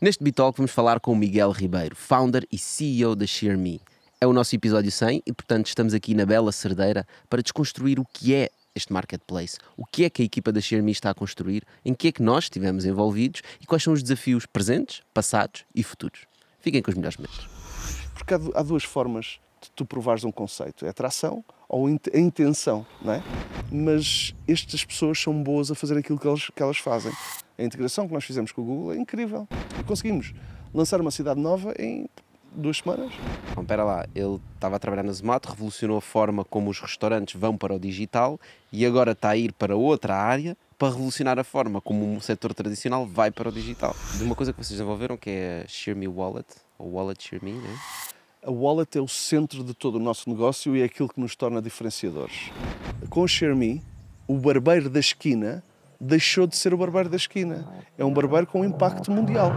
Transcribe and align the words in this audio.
Neste 0.00 0.22
Bitalk 0.22 0.56
vamos 0.56 0.70
falar 0.70 1.00
com 1.00 1.10
o 1.10 1.16
Miguel 1.16 1.50
Ribeiro, 1.50 1.96
founder 1.96 2.46
e 2.52 2.56
CEO 2.56 3.16
da 3.16 3.26
ShearMe. 3.26 3.80
É 4.20 4.28
o 4.28 4.32
nosso 4.32 4.54
episódio 4.54 4.92
100 4.92 5.24
e, 5.26 5.32
portanto, 5.32 5.66
estamos 5.66 5.92
aqui 5.92 6.14
na 6.14 6.24
Bela 6.24 6.52
Cerdeira 6.52 7.04
para 7.28 7.42
desconstruir 7.42 7.98
o 7.98 8.04
que 8.04 8.32
é 8.32 8.48
este 8.76 8.92
marketplace, 8.92 9.58
o 9.76 9.84
que 9.84 10.04
é 10.04 10.10
que 10.10 10.22
a 10.22 10.24
equipa 10.24 10.52
da 10.52 10.60
ShareMe 10.60 10.92
está 10.92 11.10
a 11.10 11.14
construir, 11.14 11.64
em 11.84 11.94
que 11.94 12.06
é 12.06 12.12
que 12.12 12.22
nós 12.22 12.44
estivemos 12.44 12.84
envolvidos 12.84 13.42
e 13.60 13.66
quais 13.66 13.82
são 13.82 13.92
os 13.92 14.00
desafios 14.00 14.46
presentes, 14.46 15.02
passados 15.12 15.64
e 15.74 15.82
futuros. 15.82 16.26
Fiquem 16.60 16.80
com 16.80 16.92
os 16.92 16.96
melhores 16.96 17.16
momentos. 17.16 17.48
Porque 18.14 18.34
há, 18.34 18.40
há 18.54 18.62
duas 18.62 18.84
formas 18.84 19.40
de 19.60 19.68
tu 19.72 19.84
provares 19.84 20.22
um 20.22 20.30
conceito: 20.30 20.84
é 20.84 20.88
a 20.88 20.90
atração 20.92 21.44
ou 21.68 21.86
a 21.86 22.18
intenção, 22.18 22.86
não 23.02 23.12
é? 23.12 23.22
Mas 23.70 24.34
estas 24.46 24.84
pessoas 24.84 25.20
são 25.20 25.42
boas 25.42 25.70
a 25.70 25.74
fazer 25.74 25.98
aquilo 25.98 26.18
que 26.18 26.26
elas, 26.26 26.50
que 26.54 26.62
elas 26.62 26.78
fazem. 26.78 27.12
A 27.58 27.62
integração 27.62 28.06
que 28.06 28.14
nós 28.14 28.24
fizemos 28.24 28.52
com 28.52 28.62
o 28.62 28.64
Google 28.64 28.92
é 28.92 28.96
incrível. 28.96 29.46
Conseguimos 29.86 30.32
lançar 30.72 31.00
uma 31.00 31.10
cidade 31.10 31.40
nova 31.40 31.74
em 31.78 32.08
duas 32.52 32.78
semanas. 32.78 33.12
Bom, 33.54 33.62
espera 33.62 33.84
lá, 33.84 34.06
ele 34.14 34.40
estava 34.54 34.76
a 34.76 34.78
trabalhar 34.78 35.02
na 35.02 35.12
Zomato, 35.12 35.50
revolucionou 35.50 35.98
a 35.98 36.00
forma 36.00 36.44
como 36.44 36.70
os 36.70 36.80
restaurantes 36.80 37.38
vão 37.38 37.56
para 37.56 37.74
o 37.74 37.78
digital 37.78 38.40
e 38.72 38.86
agora 38.86 39.12
está 39.12 39.30
a 39.30 39.36
ir 39.36 39.52
para 39.52 39.76
outra 39.76 40.16
área 40.16 40.56
para 40.78 40.88
revolucionar 40.88 41.38
a 41.38 41.44
forma 41.44 41.80
como 41.80 42.06
um 42.06 42.20
setor 42.20 42.54
tradicional 42.54 43.04
vai 43.04 43.30
para 43.30 43.48
o 43.48 43.52
digital. 43.52 43.94
De 44.16 44.22
uma 44.22 44.34
coisa 44.34 44.52
que 44.52 44.58
vocês 44.58 44.70
desenvolveram 44.70 45.16
que 45.16 45.30
é 45.30 45.62
a 45.64 45.68
ShareMe 45.68 46.06
Wallet, 46.06 46.46
ou 46.78 46.92
Wallet 46.92 47.22
ShareMe, 47.22 47.52
né? 47.52 47.78
A 48.46 48.50
wallet 48.50 48.96
é 48.96 49.00
o 49.00 49.08
centro 49.08 49.64
de 49.64 49.74
todo 49.74 49.96
o 49.96 49.98
nosso 49.98 50.30
negócio 50.30 50.76
e 50.76 50.80
é 50.80 50.84
aquilo 50.84 51.08
que 51.08 51.20
nos 51.20 51.34
torna 51.34 51.60
diferenciadores. 51.60 52.50
Com 53.10 53.22
o 53.22 53.28
ShareMe, 53.28 53.82
o 54.28 54.34
barbeiro 54.38 54.88
da 54.88 55.00
esquina 55.00 55.62
deixou 56.00 56.46
de 56.46 56.56
ser 56.56 56.72
o 56.72 56.76
barbeiro 56.76 57.08
da 57.08 57.16
esquina. 57.16 57.66
É 57.96 58.04
um 58.04 58.12
barbeiro 58.12 58.46
com 58.46 58.64
impacto 58.64 59.10
mundial. 59.10 59.52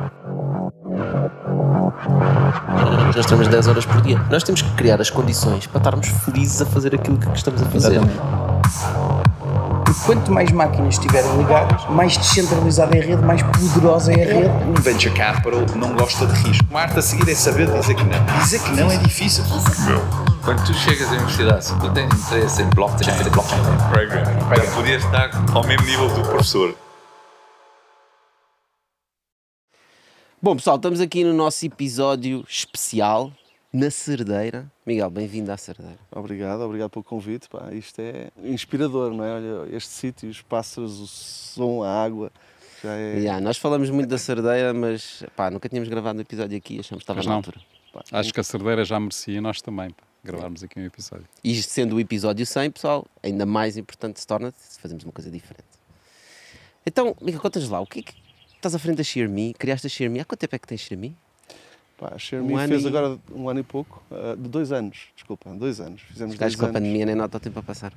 Nós 3.16 3.26
temos 3.27 3.48
10 3.48 3.67
horas 3.67 3.85
por 3.85 4.02
dia. 4.02 4.18
Nós 4.32 4.43
temos 4.43 4.63
que 4.63 4.76
criar 4.76 4.99
as 4.99 5.12
condições 5.12 5.68
para 5.68 5.77
estarmos 5.77 6.07
felizes 6.07 6.62
a 6.62 6.66
fazer 6.66 6.95
aquilo 6.95 7.20
que 7.20 7.29
estamos 7.34 7.62
a 7.62 7.66
fazer. 7.66 7.98
Exatamente. 7.98 9.10
E 9.91 10.05
quanto 10.05 10.31
mais 10.31 10.49
máquinas 10.53 10.93
estiverem 10.93 11.35
ligadas, 11.35 11.84
mais 11.89 12.15
descentralizada 12.15 12.95
é 12.95 13.01
a 13.01 13.05
rede, 13.05 13.21
mais 13.23 13.43
poderosa 13.43 14.13
é 14.13 14.23
a 14.23 14.33
rede. 14.33 14.49
Um 14.70 14.81
venture 14.81 15.13
capital 15.13 15.65
não 15.75 15.93
gosta 15.98 16.25
de 16.27 16.33
risco. 16.43 16.65
O 16.71 16.77
arte 16.77 16.99
a 16.99 17.01
seguir 17.01 17.29
é 17.29 17.35
saber 17.35 17.70
dizer 17.70 17.95
que 17.95 18.03
não. 18.05 18.39
Dizer 18.39 18.61
que 18.61 18.71
não 18.71 18.89
é 18.89 18.95
difícil. 18.95 19.43
Não. 19.43 20.31
Quando 20.45 20.65
tu 20.65 20.73
chegas 20.73 21.09
à 21.09 21.11
universidade, 21.11 21.65
se 21.65 21.77
tu 21.77 21.91
tens 21.91 22.05
interesse 22.13 22.61
em 22.61 22.70
blockchain, 22.70 23.29
blockchain 23.31 23.59
program, 23.91 24.23
podias 24.73 25.03
estar 25.03 25.29
ao 25.53 25.67
mesmo 25.67 25.85
nível 25.85 26.07
do 26.07 26.21
professor. 26.21 26.73
Bom, 30.41 30.55
pessoal, 30.55 30.77
estamos 30.77 31.01
aqui 31.01 31.26
no 31.26 31.33
nosso 31.33 31.65
episódio 31.65 32.45
especial 32.48 33.29
na 33.73 33.91
Cerdeira. 33.91 34.71
Miguel, 34.91 35.09
bem-vindo 35.09 35.49
à 35.49 35.55
Cerdeira. 35.55 35.97
Obrigado, 36.11 36.59
obrigado 36.63 36.89
pelo 36.89 37.01
convite. 37.01 37.47
Pá, 37.47 37.73
isto 37.73 37.97
é 38.01 38.29
inspirador, 38.43 39.13
não 39.13 39.23
é? 39.23 39.35
Olha, 39.35 39.73
este 39.73 39.89
sítio, 39.89 40.29
os 40.29 40.41
pássaros, 40.41 40.99
o 40.99 41.07
som, 41.07 41.81
a 41.81 42.03
água. 42.03 42.29
Já 42.83 42.93
é... 42.93 43.20
Yeah, 43.20 43.39
nós 43.39 43.57
falamos 43.57 43.89
muito 43.89 44.09
da 44.09 44.17
Cerdeira, 44.17 44.73
mas 44.73 45.23
pá, 45.33 45.49
nunca 45.49 45.70
tínhamos 45.70 45.87
gravado 45.87 46.20
um 46.20 46.21
episódio 46.21 46.57
aqui, 46.57 46.77
achamos 46.81 46.99
que 46.99 47.03
estava 47.03 47.20
Mas 47.20 47.25
na 47.25 47.29
não. 47.31 47.37
altura. 47.37 47.61
Pá, 47.93 48.03
Acho 48.11 48.33
que 48.33 48.39
a 48.41 48.43
Cerdeira 48.43 48.83
já 48.83 48.99
merecia 48.99 49.37
e 49.37 49.39
nós 49.39 49.61
também, 49.61 49.91
pá, 49.91 50.03
gravarmos 50.21 50.61
aqui 50.61 50.77
um 50.77 50.83
episódio. 50.83 51.26
E 51.41 51.53
isto 51.57 51.71
sendo 51.71 51.95
o 51.95 51.99
episódio 52.01 52.45
100, 52.45 52.71
pessoal, 52.71 53.07
ainda 53.23 53.45
mais 53.45 53.77
importante 53.77 54.20
se 54.20 54.27
torna 54.27 54.53
se 54.57 54.77
fazemos 54.77 55.05
uma 55.05 55.13
coisa 55.13 55.31
diferente. 55.31 55.63
Então, 56.85 57.15
Miguel, 57.21 57.39
contas 57.39 57.70
lá, 57.70 57.79
o 57.79 57.87
que 57.87 57.99
é 58.01 58.03
que 58.03 58.13
estás 58.57 58.76
à 58.76 58.79
frente 58.79 58.98
da 58.98 59.05
ShareMe? 59.05 59.53
Criaste 59.53 59.87
a 59.87 59.89
ShareMe? 59.89 60.20
Há 60.20 60.26
quanto 60.26 60.41
tempo 60.41 60.53
é 60.53 60.59
que 60.59 60.67
tens 60.67 60.81
ShareMe? 60.81 61.15
Pá, 62.02 62.13
a 62.16 62.18
ShareMe 62.18 62.52
Um 62.55 62.68
fez 62.68 62.84
e- 62.84 62.88
agora 62.88 63.20
um 63.32 63.48
ano 63.48 63.60
e 63.60 63.63
pouco, 63.63 64.02
ah, 64.12 64.35
de 64.35 64.50
dois 64.50 64.72
anos, 64.72 65.09
desculpa, 65.16 65.52
dois 65.53 65.80
anos. 65.80 66.02
Fizemos 66.02 66.35
que 66.35 66.57
com 66.57 66.66
a 66.66 66.69
pandemia 66.69 67.06
nem 67.06 67.13
nota 67.13 67.38
o 67.38 67.40
tempo 67.40 67.59
a 67.59 67.63
passar. 67.63 67.94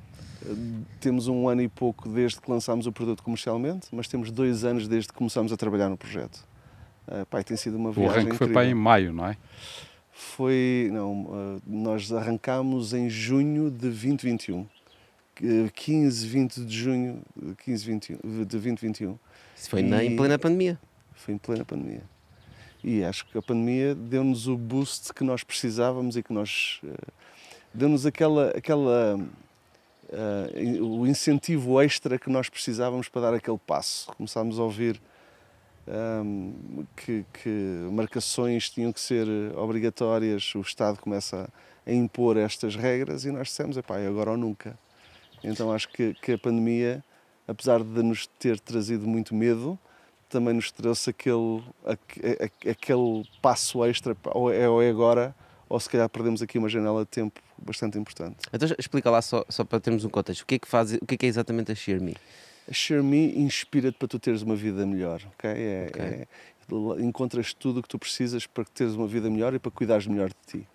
Temos 0.99 1.27
um 1.27 1.49
ano 1.49 1.63
e 1.63 1.67
pouco 1.67 2.07
desde 2.07 2.39
que 2.39 2.51
lançámos 2.51 2.85
o 2.85 2.91
produto 2.91 3.23
comercialmente, 3.23 3.87
mas 3.91 4.07
temos 4.07 4.29
dois 4.29 4.63
anos 4.63 4.87
desde 4.87 5.07
que 5.07 5.15
começámos 5.15 5.51
a 5.51 5.57
trabalhar 5.57 5.89
no 5.89 5.97
projeto. 5.97 6.45
Uh, 7.07 7.25
pá, 7.25 7.39
e 7.41 7.43
tem 7.43 7.57
sido 7.57 7.77
uma 7.77 7.89
O 7.89 7.93
viagem 7.93 8.17
arranque 8.19 8.35
foi 8.37 8.45
incrível. 8.45 8.53
para 8.53 8.61
aí 8.61 8.69
em 8.69 8.75
maio, 8.75 9.11
não 9.11 9.25
é? 9.25 9.37
Foi, 10.11 10.89
não, 10.93 11.23
uh, 11.23 11.61
nós 11.65 12.11
arrancámos 12.13 12.93
em 12.93 13.09
junho 13.09 13.71
de 13.71 13.77
2021. 13.79 14.59
Uh, 14.61 14.67
15, 15.73 16.27
20 16.27 16.63
de 16.63 16.77
junho 16.77 17.21
de 17.35 17.55
15, 17.55 17.85
21, 17.85 18.17
de 18.23 18.45
2021. 18.45 19.17
Isso 19.57 19.69
foi 19.69 19.81
na, 19.81 20.03
em 20.03 20.13
E- 20.13 20.15
plena 20.15 20.37
pandemia. 20.37 20.79
Foi 21.13 21.33
em 21.33 21.37
plena 21.39 21.65
pandemia. 21.65 22.03
E 22.87 23.03
acho 23.03 23.25
que 23.25 23.35
a 23.35 23.41
pandemia 23.41 23.95
deu-nos 23.95 24.47
o 24.47 24.55
boost 24.55 25.11
que 25.11 25.23
nós 25.23 25.43
precisávamos 25.43 26.15
e 26.15 26.21
que 26.21 26.31
nós. 26.31 26.79
eh, 26.83 26.93
deu-nos 27.73 28.05
aquela. 28.05 28.49
aquela 28.49 29.19
eh, 30.11 30.79
o 30.79 31.07
incentivo 31.07 31.81
extra 31.81 32.19
que 32.19 32.29
nós 32.29 32.47
precisávamos 32.47 33.09
para 33.09 33.23
dar 33.23 33.33
aquele 33.33 33.57
passo. 33.57 34.05
Começámos 34.13 34.59
a 34.59 34.63
ouvir 34.63 35.01
ahm, 35.87 36.53
que, 36.95 37.25
que 37.33 37.49
marcações 37.91 38.69
tinham 38.69 38.93
que 38.93 38.99
ser 38.99 39.27
obrigatórias, 39.57 40.53
o 40.53 40.61
Estado 40.61 40.99
começa 40.99 41.49
a 41.87 41.91
impor 41.91 42.37
estas 42.37 42.75
regras 42.75 43.25
e 43.25 43.31
nós 43.31 43.47
dissemos: 43.47 43.77
epá, 43.77 43.97
é 43.97 44.05
agora 44.05 44.29
ou 44.29 44.37
nunca. 44.37 44.77
Então 45.43 45.71
acho 45.71 45.89
que, 45.89 46.13
que 46.21 46.33
a 46.33 46.37
pandemia, 46.37 47.03
apesar 47.47 47.83
de 47.83 48.03
nos 48.03 48.27
ter 48.27 48.59
trazido 48.59 49.07
muito 49.07 49.33
medo, 49.33 49.75
também 50.29 50.53
nos 50.53 50.71
trouxe 50.71 51.09
aquele, 51.09 51.63
a- 51.85 52.69
aquele 52.71 53.23
passo 53.41 53.83
extra, 53.85 54.15
ou 54.33 54.51
é, 54.51 54.67
ou 54.67 54.81
é 54.81 54.89
agora, 54.89 55.35
ou 55.69 55.79
se 55.79 55.89
calhar 55.89 56.07
perdemos 56.09 56.41
aqui 56.41 56.57
uma 56.57 56.69
janela 56.69 57.01
de 57.01 57.09
tempo 57.09 57.39
bastante 57.57 57.97
importante. 57.97 58.37
Então 58.53 58.67
explica 58.77 59.09
lá 59.09 59.21
só, 59.21 59.43
só 59.49 59.63
para 59.63 59.79
termos 59.79 60.03
um 60.05 60.09
contexto. 60.09 60.41
O 60.41 60.45
que 60.45 60.55
é 60.55 60.59
que 60.59 60.67
faz, 60.67 60.93
o 60.93 61.05
que 61.05 61.15
é, 61.15 61.17
que 61.17 61.25
é 61.25 61.29
exatamente 61.29 61.71
a 61.71 61.75
ShareMe? 61.75 62.15
A 62.69 62.73
ShareMe 62.73 63.37
inspira-te 63.39 63.97
para 63.97 64.07
tu 64.07 64.19
teres 64.19 64.41
uma 64.41 64.55
vida 64.55 64.85
melhor, 64.85 65.21
ok? 65.37 65.49
É, 65.49 65.85
Ok. 65.89 66.01
é- 66.03 66.27
encontras 66.99 67.53
tudo 67.53 67.79
o 67.79 67.83
que 67.83 67.87
tu 67.89 67.99
precisas 67.99 68.47
para 68.47 68.63
teres 68.65 68.93
uma 68.95 69.05
vida 69.07 69.29
melhor 69.29 69.53
e 69.53 69.59
para 69.59 69.69
cuidares 69.71 70.07
melhor 70.07 70.29
de 70.29 70.35
ti. 70.61 70.67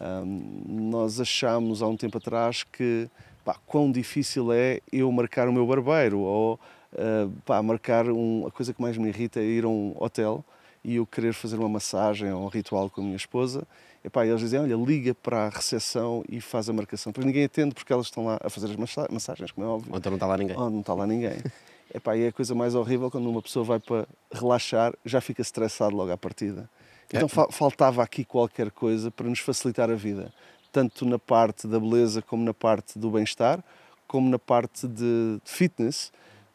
Ahm, 0.00 0.62
nós 0.90 1.20
achámos 1.20 1.82
há 1.82 1.86
um 1.88 1.96
tempo 1.96 2.18
atrás 2.18 2.62
que 2.64 3.08
pá, 3.44 3.56
quão 3.66 3.90
difícil 3.90 4.52
é 4.52 4.80
eu 4.92 5.10
marcar 5.12 5.48
o 5.48 5.52
meu 5.52 5.66
barbeiro 5.66 6.20
ou 6.20 6.58
ah, 6.96 7.28
pá, 7.44 7.62
marcar 7.62 8.08
um, 8.08 8.46
a 8.46 8.50
coisa 8.50 8.72
que 8.72 8.80
mais 8.80 8.96
me 8.96 9.08
irrita 9.08 9.40
é 9.40 9.44
ir 9.44 9.64
a 9.64 9.68
um 9.68 9.94
hotel 9.98 10.44
e 10.82 10.96
eu 10.96 11.06
querer 11.06 11.32
fazer 11.32 11.56
uma 11.56 11.68
massagem 11.68 12.30
ou 12.32 12.44
um 12.44 12.48
ritual 12.48 12.90
com 12.90 13.00
a 13.00 13.04
minha 13.04 13.16
esposa. 13.16 13.66
E, 14.04 14.10
pá, 14.10 14.26
eles 14.26 14.40
dizem, 14.40 14.60
olha, 14.60 14.74
liga 14.74 15.14
para 15.14 15.46
a 15.46 15.48
recepção 15.48 16.22
e 16.28 16.40
faz 16.40 16.68
a 16.68 16.72
marcação. 16.74 17.10
Depois 17.10 17.26
ninguém 17.26 17.44
atende 17.44 17.74
porque 17.74 17.90
elas 17.92 18.06
estão 18.06 18.26
lá 18.26 18.38
a 18.42 18.50
fazer 18.50 18.66
as 18.70 18.76
massa- 18.76 19.08
massagens, 19.10 19.50
como 19.50 19.66
é 19.66 19.70
óbvio. 19.70 19.92
Ou 19.92 19.98
então 19.98 20.10
não 20.10 20.16
está 20.16 20.26
lá 20.26 20.36
ninguém? 20.36 20.56
Oh, 20.58 20.68
não 20.68 20.80
está 20.80 20.92
lá 20.92 21.06
ninguém. 21.06 21.38
Epá, 21.94 22.16
e 22.16 22.24
é 22.24 22.28
a 22.28 22.32
coisa 22.32 22.54
mais 22.54 22.74
horrível 22.74 23.10
quando 23.10 23.30
uma 23.30 23.40
pessoa 23.40 23.64
vai 23.64 23.78
para 23.78 24.06
relaxar, 24.32 24.92
já 25.04 25.20
fica 25.20 25.40
estressado 25.40 25.94
logo 25.96 26.10
à 26.10 26.16
partida. 26.18 26.68
Então 27.08 27.28
fa- 27.28 27.48
faltava 27.50 28.02
aqui 28.02 28.24
qualquer 28.24 28.70
coisa 28.70 29.10
para 29.10 29.28
nos 29.28 29.38
facilitar 29.38 29.88
a 29.90 29.94
vida, 29.94 30.32
tanto 30.72 31.06
na 31.06 31.18
parte 31.18 31.66
da 31.68 31.78
beleza 31.78 32.20
como 32.20 32.42
na 32.44 32.52
parte 32.52 32.98
do 32.98 33.10
bem-estar, 33.10 33.62
como 34.08 34.28
na 34.28 34.38
parte 34.38 34.88
de 34.88 35.38
fitness. 35.44 36.12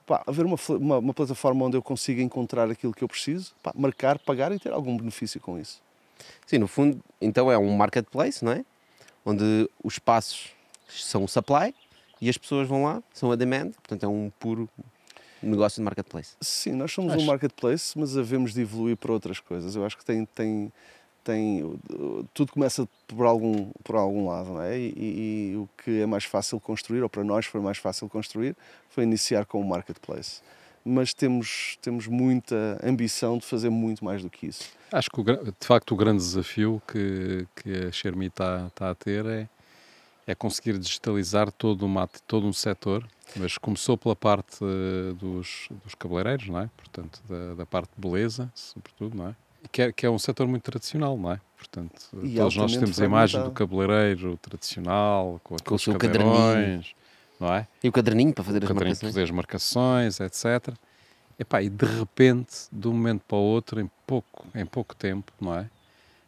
Pá, 0.10 0.24
haver 0.26 0.44
uma, 0.44 0.58
uma, 0.70 0.98
uma 0.98 1.14
plataforma 1.14 1.64
onde 1.66 1.78
eu 1.78 1.84
consiga 1.84 2.20
encontrar 2.20 2.68
aquilo 2.68 2.92
que 2.92 3.04
eu 3.04 3.08
preciso, 3.08 3.54
pá, 3.62 3.72
marcar, 3.76 4.18
pagar 4.18 4.52
e 4.52 4.58
ter 4.58 4.74
algum 4.74 4.98
benefício 4.98 5.40
com 5.40 5.60
isso. 5.60 5.80
Sim, 6.48 6.58
no 6.58 6.68
fundo, 6.68 7.00
então 7.22 7.52
é 7.52 7.58
um 7.60 7.78
marketplace, 7.78 8.44
não 8.44 8.52
é? 8.52 8.66
Onde 9.24 9.70
os 9.84 9.94
espaços 9.94 10.50
são 10.88 11.26
o 11.26 11.28
supply 11.28 11.76
e 12.20 12.28
as 12.28 12.40
pessoas 12.40 12.68
vão 12.68 12.86
lá, 12.86 13.04
são 13.14 13.32
a 13.32 13.36
demand, 13.36 13.70
portanto 13.74 14.04
é 14.04 14.08
um 14.08 14.32
puro 14.40 14.68
negócio 15.44 15.80
de 15.80 15.84
marketplace. 15.84 16.36
Sim, 16.42 16.72
nós 16.72 16.92
somos 16.92 17.14
Acho. 17.14 17.22
um 17.22 17.28
marketplace, 17.28 17.96
mas 17.96 18.18
havemos 18.18 18.52
de 18.52 18.62
evoluir 18.62 18.98
para 18.98 19.14
outras 19.14 19.40
coisas. 19.40 19.76
Eu 19.76 19.86
acho 19.86 19.96
que 19.96 20.04
tem, 20.04 20.26
tem, 20.26 20.74
tem 21.30 21.80
tudo 22.34 22.52
começa 22.52 22.88
por 23.08 23.26
algum, 23.26 23.70
por 23.84 23.96
algum 23.96 24.28
lado, 24.28 24.50
não 24.54 24.62
é? 24.62 24.78
E, 24.78 24.94
e- 24.98 25.52
e 25.52 25.56
o 25.58 25.70
que 25.84 26.02
é 26.02 26.06
mais 26.06 26.24
fácil 26.24 26.60
construir, 26.60 27.02
ou 27.04 27.10
para 27.10 27.24
nós 27.24 27.46
foi 27.46 27.62
mais 27.62 27.78
fácil 27.78 28.10
construir, 28.10 28.56
foi 28.90 29.04
iniciar 29.04 29.46
com 29.46 29.62
o 29.62 29.66
marketplace. 29.68 30.42
Mas 30.84 31.14
temos, 31.14 31.78
temos 31.82 32.08
muita 32.08 32.80
ambição 32.84 33.38
de 33.38 33.46
fazer 33.46 33.70
muito 33.70 34.04
mais 34.04 34.24
do 34.24 34.30
que 34.30 34.48
isso. 34.48 34.70
Acho 34.92 35.10
que 35.12 35.22
o 35.22 35.24
de 35.24 35.68
facto 35.68 35.92
o 35.94 35.96
grande 35.96 36.18
desafio 36.24 36.82
que, 36.88 37.46
que 37.58 37.88
a 37.88 37.92
Xiaomi 37.92 38.28
está 38.28 38.68
está 38.68 38.90
a 38.90 38.96
ter 38.96 39.26
é, 39.26 39.48
é 40.26 40.34
conseguir 40.34 40.80
digitalizar 40.80 41.52
todo, 41.52 41.86
uma, 41.86 42.08
todo 42.26 42.48
um 42.48 42.54
setor, 42.54 43.06
mas 43.36 43.58
começou 43.58 43.98
pela 43.98 44.16
parte 44.16 44.58
eh, 44.64 45.14
dos, 45.14 45.68
dos 45.84 45.94
cabeleireiros, 45.94 46.48
não 46.48 46.60
é? 46.60 46.70
Portanto, 46.76 47.22
da, 47.30 47.54
da 47.56 47.66
parte 47.66 47.92
de 47.96 48.02
beleza, 48.02 48.50
sobretudo, 48.56 49.16
não 49.18 49.28
é? 49.28 49.36
Que 49.72 49.82
é, 49.84 49.92
que 49.92 50.06
é 50.06 50.10
um 50.10 50.18
setor 50.18 50.48
muito 50.48 50.64
tradicional, 50.64 51.18
não 51.18 51.34
é? 51.34 51.42
Portanto, 51.58 52.08
E 52.24 52.36
todos 52.36 52.56
nós 52.56 52.76
temos 52.76 53.00
a 53.00 53.06
imagem 53.06 53.44
do 53.44 53.52
cabeleireiro 53.52 54.38
tradicional, 54.38 55.40
com 55.44 55.56
aqueles 55.56 55.82
seu 55.82 55.98
cadeirões, 55.98 56.94
não 57.40 57.54
é? 57.54 57.68
E 57.84 57.90
o 57.90 57.92
caderninho 57.92 58.34
para 58.34 58.44
fazer 58.44 58.60
o 58.60 58.64
as 58.64 58.68
caderninho 58.68 58.90
marcações. 58.96 59.14
fazer 59.14 59.24
as 59.24 59.32
marcações, 59.32 60.20
etc. 60.20 60.74
Epá, 61.38 61.62
e 61.62 61.70
de 61.70 61.86
repente, 61.86 62.68
de 62.72 62.88
um 62.88 62.94
momento 62.94 63.22
para 63.28 63.38
o 63.38 63.42
outro, 63.42 63.80
em 63.80 63.90
pouco, 64.08 64.46
em 64.56 64.66
pouco 64.66 64.96
tempo, 64.96 65.32
não 65.40 65.56
é? 65.56 65.70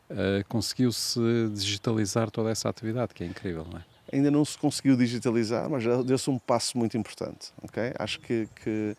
Uh, 0.10 0.46
conseguiu-se 0.50 1.20
digitalizar 1.54 2.30
toda 2.30 2.50
essa 2.50 2.68
atividade, 2.70 3.14
que 3.14 3.24
é 3.24 3.28
incrível, 3.28 3.66
não 3.70 3.80
é? 3.80 3.84
Ainda 4.14 4.30
não 4.30 4.44
se 4.44 4.58
conseguiu 4.58 4.98
digitalizar, 4.98 5.70
mas 5.70 5.84
já 5.84 6.02
deu-se 6.02 6.30
um 6.30 6.38
passo 6.38 6.78
muito 6.78 6.98
importante, 6.98 7.54
ok? 7.62 7.94
Acho 7.98 8.20
que, 8.20 8.48
que 8.62 8.96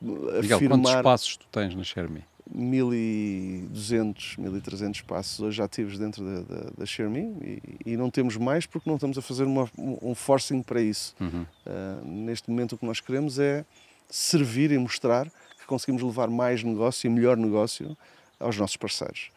Miguel, 0.00 0.58
quantos 0.68 0.94
passos 1.02 1.36
tu 1.36 1.46
tens 1.52 1.74
na 1.74 1.84
Xiaomi? 1.84 2.24
1200, 2.54 4.36
1300 4.36 5.00
passos 5.02 5.40
hoje 5.40 5.60
ativos 5.62 5.98
dentro 5.98 6.24
da, 6.24 6.40
da, 6.42 6.70
da 6.78 6.86
Xiaomi 6.86 7.36
e, 7.42 7.60
e, 7.92 7.96
não 7.96 8.10
temos 8.10 8.36
mais 8.36 8.66
porque 8.66 8.88
não 8.88 8.96
estamos 8.96 9.18
a 9.18 9.22
fazer 9.22 9.44
uma, 9.44 9.68
um 9.76 10.14
forcing 10.14 10.62
para 10.62 10.80
isso. 10.80 11.14
Uhum. 11.20 11.44
Uh, 11.66 12.04
neste 12.04 12.48
momento 12.50 12.74
o 12.74 12.78
que 12.78 12.86
nós 12.86 13.00
queremos 13.00 13.38
é 13.38 13.64
servir 14.08 14.70
e 14.70 14.78
mostrar 14.78 15.26
que 15.58 15.66
conseguimos 15.66 16.02
levar 16.02 16.28
mais 16.28 16.62
negócio 16.62 17.06
e 17.08 17.10
melhor 17.10 17.36
negócio 17.36 17.96
aos 18.38 18.56
nossos 18.56 18.76
parceiros. 18.76 19.30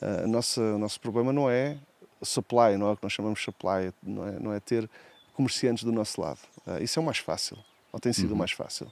Uh, 0.00 0.28
nossa, 0.28 0.60
o 0.60 0.78
nosso 0.78 1.00
problema 1.00 1.32
não 1.32 1.50
é 1.50 1.76
supply, 2.22 2.76
não 2.78 2.88
é 2.88 2.92
o 2.92 2.96
que 2.96 3.02
nós 3.02 3.12
chamamos 3.12 3.42
supply, 3.42 3.92
não 4.02 4.26
é, 4.26 4.38
não 4.38 4.52
é 4.52 4.60
ter 4.60 4.88
comerciantes 5.34 5.82
do 5.84 5.90
nosso 5.92 6.20
lado. 6.20 6.38
Uh, 6.66 6.82
isso 6.82 6.98
é 6.98 7.02
o 7.02 7.04
mais 7.04 7.18
fácil, 7.18 7.58
ou 7.92 7.98
tem 7.98 8.12
sido 8.12 8.28
o 8.28 8.32
Uhum. 8.32 8.38
mais 8.38 8.52
fácil. 8.52 8.86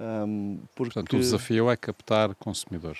Um, 0.00 0.58
porque 0.74 0.94
Portanto, 0.94 1.16
o 1.16 1.20
desafio 1.20 1.70
é 1.70 1.76
captar 1.76 2.34
consumidores. 2.36 2.98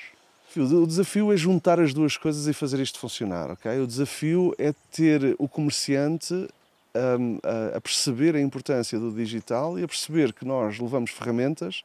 o 0.54 0.86
desafio 0.86 1.32
é 1.32 1.36
juntar 1.36 1.80
as 1.80 1.94
duas 1.94 2.16
coisas 2.18 2.46
e 2.46 2.52
fazer 2.52 2.78
isto 2.80 2.98
funcionar, 2.98 3.50
ok? 3.50 3.80
O 3.80 3.86
desafio 3.86 4.54
é 4.58 4.74
ter 4.92 5.34
o 5.38 5.48
comerciante 5.48 6.34
um, 6.34 7.38
a, 7.42 7.78
a 7.78 7.80
perceber 7.80 8.34
a 8.36 8.40
importância 8.40 8.98
do 8.98 9.10
digital 9.12 9.78
e 9.78 9.82
a 9.84 9.88
perceber 9.88 10.32
que 10.34 10.44
nós 10.44 10.78
levamos 10.78 11.10
ferramentas 11.10 11.82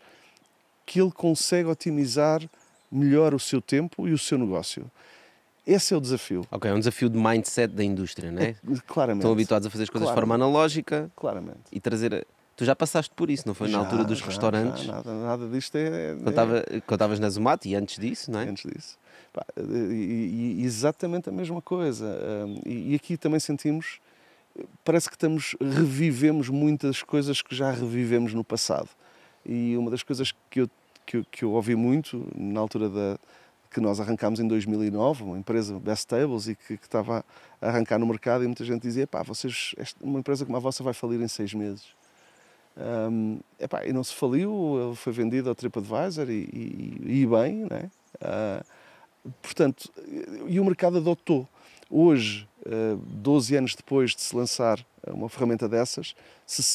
que 0.85 0.99
ele 0.99 1.11
consegue 1.11 1.69
otimizar 1.69 2.41
melhor 2.91 3.33
o 3.33 3.39
seu 3.39 3.61
tempo 3.61 4.07
e 4.07 4.11
o 4.11 4.17
seu 4.17 4.37
negócio. 4.37 4.89
Esse 5.65 5.93
é 5.95 5.97
o 5.97 6.01
desafio, 6.01 6.45
Ok, 6.51 6.69
é 6.69 6.73
um 6.73 6.77
desafio 6.79 7.09
de 7.09 7.17
mindset 7.17 7.73
da 7.73 7.83
indústria, 7.83 8.31
não 8.31 8.39
é? 8.41 8.55
claramente. 8.85 9.21
Estão 9.21 9.31
habituados 9.31 9.65
a 9.65 9.69
fazer 9.71 9.83
as 9.83 9.89
coisas 9.89 10.07
de 10.07 10.13
Claro. 10.13 10.27
forma 10.27 10.35
analógica 10.35 11.09
Claramente. 11.15 11.61
e 11.71 11.79
trazer. 11.79 12.27
Tu 12.55 12.63
já 12.63 12.75
passaste 12.75 13.13
por 13.13 13.29
isso, 13.29 13.43
não 13.45 13.53
foi? 13.53 13.67
Já, 13.67 13.77
na 13.77 13.83
altura 13.83 14.03
dos 14.05 14.19
já, 14.19 14.25
restaurantes, 14.25 14.83
já, 14.83 14.93
nada, 14.93 15.13
nada 15.13 15.47
disto 15.49 15.75
é. 15.75 16.11
é- 16.11 16.15
quando 16.15 16.33
quando 16.85 16.93
estavas 16.93 17.19
na 17.19 17.29
Zomato 17.29 17.67
e 17.67 17.75
antes 17.75 17.99
disso, 17.99 18.31
não 18.31 18.39
é? 18.39 18.47
antes 18.47 18.71
disso. 18.71 18.97
Pá, 19.33 19.45
e, 19.57 20.55
e 20.59 20.63
exatamente 20.63 21.27
a 21.27 21.31
mesma 21.31 21.61
coisa. 21.61 22.05
Hum, 22.47 22.61
E, 22.65 22.95
aqui 22.95 23.17
também 23.17 23.39
sentimos, 23.39 23.99
parece 24.85 25.09
que 25.09 25.15
estamos, 25.15 25.55
revivemos 25.59 26.47
muitas 26.47 27.03
coisas 27.03 27.41
que 27.41 27.53
já 27.53 27.71
revivemos 27.71 28.33
no 28.33 28.43
passado. 28.43 28.89
E 29.45 29.75
uma 29.77 29.91
das 29.91 30.01
coisas 30.01 30.33
que 30.49 30.61
eu, 30.61 30.69
que 31.05 31.17
eu, 31.17 31.25
que 31.29 31.43
eu 31.43 31.51
ouvi 31.51 31.75
muito 31.75 32.25
na 32.35 32.59
altura 32.61 32.89
da 32.89 33.17
que 33.69 33.81
nós 33.81 33.99
arrancámos 33.99 34.39
em 34.39 34.47
2009, 34.47 35.23
uma 35.25 35.37
empresa 35.37 35.77
Best 35.77 36.07
Tables 36.07 36.47
e 36.47 36.55
que, 36.55 36.77
que 36.77 36.85
estava 36.85 37.25
a 37.61 37.67
arrancar 37.67 37.99
no 37.99 38.05
mercado 38.05 38.45
e 38.45 38.47
muita 38.47 38.63
gente 38.63 38.81
dizia, 38.81 39.05
pá, 39.05 39.21
vocês, 39.21 39.75
uma 39.99 40.19
empresa 40.19 40.45
como 40.45 40.55
a 40.55 40.61
vossa 40.61 40.81
vai 40.81 40.93
falir 40.93 41.19
em 41.19 41.27
seis 41.27 41.53
meses. 41.53 41.83
Hum, 42.77 43.39
epá, 43.59 43.85
e 43.85 43.93
não 43.93 44.03
se 44.03 44.13
faliu, 44.13 44.87
ele 44.87 44.95
foi 44.95 45.13
vendido 45.13 45.47
ao 45.47 45.55
TripAdvisor 45.55 46.29
e, 46.29 46.49
e, 46.51 47.21
e 47.21 47.25
bem, 47.25 47.65
né? 47.69 47.89
Ah, 48.21 48.63
portanto, 49.41 49.89
e 50.47 50.59
o 50.59 50.65
mercado 50.65 50.97
adotou. 50.97 51.47
Hoje, 51.89 52.47
ah, 52.65 52.97
12 52.99 53.55
anos 53.55 53.75
depois 53.75 54.15
de 54.15 54.21
se 54.21 54.35
lançar 54.35 54.85
uma 55.07 55.29
ferramenta 55.29 55.69
dessas, 55.69 56.15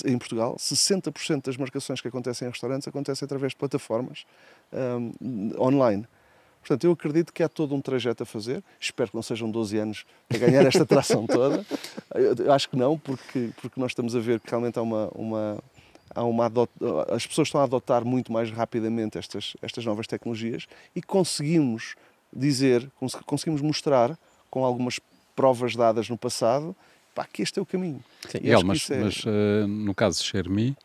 em 0.07 0.17
Portugal, 0.17 0.57
60% 0.57 1.45
das 1.45 1.57
marcações 1.57 2.01
que 2.01 2.09
acontecem 2.09 2.47
em 2.47 2.51
restaurantes 2.51 2.87
acontecem 2.87 3.27
através 3.27 3.53
de 3.53 3.57
plataformas 3.57 4.25
hum, 4.73 5.53
online. 5.59 6.07
Portanto, 6.61 6.85
eu 6.85 6.93
acredito 6.93 7.33
que 7.33 7.43
há 7.43 7.49
todo 7.49 7.75
um 7.75 7.81
trajeto 7.81 8.23
a 8.23 8.27
fazer. 8.27 8.63
Espero 8.79 9.11
que 9.11 9.17
não 9.17 9.23
sejam 9.23 9.51
12 9.51 9.79
anos 9.79 10.05
para 10.29 10.39
ganhar 10.39 10.65
esta 10.67 10.85
tração 10.85 11.27
toda. 11.27 11.65
Eu, 12.15 12.53
acho 12.53 12.69
que 12.69 12.77
não, 12.77 12.99
porque, 12.99 13.51
porque 13.61 13.81
nós 13.81 13.93
estamos 13.93 14.15
a 14.15 14.21
ver 14.21 14.41
que 14.41 14.51
realmente 14.51 14.79
há 14.79 14.83
uma, 14.83 15.09
uma, 15.15 15.59
uma 16.17 16.51
as 17.09 17.27
pessoas 17.27 17.49
estão 17.49 17.61
a 17.61 17.65
adotar 17.65 18.05
muito 18.05 18.33
mais 18.33 18.51
rapidamente 18.51 19.17
estas, 19.19 19.57
estas 19.63 19.85
novas 19.85 20.07
tecnologias 20.07 20.67
e 20.95 21.01
conseguimos 21.01 21.95
dizer, 22.33 22.91
cons- 22.99 23.15
conseguimos 23.27 23.61
mostrar 23.61 24.19
com 24.51 24.65
algumas 24.65 24.99
provas 25.37 25.75
dadas 25.77 26.09
no 26.09 26.19
passado 26.19 26.75
pá, 27.15 27.25
que 27.25 27.43
este 27.43 27.59
é 27.59 27.63
o 27.63 27.67
caminho. 27.67 28.03
Sim. 28.29 28.39
E 28.39 28.41
que 28.57 28.65
mas, 28.65 28.91
é- 28.91 29.01
mas, 29.01 29.23
eh, 29.27 29.67
no 29.67 29.95
caso 29.95 30.19
de 30.19 30.25
Xiaomi, 30.25 30.77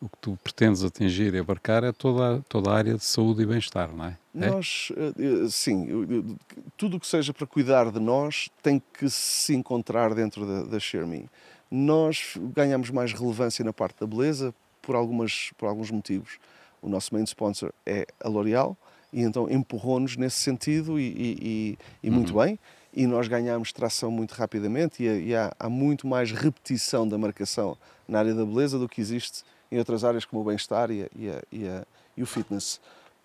o 0.00 0.08
que 0.08 0.16
tu 0.20 0.38
pretendes 0.42 0.82
atingir 0.82 1.32
e 1.34 1.38
abarcar 1.38 1.84
é 1.84 1.92
toda, 1.92 2.36
a- 2.36 2.40
toda 2.48 2.70
a 2.70 2.74
área 2.74 2.94
de 2.94 3.04
saúde 3.04 3.42
e 3.42 3.46
bem-estar, 3.46 3.94
não 3.94 4.06
é? 4.06 4.16
É? 4.34 4.50
Nós, 4.50 4.90
eh, 4.96 5.44
eh, 5.44 5.48
sim, 5.48 6.36
tudo 6.76 6.96
o 6.96 7.00
que 7.00 7.06
seja 7.06 7.32
para 7.34 7.46
cuidar 7.46 7.90
de 7.90 8.00
nós 8.00 8.48
tem 8.62 8.82
que 8.98 9.08
se 9.10 9.54
encontrar 9.54 10.14
dentro 10.14 10.46
da, 10.46 10.62
da 10.64 10.80
Xiaomi. 10.80 11.28
Nós 11.74 12.34
ganhamos 12.54 12.90
mais 12.90 13.14
relevância 13.14 13.64
na 13.64 13.72
parte 13.72 13.98
da 13.98 14.06
beleza 14.06 14.54
por, 14.82 14.94
algumas, 14.94 15.50
por 15.56 15.66
alguns 15.66 15.90
motivos. 15.90 16.38
O 16.82 16.88
nosso 16.88 17.14
main 17.14 17.24
sponsor 17.24 17.72
é 17.86 18.06
a 18.22 18.28
L'Oréal 18.28 18.76
e 19.10 19.22
então 19.22 19.48
empurrou-nos 19.50 20.14
nesse 20.18 20.36
sentido 20.36 21.00
e, 21.00 21.04
e- 21.04 21.38
e- 21.40 21.78
e 22.02 22.10
muito 22.10 22.34
bem. 22.34 22.58
E 22.92 23.06
nós 23.06 23.26
ganhamos 23.26 23.72
tração 23.72 24.10
muito 24.10 24.32
rapidamente 24.32 25.02
e, 25.02 25.34
há- 25.34 25.50
há, 25.58 25.70
muito 25.70 26.06
mais 26.06 26.30
repetição 26.30 27.08
da 27.08 27.16
marcação 27.16 27.74
na 28.06 28.18
área 28.18 28.34
da 28.34 28.44
beleza 28.44 28.78
do 28.78 28.86
que 28.86 29.00
existe 29.00 29.42
em 29.70 29.78
outras 29.78 30.04
áreas 30.04 30.26
como 30.26 30.42
o 30.42 30.44
bem-estar 30.44 30.90
e, 30.90 31.04
a- 31.04 31.08
e 31.16 31.28
e 31.56 31.82
e 32.18 32.22
o 32.22 32.26
fitness. 32.26 32.78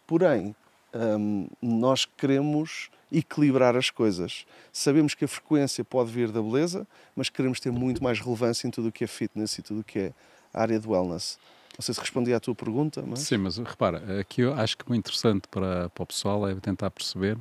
Porém, 0.06 0.56
hum, 1.20 1.50
nós 1.62 2.06
queremos 2.06 2.90
equilibrar 3.12 3.76
as 3.76 3.90
coisas. 3.90 4.46
Sabemos 4.72 5.14
que 5.14 5.26
a 5.26 5.28
frequência 5.28 5.84
pode 5.84 6.12
vir 6.12 6.32
da 6.32 6.42
beleza, 6.42 6.88
mas 7.16 7.30
queremos 7.30 7.60
ter 7.60 7.72
muito 7.72 8.04
mais 8.04 8.20
relevância 8.20 8.68
em 8.68 8.72
tudo 8.72 8.90
o 8.90 8.92
que 8.92 9.04
é 9.04 9.08
fitness 9.08 9.58
e 9.58 9.62
tudo 9.62 9.82
o 9.82 9.84
que 9.84 10.00
é 10.00 10.14
área 10.54 10.80
de 10.80 10.88
wellness. 10.88 11.38
Não 11.78 11.84
sei 11.84 11.94
se 11.94 12.00
respondi 12.00 12.34
à 12.34 12.40
tua 12.40 12.56
pergunta, 12.56 13.04
mas 13.06 13.20
Sim, 13.20 13.38
mas 13.38 13.58
repara, 13.58 14.20
aqui 14.20 14.42
eu 14.42 14.54
acho 14.54 14.78
que 14.78 14.92
o 14.92 14.96
interessante 14.96 15.48
para, 15.48 15.90
para 15.90 16.04
o 16.04 16.06
pessoal 16.08 16.48
é 16.48 16.56
tentar 16.56 16.90
perceber 16.90 17.38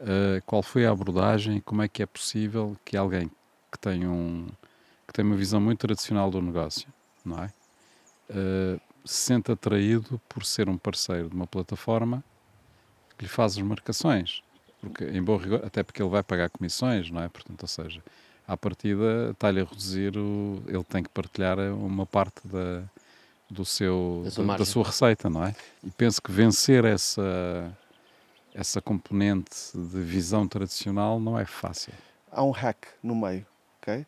eh, 0.00 0.42
qual 0.44 0.62
foi 0.62 0.84
a 0.84 0.90
abordagem, 0.90 1.60
como 1.60 1.82
é 1.82 1.88
que 1.88 2.02
é 2.02 2.06
possível 2.06 2.76
que 2.84 2.96
alguém 2.96 3.30
que 3.70 3.78
tem, 3.78 4.06
um, 4.06 4.46
que 5.06 5.12
tem 5.12 5.24
uma 5.24 5.36
visão 5.36 5.60
muito 5.60 5.78
tradicional 5.78 6.30
do 6.30 6.42
negócio, 6.42 6.88
não 7.24 7.42
é? 7.42 7.52
Eh, 8.30 8.80
se 9.04 9.14
sente 9.14 9.52
atraído 9.52 10.20
por 10.28 10.44
ser 10.44 10.68
um 10.68 10.76
parceiro 10.76 11.28
de 11.28 11.34
uma 11.34 11.46
plataforma 11.46 12.22
que 13.16 13.24
lhe 13.24 13.28
faz 13.28 13.56
as 13.56 13.62
marcações. 13.62 14.42
Porque, 14.88 15.04
em 15.04 15.22
bom 15.22 15.36
rigor, 15.36 15.62
até 15.64 15.82
porque 15.82 16.02
ele 16.02 16.10
vai 16.10 16.22
pagar 16.22 16.48
comissões, 16.50 17.10
não 17.10 17.22
é? 17.22 17.28
Portanto, 17.28 17.62
ou 17.62 17.68
seja, 17.68 18.02
à 18.46 18.56
partida 18.56 19.30
está-lhe 19.32 19.60
a 19.60 19.64
reduzir, 19.64 20.16
o, 20.16 20.62
ele 20.68 20.84
tem 20.84 21.02
que 21.02 21.08
partilhar 21.08 21.58
uma 21.58 22.06
parte 22.06 22.46
da, 22.46 22.82
do 23.50 23.64
seu, 23.64 24.22
Da 24.24 24.30
sua 24.30 24.56
da, 24.58 24.64
sua 24.64 24.84
receita, 24.84 25.28
não 25.30 25.44
é? 25.44 25.54
E 25.84 25.90
penso 25.90 26.20
que 26.22 26.30
vencer 26.30 26.84
essa, 26.84 27.76
essa 28.54 28.80
componente 28.80 29.54
de 29.74 30.00
visão 30.02 30.46
tradicional 30.46 31.18
não 31.20 31.38
é 31.38 31.44
fácil. 31.44 31.92
há 32.30 32.42
um 32.44 32.50
hack 32.50 32.86
no 33.02 33.14
meio, 33.16 33.46
ok? 33.82 34.06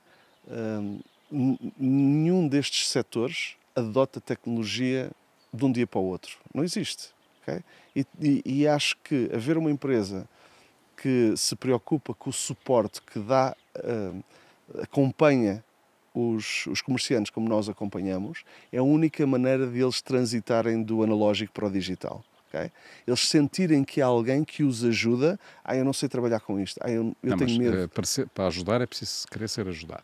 N- 1.31 1.59
nenhum 1.79 2.49
destes 2.49 2.89
setores 2.89 3.57
adota 3.77 4.21
tecnologia 4.21 5.11
de 5.53 5.65
um 5.65 5.71
dia 5.73 5.87
para 5.87 6.01
o 6.01 6.05
outro. 6.05 6.37
Não 6.55 6.65
existe, 6.65 7.11
ok? 7.43 7.63
E, 7.95 8.07
e- 8.21 8.43
e 8.45 8.69
acho 8.69 8.97
que 9.05 9.31
haver 9.33 9.57
uma 9.59 9.71
empresa 9.71 10.27
que 11.01 11.35
se 11.37 11.55
preocupa 11.57 12.13
com 12.15 12.31
o 12.31 12.33
suporte 12.33 13.01
que 13.03 13.19
dá, 13.21 13.55
hum, 13.85 14.23
acompanha 14.83 15.65
os, 16.15 16.67
os 16.67 16.81
comerciantes 16.83 17.31
como 17.31 17.49
nós 17.49 17.69
acompanhamos, 17.69 18.43
é 18.73 18.79
a 18.79 18.83
única 18.83 19.27
maneira 19.27 19.67
de 19.67 19.81
eles 19.81 20.03
transitarem 20.03 20.83
do 20.83 21.03
analógico 21.03 21.53
para 21.53 21.67
o 21.67 21.71
digital. 21.71 22.25
ok? 22.49 22.71
Eles 23.07 23.21
sentirem 23.29 23.85
que 23.85 24.03
há 24.03 24.07
alguém 24.07 24.43
que 24.45 24.63
os 24.65 24.85
ajuda. 24.85 25.39
Ah, 25.65 25.77
eu 25.77 25.85
não 25.85 25.93
sei 25.93 26.09
trabalhar 26.09 26.41
com 26.41 26.59
isto. 26.59 26.79
Ah, 26.83 26.91
eu, 26.91 27.15
eu 27.23 27.31
Não, 27.31 27.39
tenho 27.39 27.51
mas, 27.51 27.59
medo. 27.59 27.77
eh, 27.77 27.87
para, 27.87 28.05
ser- 28.07 28.29
para 28.29 28.47
ajudar 28.49 28.81
é 28.81 28.87
preciso 28.87 29.27
querer 29.29 29.49
ser 29.49 29.69
ajudado. 29.69 30.03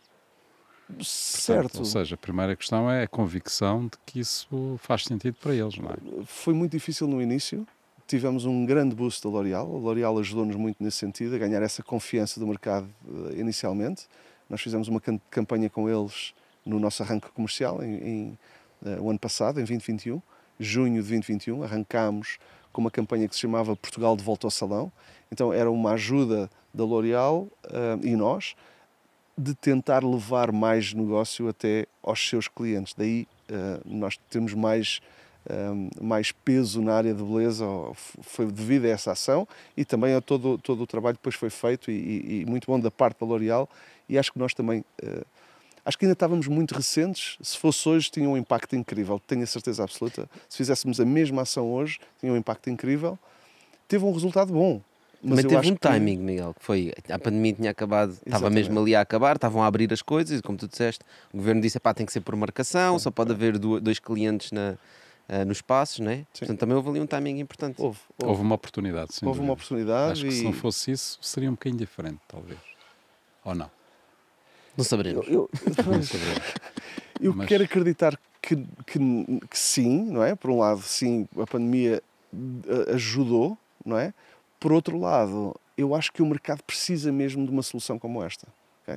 Portanto, 0.87 1.03
certo. 1.05 1.79
Ou 1.79 1.85
seja, 1.85 2.15
a 2.15 2.17
primeira 2.17 2.55
questão 2.55 2.89
é 2.89 3.03
a 3.03 3.07
convicção 3.07 3.85
de 3.85 3.97
que 4.05 4.19
isso 4.19 4.77
faz 4.79 5.03
sentido 5.03 5.35
para 5.41 5.53
eles, 5.53 5.77
não 5.77 5.89
é? 5.89 5.95
Foi 6.25 6.53
muito 6.53 6.71
difícil 6.71 7.07
no 7.07 7.21
início. 7.21 7.67
Tivemos 8.07 8.45
um 8.45 8.65
grande 8.65 8.95
boost 8.95 9.23
da 9.23 9.29
L'Oréal. 9.29 9.65
A 9.65 9.79
L'Oréal 9.79 10.19
ajudou-nos 10.19 10.55
muito 10.55 10.83
nesse 10.83 10.97
sentido, 10.97 11.35
a 11.35 11.39
ganhar 11.39 11.61
essa 11.63 11.81
confiança 11.81 12.39
do 12.39 12.45
mercado 12.45 12.87
eh, 13.07 13.39
inicialmente. 13.39 14.07
Nós 14.47 14.61
fizemos 14.61 14.87
uma 14.87 15.01
cam- 15.01 15.19
campanha 15.31 15.71
com 15.71 15.89
eles 15.89 16.33
no 16.63 16.79
nosso 16.79 17.01
arranque 17.01 17.29
comercial 17.31 17.83
em, 17.83 17.95
em, 17.95 18.39
eh, 18.85 18.99
o 18.99 19.09
ano 19.09 19.17
passado, 19.17 19.59
em 19.59 19.63
2021, 19.63 20.21
junho 20.59 21.01
de 21.01 21.09
2021. 21.09 21.63
Arrancámos 21.63 22.37
com 22.71 22.79
uma 22.81 22.91
campanha 22.91 23.27
que 23.27 23.33
se 23.33 23.41
chamava 23.41 23.75
Portugal 23.75 24.15
de 24.15 24.23
Volta 24.23 24.45
ao 24.45 24.51
Salão. 24.51 24.91
Então 25.31 25.51
era 25.51 25.71
uma 25.71 25.93
ajuda 25.93 26.47
da 26.71 26.83
L'Oréal 26.83 27.47
eh, 27.63 27.97
e 28.03 28.15
nós 28.15 28.55
de 29.35 29.55
tentar 29.55 30.03
levar 30.03 30.51
mais 30.51 30.93
negócio 30.93 31.49
até 31.49 31.87
aos 32.03 32.29
seus 32.29 32.47
clientes. 32.47 32.93
Daí 32.97 33.27
nós 33.83 34.17
temos 34.29 34.53
mais 34.53 35.01
um, 35.49 35.89
mais 36.01 36.31
peso 36.31 36.81
na 36.81 36.93
área 36.95 37.13
de 37.13 37.21
beleza 37.23 37.65
foi 38.21 38.45
devido 38.47 38.85
a 38.85 38.89
essa 38.89 39.11
ação 39.11 39.47
e 39.77 39.85
também 39.85 40.13
a 40.15 40.21
todo, 40.21 40.57
todo 40.57 40.83
o 40.83 40.87
trabalho 40.87 41.15
que 41.15 41.21
depois 41.21 41.35
foi 41.35 41.49
feito 41.49 41.91
e, 41.91 42.41
e- 42.41 42.45
muito 42.45 42.65
bom 42.67 42.79
da 42.79 42.89
parte 42.91 43.19
da 43.19 43.25
L'Oréal 43.25 43.69
e 44.09 44.17
acho 44.17 44.31
que 44.31 44.39
nós 44.39 44.53
também 44.53 44.83
eh, 45.01 45.23
acho 45.85 45.97
que 45.97 46.05
ainda 46.05 46.13
estávamos 46.13 46.47
muito 46.47 46.73
recentes 46.73 47.37
se 47.41 47.57
fosse 47.57 47.87
hoje 47.87 48.09
tinha 48.09 48.27
um 48.29 48.35
impacto 48.37 48.75
incrível 48.75 49.21
tenho 49.27 49.43
a 49.43 49.47
certeza 49.47 49.83
absoluta. 49.83 50.27
Se 50.49 50.57
fizéssemos 50.57 50.99
a 50.99 51.05
mesma 51.05 51.43
ação 51.43 51.71
hoje 51.73 51.99
tinha 52.19 52.31
um 52.31 52.37
impacto 52.37 52.69
incrível. 52.69 53.17
Teve 53.87 54.03
um 54.03 54.11
resultado 54.11 54.51
bom 54.51 54.81
Mas, 55.23 55.43
eu 55.43 55.49
teve 55.51 55.67
um 55.69 55.73
que- 55.73 55.79
timing, 55.79 56.17
Miguel, 56.17 56.55
que 56.55 56.63
foi 56.65 56.91
a 57.09 57.19
pandemia 57.19 57.53
tinha 57.53 57.69
acabado, 57.71 58.11
estava 58.11 58.29
Exatamente. 58.47 58.55
mesmo 58.69 58.79
ali 58.79 58.95
a 58.95 59.01
acabar, 59.01 59.35
estavam 59.35 59.61
a 59.63 59.67
abrir 59.67 59.91
as 59.93 60.01
coisas, 60.01 60.39
e 60.39 60.41
como 60.41 60.57
tu 60.57 60.67
disseste, 60.67 61.03
o 61.31 61.37
governo 61.37 61.61
disse 61.61 61.79
pá, 61.79 61.93
tem 61.93 62.05
que 62.05 62.11
ser 62.11 62.21
por 62.21 62.35
marcação, 62.35 62.97
só 62.99 63.09
pode 63.11 63.31
haver 63.31 63.57
du- 63.59 63.79
dois 63.79 63.99
clientes 63.99 64.51
na, 64.51 64.75
ah, 65.27 65.43
nos 65.45 65.61
passos, 65.61 65.99
né? 65.99 66.17
Sim. 66.33 66.39
Portanto, 66.39 66.59
também 66.59 66.75
houve 66.75 66.89
ali 66.89 66.99
um 67.01 67.07
timing 67.07 67.39
importante. 67.39 67.81
houve, 67.81 67.99
houve, 68.17 68.29
Houve 68.31 68.41
uma 68.41 68.55
oportunidade, 68.55 69.13
sem 69.13 69.27
houve 69.27 69.39
uma 69.39 69.53
oportunidade 69.53 70.11
Acho 70.13 70.23
que 70.25 70.31
se 70.31 70.41
e 70.41 70.43
não 70.43 70.53
fosse 70.53 70.91
isso, 70.91 71.17
seria 71.21 71.49
um 71.49 71.53
bocadinho 71.53 71.79
diferente, 71.79 72.19
talvez. 72.27 72.59
Ou 73.43 73.55
não? 73.55 73.69
Não 74.77 74.83
saberemos. 74.83 75.27
eu, 75.27 75.49
Não 75.65 76.03
saberemos. 76.03 76.53
Eu 77.21 77.33
Mas- 77.33 77.47
quero 77.47 77.63
acreditar 77.63 78.19
que, 78.41 78.55
que, 78.85 78.99
que 79.49 79.57
sim, 79.57 80.05
não 80.05 80.23
é? 80.23 80.35
Por 80.35 80.51
um 80.51 80.59
lado, 80.59 80.81
sim, 80.81 81.27
a 81.39 81.47
pandemia 81.47 82.03
eh, 82.33 82.93
ajudou, 82.93 83.57
não 83.85 83.97
é? 83.97 84.13
Por 84.59 84.71
outro 84.73 84.99
lado, 84.99 85.55
eu 85.77 85.95
acho 85.95 86.11
que 86.11 86.21
o 86.21 86.25
mercado 86.25 86.61
precisa 86.63 87.11
mesmo 87.11 87.45
de 87.45 87.51
uma 87.51 87.63
solução 87.63 87.97
como 87.97 88.21
esta. 88.23 88.47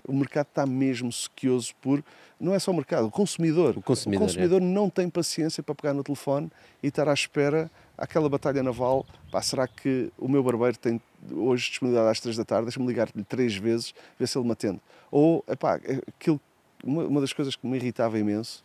O 0.07 0.13
mercado 0.13 0.47
está 0.49 0.67
mesmo 0.67 1.11
sequioso 1.11 1.75
por. 1.81 2.05
Não 2.39 2.55
é 2.55 2.59
só 2.59 2.71
o 2.71 2.75
mercado, 2.75 3.07
o 3.07 3.11
consumidor. 3.11 3.77
O 3.77 3.83
consumidor, 3.83 4.61
é. 4.61 4.65
não 4.65 4.91
tem 4.91 5.09
paciência 5.09 5.63
para 5.63 5.75
pegar 5.75 5.95
no 5.95 6.05
telefone 6.05 6.51
e 6.83 6.89
estar 6.89 7.09
à 7.09 7.15
espera 7.15 7.71
aquela 7.97 8.29
batalha 8.29 8.63
naval. 8.63 9.05
Pá, 9.31 9.43
será 9.43 9.67
que 9.67 10.13
o 10.19 10.29
meu 10.29 10.43
barbeiro 10.43 10.79
tem 10.79 11.01
hoje 11.33 11.71
disponibilidade 11.71 12.11
às 12.11 12.21
três 12.21 12.37
da 12.37 12.45
tarde? 12.45 12.67
Deixa-me 12.67 12.87
ligar-lhe 12.87 13.25
três 13.25 13.57
vezes, 13.57 13.95
ver 14.19 14.29
se 14.29 14.39
ele 14.39 14.47
me 14.47 14.53
atende. 14.53 14.81
Ou, 15.11 15.45
epá, 15.49 15.81
aquilo, 16.07 16.41
uma, 16.85 17.05
uma 17.05 17.21
das 17.21 17.33
coisas 17.33 17.57
que 17.57 17.67
me 17.67 17.77
irritava 17.77 18.19
imenso, 18.19 18.63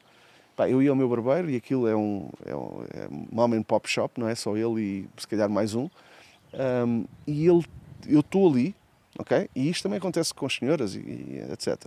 pá, 0.55 0.69
eu 0.69 0.81
ia 0.81 0.91
ao 0.91 0.95
meu 0.95 1.09
barbeiro 1.09 1.49
e 1.49 1.55
aquilo 1.55 1.87
é 1.87 1.95
um, 1.95 2.29
é 2.45 2.55
um 2.55 2.85
é 2.93 3.07
mom 3.31 3.53
and 3.53 3.63
pop 3.63 3.89
shop, 3.89 4.19
não 4.19 4.27
é? 4.27 4.35
Só 4.35 4.55
ele 4.55 4.81
e 4.81 5.09
se 5.17 5.27
calhar 5.27 5.49
mais 5.49 5.73
um. 5.73 5.89
Um, 6.53 7.05
e 7.25 7.47
ele, 7.47 7.65
eu 8.07 8.19
estou 8.19 8.47
ali, 8.47 8.75
ok? 9.17 9.49
E 9.55 9.69
isto 9.69 9.83
também 9.83 9.97
acontece 9.97 10.33
com 10.33 10.45
as 10.45 10.55
senhoras 10.55 10.95
e, 10.95 10.99
e 10.99 11.45
etc. 11.51 11.85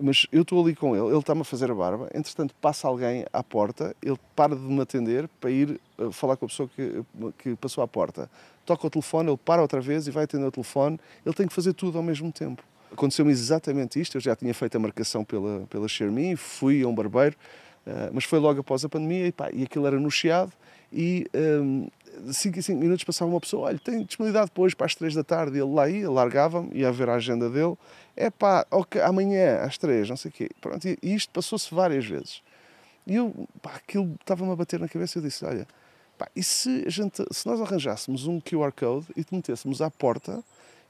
Mas 0.00 0.26
eu 0.32 0.42
estou 0.42 0.62
ali 0.62 0.74
com 0.74 0.96
ele, 0.96 1.06
ele 1.06 1.18
está-me 1.18 1.42
a 1.42 1.44
fazer 1.44 1.70
a 1.70 1.74
barba, 1.74 2.08
entretanto 2.12 2.52
passa 2.60 2.88
alguém 2.88 3.24
à 3.32 3.44
porta, 3.44 3.94
ele 4.02 4.18
para 4.34 4.56
de 4.56 4.62
me 4.62 4.80
atender 4.80 5.28
para 5.40 5.50
ir 5.50 5.80
uh, 5.98 6.10
falar 6.10 6.36
com 6.36 6.46
a 6.46 6.48
pessoa 6.48 6.68
que, 6.74 7.04
que 7.38 7.54
passou 7.56 7.84
à 7.84 7.86
porta. 7.86 8.28
Toca 8.66 8.86
o 8.86 8.90
telefone, 8.90 9.30
ele 9.30 9.36
para 9.36 9.62
outra 9.62 9.80
vez 9.80 10.08
e 10.08 10.10
vai 10.10 10.24
atender 10.24 10.46
o 10.46 10.50
telefone, 10.50 10.98
ele 11.24 11.34
tem 11.34 11.46
que 11.46 11.54
fazer 11.54 11.74
tudo 11.74 11.96
ao 11.96 12.02
mesmo 12.02 12.32
tempo. 12.32 12.64
Aconteceu-me 12.90 13.30
exatamente 13.30 14.00
isto, 14.00 14.16
eu 14.16 14.20
já 14.20 14.34
tinha 14.34 14.52
feito 14.52 14.74
a 14.76 14.80
marcação 14.80 15.24
pela, 15.24 15.60
pela 15.70 15.86
Xiaomi, 15.86 16.34
fui 16.34 16.82
a 16.82 16.88
um 16.88 16.94
barbeiro, 16.94 17.36
uh, 17.86 18.10
mas 18.12 18.24
foi 18.24 18.40
logo 18.40 18.60
após 18.60 18.84
a 18.84 18.88
pandemia 18.88 19.28
e, 19.28 19.32
pá, 19.32 19.48
e 19.52 19.62
aquilo 19.62 19.86
era 19.86 20.00
no 20.00 20.10
Chiado 20.10 20.52
e 20.92 21.26
um, 21.34 21.88
5 22.32 22.58
em 22.58 22.62
5 22.62 22.80
minutos 22.80 23.04
passava 23.04 23.30
uma 23.30 23.40
pessoa, 23.40 23.68
olha, 23.68 23.78
tem 23.78 24.02
disponibilidade 24.04 24.46
depois 24.46 24.74
para 24.74 24.86
as 24.86 24.94
3 24.94 25.14
da 25.14 25.24
tarde, 25.24 25.58
ele 25.58 25.72
lá 25.72 25.88
ia, 25.88 26.10
largava-me, 26.10 26.70
ia 26.72 26.90
ver 26.92 27.08
a 27.08 27.14
agenda 27.14 27.48
dele, 27.50 27.76
é 28.16 28.30
pá, 28.30 28.66
ok, 28.70 29.00
amanhã 29.00 29.60
às 29.62 29.78
3, 29.78 30.08
não 30.08 30.16
sei 30.16 30.30
o 30.30 30.32
quê. 30.32 30.50
Pronto, 30.60 30.86
e 30.86 30.98
isto 31.02 31.30
passou-se 31.32 31.74
várias 31.74 32.06
vezes. 32.06 32.42
E 33.06 33.16
eu, 33.16 33.48
pá, 33.60 33.74
aquilo 33.74 34.14
estava-me 34.20 34.52
a 34.52 34.56
bater 34.56 34.80
na 34.80 34.88
cabeça 34.88 35.18
e 35.18 35.20
eu 35.20 35.24
disse, 35.24 35.44
olha, 35.44 35.66
pá, 36.16 36.28
e 36.34 36.42
se, 36.42 36.84
a 36.86 36.90
gente, 36.90 37.24
se 37.30 37.46
nós 37.46 37.60
arranjássemos 37.60 38.26
um 38.26 38.40
QR 38.40 38.72
Code 38.72 39.06
e 39.16 39.24
te 39.24 39.34
metêssemos 39.34 39.82
à 39.82 39.90
porta 39.90 40.42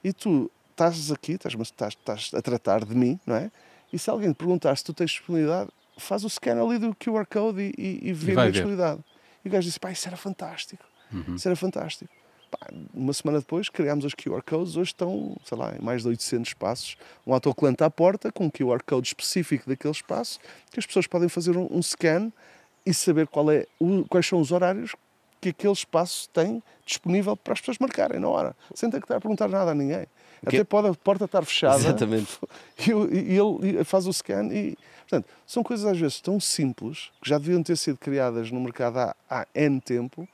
e 0.02 0.12
tu 0.12 0.50
estás 0.70 1.10
aqui, 1.10 1.32
estás, 1.32 1.54
estás, 1.54 1.94
estás 1.94 2.30
a 2.34 2.42
tratar 2.42 2.84
de 2.84 2.94
mim, 2.94 3.18
não 3.26 3.36
é? 3.36 3.50
E 3.92 3.98
se 3.98 4.10
alguém 4.10 4.32
te 4.32 4.36
perguntar 4.36 4.76
se 4.76 4.84
tu 4.84 4.92
tens 4.92 5.10
disponibilidade, 5.10 5.70
faz 5.96 6.24
o 6.24 6.28
scan 6.28 6.62
ali 6.62 6.78
do 6.78 6.94
QR 6.94 7.24
Code 7.26 7.60
e, 7.60 7.74
e, 7.78 8.08
e 8.08 8.12
vê 8.12 8.32
a 8.32 8.34
minha 8.34 8.44
ver. 8.46 8.52
disponibilidade. 8.52 9.04
E 9.44 9.48
o 9.48 9.50
gajo 9.50 9.66
disse, 9.66 9.78
pá, 9.78 9.92
isso 9.92 10.08
era 10.08 10.16
fantástico. 10.16 10.84
Uhum. 11.12 11.34
Isso 11.36 11.48
era 11.48 11.56
fantástico. 11.56 12.12
Pá, 12.50 12.58
uma 12.92 13.12
semana 13.12 13.38
depois 13.40 13.68
criámos 13.68 14.04
os 14.04 14.14
QR 14.14 14.42
Codes, 14.42 14.76
hoje 14.76 14.90
estão, 14.90 15.36
sei 15.44 15.58
lá, 15.58 15.74
em 15.76 15.82
mais 15.84 16.02
de 16.02 16.08
800 16.08 16.48
espaços. 16.50 16.96
Um 17.26 17.32
autocolante 17.34 17.82
à 17.82 17.90
porta 17.90 18.30
com 18.32 18.46
um 18.46 18.50
QR 18.50 18.80
Code 18.86 19.08
específico 19.08 19.68
daquele 19.68 19.92
espaço, 19.92 20.38
que 20.70 20.78
as 20.78 20.86
pessoas 20.86 21.06
podem 21.06 21.28
fazer 21.28 21.56
um, 21.56 21.68
um 21.70 21.82
scan 21.82 22.30
e 22.86 22.92
saber 22.94 23.26
qual 23.28 23.50
é 23.50 23.66
o- 23.80 24.04
quais 24.08 24.26
são 24.26 24.40
os 24.40 24.52
horários 24.52 24.94
que 25.40 25.50
aquele 25.50 25.72
espaço 25.72 26.28
tem 26.30 26.62
disponível 26.86 27.36
para 27.36 27.52
as 27.52 27.60
pessoas 27.60 27.78
marcarem 27.78 28.18
na 28.18 28.28
hora, 28.28 28.56
sem 28.74 28.90
ter 28.90 28.98
que 28.98 29.04
estar 29.04 29.16
a 29.16 29.20
perguntar 29.20 29.48
nada 29.48 29.72
a 29.72 29.74
ninguém. 29.74 30.06
Que- 30.48 30.56
Até 30.56 30.64
pode 30.64 30.88
a 30.88 30.94
porta 30.94 31.24
estar 31.24 31.42
fechada 31.44 31.76
Exatamente. 31.76 32.38
e, 32.78 32.90
e 33.34 33.38
ele 33.38 33.82
faz 33.84 34.06
o 34.06 34.12
scan 34.12 34.46
e 34.52 34.76
portanto 35.08 35.26
são 35.46 35.62
coisas 35.62 35.84
às 35.86 35.98
vezes 35.98 36.20
tão 36.20 36.38
simples 36.38 37.10
que 37.22 37.28
já 37.28 37.38
deviam 37.38 37.62
ter 37.62 37.76
sido 37.76 37.96
criadas 37.98 38.50
no 38.50 38.60
mercado 38.60 38.98
há, 38.98 39.16
há 39.28 39.46
N 39.54 39.80
tempo 39.80 40.28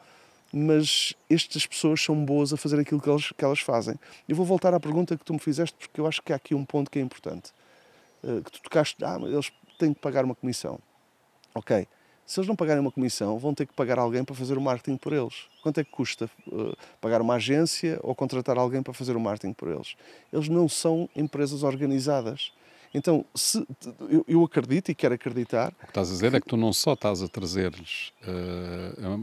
mas 0.52 1.14
estas 1.28 1.66
pessoas 1.66 2.02
são 2.02 2.25
boas 2.25 2.52
a 2.52 2.57
fazer 2.57 2.80
aquilo 2.80 3.00
que 3.00 3.09
elas, 3.09 3.33
que 3.33 3.45
elas 3.45 3.61
fazem. 3.61 3.95
Eu 4.28 4.37
vou 4.37 4.45
voltar 4.45 4.75
à 4.75 4.80
pergunta 4.80 5.16
que 5.16 5.25
tu 5.25 5.33
me 5.33 5.38
fizeste 5.38 5.76
porque 5.78 6.00
eu 6.00 6.07
acho 6.07 6.23
que 6.23 6.33
há 6.33 6.37
aqui 6.37 6.54
um 6.54 6.64
ponto 6.64 6.90
que 6.90 6.99
é 6.99 7.02
importante. 7.02 7.52
Eh, 8.23 8.40
que 8.45 8.52
tu 8.52 8.62
tocaste, 8.62 9.02
ah, 9.04 9.19
eles 9.23 9.52
têm 9.78 9.95
que 9.95 10.00
pagar 10.00 10.25
uma 10.25 10.35
comissão. 10.35 10.78
Ok, 11.54 11.87
se 12.30 12.38
eles 12.38 12.47
não 12.47 12.54
pagarem 12.54 12.80
uma 12.80 12.92
comissão 12.92 13.38
vão 13.38 13.52
ter 13.52 13.66
que 13.66 13.75
pagar 13.75 13.99
alguém 13.99 14.23
para 14.23 14.37
fazer 14.37 14.57
o 14.57 14.61
marketing 14.61 14.97
por 14.97 15.12
eles. 15.12 15.49
Quanto 15.62 15.80
é 15.80 15.85
que 15.85 15.90
custa 15.90 16.30
eh, 16.47 16.76
pagar 17.00 17.21
uma 17.21 17.35
agência 17.35 17.99
ou 18.02 18.14
contratar 18.14 18.57
alguém 18.57 18.83
para 18.85 18.95
fazer 18.95 19.16
o 19.16 19.21
marketing 19.21 19.52
por 19.52 19.69
eles? 19.69 19.97
Eles 20.33 20.49
não 20.49 20.69
são 20.69 21.09
empresas 21.16 21.64
organizadas 21.64 22.52
então, 22.92 23.25
se, 23.35 23.64
eu, 24.09 24.25
eu 24.26 24.44
acredito 24.44 24.90
e 24.90 24.94
quero 24.94 25.14
acreditar 25.14 25.73
O 25.80 25.85
que 25.85 25.90
estás 25.90 26.09
a 26.09 26.12
dizer 26.12 26.35
é 26.35 26.40
que 26.40 26.47
tu 26.47 26.56
não 26.56 26.73
só 26.73 26.94
estás 26.94 27.23
a 27.23 27.28
trazer-lhes 27.28 28.12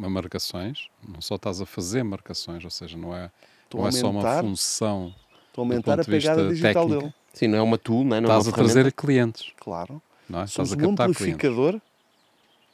a 0.04 0.10
marcações, 0.10 0.90
não 1.08 1.22
só 1.22 1.36
estás 1.36 1.62
a 1.62 1.66
fazer 1.66 2.04
marcações, 2.04 2.64
ou 2.64 2.70
seja, 2.72 2.98
não 2.98 3.16
é, 3.16 3.30
Estou 3.66 3.82
não 3.82 3.88
é 3.88 3.92
só 3.92 4.10
uma 4.10 4.40
função, 4.42 5.14
Estou 5.48 5.64
a 5.64 5.66
aumentar 5.66 6.00
a 6.00 6.04
pegada 6.06 6.48
digital 6.50 6.74
técnico. 6.86 7.02
dele. 7.02 7.14
Sim, 7.34 7.48
não 7.48 7.58
é 7.58 7.62
uma 7.62 7.78
tool, 7.78 8.04
não 8.04 8.16
é? 8.16 8.22
Não 8.22 8.30
é 8.30 8.32
estás 8.34 8.48
uma 8.48 8.54
a 8.54 8.56
trazer 8.56 8.92
clientes, 8.94 9.52
Claro. 9.58 10.02
não 10.30 10.42
é? 10.42 10.48
Somos 10.48 10.72
Estás 10.72 10.72
a 10.72 10.88
um 10.88 10.96
captar 10.96 11.06
clientes. 11.08 11.22
amplificador 11.22 11.82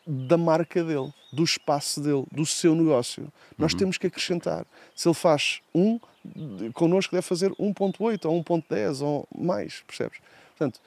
da 0.06 0.38
marca 0.38 0.84
dele, 0.84 1.14
do 1.32 1.44
espaço 1.44 2.02
dele, 2.02 2.26
do 2.32 2.46
seu 2.46 2.76
negócio. 2.76 3.32
Nós 3.58 3.72
Uhum. 3.72 3.80
temos 3.80 3.98
que 3.98 4.08
acrescentar. 4.08 4.66
Se 4.96 5.08
ele 5.08 5.16
faz 5.16 5.62
um, 5.74 5.98
connosco 6.74 7.16
deve 7.16 7.26
fazer 7.26 7.52
1.8 7.52 8.26
ou 8.26 8.44
1.10 8.44 9.02
ou 9.02 9.28
mais, 9.36 9.82
percebes? 9.88 10.20
Portanto, 10.58 10.80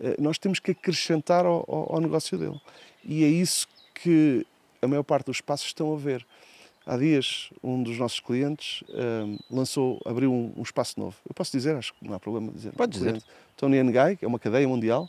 eh, 0.00 0.16
nós 0.18 0.38
temos 0.38 0.58
que 0.58 0.70
acrescentar 0.72 1.44
ao, 1.44 1.64
ao- 1.68 2.00
negócio 2.00 2.36
dele. 2.38 2.60
E 3.04 3.24
é 3.24 3.28
isso 3.28 3.66
que 3.94 4.46
a 4.82 4.86
maior 4.88 5.02
parte 5.02 5.26
dos 5.26 5.36
espaços 5.36 5.66
estão 5.66 5.92
a 5.92 5.96
ver. 5.96 6.26
Há 6.86 6.96
dias, 6.96 7.50
um 7.62 7.82
dos 7.82 7.98
nossos 7.98 8.18
clientes 8.20 8.82
eh, 8.88 9.38
lançou, 9.50 10.00
abriu 10.04 10.32
um, 10.32 10.52
um 10.56 10.62
espaço 10.62 10.98
novo. 10.98 11.16
Eu 11.28 11.34
posso 11.34 11.52
dizer, 11.52 11.76
acho 11.76 11.92
que 11.94 12.04
não 12.06 12.14
há 12.14 12.20
problema 12.20 12.50
dizer. 12.50 12.72
Podes 12.72 12.98
dizer. 12.98 13.10
Cliente, 13.12 13.26
Tony 13.56 13.82
Guy, 13.92 14.16
que 14.16 14.24
é 14.24 14.28
uma 14.28 14.38
cadeia 14.38 14.66
mundial, 14.66 15.08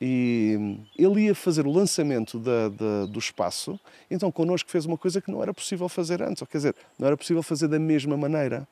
e 0.00 0.78
ele 0.98 1.26
ia 1.26 1.34
fazer 1.34 1.64
o 1.66 1.70
lançamento 1.70 2.38
da- 2.38 2.68
da- 2.70 3.06
do 3.06 3.18
espaço, 3.20 3.78
então 4.10 4.32
connosco 4.32 4.68
fez 4.68 4.84
uma 4.84 4.98
coisa 4.98 5.20
que 5.20 5.30
não 5.30 5.40
era 5.42 5.54
possível 5.54 5.88
fazer 5.88 6.20
antes, 6.22 6.40
ou 6.42 6.48
quer 6.48 6.58
dizer, 6.58 6.76
não 6.98 7.06
era 7.06 7.16
possível 7.16 7.42
fazer 7.42 7.68
da 7.68 7.78
mesma 7.78 8.16
maneira. 8.16 8.66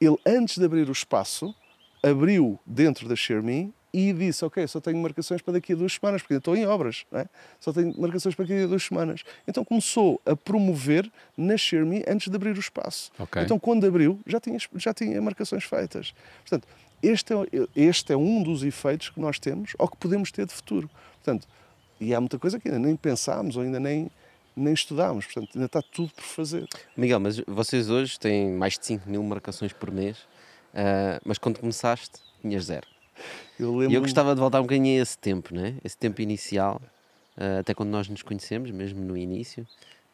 Ele, 0.00 0.16
antes 0.26 0.58
de 0.58 0.64
abrir 0.64 0.88
o 0.88 0.92
espaço, 0.92 1.54
abriu 2.02 2.58
dentro 2.66 3.08
da 3.08 3.14
Xiaomi 3.14 3.72
e 3.92 4.12
disse, 4.12 4.44
ok, 4.44 4.66
só 4.66 4.80
tenho 4.80 4.98
marcações 4.98 5.40
para 5.40 5.54
daqui 5.54 5.72
a 5.72 5.76
duas 5.76 5.94
semanas, 5.94 6.22
porque 6.22 6.34
eu 6.34 6.38
estou 6.38 6.56
em 6.56 6.66
obras, 6.66 7.06
não 7.10 7.20
é? 7.20 7.26
só 7.58 7.72
tenho 7.72 7.98
marcações 7.98 8.34
para 8.34 8.44
daqui 8.44 8.62
a 8.62 8.66
duas 8.66 8.82
semanas. 8.82 9.22
Então 9.46 9.64
começou 9.64 10.20
a 10.26 10.36
promover 10.36 11.10
na 11.36 11.56
Xiaomi 11.56 12.04
antes 12.06 12.28
de 12.28 12.36
abrir 12.36 12.56
o 12.56 12.60
espaço. 12.60 13.10
Ok. 13.18 13.42
Então 13.42 13.58
quando 13.58 13.86
abriu, 13.86 14.20
já 14.26 14.38
tinha, 14.38 14.58
já 14.76 14.92
tinha 14.92 15.20
marcações 15.22 15.64
feitas. 15.64 16.14
Portanto, 16.42 16.68
este 17.02 17.32
é, 17.32 17.36
este 17.76 18.12
é 18.12 18.16
um 18.16 18.42
dos 18.42 18.62
efeitos 18.62 19.08
que 19.08 19.20
nós 19.20 19.38
temos 19.38 19.72
ou 19.78 19.88
que 19.88 19.96
podemos 19.96 20.30
ter 20.30 20.46
de 20.46 20.52
futuro. 20.52 20.90
Portanto, 21.14 21.46
e 22.00 22.14
há 22.14 22.20
muita 22.20 22.38
coisa 22.38 22.58
que 22.58 22.68
ainda 22.68 22.80
nem 22.80 22.96
pensámos 22.96 23.56
ou 23.56 23.62
ainda 23.62 23.80
nem, 23.80 24.10
nem 24.56 24.74
estudámos. 24.74 25.24
Portanto, 25.26 25.50
ainda 25.54 25.66
está 25.66 25.80
tudo 25.80 26.12
por 26.12 26.24
fazer. 26.24 26.68
Miguel, 26.96 27.20
mas 27.20 27.38
vocês 27.46 27.88
hoje 27.88 28.18
têm 28.18 28.50
mais 28.52 28.78
de 28.78 28.84
5 28.84 29.08
mil 29.08 29.22
marcações 29.22 29.72
por 29.72 29.90
mês, 29.90 30.18
ah, 30.74 31.20
mas 31.24 31.38
quando 31.38 31.58
começaste 31.58 32.20
tinhas 32.40 32.64
zero. 32.64 32.86
Eu 33.58 33.74
E 33.74 33.78
lembro 33.78 33.94
eu 33.96 34.00
gostava 34.00 34.34
de 34.34 34.40
voltar 34.40 34.58
um 34.60 34.62
bocadinho 34.62 34.98
a 34.98 35.02
esse 35.02 35.18
tempo, 35.18 35.54
né? 35.54 35.74
esse 35.84 35.96
tempo 35.96 36.20
inicial, 36.22 36.80
ah, 37.36 37.58
até 37.60 37.74
quando 37.74 37.90
nós 37.90 38.08
nos 38.08 38.22
conhecemos, 38.22 38.70
mesmo 38.70 39.04
no 39.04 39.16
início, 39.16 39.66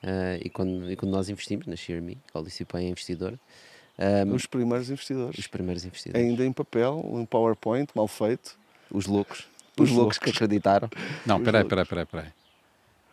ah, 0.03 0.39
e, 0.43 0.49
quando, 0.51 0.91
e 0.91 0.97
quando 0.97 1.13
nós 1.13 1.29
investimos 1.29 1.67
na 1.67 1.77
Xiaomi, 1.77 2.19
a 2.35 2.41
Licipay 2.41 2.85
é 2.85 2.89
investidor, 2.89 3.39
ah, 3.99 4.25
os 4.33 4.47
primeiros 4.47 4.91
investidores. 4.91 5.39
os 5.39 5.47
primeiros 5.47 5.85
investidores, 5.85 6.27
Ainda 6.27 6.45
em 6.45 6.53
papel, 6.53 7.01
um 7.05 7.25
PowerPoint 7.27 7.91
mal 7.95 8.09
feito. 8.09 8.59
os 8.91 9.07
loucos, 9.07 9.47
os, 9.79 9.91
Os 9.91 9.97
loucos 9.97 10.19
que 10.19 10.31
acreditaram. 10.31 10.89
Não, 11.27 11.43
peraí, 11.43 11.65
peraí, 11.65 11.85
peraí, 11.85 12.07
peraí. 12.07 12.29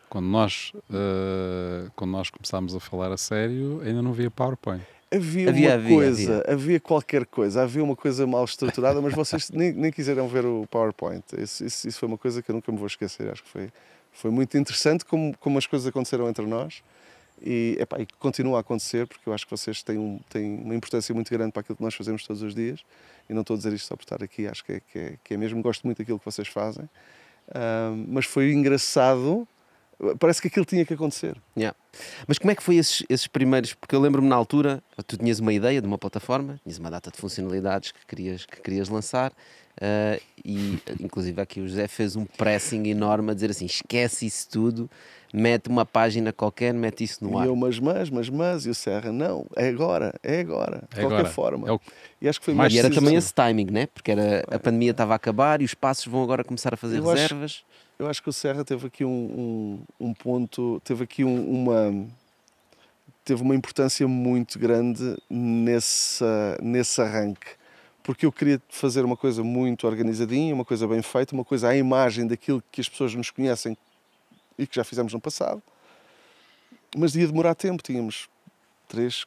quando 0.10 0.26
nós, 0.28 0.72
eh, 0.92 1.90
quando 1.96 2.12
nós 2.12 2.30
começámos 2.30 2.76
a 2.76 2.80
falar 2.80 3.12
a 3.12 3.18
sério, 3.18 3.82
ainda 3.84 4.02
não 4.02 4.12
havia 4.12 4.30
PowerPoint. 4.30 4.84
Havia, 5.14 5.50
Havia, 5.50 5.68
uma 5.68 5.74
havia, 5.76 5.96
coisa, 5.96 6.46
havia. 6.48 6.80
qualquer 6.80 7.26
coisa, 7.26 7.64
havia 7.64 7.84
uma 7.84 7.98
coisa 7.98 8.26
mal 8.26 8.46
estruturada, 8.46 9.02
mas 9.02 9.14
vocês 9.14 9.50
nem, 9.52 9.74
nem 9.74 9.92
quiseram 9.92 10.26
ver 10.28 10.46
o 10.46 10.66
PowerPoint. 10.72 11.24
Isso, 11.38 11.66
isso, 11.66 11.88
isso 11.90 12.00
foi 12.00 12.08
uma 12.08 12.18
coisa 12.18 12.42
que 12.42 12.50
eu 12.50 12.56
nunca 12.56 12.72
me 12.72 12.78
vou 12.78 12.88
esquecer. 12.88 13.30
Acho 13.30 13.44
que 13.44 13.50
foi, 13.50 13.70
foi 14.14 14.32
muito 14.32 14.58
interessante 14.58 15.04
como, 15.04 15.36
como 15.38 15.58
as 15.58 15.66
coisas 15.68 15.86
aconteceram 15.86 16.30
entre 16.30 16.46
nós 16.46 16.82
e, 17.42 17.76
epá, 17.80 18.00
e 18.00 18.08
continua 18.20 18.58
a 18.58 18.62
acontecer, 18.62 19.06
porque 19.08 19.28
eu 19.28 19.34
acho 19.34 19.46
que 19.46 19.52
vocês 19.52 19.84
têm, 19.84 19.98
um, 19.98 20.20
têm 20.30 20.56
uma 20.56 20.76
importância 20.76 21.14
muito 21.14 21.30
grande 21.30 21.52
para 21.52 21.60
aquilo 21.62 21.76
que 21.76 21.84
nós 21.84 21.94
fazemos 21.94 22.26
todos 22.26 22.42
os 22.42 22.56
dias. 22.56 22.82
E 23.30 23.34
não 23.34 23.42
estou 23.42 23.56
a 23.56 23.58
dizer 23.58 23.74
isto 23.74 23.88
só 23.88 23.96
por 23.96 24.04
estar 24.04 24.24
aqui, 24.24 24.48
acho 24.48 24.64
que 24.64 24.74
é, 24.74 24.80
que 24.80 25.00
é, 25.00 25.14
que 25.24 25.34
é 25.34 25.38
mesmo, 25.38 25.62
gosto 25.62 25.84
muito 25.86 25.98
daquilo 25.98 26.20
que 26.20 26.26
vocês 26.26 26.48
fazem. 26.48 26.88
Mas 28.08 28.26
foi 28.26 28.54
engraçado, 28.54 29.48
parece 30.20 30.42
que 30.42 30.48
aquilo 30.48 30.66
tinha 30.66 30.86
que 30.86 30.94
acontecer. 30.94 31.36
Yeah. 31.58 31.76
Mas 32.28 32.38
como 32.38 32.52
é 32.52 32.56
que 32.56 32.64
foi 32.64 32.76
esses, 32.78 33.04
esses 33.10 33.28
primeiros? 33.28 33.74
Porque 33.74 33.96
eu 33.96 34.00
lembro-me 34.00 34.28
na 34.28 34.36
altura, 34.36 34.82
tu 35.06 35.18
tinhas 35.18 35.40
uma 35.40 35.52
ideia 35.54 35.82
de 35.82 35.88
uma 35.88 35.98
plataforma, 35.98 36.60
tinhas 36.64 36.78
uma 36.80 36.90
data 36.90 37.12
de 37.12 37.18
funcionalidades 37.18 37.92
que 37.92 38.06
querias, 38.08 38.46
que 38.46 38.62
querias 38.62 38.88
lançar, 38.90 39.32
ah, 39.82 40.20
e 40.44 40.80
inclusive 41.00 41.42
aqui 41.42 41.60
o 41.62 41.68
José 41.68 41.88
fez 41.88 42.16
um 42.16 42.26
pressing 42.26 42.88
enorme 42.88 43.32
a 43.32 43.34
dizer 43.34 43.52
assim: 43.52 43.66
esquece 43.66 44.26
isso 44.26 44.48
tudo, 44.50 44.90
mete 45.34 45.68
uma 45.68 45.86
página 45.86 46.32
qualquer, 46.34 46.74
mete 46.74 47.04
isso 47.04 47.24
no 47.24 47.34
E 47.38 47.42
ar. 47.42 47.48
eu, 47.48 47.56
mas, 47.56 47.78
mas, 47.80 48.10
mas, 48.10 48.30
mas, 48.30 48.66
e 48.66 48.70
o 48.70 48.76
Serra, 48.76 49.12
não, 49.12 49.46
é 49.56 49.68
agora, 49.70 50.14
é 50.24 50.40
agora, 50.40 50.84
de 50.92 50.98
É 51.00 51.02
qualquer 51.02 51.16
agora. 51.20 51.30
forma. 51.30 51.68
É 51.70 51.72
o- 51.74 51.80
E 52.22 52.28
acho 52.30 52.40
que 52.40 52.46
foi 52.46 52.54
Mas 52.54 52.74
E 52.74 52.80
era 52.80 52.90
também 52.90 53.16
esse 53.16 53.34
timing, 53.34 53.68
né? 53.72 53.88
Porque 53.88 54.12
era, 54.12 54.44
a 54.50 54.60
pandemia 54.60 54.92
estava 54.92 55.14
a 55.14 55.16
acabar 55.16 55.62
e 55.62 55.66
os 55.66 55.74
passos 55.74 56.06
vão 56.06 56.22
agora 56.24 56.44
começar 56.44 56.74
a 56.74 56.78
fazer 56.78 56.98
Eu 56.98 57.04
acho- 57.10 57.22
reservas. 57.22 57.64
Eu 58.02 58.10
acho 58.10 58.24
que 58.24 58.30
o 58.30 58.34
Serra 58.34 58.66
teve 58.66 58.88
aqui 58.88 59.06
um, 59.06 59.86
um, 60.00 60.08
um 60.08 60.12
ponto, 60.12 60.82
teve 60.84 61.04
aqui 61.04 61.24
um- 61.24 61.48
uma 61.52 62.08
teve 63.24 63.44
uma 63.44 63.54
importância 63.54 64.08
muito 64.08 64.58
grande 64.58 65.16
nessa, 65.30 66.58
nesse 66.64 67.00
arranque. 67.00 67.46
Porque 68.02 68.26
eu 68.26 68.32
queria 68.32 68.60
fazer 68.70 69.06
uma 69.06 69.16
coisa 69.16 69.44
muito 69.44 69.86
organizadinha, 69.86 70.52
uma 70.52 70.66
coisa 70.66 70.88
bem 70.88 71.04
feita, 71.04 71.36
uma 71.36 71.46
coisa 71.46 71.70
à 71.70 71.78
imagem 71.78 72.26
daquilo 72.26 72.64
que 72.72 72.82
as 72.82 72.90
pessoas 72.90 73.14
nos 73.14 73.30
conhecem 73.30 73.78
e 74.58 74.66
que 74.66 74.78
já 74.78 74.84
fizemos 74.84 75.14
no 75.14 75.22
passado. 75.22 75.62
Mas 76.98 77.14
ia 77.16 77.28
demorar 77.28 77.54
tempo, 77.54 77.84
tínhamos 77.84 78.28
três, 78.88 79.26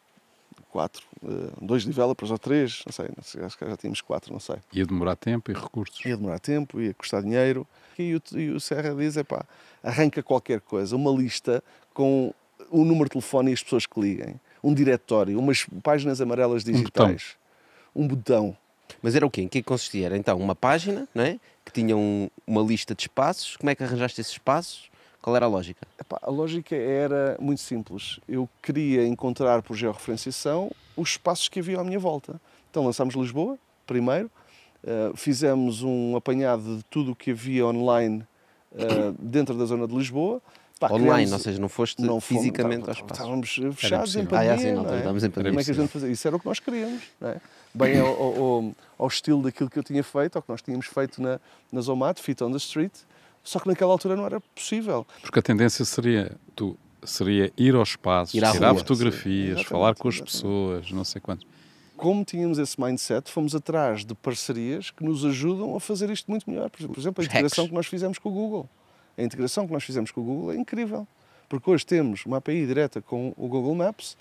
quatro, 0.75 1.07
eh, 1.25 1.53
dois 1.63 1.85
developers 1.85 2.33
ou 2.33 2.37
três, 2.39 2.83
não 2.85 2.93
sei, 2.93 3.07
não 3.17 3.23
sei, 3.23 3.45
acho 3.45 3.57
que 3.57 3.65
já 3.65 3.77
tínhamos 3.77 4.01
quatro, 4.01 4.33
não 4.33 4.41
sei 4.41 4.57
Ia 4.73 4.85
demorar 4.85 5.15
tempo 5.15 5.53
e 5.53 5.55
recursos. 5.55 6.05
ia 6.05 6.17
demorar 6.17 6.41
tempo, 6.41 6.81
ia 6.81 6.93
custar 6.93 7.23
dinheiro. 7.23 7.65
E 7.97 8.17
o, 8.17 8.23
e 8.37 8.51
o 8.51 8.59
Serra 8.59 8.93
diz: 8.93 9.17
é 9.17 9.23
pá, 9.23 9.45
arranca 9.85 10.21
qualquer 10.21 10.61
coisa, 10.61 10.97
uma 10.97 11.13
lista 11.13 11.63
com 11.93 12.35
o 12.73 12.85
número 12.85 13.05
de 13.05 13.11
telefone 13.11 13.53
e 13.53 13.55
as 13.55 13.63
pessoas 13.63 13.87
que 13.87 14.01
liguem, 14.01 14.41
um 14.65 14.75
diretório, 14.75 15.39
umas 15.39 15.65
páginas 15.81 16.21
amarelas 16.21 16.65
digitais, 16.65 17.37
um 17.95 18.09
botão. 18.09 18.57
Mas 19.01 19.15
era 19.15 19.25
o 19.25 19.31
quê? 19.31 19.43
Em 19.43 19.49
que 19.49 19.63
consistia? 19.63 20.07
Era 20.07 20.17
então 20.17 20.37
uma 20.39 20.57
página, 20.57 21.07
não 21.15 21.23
é? 21.23 21.39
Que 21.65 21.71
tinha 21.73 21.97
um- 21.97 22.29
uma 22.45 22.63
lista 22.63 22.97
de 22.97 23.03
espaços. 23.03 23.57
Como 23.57 23.71
é 23.71 23.75
que 23.77 23.85
arranjaste 23.85 24.21
esses 24.21 24.33
espaços? 24.33 24.91
Qual 25.25 25.35
era 25.35 25.47
a 25.47 25.49
lógica? 25.49 25.87
Epá, 25.99 26.19
a 26.21 26.31
lógica 26.31 26.77
era 26.77 27.35
muito 27.41 27.63
simples. 27.63 28.21
Eu 28.29 28.47
queria 28.63 29.07
encontrar 29.07 29.63
por 29.63 29.75
georreferenciação 29.75 30.71
os 30.95 31.09
espaços 31.13 31.49
que 31.49 31.61
havia 31.61 31.81
à 31.81 31.85
minha 31.85 31.99
volta. 31.99 32.39
Então 32.71 32.85
lançámos 32.85 33.15
Lisboa, 33.15 33.57
primeiro, 33.87 34.31
eh, 34.87 35.13
fizemos 35.17 35.83
um 35.83 36.15
apanhado 36.15 36.77
de 36.77 36.83
tudo 36.91 37.13
o 37.13 37.17
que 37.17 37.31
havia 37.31 37.65
online 37.67 38.23
eh, 38.77 39.15
dentro 39.19 39.55
da 39.57 39.65
zona 39.65 39.89
de 39.89 39.95
Lisboa. 39.97 40.43
Pá, 40.79 40.89
Online, 40.89 41.05
criámos- 41.09 41.33
ou 41.33 41.39
seja, 41.39 41.59
não 41.59 41.69
foste 41.71 42.03
não 42.03 42.21
fomos- 42.21 42.43
fisicamente 42.43 42.83
tá- 42.85 42.91
aos 42.91 42.99
espaços. 42.99 43.19
Estávamos 43.19 43.49
fechados 43.81 44.17
em 44.17 44.21
impossível. 44.21 44.39
Ah, 44.39 44.45
é 44.45 44.49
pandemia. 44.49 44.53
assim, 44.55 44.73
não, 44.77 44.83
não 44.83 44.93
é? 44.93 44.97
estávamos 44.99 45.25
em 45.25 45.31
pandemia. 45.31 45.51
Como 45.53 45.61
é 45.61 45.65
que 45.65 45.71
a 45.71 45.75
gente 45.75 45.89
fazia? 45.89 46.09
Isso 46.11 46.27
era 46.29 46.37
o 46.37 46.41
que 46.41 46.47
nós 46.47 46.61
queríamos. 46.61 47.03
Não 47.19 47.29
é? 47.31 47.41
Bem 47.73 47.99
ao, 47.99 48.09
ao- 48.09 48.75
ao- 48.99 49.09
estilo 49.09 49.43
daquilo 49.43 49.71
que 49.71 49.79
eu 49.79 49.83
tinha 49.83 50.05
feito, 50.05 50.37
ao 50.37 50.43
que 50.43 50.51
nós 50.51 50.61
tínhamos 50.61 50.85
feito 50.87 51.23
na, 51.23 51.41
na 51.73 51.81
Zomat, 51.81 52.21
Fit 52.21 52.45
on 52.45 52.51
the 52.51 52.59
Street. 52.59 52.93
Só 53.45 53.61
que 53.61 53.69
naquela 53.69 53.93
altura 53.93 54.17
não 54.17 54.25
era 54.25 54.41
possível. 54.41 55.07
Porque 55.21 55.39
a 55.39 55.43
tendência 55.43 55.85
seria, 55.85 56.33
tu, 56.57 56.77
seria 57.05 57.53
ir 57.57 57.75
aos 57.75 57.91
espaços, 57.91 58.35
Ir 58.35 58.41
tirar 58.51 58.71
rua. 58.71 58.79
fotografias, 58.79 59.59
Sim, 59.59 59.65
falar 59.65 59.95
com 59.95 60.09
as 60.09 60.15
exatamente, 60.15 60.33
pessoas, 60.33 60.91
não 60.91 61.05
sei 61.05 61.21
quantos. 61.21 61.47
Como 61.97 62.25
tínhamos 62.25 62.59
esse 62.59 62.81
mindset, 62.81 63.31
fomos 63.31 63.55
atrás 63.55 64.05
de 64.05 64.15
parcerias 64.15 64.91
que 64.91 65.05
nos 65.05 65.25
ajudam 65.25 65.77
a 65.77 65.81
fazer 65.81 66.11
isto 66.11 66.29
muito 66.31 66.49
melhor. 66.51 66.69
Por 66.71 66.99
exemplo, 66.99 67.23
a 67.23 67.25
integração 67.27 67.69
que 67.69 67.75
nós 67.75 67.87
fizemos 67.87 68.19
com 68.19 68.31
o 68.31 68.33
Google. 68.33 68.69
A 69.17 69.23
integração 69.23 69.67
que 69.67 69.73
nós 69.73 69.85
fizemos 69.85 70.11
com 70.11 70.21
o 70.21 70.25
Google 70.25 70.53
é 70.53 70.57
incrível. 70.57 71.07
Porque 71.49 71.71
hoje 71.71 71.87
temos 71.87 72.25
uma 72.27 72.39
API 72.39 72.67
direta 72.67 73.01
com 73.01 73.33
o 73.37 73.47
Google 73.47 73.75
Maps. 73.75 74.17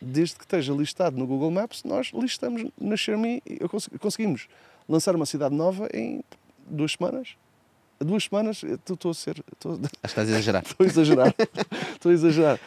Desde 0.00 0.36
que 0.36 0.44
esteja 0.44 0.72
listado 0.72 1.16
no 1.16 1.26
Google 1.26 1.50
Maps, 1.50 1.82
nós 1.82 2.10
listamos 2.14 2.64
na 2.80 2.96
ShareMe 2.96 3.42
e 3.46 3.58
conseguimos 3.98 4.46
lançar 4.88 5.16
uma 5.16 5.26
cidade 5.26 5.54
nova 5.54 5.88
em 5.92 6.22
duas 6.68 6.92
semanas. 6.92 7.30
Duas 7.98 8.24
semanas, 8.24 8.62
estou 8.62 8.94
estou 8.94 9.10
a 9.10 9.14
ser. 9.14 9.42
Estou, 9.52 9.72
Acho 9.72 9.80
que 9.90 10.06
estás 10.06 10.28
a 10.28 10.32
exagerar. 10.32 10.62
Estou 10.66 10.84
a 10.84 10.86
exagerar. 10.88 11.34
Estou 11.94 12.10
a 12.10 12.14
exagerar. 12.14 12.60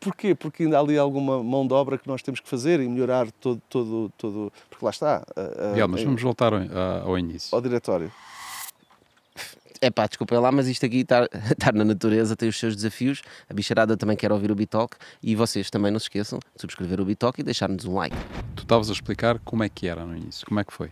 Porquê? 0.00 0.34
Porque 0.34 0.64
ainda 0.64 0.76
há 0.76 0.80
ali 0.80 0.98
alguma 0.98 1.42
mão 1.42 1.66
de 1.66 1.72
obra 1.72 1.96
que 1.98 2.06
nós 2.06 2.22
temos 2.22 2.38
que 2.40 2.48
fazer 2.48 2.80
e 2.80 2.88
melhorar 2.88 3.30
todo. 3.32 3.60
todo, 3.68 4.12
todo 4.18 4.52
porque 4.68 4.84
lá 4.84 4.90
está. 4.90 5.24
a- 5.36 5.68
Miguel, 5.70 5.88
mas 5.88 6.00
em- 6.02 6.04
vamos 6.04 6.22
voltar 6.22 6.52
ao, 6.52 6.60
ao 7.08 7.18
início. 7.18 7.54
ao 7.54 7.60
diretório. 7.62 8.12
É 9.80 9.90
pá, 9.90 10.06
desculpa 10.06 10.38
lá, 10.38 10.50
mas 10.52 10.66
isto 10.68 10.86
aqui 10.86 10.98
estar, 11.00 11.28
estar 11.50 11.72
na 11.74 11.84
natureza 11.84 12.36
tem 12.36 12.48
os 12.48 12.58
seus 12.58 12.74
desafios. 12.76 13.22
A 13.50 13.54
bicharada 13.54 13.96
também 13.96 14.16
quer 14.16 14.32
ouvir 14.32 14.50
o 14.50 14.54
Bitalk 14.54 14.96
e 15.22 15.34
vocês 15.34 15.68
também 15.70 15.90
não 15.90 15.98
se 15.98 16.04
esqueçam 16.06 16.38
de 16.38 16.60
subscrever 16.60 17.00
o 17.00 17.04
Bitalk 17.04 17.40
e 17.40 17.44
deixar-nos 17.44 17.84
um 17.84 17.94
like. 17.94 18.16
Tu 18.54 18.62
estavas 18.62 18.88
a 18.88 18.92
explicar 18.92 19.38
como 19.40 19.62
é 19.62 19.68
que 19.68 19.86
era 19.86 20.04
no 20.06 20.16
início, 20.16 20.46
como 20.46 20.60
é 20.60 20.64
que 20.64 20.72
foi? 20.72 20.90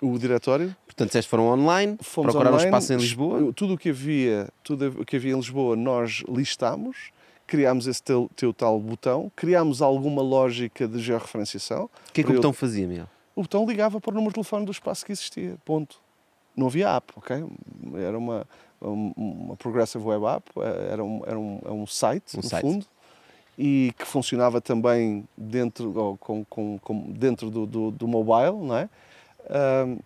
O 0.00 0.16
diretório. 0.18 0.74
Portanto, 0.86 1.10
vocês 1.12 1.26
foram 1.26 1.48
online, 1.48 1.96
Fomos 2.00 2.32
procuraram 2.32 2.56
online, 2.56 2.68
espaço 2.68 2.92
em 2.92 2.96
Lisboa. 2.96 3.52
Tudo 3.52 3.74
o 3.74 3.78
que 3.78 3.88
havia, 3.90 4.48
tudo 4.62 5.00
o 5.00 5.04
que 5.04 5.16
havia 5.16 5.32
em 5.32 5.36
Lisboa, 5.36 5.74
nós 5.76 6.22
listámos. 6.28 7.10
Criámos 7.46 7.86
esse 7.86 8.02
teu, 8.02 8.30
teu 8.36 8.52
tal 8.52 8.78
botão, 8.78 9.32
criámos 9.34 9.80
alguma 9.80 10.20
lógica 10.20 10.86
de 10.86 10.98
georreferenciação. 11.00 11.84
O 11.84 12.12
que 12.12 12.20
é 12.20 12.24
que 12.24 12.30
o 12.30 12.32
eu- 12.32 12.36
botão 12.36 12.52
fazia, 12.52 12.86
Miguel? 12.86 13.06
O 13.34 13.40
botão 13.42 13.64
ligava 13.66 13.98
para 14.00 14.10
o 14.10 14.14
número 14.14 14.30
de 14.30 14.34
telefone 14.34 14.66
do 14.66 14.72
espaço 14.72 15.06
que 15.06 15.12
existia. 15.12 15.56
Ponto. 15.64 15.96
Não 16.54 16.66
havia 16.66 16.90
app, 16.94 17.12
ok? 17.16 17.44
Era 17.96 18.18
uma, 18.18 18.46
um- 18.82 19.12
uma 19.16 19.56
Progressive 19.56 20.04
Web 20.04 20.26
App, 20.26 20.50
eh, 20.58 20.88
era 20.92 21.02
um, 21.02 21.22
era 21.26 21.38
um, 21.38 21.60
é 21.64 21.70
um 21.70 21.86
site, 21.86 22.36
Um 22.36 22.40
no 22.42 22.42
site. 22.48 22.60
fundo, 22.62 22.86
e 23.56 23.92
que 23.98 24.04
funcionava 24.04 24.60
também 24.60 25.26
dentro, 25.36 26.16
com, 26.20 26.44
com, 26.44 26.78
com- 26.78 27.10
dentro 27.12 27.48
do, 27.50 27.64
do, 27.64 27.90
do 27.92 28.06
mobile, 28.06 28.58
não 28.62 28.76
é? 28.76 28.90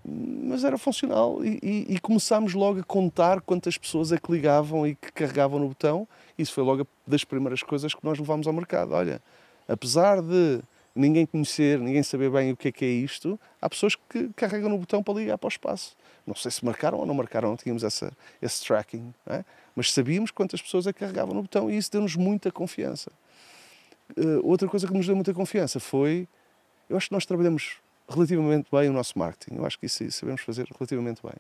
Mas 0.04 0.64
era 0.64 0.78
funcional 0.78 1.44
e, 1.44 1.58
e, 1.62 1.94
e 1.94 2.00
começámos 2.00 2.54
logo 2.54 2.80
a 2.80 2.84
contar 2.84 3.40
quantas 3.40 3.76
pessoas 3.76 4.12
é 4.12 4.18
que 4.18 4.30
ligavam 4.30 4.86
e 4.86 4.94
que 4.94 5.12
carregavam 5.12 5.58
no 5.58 5.68
botão. 5.68 6.06
Isso 6.38 6.52
foi 6.52 6.62
logo 6.62 6.86
das 7.06 7.24
primeiras 7.24 7.62
coisas 7.62 7.94
que 7.94 8.04
nós 8.04 8.18
levámos 8.18 8.46
ao 8.46 8.52
mercado. 8.52 8.92
Olha, 8.92 9.20
apesar 9.68 10.22
de 10.22 10.60
ninguém 10.94 11.26
conhecer, 11.26 11.78
ninguém 11.78 12.02
saber 12.02 12.30
bem 12.30 12.52
o 12.52 12.56
que 12.56 12.68
é 12.68 12.72
que 12.72 12.84
é 12.84 12.88
isto, 12.88 13.38
há 13.60 13.68
pessoas 13.68 13.96
que 13.96 14.28
carregam 14.36 14.68
no 14.68 14.78
botão 14.78 15.02
para 15.02 15.14
ligar 15.14 15.38
para 15.38 15.46
o 15.46 15.48
espaço. 15.48 15.96
Não 16.26 16.34
sei 16.34 16.50
se 16.50 16.64
marcaram 16.64 16.98
ou 16.98 17.06
não 17.06 17.14
marcaram, 17.14 17.48
não 17.48 17.56
tínhamos 17.56 17.82
essa, 17.82 18.12
esse 18.40 18.64
tracking, 18.64 19.12
é? 19.26 19.44
mas 19.74 19.92
sabíamos 19.92 20.30
quantas 20.30 20.60
pessoas 20.60 20.86
é 20.86 20.92
que 20.92 21.00
carregavam 21.00 21.34
no 21.34 21.42
botão 21.42 21.70
e 21.70 21.76
isso 21.76 21.90
deu-nos 21.90 22.14
muita 22.14 22.52
confiança. 22.52 23.10
Eh, 24.16 24.40
outra 24.42 24.68
coisa 24.68 24.86
que 24.86 24.92
nos 24.92 25.06
deu 25.06 25.16
muita 25.16 25.34
confiança 25.34 25.80
foi, 25.80 26.28
eu 26.88 26.96
acho 26.96 27.08
que 27.08 27.14
nós 27.14 27.26
trabalhamos 27.26 27.78
relativamente 28.08 28.68
bem 28.70 28.88
o 28.88 28.92
nosso 28.92 29.18
marketing, 29.18 29.56
eu 29.56 29.66
acho 29.66 29.78
que 29.78 29.86
isso 29.86 30.10
sabemos 30.10 30.42
fazer 30.42 30.66
relativamente 30.66 31.22
bem. 31.22 31.34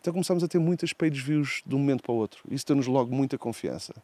Então 0.00 0.12
começámos 0.12 0.42
a 0.42 0.48
ter 0.48 0.58
muitas 0.58 0.92
page 0.92 1.20
views 1.20 1.62
de 1.66 1.74
um 1.74 1.78
momento 1.78 2.02
para 2.02 2.12
o 2.12 2.16
outro. 2.16 2.42
Isso 2.50 2.66
deu-nos 2.66 2.86
logo 2.86 3.14
muita 3.14 3.36
confiança. 3.36 3.94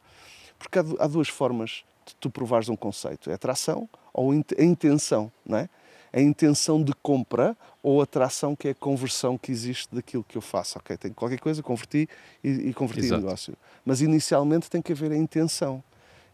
Porque 0.58 0.78
há, 0.78 0.84
há 0.98 1.06
duas 1.06 1.28
formas 1.28 1.84
de 2.04 2.14
tu 2.16 2.30
provares 2.30 2.68
um 2.68 2.76
conceito: 2.76 3.30
é 3.30 3.32
a 3.32 3.36
atração 3.36 3.88
ou 4.12 4.32
a 4.32 4.62
intenção, 4.62 5.32
não 5.44 5.58
é? 5.58 5.68
A 6.12 6.20
intenção 6.20 6.82
de 6.82 6.94
compra 7.02 7.56
ou 7.82 8.00
a 8.00 8.04
atração 8.04 8.56
que 8.56 8.68
é 8.68 8.70
a 8.70 8.74
conversão 8.74 9.36
que 9.36 9.50
existe 9.50 9.94
daquilo 9.94 10.24
que 10.24 10.36
eu 10.36 10.42
faço. 10.42 10.78
Ok, 10.78 10.96
tenho 10.96 11.14
qualquer 11.14 11.38
coisa, 11.38 11.62
converti 11.62 12.08
e, 12.42 12.50
e 12.50 12.74
converti 12.74 13.06
Exato. 13.06 13.20
em 13.20 13.24
negócio. 13.24 13.54
Mas 13.84 14.00
inicialmente 14.00 14.70
tem 14.70 14.80
que 14.80 14.92
haver 14.92 15.12
a 15.12 15.16
intenção. 15.16 15.82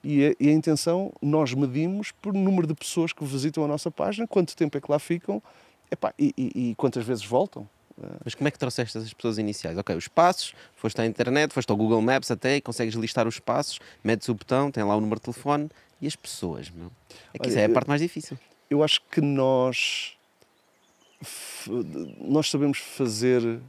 E 0.04 0.26
a, 0.26 0.34
e 0.40 0.48
a 0.48 0.52
intenção 0.52 1.12
nós 1.22 1.54
medimos 1.54 2.10
por 2.10 2.32
número 2.34 2.66
de 2.66 2.74
pessoas 2.74 3.12
que 3.12 3.24
visitam 3.24 3.64
a 3.64 3.68
nossa 3.68 3.90
página, 3.90 4.26
quanto 4.26 4.56
tempo 4.56 4.76
é 4.76 4.80
que 4.80 4.90
lá 4.90 4.98
ficam 4.98 5.42
epá, 5.90 6.12
e, 6.18 6.34
e- 6.36 6.70
e 6.70 6.74
quantas 6.74 7.04
vezes 7.04 7.24
voltam. 7.24 7.68
Mas 8.24 8.34
como 8.34 8.48
é 8.48 8.50
que 8.50 8.58
trouxeste 8.58 8.96
essas 8.98 9.12
pessoas 9.12 9.38
iniciais? 9.38 9.76
Ok, 9.78 9.94
os 9.94 10.08
passos, 10.08 10.54
foste 10.74 11.00
à 11.00 11.06
internet, 11.06 11.52
foste 11.52 11.70
ao 11.70 11.76
Google 11.76 12.00
Maps 12.02 12.30
até, 12.30 12.56
e 12.56 12.60
consegues 12.60 12.94
listar 12.94 13.28
os 13.28 13.38
passos, 13.38 13.78
metes 14.02 14.28
o 14.28 14.34
botão, 14.34 14.70
tem 14.72 14.82
lá 14.82 14.96
o 14.96 15.00
número 15.00 15.20
de 15.20 15.24
telefone 15.24 15.70
e 16.00 16.06
as 16.06 16.16
pessoas, 16.16 16.68
meu. 16.70 16.90
É 17.32 17.38
que 17.38 17.48
isso 17.48 17.58
Olha, 17.58 17.64
é 17.64 17.66
a 17.66 17.70
parte 17.70 17.86
mais 17.88 18.00
difícil. 18.00 18.36
eu 18.70 18.82
acho 18.82 19.00
que 19.10 19.20
nós 19.20 20.16
nós 22.18 22.50
sabemos 22.50 22.78
fazer 22.78 23.60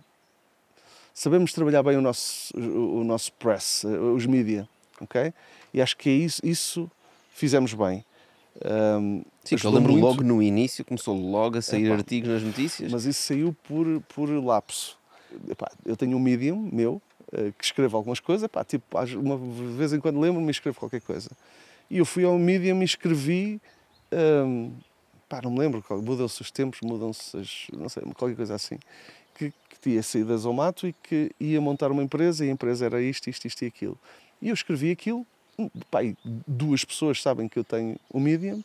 sabemos 1.14 1.54
trabalhar 1.54 1.84
bem 1.84 1.98
o 1.98 2.02
nosso 2.02 2.56
o 2.58 3.04
nosso 3.04 3.32
press 3.34 3.84
eh, 3.86 3.90
os 3.90 4.26
mídia 4.26 4.68
ok? 5.00 5.32
E 5.74 5.82
acho 5.82 5.98
que 5.98 6.10
é 6.10 6.14
isso, 6.14 6.42
isso 6.44 6.92
fizemos 7.34 7.74
bem. 7.74 8.06
Um, 8.64 9.24
Sim, 9.44 9.56
eu 9.64 9.72
lembro 9.72 9.92
muito, 9.94 10.06
logo 10.06 10.24
no 10.24 10.42
início, 10.42 10.86
começou 10.86 11.18
logo 11.18 11.58
a 11.58 11.62
sair 11.62 11.86
Epá, 11.86 11.96
artigos 11.96 12.30
nas 12.30 12.44
notícias. 12.44 12.92
Mas 12.92 13.06
isso 13.06 13.22
saiu 13.22 13.56
por, 13.64 13.86
por 14.14 14.30
lapso. 14.30 14.98
Epá, 15.50 15.72
eu 15.86 15.98
tenho 15.98 16.16
um 16.16 16.20
medium 16.20 16.70
meu 16.72 17.02
eh, 17.32 17.52
que 17.58 17.66
escreve 17.66 17.96
algumas 17.96 18.20
coisas, 18.20 18.44
epá, 18.44 18.64
tipo, 18.64 18.86
uma 19.20 19.38
vez 19.76 19.92
em 19.92 20.00
quando 20.00 20.20
lembro-me 20.20 20.48
e 20.48 20.52
escrevo 20.52 20.78
qualquer 20.78 21.02
coisa. 21.02 21.32
E 21.90 21.98
eu 21.98 22.06
fui 22.06 22.24
ao 22.24 22.38
medium 22.38 22.82
e 22.82 22.86
escrevi. 22.86 23.60
hum, 24.46 24.72
pá, 25.28 25.42
não 25.42 25.52
me 25.52 25.60
lembro, 25.60 25.84
mudam-se 25.90 26.42
os 26.42 26.52
tempos, 26.52 26.80
mudam-se 26.82 27.36
as. 27.36 27.68
não 27.76 27.90
sei, 27.90 28.04
qualquer 28.16 28.36
coisa 28.36 28.54
assim. 28.54 28.78
Que, 29.36 29.52
que 29.68 29.80
tinha 29.82 30.04
saído 30.04 30.30
da 30.30 30.38
Zomato 30.38 30.88
e 30.88 30.94
que 30.94 31.32
ia 31.40 31.60
montar 31.60 31.92
uma 31.92 32.04
empresa 32.04 32.46
e 32.46 32.50
a 32.50 32.52
empresa 32.52 32.86
era 32.86 33.02
isto, 33.02 33.30
isto, 33.30 33.46
isto 33.48 33.64
e 33.64 33.68
aquilo. 33.68 33.98
E 34.40 34.50
eu 34.50 34.54
escrevi 34.54 34.92
aquilo, 34.92 35.26
e 35.58 36.18
duas 36.48 36.84
pessoas 36.84 37.22
sabem 37.22 37.48
que 37.48 37.58
eu 37.58 37.64
tenho 37.64 37.98
o 38.10 38.20
medium 38.20 38.64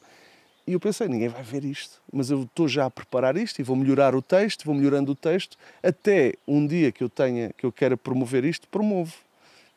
e 0.68 0.74
eu 0.74 0.81
pensei, 0.81 1.09
ninguém 1.09 1.29
vai 1.29 1.42
ver 1.42 1.64
isto, 1.64 1.98
mas 2.12 2.31
eu 2.31 2.42
estou 2.42 2.68
já 2.68 2.85
a 2.85 2.90
preparar 2.90 3.38
isto 3.38 3.59
e 3.59 3.62
vou 3.62 3.74
melhorar 3.74 4.14
o 4.14 4.20
texto, 4.20 4.66
vou 4.66 4.74
melhorando 4.74 5.12
o 5.12 5.14
texto, 5.14 5.57
até 5.83 6.35
um 6.46 6.66
dia 6.66 6.92
que 6.92 7.03
eu 7.03 7.09
tenha, 7.09 7.55
que 7.57 7.64
eu 7.64 7.72
queira 7.72 7.96
promover 7.96 8.44
isto, 8.44 8.68
promovo. 8.68 9.14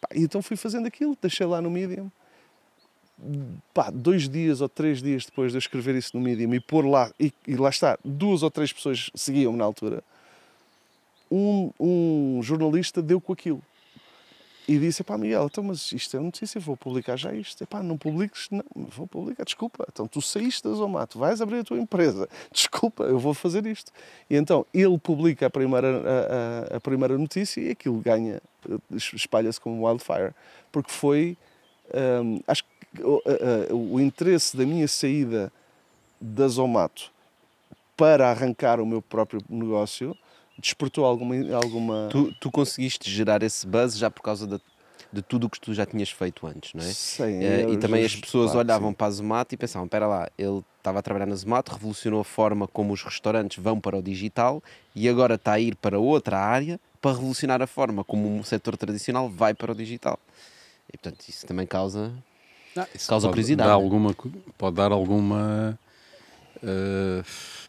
Pá, 0.02 0.10
e 0.14 0.24
então 0.24 0.42
fui 0.42 0.58
fazendo 0.58 0.88
aquilo, 0.88 1.18
deixei 1.22 1.48
lá 1.48 1.62
no 1.62 1.72
Medium. 1.72 2.12
Pá, 3.74 3.90
dois 3.90 4.28
dias 4.28 4.60
ou 4.60 4.68
três 4.68 5.02
dias 5.02 5.24
depois 5.26 5.54
de 5.54 5.58
eu 5.58 5.60
escrever 5.60 5.96
isso 5.96 6.12
no 6.18 6.22
Medium 6.22 6.54
e 6.54 6.60
pôr 6.60 6.86
lá, 6.86 7.10
e, 7.18 7.32
e 7.48 7.56
lá 7.56 7.70
está, 7.70 7.98
duas 8.04 8.44
ou 8.44 8.52
três 8.52 8.74
pessoas 8.74 9.10
seguiam-me 9.16 9.58
na 9.58 9.64
altura, 9.64 10.04
um, 11.32 11.72
um 11.80 12.44
jornalista 12.44 13.02
deu 13.02 13.22
com 13.22 13.32
aquilo. 13.32 13.64
E 14.74 14.80
disse, 14.80 15.04
pá, 15.04 15.18
Miguel, 15.18 15.46
então, 15.52 15.62
mas 15.64 15.92
isto 15.92 16.16
é 16.16 16.20
notícia, 16.22 16.58
vou 16.62 16.78
publicar 16.78 17.18
já 17.18 17.34
isto. 17.34 17.62
Epá, 17.62 17.84
não 17.84 17.98
publiques, 17.98 18.48
não, 18.50 18.64
vou 18.74 19.06
publicar, 19.06 19.44
desculpa. 19.44 19.86
Então, 19.92 20.08
tu 20.08 20.22
saíste 20.22 20.64
da 20.64 20.74
Zomato, 20.74 21.20
vais 21.20 21.42
abrir 21.42 21.60
a 21.60 21.64
tua 21.66 21.78
empresa, 21.78 22.30
desculpa, 22.54 23.04
eu 23.04 23.20
vou 23.20 23.34
fazer 23.34 23.66
isto. 23.66 23.92
E 24.30 24.36
então, 24.38 24.66
ele 24.74 24.98
publica 24.98 25.48
a 25.48 25.50
primeira, 25.50 25.88
a, 25.90 26.74
a- 26.74 26.78
a 26.78 26.80
primeira 26.80 27.18
notícia 27.18 27.60
e 27.60 27.72
aquilo 27.72 27.98
ganha, 28.00 28.42
espalha-se 29.14 29.60
como 29.60 29.86
wildfire. 29.86 30.34
Porque 30.72 30.90
foi, 30.92 31.38
hum, 32.24 32.40
acho 32.48 32.64
que 32.64 33.04
o, 33.04 33.22
a- 33.26 33.74
o 33.74 34.00
interesse 34.00 34.56
da 34.56 34.66
minha 34.66 34.88
saída 34.88 35.52
da 36.22 36.48
Zomato 36.48 37.12
para 37.98 38.30
arrancar 38.30 38.80
o 38.80 38.86
meu 38.86 39.02
próprio 39.02 39.42
negócio 39.50 40.16
despertou 40.62 41.06
alguma, 41.06 41.36
alguma 41.56 42.08
Tu, 42.10 42.34
tu 42.40 42.52
conseguiste 42.52 43.10
gerar 43.10 43.44
esse 43.44 43.66
buzz 43.68 43.98
já 43.98 44.10
por 44.10 44.22
causa 44.22 44.48
de, 44.48 44.62
de 45.12 45.22
tudo 45.22 45.48
o 45.48 45.50
que 45.50 45.60
tu 45.60 45.74
já 45.74 45.86
tinhas 45.86 46.10
feito 46.10 46.46
antes, 46.48 46.74
não 46.74 46.84
é? 46.84 46.88
Sim, 46.94 47.44
Eh, 47.44 47.72
e 47.72 47.78
também 47.78 48.06
as 48.06 48.16
pessoas 48.16 48.52
claro, 48.52 48.68
olhavam 48.68 48.90
sim. 48.90 48.96
para 48.96 49.08
a 49.08 49.12
Zomato 49.12 49.56
e 49.56 49.58
pensavam: 49.58 49.86
espera 49.86 50.08
lá, 50.08 50.30
ele 50.38 50.64
estava 50.78 51.00
a 51.00 51.02
trabalhar 51.02 51.26
na 51.26 51.36
Zomato, 51.36 51.72
revolucionou 51.72 52.22
a 52.22 52.26
forma 52.26 52.68
como 52.68 52.94
os 52.94 53.04
restaurantes 53.04 53.62
vão 53.62 53.80
para 53.80 53.98
o 53.98 54.02
digital 54.02 54.64
e 54.96 55.10
agora 55.10 55.36
está 55.36 55.54
a 55.54 55.60
ir 55.60 55.76
para 55.76 56.00
outra 56.00 56.40
área 56.40 56.80
para 57.02 57.12
revolucionar 57.16 57.62
a 57.62 57.68
forma 57.68 58.04
como 58.04 58.30
um 58.30 58.44
setor 58.44 58.78
tradicional 58.78 59.28
vai 59.28 59.54
para 59.54 59.72
o 59.72 59.76
digital. 59.76 60.20
E 60.88 60.98
portanto, 60.98 61.28
isso 61.28 61.46
também 61.48 61.66
causa. 61.66 62.14
Isso 62.96 63.10
Causa 63.10 63.28
pode 63.28 63.34
curiosidade, 63.34 63.68
Dar 63.68 63.74
alguma, 63.76 64.16
pode 64.58 64.76
dar 64.76 64.92
alguma. 64.92 65.78
Eh, 66.64 67.24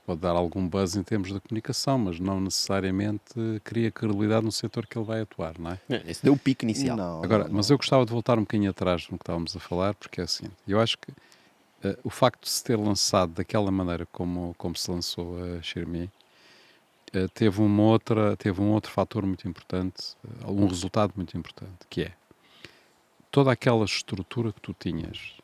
pode 0.06 0.20
dar 0.20 0.30
algum 0.30 0.66
buzz 0.66 0.96
em 0.96 1.02
termos 1.02 1.32
de 1.32 1.40
comunicação, 1.40 1.98
mas 1.98 2.18
não 2.20 2.40
necessariamente 2.40 3.34
cria 3.64 3.90
credibilidade 3.90 4.44
no 4.44 4.52
setor 4.52 4.86
que 4.86 4.98
ele 4.98 5.06
vai 5.06 5.20
atuar, 5.20 5.58
não 5.58 5.72
é? 5.72 5.80
Esse 6.06 6.22
deu 6.22 6.34
o 6.34 6.38
pico 6.38 6.64
inicial. 6.64 6.96
Não, 6.96 7.22
Agora, 7.22 7.44
não, 7.44 7.54
mas 7.54 7.70
eu 7.70 7.76
gostava 7.76 8.04
de 8.04 8.12
voltar 8.12 8.38
um 8.38 8.42
bocadinho 8.42 8.70
atrás 8.70 9.08
no 9.08 9.18
que 9.18 9.22
estávamos 9.22 9.56
a 9.56 9.60
falar, 9.60 9.94
porque 9.94 10.20
é 10.20 10.24
assim, 10.24 10.46
eu 10.66 10.80
acho 10.80 10.98
que 10.98 11.12
eh, 11.84 11.98
o 12.04 12.10
facto 12.10 12.42
de 12.42 12.50
se 12.50 12.62
ter 12.62 12.76
lançado 12.76 13.32
daquela 13.32 13.70
maneira 13.70 14.06
como, 14.12 14.54
como 14.58 14.76
se 14.76 14.90
lançou 14.90 15.36
a 15.42 15.62
Xiaomi 15.62 16.10
eh, 17.12 17.28
teve, 17.34 17.60
uma 17.60 17.82
outra, 17.82 18.36
teve 18.36 18.60
um 18.60 18.70
outro 18.72 18.90
fator 18.90 19.26
muito 19.26 19.46
importante, 19.46 20.16
eh, 20.24 20.50
um 20.50 20.66
resultado 20.66 21.12
muito 21.14 21.36
importante, 21.36 21.86
que 21.90 22.02
é 22.02 22.12
toda 23.30 23.52
aquela 23.52 23.84
estrutura 23.84 24.52
que 24.52 24.60
tu 24.60 24.74
tinhas 24.78 25.36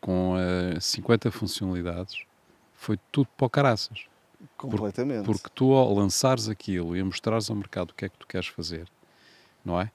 com 0.00 0.36
eh, 0.38 0.78
50 0.78 1.30
funcionalidades 1.32 2.24
foi 2.86 2.98
tudo 3.10 3.28
para 3.36 3.46
o 3.46 3.50
caraças. 3.50 4.06
completamente. 4.56 5.24
Porque 5.24 5.48
tu, 5.52 5.72
ao 5.72 5.92
lançares 5.92 6.48
aquilo 6.48 6.96
e 6.96 7.00
a 7.00 7.04
mostrares 7.04 7.50
ao 7.50 7.56
mercado 7.56 7.90
o 7.90 7.94
que 7.94 8.04
é 8.04 8.08
que 8.08 8.16
tu 8.16 8.28
queres 8.28 8.46
fazer, 8.46 8.86
não 9.64 9.80
é? 9.80 9.90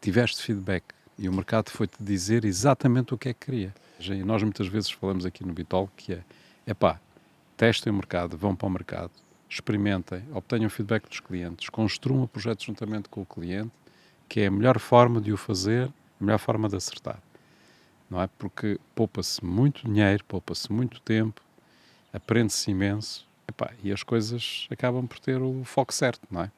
Tiveste 0.00 0.42
feedback 0.42 0.84
e 1.18 1.28
o 1.28 1.32
mercado 1.32 1.70
foi-te 1.70 2.00
dizer 2.00 2.44
exatamente 2.44 3.12
o 3.14 3.18
que 3.18 3.30
é 3.30 3.34
que 3.34 3.46
queria. 3.46 3.74
E 3.98 4.22
nós 4.22 4.44
muitas 4.44 4.68
vezes 4.68 4.90
falamos 4.90 5.26
aqui 5.26 5.44
no 5.44 5.52
Bitol 5.52 5.90
que 5.96 6.12
é, 6.14 6.22
epá, 6.66 7.00
testem 7.56 7.92
o 7.92 7.96
mercado, 7.96 8.36
vão 8.36 8.54
para 8.54 8.66
o 8.68 8.70
mercado, 8.70 9.10
experimentem, 9.48 10.22
obtenham 10.32 10.70
feedback 10.70 11.08
dos 11.08 11.18
clientes, 11.18 11.68
construam 11.68 12.22
o 12.22 12.28
projeto 12.28 12.64
juntamente 12.64 13.08
com 13.08 13.22
o 13.22 13.26
cliente, 13.26 13.72
que 14.28 14.40
é 14.40 14.46
a 14.46 14.50
melhor 14.52 14.78
forma 14.78 15.20
de 15.20 15.32
o 15.32 15.36
fazer, 15.36 15.88
a 16.20 16.24
melhor 16.24 16.38
forma 16.38 16.68
de 16.68 16.76
acertar. 16.76 17.20
Não 18.08 18.20
é? 18.22 18.28
Porque 18.38 18.78
poupa-se 18.94 19.44
muito 19.44 19.84
dinheiro, 19.84 20.24
poupa-se 20.24 20.72
muito 20.72 21.00
tempo, 21.00 21.40
aprende-se 22.12 22.70
imenso 22.70 23.26
epá, 23.48 23.70
e 23.82 23.92
as 23.92 24.02
coisas 24.02 24.66
acabam 24.70 25.06
por 25.06 25.18
ter 25.18 25.40
o 25.40 25.64
foco 25.64 25.92
certo, 25.92 26.20
não 26.30 26.42
é? 26.42 26.50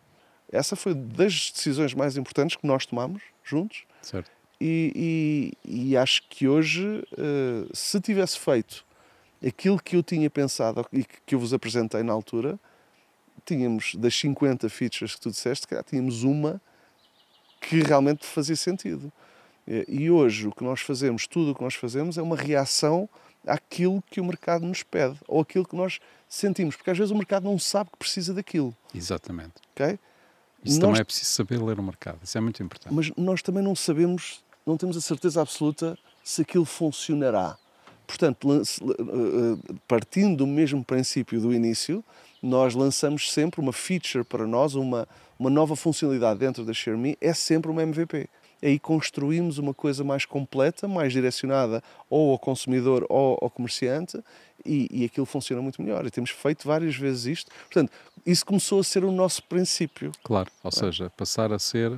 Essa 0.53 0.77
foi 0.77 0.95
das 0.95 1.51
decisões 1.51 1.95
mais 1.95 2.17
importantes 2.17 2.57
que 2.57 2.67
nós 2.67 2.87
tomamos 2.87 3.23
juntos 3.43 3.85
Certo. 4.03 4.31
e, 4.61 5.53
e- 5.65 5.91
e 5.91 5.97
acho 5.97 6.23
que 6.29 6.47
hoje, 6.47 7.03
eh, 7.17 7.67
se 7.73 8.01
tivesse 8.01 8.39
feito 8.39 8.85
aquilo 9.45 9.81
que 9.81 9.97
eu 9.97 10.03
tinha 10.03 10.31
pensado 10.31 10.87
e 10.93 11.05
que, 11.05 11.35
eu 11.35 11.39
vos 11.39 11.53
apresentei 11.53 12.03
na 12.03 12.13
altura, 12.13 12.59
tínhamos 13.45 13.95
das 13.97 14.15
50 14.15 14.69
features 14.69 15.15
que 15.17 15.21
tu 15.21 15.31
disseste, 15.31 15.67
cá, 15.67 15.83
tínhamos 15.83 16.23
uma 16.23 16.61
que 17.61 17.81
realmente 17.83 18.25
fazia 18.25 18.57
sentido. 18.57 19.13
E 19.89 20.11
hoje 20.11 20.47
o 20.47 20.53
que 20.53 20.63
nós 20.63 20.81
fazemos, 20.81 21.27
tudo 21.27 21.51
o 21.51 21.55
que 21.55 21.63
nós 21.63 21.75
fazemos 21.75 22.17
é 22.19 22.23
uma 22.23 22.37
reação 22.37 23.09
àquilo 23.47 24.03
que 24.11 24.21
o 24.21 24.25
mercado 24.25 24.65
nos 24.67 24.83
pede 24.83 25.17
ou 25.29 25.41
aquilo 25.41 25.65
que 25.67 25.77
nós 25.77 25.99
sentimos, 26.29 26.77
porque 26.77 26.91
às 26.91 26.99
vezes 26.99 27.11
o 27.11 27.17
mercado 27.17 27.45
não 27.45 27.59
sabe 27.59 27.91
que 27.91 27.99
precisa 27.99 28.33
daquilo, 28.35 28.75
Exatamente. 28.95 29.55
ok? 29.75 29.99
Isso 30.65 30.81
Nós- 30.81 30.89
também 30.89 31.01
é 31.01 31.05
preciso 31.05 31.31
saber 31.31 31.63
ler 31.63 31.79
o 31.79 31.83
mercado. 31.83 32.19
Isso 32.23 32.39
é 32.39 32.41
muito 32.41 32.63
importante. 32.63 32.95
mas 32.95 33.11
nós 33.17 33.43
também 33.43 33.63
não 33.63 33.75
sabemos, 33.75 34.43
não 34.67 34.77
temos 34.77 34.97
a 34.97 35.01
certeza 35.01 35.41
absoluta 35.43 35.99
se 36.23 36.43
aquilo 36.43 36.65
funcionará. 36.65 37.57
Portanto, 38.07 38.49
eh, 38.53 38.63
eh, 38.91 39.75
partindo 39.89 40.39
do 40.39 40.47
mesmo 40.47 40.85
princípio 40.85 41.41
do 41.41 41.53
início, 41.55 42.05
nós 42.43 42.75
lançamos 42.75 43.33
sempre 43.33 43.61
uma 43.61 43.73
feature 43.73 44.25
para 44.25 44.47
nós, 44.47 44.75
uma, 44.75 45.09
uma 45.39 45.49
nova 45.51 45.75
funcionalidade 45.77 46.39
dentro 46.39 46.65
da 46.65 46.73
ShareMe, 46.75 47.17
é 47.21 47.33
sempre 47.33 47.71
uma 47.71 47.83
MVP. 47.83 48.29
Aí 48.65 48.79
construímos 48.79 49.59
uma 49.59 49.75
coisa 49.75 50.03
mais 50.03 50.25
completa, 50.25 50.89
mais 50.89 51.13
direcionada 51.13 51.83
ou 52.09 52.33
ao 52.33 52.39
consumidor 52.39 53.05
ou 53.11 53.39
ao 53.43 53.51
comerciante 53.51 54.19
e, 54.65 54.89
e 54.91 55.05
aquilo 55.05 55.27
funciona 55.27 55.61
muito 55.61 55.83
melhor. 55.83 56.07
E 56.07 56.11
temos 56.11 56.31
feito 56.31 56.67
várias 56.67 56.97
vezes 56.97 57.27
isto. 57.27 57.51
Portanto, 57.67 57.93
isso 58.25 58.47
começou 58.47 58.81
a 58.81 58.85
ser 58.85 59.05
o 59.05 59.13
nosso 59.13 59.43
princípio. 59.45 60.11
Claro, 60.23 60.51
ou 60.63 60.73
seja, 60.73 61.11
passar 61.11 61.53
a 61.53 61.59
ser, 61.59 61.93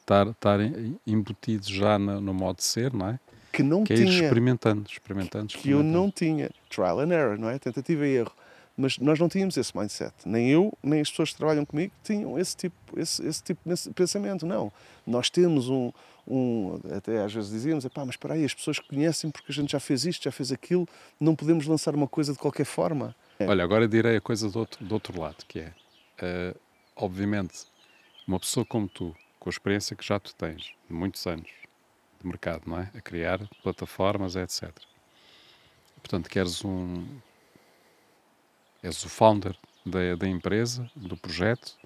estar, 0.00 0.26
estar 0.26 0.58
embutidos 1.06 1.68
já 1.68 1.98
no, 1.98 2.20
no 2.20 2.34
modo 2.34 2.56
de 2.56 2.64
ser, 2.64 2.92
não 2.92 3.10
é? 3.10 3.20
Que 3.52 3.62
não 3.62 3.84
Que 3.84 3.92
é 3.92 3.96
tinha. 3.96 4.24
experimentando, 4.24 4.88
experimentando, 4.90 5.46
que 5.48 5.56
eu 5.70 5.78
experimentando. 5.80 5.92
não 5.92 6.10
tinha. 6.10 6.50
Trial 6.68 7.00
and 7.00 7.12
error, 7.12 7.38
não 7.38 7.48
é? 7.48 7.58
Tentativa 7.58 8.06
e 8.06 8.16
erro. 8.16 8.32
Mas 8.80 8.96
nós 8.98 9.18
não 9.18 9.28
tínhamos 9.28 9.56
esse 9.56 9.76
mindset. 9.76 10.14
Nem 10.24 10.48
eu, 10.48 10.72
nem 10.80 11.00
as 11.00 11.10
pessoas 11.10 11.32
que 11.32 11.36
trabalham 11.36 11.66
comigo 11.66 11.92
tinham 12.04 12.38
esse 12.38 12.56
tipo, 12.56 12.76
esse, 12.96 13.26
esse 13.26 13.42
tipo 13.42 13.60
de 13.68 13.90
pensamento. 13.90 14.46
Não. 14.46 14.72
Nós 15.04 15.28
temos 15.28 15.68
um, 15.68 15.90
um. 16.24 16.78
Até 16.96 17.24
às 17.24 17.34
vezes 17.34 17.50
dizíamos: 17.50 17.84
pá, 17.88 18.04
mas 18.04 18.10
espera 18.10 18.34
aí, 18.34 18.44
as 18.44 18.54
pessoas 18.54 18.78
conhecem 18.78 19.32
porque 19.32 19.50
a 19.50 19.54
gente 19.54 19.72
já 19.72 19.80
fez 19.80 20.04
isto, 20.04 20.22
já 20.22 20.30
fez 20.30 20.52
aquilo, 20.52 20.86
não 21.18 21.34
podemos 21.34 21.66
lançar 21.66 21.92
uma 21.92 22.06
coisa 22.06 22.32
de 22.32 22.38
qualquer 22.38 22.64
forma. 22.64 23.16
Olha, 23.40 23.64
agora 23.64 23.88
direi 23.88 24.16
a 24.16 24.20
coisa 24.20 24.48
do 24.48 24.60
outro, 24.60 24.84
do 24.84 24.94
outro 24.94 25.20
lado, 25.20 25.44
que 25.48 25.58
é, 25.58 25.72
eh, 26.18 26.54
obviamente, 26.94 27.66
uma 28.28 28.38
pessoa 28.38 28.64
como 28.64 28.88
tu, 28.88 29.14
com 29.40 29.48
a 29.48 29.50
experiência 29.50 29.96
que 29.96 30.06
já 30.06 30.20
tu 30.20 30.32
tens, 30.36 30.72
de 30.88 30.94
muitos 30.94 31.26
anos 31.26 31.50
de 32.20 32.26
mercado, 32.26 32.62
não 32.66 32.78
é? 32.78 32.90
A 32.94 33.00
criar 33.00 33.40
plataformas, 33.62 34.36
etc. 34.36 34.70
Portanto, 35.96 36.28
queres 36.28 36.64
um... 36.64 37.04
És 38.82 39.04
o 39.04 39.08
founder 39.08 39.56
da, 39.84 40.14
da 40.16 40.28
empresa, 40.28 40.88
do 40.94 41.16
projeto, 41.16 41.76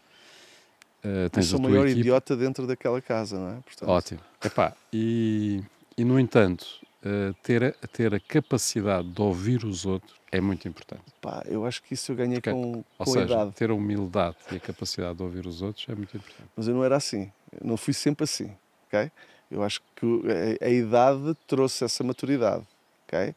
Eu 1.03 1.31
tens 1.31 1.53
a 1.53 1.57
tua 1.59 1.69
maior 1.71 1.87
equipe. 1.87 2.01
idiota 2.01 2.37
dentro 2.37 2.67
daquela 2.67 3.01
casa, 3.01 3.39
não 3.39 3.49
é? 3.59 3.61
Portanto, 3.63 3.89
Ótimo. 3.89 4.21
Epá, 4.45 4.75
e, 4.93 5.63
e, 5.97 6.05
no 6.05 6.19
entanto, 6.21 6.67
eh, 7.05 7.33
ter, 7.43 7.65
a, 7.65 7.87
ter 7.89 8.15
a 8.15 8.21
capacidade 8.21 9.09
de 9.09 9.21
ouvir 9.23 9.65
os 9.65 9.85
outros 9.87 10.15
é 10.31 10.41
muito 10.41 10.67
importante. 10.69 11.03
pá, 11.21 11.43
eu 11.47 11.65
acho 11.67 11.83
que 11.83 11.95
isso 11.95 12.13
eu 12.13 12.17
ganhei 12.17 12.41
Porque- 12.41 12.51
com, 12.53 12.85
com 12.99 13.03
a 13.03 13.07
seja, 13.07 13.25
idade. 13.35 13.53
ter 13.53 13.71
a 13.71 13.75
humildade 13.75 14.37
e 14.53 14.57
a 14.57 14.61
capacidade 14.61 15.17
de 15.17 15.23
ouvir 15.23 15.47
os 15.47 15.61
outros 15.63 15.87
é 15.89 15.95
muito 15.95 16.17
importante. 16.17 16.49
Mas 16.57 16.69
eu 16.69 16.75
não 16.75 16.85
era 16.85 16.97
assim. 16.97 17.31
Eu 17.61 17.67
não 17.67 17.77
fui 17.77 17.93
sempre 17.95 18.25
assim, 18.25 18.55
ok? 18.87 19.11
Eu 19.51 19.63
acho 19.63 19.81
que 19.97 20.07
a, 20.63 20.65
a 20.67 20.69
idade 20.71 21.37
trouxe 21.47 21.85
essa 21.85 22.03
maturidade, 22.05 22.65
ok? 23.07 23.35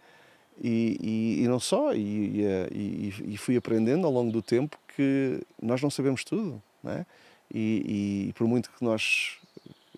E, 0.61 0.97
e, 1.01 1.43
e 1.43 1.47
não 1.47 1.59
só, 1.59 1.93
e, 1.93 2.41
e, 2.71 3.13
e, 3.27 3.37
fui 3.37 3.57
aprendendo 3.57 4.07
ao 4.07 4.13
longo 4.13 4.31
do 4.31 4.41
tempo 4.41 4.77
que 4.95 5.41
nós 5.61 5.81
não 5.81 5.89
sabemos 5.89 6.23
tudo, 6.23 6.61
é? 6.85 7.05
E, 7.53 8.31
por 8.35 8.47
muito 8.47 8.71
que 8.71 8.83
nós 8.83 9.37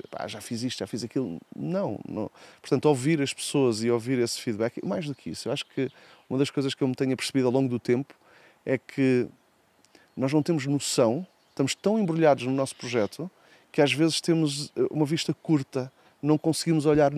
pá, 0.09 0.27
já 0.27 0.41
fiz 0.41 0.63
isto, 0.63 0.79
já 0.79 0.87
fiz 0.87 1.03
aquilo, 1.03 1.39
não, 1.55 1.99
não. 2.07 2.31
Portanto, 2.59 2.85
ouvir 2.85 3.21
as 3.21 3.33
pessoas 3.33 3.83
e 3.83 3.91
ouvir 3.91 4.17
esse 4.19 4.41
feedback, 4.41 4.83
mais 4.83 5.05
do 5.05 5.13
que 5.13 5.29
isso, 5.29 5.47
eu 5.47 5.53
acho 5.53 5.65
que 5.65 5.91
uma 6.29 6.39
das 6.39 6.49
coisas 6.49 6.73
que 6.73 6.83
eu 6.83 6.87
me 6.87 6.95
tenho 6.95 7.15
percebido 7.15 7.47
ao 7.47 7.53
longo 7.53 7.69
do 7.69 7.79
tempo 7.79 8.15
é 8.65 8.77
que 8.77 9.27
nós 10.15 10.33
não 10.33 10.41
temos 10.41 10.65
noção, 10.65 11.25
estamos 11.49 11.75
tão 11.75 11.99
embrulhados 11.99 12.45
no 12.45 12.51
nosso 12.51 12.75
projeto 12.75 13.29
que 13.71 13.81
às 13.81 13.93
vezes 13.93 14.19
temos 14.19 14.71
eh, 14.75 14.87
uma 14.89 15.05
vista 15.05 15.33
curta, 15.33 15.91
não 16.21 16.37
conseguimos 16.37 16.85
olhar 16.85 17.11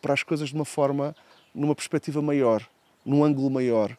para 0.00 0.12
as 0.12 0.22
coisas 0.22 0.50
de 0.50 0.54
uma 0.54 0.64
forma, 0.64 1.14
numa 1.54 1.74
perspectiva 1.74 2.22
maior, 2.22 2.66
num 3.04 3.24
ângulo 3.24 3.50
maior. 3.50 3.96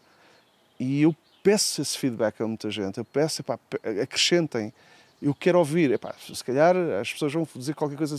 E 0.79 1.01
eu 1.01 1.15
peço 1.43 1.81
esse 1.81 1.97
feedback 1.97 2.41
a 2.41 2.47
muita 2.47 2.71
gente, 2.71 2.97
eu 2.97 3.05
peço, 3.05 3.41
epá, 3.41 3.59
acrescentem, 4.01 4.73
eu 5.21 5.33
quero 5.33 5.59
ouvir. 5.59 5.91
Epá, 5.91 6.13
se 6.19 6.43
calhar 6.43 6.75
as 6.99 7.11
pessoas 7.13 7.33
vão 7.33 7.47
dizer 7.55 7.75
qualquer 7.75 7.97
coisa 7.97 8.15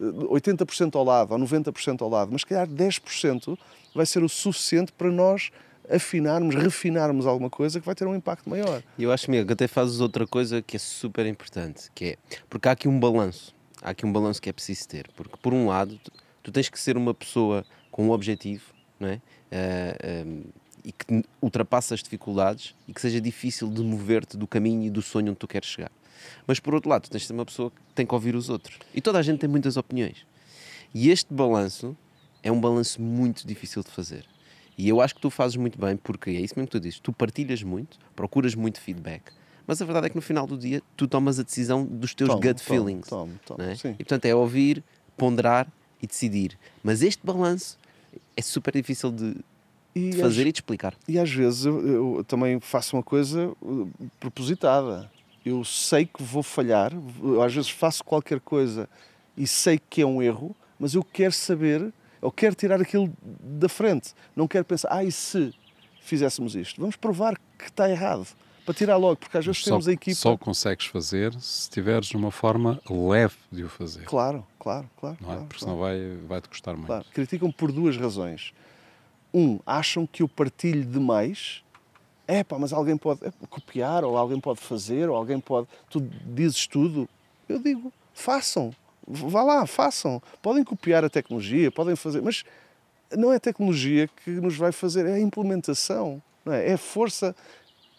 80% 0.00 0.94
ao 0.94 1.04
lado 1.04 1.32
ou 1.32 1.38
90% 1.38 2.02
ao 2.02 2.08
lado, 2.08 2.32
mas 2.32 2.42
se 2.42 2.46
calhar 2.46 2.66
10% 2.66 3.58
vai 3.94 4.06
ser 4.06 4.22
o 4.22 4.28
suficiente 4.28 4.92
para 4.92 5.10
nós 5.10 5.50
afinarmos, 5.90 6.54
refinarmos 6.54 7.26
alguma 7.26 7.50
coisa 7.50 7.80
que 7.80 7.86
vai 7.86 7.94
ter 7.94 8.06
um 8.06 8.14
impacto 8.14 8.48
maior. 8.48 8.82
E 8.98 9.04
eu 9.04 9.12
acho 9.12 9.30
mesmo 9.30 9.46
que 9.46 9.52
até 9.52 9.66
fazes 9.66 10.00
outra 10.00 10.26
coisa 10.26 10.62
que 10.62 10.76
é 10.76 10.78
super 10.78 11.26
importante, 11.26 11.90
que 11.94 12.04
é 12.04 12.16
porque 12.48 12.68
há 12.68 12.72
aqui 12.72 12.88
um 12.88 12.98
balanço, 12.98 13.54
há 13.82 13.90
aqui 13.90 14.04
um 14.04 14.12
balanço 14.12 14.40
que 14.40 14.48
é 14.48 14.52
preciso 14.52 14.88
ter, 14.88 15.08
porque 15.16 15.36
por 15.40 15.52
um 15.52 15.66
lado 15.66 15.98
tu, 16.02 16.12
tu 16.44 16.52
tens 16.52 16.68
que 16.68 16.78
ser 16.78 16.96
uma 16.96 17.14
pessoa 17.14 17.64
com 17.90 18.06
um 18.06 18.10
objetivo, 18.10 18.64
não 18.98 19.08
é? 19.08 19.20
Uh, 19.46 19.96
eh, 20.02 20.24
um, 20.26 20.40
eh, 20.40 20.66
e 20.86 20.92
que 20.92 21.24
ultrapasse 21.42 21.92
as 21.92 22.00
dificuldades 22.00 22.72
e 22.86 22.94
que 22.94 23.00
seja 23.00 23.20
difícil 23.20 23.68
de 23.68 23.82
mover-te 23.82 24.36
do 24.36 24.46
caminho 24.46 24.84
e 24.84 24.90
do 24.90 25.02
sonho 25.02 25.30
onde 25.30 25.38
tu 25.38 25.48
queres 25.48 25.68
chegar. 25.68 25.90
Mas 26.46 26.60
por 26.60 26.74
outro 26.74 26.88
lado, 26.88 27.02
tu 27.02 27.10
tens 27.10 27.22
de 27.22 27.26
ser 27.26 27.32
uma 27.32 27.44
pessoa 27.44 27.70
que 27.70 27.76
tem 27.92 28.06
que 28.06 28.14
ouvir 28.14 28.36
os 28.36 28.48
outros. 28.48 28.78
E 28.94 29.00
toda 29.00 29.18
a 29.18 29.22
gente 29.22 29.40
tem 29.40 29.48
muitas 29.48 29.76
opiniões. 29.76 30.24
E 30.94 31.10
este 31.10 31.34
balanço 31.34 31.96
é 32.40 32.52
um 32.52 32.60
balanço 32.60 33.02
muito 33.02 33.44
difícil 33.46 33.82
de 33.82 33.90
fazer. 33.90 34.24
E 34.78 34.88
eu 34.88 35.00
acho 35.00 35.14
que 35.14 35.20
tu 35.20 35.28
fazes 35.28 35.56
muito 35.56 35.76
bem, 35.76 35.96
porque 35.96 36.30
é 36.30 36.40
isso 36.40 36.54
mesmo 36.56 36.68
que 36.68 36.78
tu 36.78 36.80
dizes. 36.80 37.00
Tu 37.00 37.12
partilhas 37.12 37.62
muito, 37.62 37.98
procuras 38.14 38.54
muito 38.54 38.80
feedback, 38.80 39.32
mas 39.66 39.82
a 39.82 39.84
verdade 39.84 40.06
é 40.06 40.10
que 40.10 40.16
no 40.16 40.22
final 40.22 40.46
do 40.46 40.56
dia 40.56 40.80
tu 40.96 41.08
tomas 41.08 41.40
a 41.40 41.42
decisão 41.42 41.84
dos 41.84 42.14
teus 42.14 42.28
tomo, 42.28 42.40
gut 42.40 42.62
tomo, 42.62 42.78
feelings. 42.78 43.08
Tomo, 43.08 43.40
tomo, 43.44 43.62
é? 43.62 43.72
E 43.72 43.96
portanto 43.96 44.26
é 44.26 44.34
ouvir, 44.34 44.84
ponderar 45.16 45.66
e 46.00 46.06
decidir. 46.06 46.56
Mas 46.84 47.02
este 47.02 47.24
balanço 47.26 47.76
é 48.36 48.42
super 48.42 48.72
difícil 48.72 49.10
de, 49.10 49.36
e 49.94 50.10
de 50.10 50.18
fazer 50.18 50.42
às, 50.42 50.48
e 50.48 50.52
de 50.52 50.58
explicar. 50.58 50.94
E 51.08 51.18
às 51.18 51.30
vezes 51.30 51.64
eu, 51.64 52.16
eu, 52.16 52.24
também 52.24 52.60
faço 52.60 52.96
uma 52.96 53.02
coisa 53.02 53.48
uh, 53.62 53.90
propositada. 54.20 55.10
Eu 55.44 55.64
sei 55.64 56.06
que 56.06 56.22
vou 56.22 56.42
falhar, 56.42 56.92
às 57.44 57.54
vezes 57.54 57.70
faço 57.70 58.02
qualquer 58.02 58.40
coisa 58.40 58.88
e 59.36 59.46
sei 59.46 59.78
que 59.78 60.02
é 60.02 60.06
um 60.06 60.20
erro, 60.20 60.56
mas 60.78 60.94
eu 60.94 61.04
quero 61.04 61.32
saber 61.32 61.92
eu 62.26 62.32
quero 62.32 62.54
tirar 62.54 62.80
aquilo 62.80 63.12
da 63.22 63.68
frente. 63.68 64.12
Não 64.34 64.48
quero 64.48 64.64
pensar, 64.64 64.88
ah, 64.90 65.04
e 65.04 65.12
se 65.12 65.54
fizéssemos 66.00 66.56
isto? 66.56 66.80
Vamos 66.80 66.96
provar 66.96 67.38
que 67.58 67.66
está 67.66 67.88
errado. 67.88 68.26
Para 68.64 68.74
tirar 68.74 68.96
logo, 68.96 69.16
porque 69.16 69.38
às 69.38 69.46
vezes 69.46 69.62
só, 69.62 69.70
temos 69.70 69.86
a 69.86 69.92
equipa. 69.92 70.16
Só 70.16 70.36
consegues 70.36 70.86
fazer 70.86 71.32
se 71.40 71.70
tiveres 71.70 72.10
uma 72.12 72.32
forma 72.32 72.80
leve 72.90 73.36
de 73.52 73.62
o 73.62 73.68
fazer. 73.68 74.04
Claro, 74.06 74.44
claro, 74.66 74.90
claro. 74.98 75.16
Não 75.20 75.28
é? 75.28 75.32
Claro, 75.32 75.46
porque 75.48 75.64
claro. 75.64 75.76
senão 75.76 75.78
vai, 75.78 76.26
vai 76.26 76.40
te 76.40 76.48
custar 76.48 76.74
muito. 76.74 76.86
Claro. 76.86 77.04
Criticam 77.12 77.52
por 77.52 77.70
duas 77.70 77.96
razões. 77.96 78.52
Um, 79.32 79.60
acham 79.66 80.06
que 80.06 80.22
eu 80.22 80.28
partilho 80.28 80.84
demais. 80.84 81.62
É 82.28 82.42
pá, 82.42 82.58
mas 82.58 82.72
alguém 82.72 82.96
pode 82.96 83.20
copiar, 83.48 84.04
ou 84.04 84.16
alguém 84.16 84.40
pode 84.40 84.60
fazer, 84.60 85.08
ou 85.08 85.16
alguém 85.16 85.38
pode. 85.38 85.68
Tu 85.88 86.00
dizes 86.00 86.66
tudo. 86.66 87.08
Eu 87.48 87.60
digo, 87.60 87.92
façam 88.12 88.74
vá 89.06 89.42
lá, 89.42 89.66
façam. 89.66 90.20
Podem 90.42 90.64
copiar 90.64 91.04
a 91.04 91.08
tecnologia, 91.08 91.70
podem 91.70 91.94
fazer, 91.94 92.20
mas 92.20 92.44
não 93.12 93.32
é 93.32 93.36
a 93.36 93.40
tecnologia 93.40 94.08
que 94.08 94.30
nos 94.30 94.56
vai 94.56 94.72
fazer, 94.72 95.06
é 95.06 95.14
a 95.14 95.20
implementação, 95.20 96.20
não 96.44 96.52
é? 96.52 96.70
é 96.70 96.72
a 96.72 96.78
força 96.78 97.34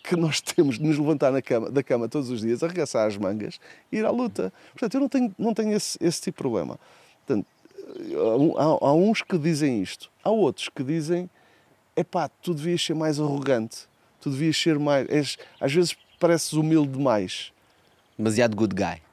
que 0.08 0.16
nós 0.16 0.40
temos 0.40 0.78
de 0.78 0.84
nos 0.84 0.98
levantar 0.98 1.32
na 1.32 1.42
cama, 1.42 1.70
da 1.70 1.84
cama 1.84 2.08
todos 2.08 2.30
os 2.30 2.42
dias, 2.42 2.64
arregaçar 2.64 3.08
as 3.08 3.18
mangas 3.18 3.60
e 3.92 3.98
ir 3.98 4.06
à 4.06 4.10
luta. 4.10 4.54
Portanto, 4.72 4.94
eu 4.96 5.02
não 5.02 5.10
tenho, 5.10 5.36
não 5.38 5.54
tenho 5.54 5.74
esse, 5.74 5.98
esse 6.02 6.22
tipo 6.22 6.38
de 6.38 6.42
problema. 6.42 6.80
Portanto, 7.26 7.46
há, 8.58 8.88
há, 8.88 8.94
uns 8.94 9.22
que 9.22 9.38
dizem 9.38 9.82
isto, 9.82 10.10
há 10.24 10.30
outros 10.30 10.70
que 10.70 10.84
dizem: 10.84 11.30
é 11.96 12.04
pá, 12.04 12.30
tu 12.30 12.54
devias 12.54 12.82
ser 12.82 12.94
mais 12.94 13.20
arrogante, 13.20 13.88
tu 14.22 14.30
devias 14.30 14.58
ser 14.58 14.80
mais. 14.80 15.08
És, 15.10 15.38
às 15.60 15.74
vezes 15.74 15.98
pareces 16.20 16.54
humilde 16.54 16.94
demais. 16.94 17.52
Demasiado 18.18 18.56
good 18.56 18.74
guy. 18.74 19.07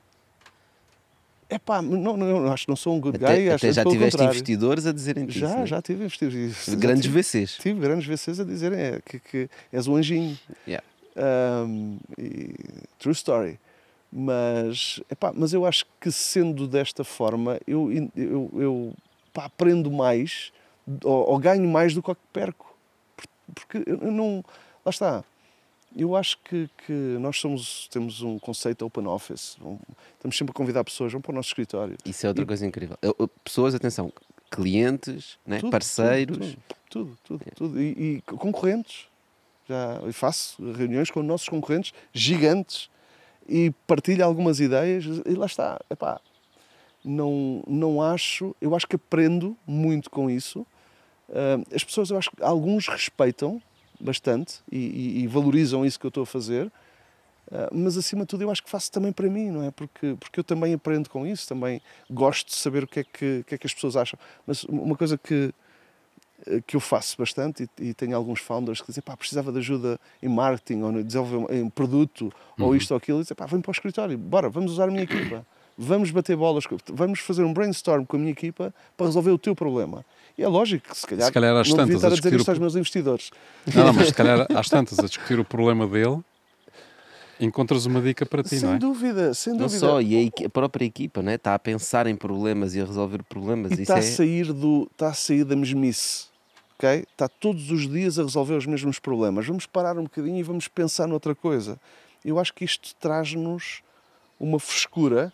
É 1.49 1.59
pá, 1.59 1.83
não, 1.83 2.17
não, 2.17 2.53
acho 2.53 2.65
que 2.65 2.71
não 2.71 2.77
sou 2.77 2.97
um 2.97 3.01
good 3.01 3.17
até, 3.23 3.37
guy. 3.37 3.51
Até 3.51 3.73
já 3.73 3.85
tiveste 3.85 4.17
contrário. 4.17 4.37
investidores 4.37 4.87
a 4.87 4.93
dizerem 4.93 5.29
já, 5.29 5.47
isso. 5.47 5.57
Já, 5.59 5.67
já 5.67 5.83
tive 5.83 6.05
investidores. 6.05 6.69
Grandes 6.77 7.03
tive, 7.03 7.23
VCs. 7.23 7.59
Tive 7.61 7.81
grandes 7.81 8.07
VCs 8.07 8.41
a 8.41 8.45
dizerem 8.45 8.79
é, 8.79 9.01
que, 9.05 9.19
que 9.21 9.51
és 9.73 9.87
um 9.87 9.97
anjinho. 9.97 10.39
Yeah. 10.67 10.85
Um, 11.17 11.99
e, 12.19 12.55
true 12.99 13.13
story. 13.13 13.59
Mas, 14.11 15.01
epá, 15.11 15.33
mas 15.35 15.53
eu 15.53 15.67
acho 15.67 15.85
que 16.01 16.11
sendo 16.11 16.69
desta 16.69 17.03
forma, 17.03 17.59
eu, 17.67 17.91
eu, 18.17 18.51
eu 18.55 18.93
pá, 19.33 19.47
aprendo 19.47 19.91
mais 19.91 20.53
ou, 21.03 21.31
ou, 21.31 21.39
ganho 21.39 21.69
mais 21.69 21.95
do 21.95 22.03
que 22.03 22.15
perco. 22.33 22.75
Porque 23.55 23.83
eu 23.87 24.11
não. 24.11 24.45
Lá 24.85 24.91
está 24.91 25.25
eu 25.97 26.17
acho 26.17 26.39
que, 26.39 26.69
que, 26.87 26.93
nós 26.93 27.39
somos, 27.39 27.89
temos 27.89 28.23
um 28.23 28.39
conceito 28.39 28.85
open 28.85 29.07
office. 29.07 29.57
estamos 30.15 30.37
sempre 30.37 30.51
a 30.51 30.55
convidar 30.55 30.85
pessoas, 30.85 31.13
vão 31.13 31.21
para 31.21 31.33
o 31.33 31.35
nosso 31.35 31.49
escritório. 31.49 31.97
Isso 32.05 32.27
é 32.27 32.29
outra 32.29 32.43
e, 32.43 32.47
coisa 32.47 32.67
incrível. 32.67 32.97
Pessoas, 33.43 33.75
atenção, 33.75 34.13
clientes, 34.51 35.39
né? 35.47 35.61
tudo, 35.61 35.71
parceiros. 35.71 36.39
Tudo, 36.39 36.59
tudo, 36.91 37.19
tudo. 37.25 37.45
tudo. 37.55 37.81
E, 37.81 38.17
e, 38.17 38.23
concorrentes. 38.23 39.07
Já 39.69 40.01
faço 40.13 40.73
reuniões 40.73 41.11
com 41.11 41.23
nossos 41.23 41.49
concorrentes 41.49 41.95
gigantes 42.13 42.91
e 43.49 43.71
partilho 43.87 44.25
algumas 44.25 44.61
ideias 44.61 45.05
e 45.25 45.35
lá 45.35 45.47
está. 45.47 45.81
Epá, 45.89 46.21
não, 47.05 47.63
não 47.67 48.03
acho, 48.03 48.55
eu 48.61 48.75
acho 48.75 48.87
que 48.87 48.97
aprendo 48.97 49.57
muito 49.67 50.11
com 50.11 50.31
isso. 50.31 50.67
Uh, 51.29 51.65
as 51.75 51.83
pessoas, 51.83 52.11
eu 52.11 52.19
acho 52.19 52.31
que 52.31 52.43
alguns 52.43 52.89
respeitam 52.89 53.61
bastante 54.05 54.61
e, 54.71 54.79
e, 54.79 55.23
e, 55.23 55.27
valorizam 55.27 55.85
isso 55.85 55.99
que 55.99 56.07
eu 56.07 56.09
estou 56.09 56.23
a 56.23 56.27
fazer. 56.27 56.67
Uh, 57.47 57.69
mas 57.73 57.97
acima 57.97 58.23
de 58.23 58.29
tudo 58.29 58.43
eu 58.43 58.51
acho 58.51 58.63
que 58.63 58.71
faço 58.71 58.91
também 58.91 59.13
para 59.13 59.29
mim, 59.29 59.51
não 59.51 59.63
é? 59.63 59.71
Porque, 59.71 60.17
porque 60.19 60.41
eu 60.41 60.45
também 60.45 60.73
aprendo 60.75 61.11
com 61.11 61.27
isso, 61.27 61.47
também 61.47 61.81
gosto 62.11 62.49
de 62.49 62.55
saber 62.55 62.85
o 62.85 62.87
que 62.87 63.01
é 63.01 63.05
que, 63.05 63.39
o 63.41 63.45
que, 63.45 63.55
é 63.55 63.59
que 63.59 63.67
as 63.67 63.75
pessoas 63.75 63.97
acham. 63.97 64.19
Mas 64.47 64.65
uma 64.65 64.97
coisa 64.97 65.19
que, 65.19 65.53
que 66.67 66.77
eu 66.77 66.81
faço 66.81 67.17
bastante 67.19 67.69
e, 67.79 67.89
e 67.89 67.95
tenho 67.95 68.17
alguns 68.17 68.41
founders 68.41 68.81
que 68.81 68.87
dizem, 68.89 69.03
pá, 69.03 69.17
precisava 69.17 69.53
de 69.53 69.59
ajuda 69.59 69.99
em 70.23 70.29
marketing 70.29 70.83
ou 70.83 70.93
no 70.93 71.05
desenvolvimento 71.05 71.53
em 71.53 71.69
produto 71.69 72.33
uhum. 72.59 72.67
ou 72.67 72.77
isto 72.77 72.93
ou 72.93 72.99
aquilo, 72.99 73.19
e 73.19 73.23
dizem, 73.23 73.37
pá, 73.37 73.47
vem 73.47 73.61
para 73.61 73.71
o 73.71 73.73
escritório, 73.73 74.17
bora, 74.17 74.49
vamos 74.49 74.73
usar 74.73 74.85
a 74.85 74.91
minha 74.91 75.03
equipa. 75.03 75.47
Vamos 75.77 76.11
bater 76.11 76.37
bolas, 76.37 76.65
vamos 76.93 77.19
fazer 77.21 77.43
um 77.43 77.53
brainstorm 77.53 78.05
com 78.05 78.17
a 78.17 78.21
minha 78.21 78.31
equipa 78.31 78.73
para 78.97 79.07
resolver 79.07 79.31
o 79.31 79.39
teu 79.39 79.57
problema. 79.57 80.05
E 80.39 80.43
é 80.43 80.49
lógico 80.49 80.89
que 80.89 80.97
se 80.97 81.07
calhar, 81.07 81.27
se 81.27 81.33
calhar 81.33 81.57
às 81.57 81.69
não 81.69 81.77
tantas, 81.77 81.87
devia 81.87 81.97
estar 81.97 82.09
a, 82.09 82.13
a 82.13 82.17
dizer 82.17 82.37
isto 82.37 82.49
o... 82.49 82.51
aos 82.51 82.59
meus 82.59 82.77
investidores. 82.77 83.31
Não, 83.75 83.85
não, 83.87 83.93
mas 83.93 84.09
se 84.09 84.15
calhar 84.15 84.47
às 84.55 84.69
tantas 84.69 84.99
a 84.99 85.03
discutir 85.03 85.39
o 85.39 85.45
problema 85.45 85.87
dele, 85.87 86.23
encontras 87.41 87.87
uma 87.87 88.01
dica 88.01 88.25
para 88.25 88.43
ti, 88.43 88.61
sem 88.61 88.69
não 88.69 88.75
é? 88.77 88.79
Dúvida, 88.79 89.35
sem 89.35 89.57
dúvida, 89.57 89.73
Não 89.73 89.93
só, 89.93 90.01
e 90.01 90.33
a, 90.41 90.47
a, 90.47 90.49
própria 90.49 90.85
equipa 90.85 91.23
né? 91.23 91.35
está 91.35 91.55
a 91.55 91.59
pensar 91.59 92.07
em 92.07 92.17
problemas 92.17 92.75
e 92.75 92.81
a 92.81 92.85
resolver 92.85 93.23
problemas. 93.25 93.73
E 93.79 93.83
está, 93.83 93.97
é... 93.97 93.99
a 93.99 94.03
sair 94.03 94.53
do, 94.53 94.89
está 94.93 95.09
a 95.09 95.15
sair 95.15 95.45
da 95.45 95.57
mesmice. 95.57 96.27
Okay? 96.79 97.05
Está 97.11 97.29
todos 97.29 97.71
os 97.71 97.89
dias 97.89 98.19
a 98.19 98.23
resolver 98.23 98.55
os 98.55 98.67
mesmos 98.67 98.99
problemas. 98.99 99.47
Vamos 99.47 99.67
parar 99.67 99.99
um 99.99 100.05
bocadinho 100.05 100.39
e 100.39 100.43
vamos 100.43 100.69
pensar 100.69 101.07
noutra 101.07 101.35
coisa. 101.35 101.79
Eu 102.25 102.39
acho 102.39 102.53
que 102.55 102.65
isto 102.65 102.95
traz-nos 102.97 103.83
uma 104.39 104.59
frescura 104.59 105.33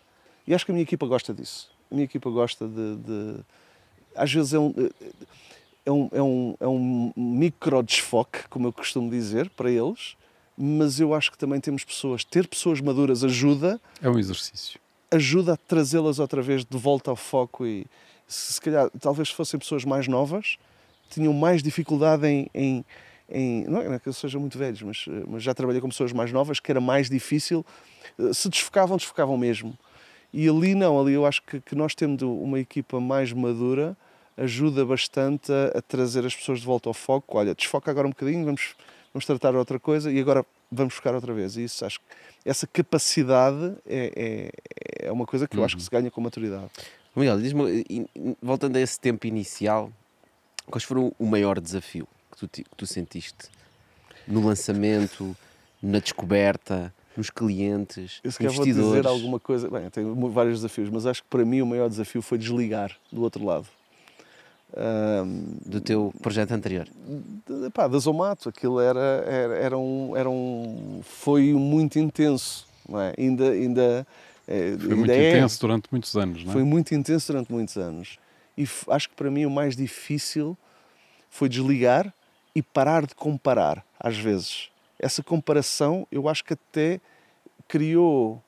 e 0.50 0.54
acho 0.54 0.64
que 0.64 0.72
a 0.72 0.74
minha 0.74 0.82
equipa 0.82 1.06
gosta 1.06 1.32
disso. 1.32 1.70
A 1.88 1.94
minha 1.94 2.04
equipa 2.04 2.28
gosta 2.28 2.66
de, 2.66 2.96
de 2.96 3.36
às 4.16 4.32
vezes 4.32 4.52
é 4.52 4.58
um, 4.58 4.74
é 5.86 5.92
um, 5.92 6.08
é 6.10 6.22
um, 6.22 6.56
é 6.58 6.66
um 6.66 7.12
micro 7.16 7.80
desfoque, 7.84 8.48
como 8.48 8.66
eu 8.66 8.72
costumo 8.72 9.08
dizer, 9.08 9.48
para 9.50 9.70
eles, 9.70 10.16
mas 10.58 10.98
eu 10.98 11.14
acho 11.14 11.30
que 11.30 11.38
também 11.38 11.60
temos 11.60 11.84
pessoas, 11.84 12.24
ter 12.24 12.48
pessoas 12.48 12.80
maduras 12.80 13.22
ajuda. 13.22 13.80
É 14.02 14.10
um 14.10 14.18
exercício. 14.18 14.80
Ajuda 15.08 15.52
a 15.52 15.56
trazê-las 15.56 16.18
outra 16.18 16.42
vez 16.42 16.64
de 16.64 16.76
volta 16.76 17.12
ao 17.12 17.16
foco 17.16 17.64
e 17.64 17.86
se, 18.26 18.60
calhar, 18.60 18.90
talvez 18.98 19.30
fossem 19.30 19.58
pessoas 19.58 19.84
mais 19.84 20.08
novas, 20.08 20.58
tinham 21.10 21.32
mais 21.32 21.62
dificuldade 21.62 22.26
em, 22.26 22.50
em, 22.52 22.84
em 23.28 23.64
não 23.68 23.80
é 23.80 24.00
que 24.00 24.08
eu 24.08 24.12
seja 24.12 24.40
muito 24.40 24.58
velhos, 24.58 24.82
mas, 24.82 25.04
mas 25.28 25.44
já 25.44 25.54
trabalhei 25.54 25.80
com 25.80 25.88
pessoas 25.88 26.12
mais 26.12 26.32
novas, 26.32 26.58
que 26.58 26.72
era 26.72 26.80
mais 26.80 27.08
difícil, 27.08 27.64
se 28.34 28.48
desfocavam, 28.48 28.96
desfocavam 28.96 29.38
mesmo 29.38 29.78
E 30.32 30.48
ali 30.48 30.74
não, 30.74 31.00
ali 31.00 31.12
eu 31.12 31.26
acho 31.26 31.42
que, 31.42 31.60
que 31.60 31.74
nós 31.74 31.94
tendo 31.94 32.32
uma 32.32 32.58
equipa 32.58 33.00
mais 33.00 33.32
madura 33.32 33.96
ajuda 34.36 34.84
bastante 34.84 35.52
a, 35.52 35.78
a 35.78 35.82
trazer 35.82 36.24
as 36.24 36.34
pessoas 36.34 36.60
de 36.60 36.66
volta 36.66 36.88
ao 36.88 36.94
foco. 36.94 37.36
Olha, 37.36 37.54
desfoca 37.54 37.90
agora 37.90 38.06
um 38.06 38.10
bocadinho, 38.10 38.44
vamos, 38.44 38.74
vamos 39.12 39.26
tratar 39.26 39.54
outra 39.54 39.78
coisa 39.78 40.10
e 40.10 40.20
agora 40.20 40.44
vamos 40.70 40.94
buscar 40.94 41.14
outra 41.14 41.34
vez. 41.34 41.56
E 41.56 41.64
isso 41.64 41.84
acho 41.84 41.98
que 41.98 42.06
essa 42.44 42.66
capacidade 42.66 43.74
é, 43.86 44.50
é, 45.02 45.06
é 45.08 45.12
uma 45.12 45.26
coisa 45.26 45.46
que 45.46 45.56
eu 45.56 45.64
acho 45.64 45.76
que 45.76 45.82
se 45.82 45.90
ganha 45.90 46.10
com 46.10 46.20
maturidade. 46.20 46.70
Miguel, 47.14 47.40
diz-me, 47.40 47.84
voltando 48.40 48.76
a 48.76 48.80
esse 48.80 48.98
tempo 48.98 49.26
inicial, 49.26 49.92
quais 50.66 50.84
foram 50.84 51.12
o 51.18 51.26
maior 51.26 51.60
desafio 51.60 52.06
que 52.30 52.38
tu, 52.38 52.48
que 52.48 52.76
tu 52.76 52.86
sentiste 52.86 53.48
no 54.26 54.46
lançamento, 54.46 55.36
na 55.82 55.98
descoberta, 55.98 56.94
nos 57.16 57.30
clientes, 57.30 58.20
Eu 58.22 58.30
se 58.32 58.38
calhar 58.38 58.52
vou 58.54 58.64
investidores? 58.64 58.92
dizer 59.02 59.06
alguma 59.08 59.38
coisa. 59.40 59.68
Bem, 59.68 59.84
eu 59.84 59.90
tenho 59.90 60.14
mu- 60.14 60.30
vários 60.30 60.56
desafios, 60.56 60.88
mas 60.90 61.06
acho 61.06 61.22
que 61.22 61.28
para 61.28 61.44
mim 61.44 61.60
o 61.60 61.66
maior 61.66 61.88
desafio 61.88 62.22
foi 62.22 62.38
desligar 62.38 62.96
do 63.12 63.22
outro 63.22 63.44
lado. 63.44 63.66
Ahm, 64.76 65.58
do 65.66 65.80
teu 65.80 66.14
projeto 66.22 66.52
anterior. 66.52 66.86
pá, 67.74 67.88
da 67.88 67.98
Zomato, 67.98 68.48
aquilo 68.48 68.78
era, 68.78 69.00
era, 69.26 69.56
era, 69.56 69.78
um, 69.78 70.16
era 70.16 70.30
um. 70.30 71.00
Foi 71.02 71.52
muito 71.54 71.98
intenso, 71.98 72.66
não 72.88 73.00
é? 73.00 73.12
Ainda. 73.18 73.50
ainda 73.50 74.06
eh, 74.46 74.76
Foi 74.78 74.82
ainda 74.84 74.96
muito 74.96 75.10
é. 75.10 75.28
intenso 75.28 75.60
durante 75.60 75.88
muitos 75.90 76.16
anos, 76.16 76.44
não 76.44 76.50
é? 76.50 76.52
Foi 76.52 76.62
muito 76.62 76.94
intenso 76.94 77.32
durante 77.32 77.50
muitos 77.50 77.76
anos. 77.76 78.18
E 78.56 78.64
acho 78.88 79.08
que 79.08 79.16
para 79.16 79.30
mim 79.30 79.44
o 79.44 79.50
mais 79.50 79.74
difícil 79.74 80.56
foi 81.28 81.48
desligar 81.48 82.12
e 82.54 82.62
parar 82.62 83.06
de 83.06 83.14
comparar, 83.14 83.84
às 83.98 84.16
vezes. 84.16 84.68
Essa 85.00 85.22
comparação 85.22 86.06
eu 86.12 86.28
acho 86.28 86.44
que 86.44 86.52
até 86.52 87.00
criou 87.66 88.42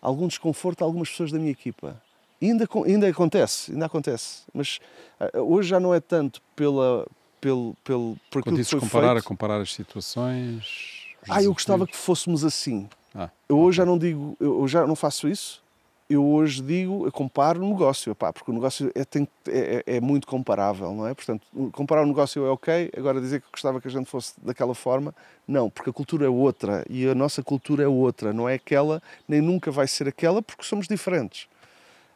algum 0.00 0.28
desconforto 0.28 0.82
a 0.82 0.84
algumas 0.84 1.08
pessoas 1.10 1.32
da 1.32 1.38
minha 1.38 1.50
equipa. 1.50 2.00
E 2.40 2.50
ainda, 2.50 2.68
ainda 2.84 3.08
acontece, 3.08 3.72
ainda 3.72 3.86
acontece. 3.86 4.42
Mas 4.52 4.78
ah, 5.18 5.30
hoje 5.40 5.70
já 5.70 5.80
não 5.80 5.94
é 5.94 6.00
tanto 6.00 6.42
pela, 6.54 7.06
pelo, 7.40 7.74
pelo, 7.82 8.16
por 8.30 8.42
Quando 8.42 8.56
dizes 8.56 8.70
foi 8.70 8.80
comparar, 8.80 9.12
feito. 9.14 9.24
a 9.24 9.28
comparar 9.28 9.60
as 9.60 9.72
situações. 9.72 11.14
Ah, 11.28 11.42
eu 11.42 11.52
gostava 11.52 11.86
que 11.86 11.96
fôssemos 11.96 12.44
assim. 12.44 12.88
Ah, 13.14 13.30
Eu 13.48 13.58
hoje 13.58 13.78
já 13.78 13.86
não 13.86 13.96
digo, 13.98 14.36
eu 14.38 14.68
já 14.68 14.86
não 14.86 14.94
faço 14.94 15.26
isso. 15.26 15.62
Eu 16.08 16.24
hoje 16.24 16.62
digo, 16.62 17.04
eu 17.04 17.10
comparo 17.10 17.60
o 17.64 17.68
negócio, 17.68 18.14
porque 18.14 18.50
o 18.50 18.54
negócio 18.54 18.92
é, 18.94 19.04
tem- 19.04 19.26
é- 19.48 19.82
é- 19.86 19.96
é 19.96 20.00
muito 20.00 20.24
comparável, 20.26 20.92
não 20.94 21.04
é? 21.04 21.12
Portanto, 21.12 21.44
comparar 21.72 22.02
o 22.02 22.06
negócio 22.06 22.46
é 22.46 22.50
ok, 22.50 22.90
agora 22.96 23.20
dizer 23.20 23.40
que 23.40 23.48
gostava 23.50 23.80
que 23.80 23.88
a 23.88 23.90
gente 23.90 24.08
fosse 24.08 24.34
daquela 24.40 24.72
forma, 24.72 25.12
não, 25.48 25.68
porque 25.68 25.90
a 25.90 25.92
cultura 25.92 26.24
é 26.24 26.28
outra 26.28 26.84
e 26.88 27.08
a 27.08 27.14
nossa 27.14 27.42
cultura 27.42 27.82
é 27.82 27.88
outra, 27.88 28.32
não 28.32 28.48
é 28.48 28.54
aquela, 28.54 29.02
nem 29.26 29.40
nunca 29.40 29.72
vai 29.72 29.88
ser 29.88 30.06
aquela, 30.06 30.40
porque 30.40 30.62
somos 30.62 30.86
diferentes. 30.86 31.48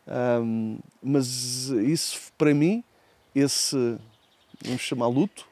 Ahm, 0.06 0.78
mas 1.02 1.68
isso, 1.70 2.32
para 2.38 2.54
mim, 2.54 2.84
esse, 3.34 3.98
vamos 4.64 4.82
chamar 4.82 5.08
luto, 5.08 5.46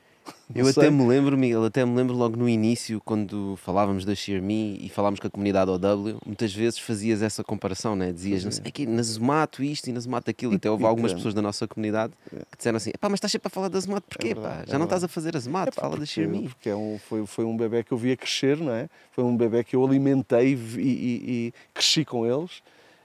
Eu 0.55 0.63
não 0.65 0.71
até 0.71 0.81
sei. 0.83 0.91
me 0.91 1.07
lembro, 1.07 1.37
Miguel, 1.37 1.65
até 1.65 1.85
me 1.85 1.95
lembro 1.95 2.15
logo 2.17 2.37
no 2.37 2.49
início, 2.49 3.01
quando 3.05 3.57
falávamos 3.57 4.05
da 4.05 4.15
Xiaomi 4.15 4.79
e 4.83 4.89
falámos 4.89 5.21
com 5.21 5.27
a 5.27 5.31
comunidade 5.31 5.71
OW, 5.71 6.19
muitas 6.25 6.55
vezes 6.55 6.79
fazias 6.79 7.21
essa 7.23 7.45
comparação, 7.45 7.95
né? 7.95 8.13
dizias, 8.13 8.45
não 8.45 8.51
sei, 8.53 8.65
aqui, 8.67 8.87
na 8.87 9.03
Zomato 9.03 9.63
isto 9.63 9.89
e 9.89 9.93
na 9.93 10.01
Zomato 10.01 10.31
aquilo. 10.31 10.55
E- 10.55 10.57
Até 10.57 10.71
houve 10.71 10.85
e 10.85 10.87
algumas 10.87 11.13
que- 11.13 11.17
pessoas 11.17 11.35
da 11.35 11.43
nossa 11.43 11.69
comunidade 11.69 12.13
que 12.31 12.57
disseram 12.57 12.77
assim, 12.79 12.91
pá, 12.99 13.09
mas 13.09 13.19
estás 13.19 13.31
sempre 13.33 13.49
a 13.49 13.51
falar 13.51 13.69
da 13.69 13.79
Zomato, 13.79 14.07
porquê? 14.09 14.35
pá? 14.35 14.41
verdade, 14.41 14.71
Já 14.71 14.77
é 14.77 14.79
não 14.79 14.85
estás 14.85 15.05
a 15.05 15.09
fazer 15.09 15.37
a 15.37 15.41
Zomato, 15.41 15.69
Epá, 15.69 15.83
fala 15.83 15.91
da 15.93 15.97
porque- 15.99 16.13
Xiaomi. 16.13 16.49
Porque 16.49 16.69
é 16.71 16.77
um, 16.77 16.99
foi, 16.99 17.27
foi 17.27 17.45
um 17.45 17.57
bebê 17.57 17.85
que 17.85 17.93
eu 17.93 17.99
via 17.99 18.17
crescer, 18.17 18.57
não 18.57 18.73
é? 18.73 18.89
Foi 19.13 19.25
um 19.25 19.37
bebê 19.37 19.63
que 19.63 19.77
eu 19.77 19.85
alimentei 19.85 20.55
e, 20.55 20.81
e- 20.81 21.31
e 21.49 21.55
cresci 21.75 22.05
com 22.05 22.25
eles. 22.27 22.63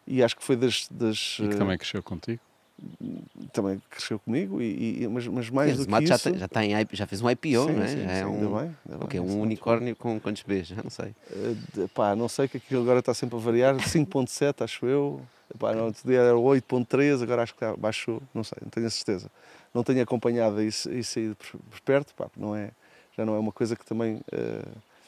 E 0.08 0.22
acho 0.24 0.36
que 0.36 0.44
foi 0.44 0.56
das. 0.56 0.88
das 0.92 1.38
E 1.40 1.48
que 1.48 1.56
eh, 1.56 1.58
também 1.58 1.78
cresceu 1.78 2.02
contigo. 2.04 2.40
Também 3.52 3.82
cresceu 3.90 4.20
comigo, 4.20 4.62
e, 4.62 5.04
e- 5.04 5.08
mas, 5.08 5.28
mas 5.28 5.46
Sim, 5.48 5.54
mais 5.54 5.72
a 5.72 5.76
do 5.76 5.86
que 5.88 6.06
já, 6.08 6.16
isso. 6.16 6.30
tem, 6.30 6.38
já, 6.40 6.48
tem, 6.48 6.88
já 6.94 7.08
fez 7.08 7.22
um 7.22 7.30
IPO, 7.30 7.66
Sim, 7.66 7.74
não 7.74 7.84
é? 7.84 7.88
sim, 7.88 8.02
já 8.04 8.10
sim, 8.10 8.22
é 8.22 8.24
ainda 8.26 8.48
um, 8.48 8.54
bem, 8.56 8.76
ainda 8.90 9.06
o 9.06 9.08
quê? 9.08 9.20
bem, 9.20 9.30
um 9.30 9.40
é 9.40 9.42
unicórnio 9.44 9.96
com 9.96 10.20
quantos 10.20 10.44
Bs? 10.44 10.68
Já 10.68 10.84
não 10.84 10.90
sei. 10.90 11.14
De- 11.74 11.88
pá, 11.90 12.16
não 12.16 12.28
sei 12.28 12.48
que 12.48 12.58
aquilo 12.58 12.82
agora 12.82 13.00
está 13.00 13.14
sempre 13.14 13.36
a 13.38 13.40
variar, 13.40 13.76
5.7 13.88 14.64
acho 14.64 14.86
eu. 14.86 15.22
Pá, 15.60 15.74
no 15.74 15.86
outro 15.86 16.08
dia 16.08 16.20
era 16.20 16.36
8.3, 16.38 17.22
agora 17.22 17.44
acho 17.44 17.54
que 17.56 17.66
baixou, 17.78 18.22
não 18.34 18.44
sei, 18.44 18.58
não 18.62 18.70
tenho 18.70 18.88
a 18.88 18.90
certeza. 18.90 19.30
Não 19.74 19.84
tenho 19.84 20.02
acompanhado 20.02 20.62
isso, 20.62 20.92
isso 20.92 21.20
aí 21.20 21.36
por, 21.36 21.60
perto, 21.86 22.14
pá, 22.16 22.28
não 22.36 22.56
é, 22.56 22.72
já 23.16 23.26
não 23.26 23.36
é 23.36 23.40
uma 23.40 23.52
coisa 23.52 23.76
que 23.76 23.86
também. 23.86 24.20
eh, 24.32 24.66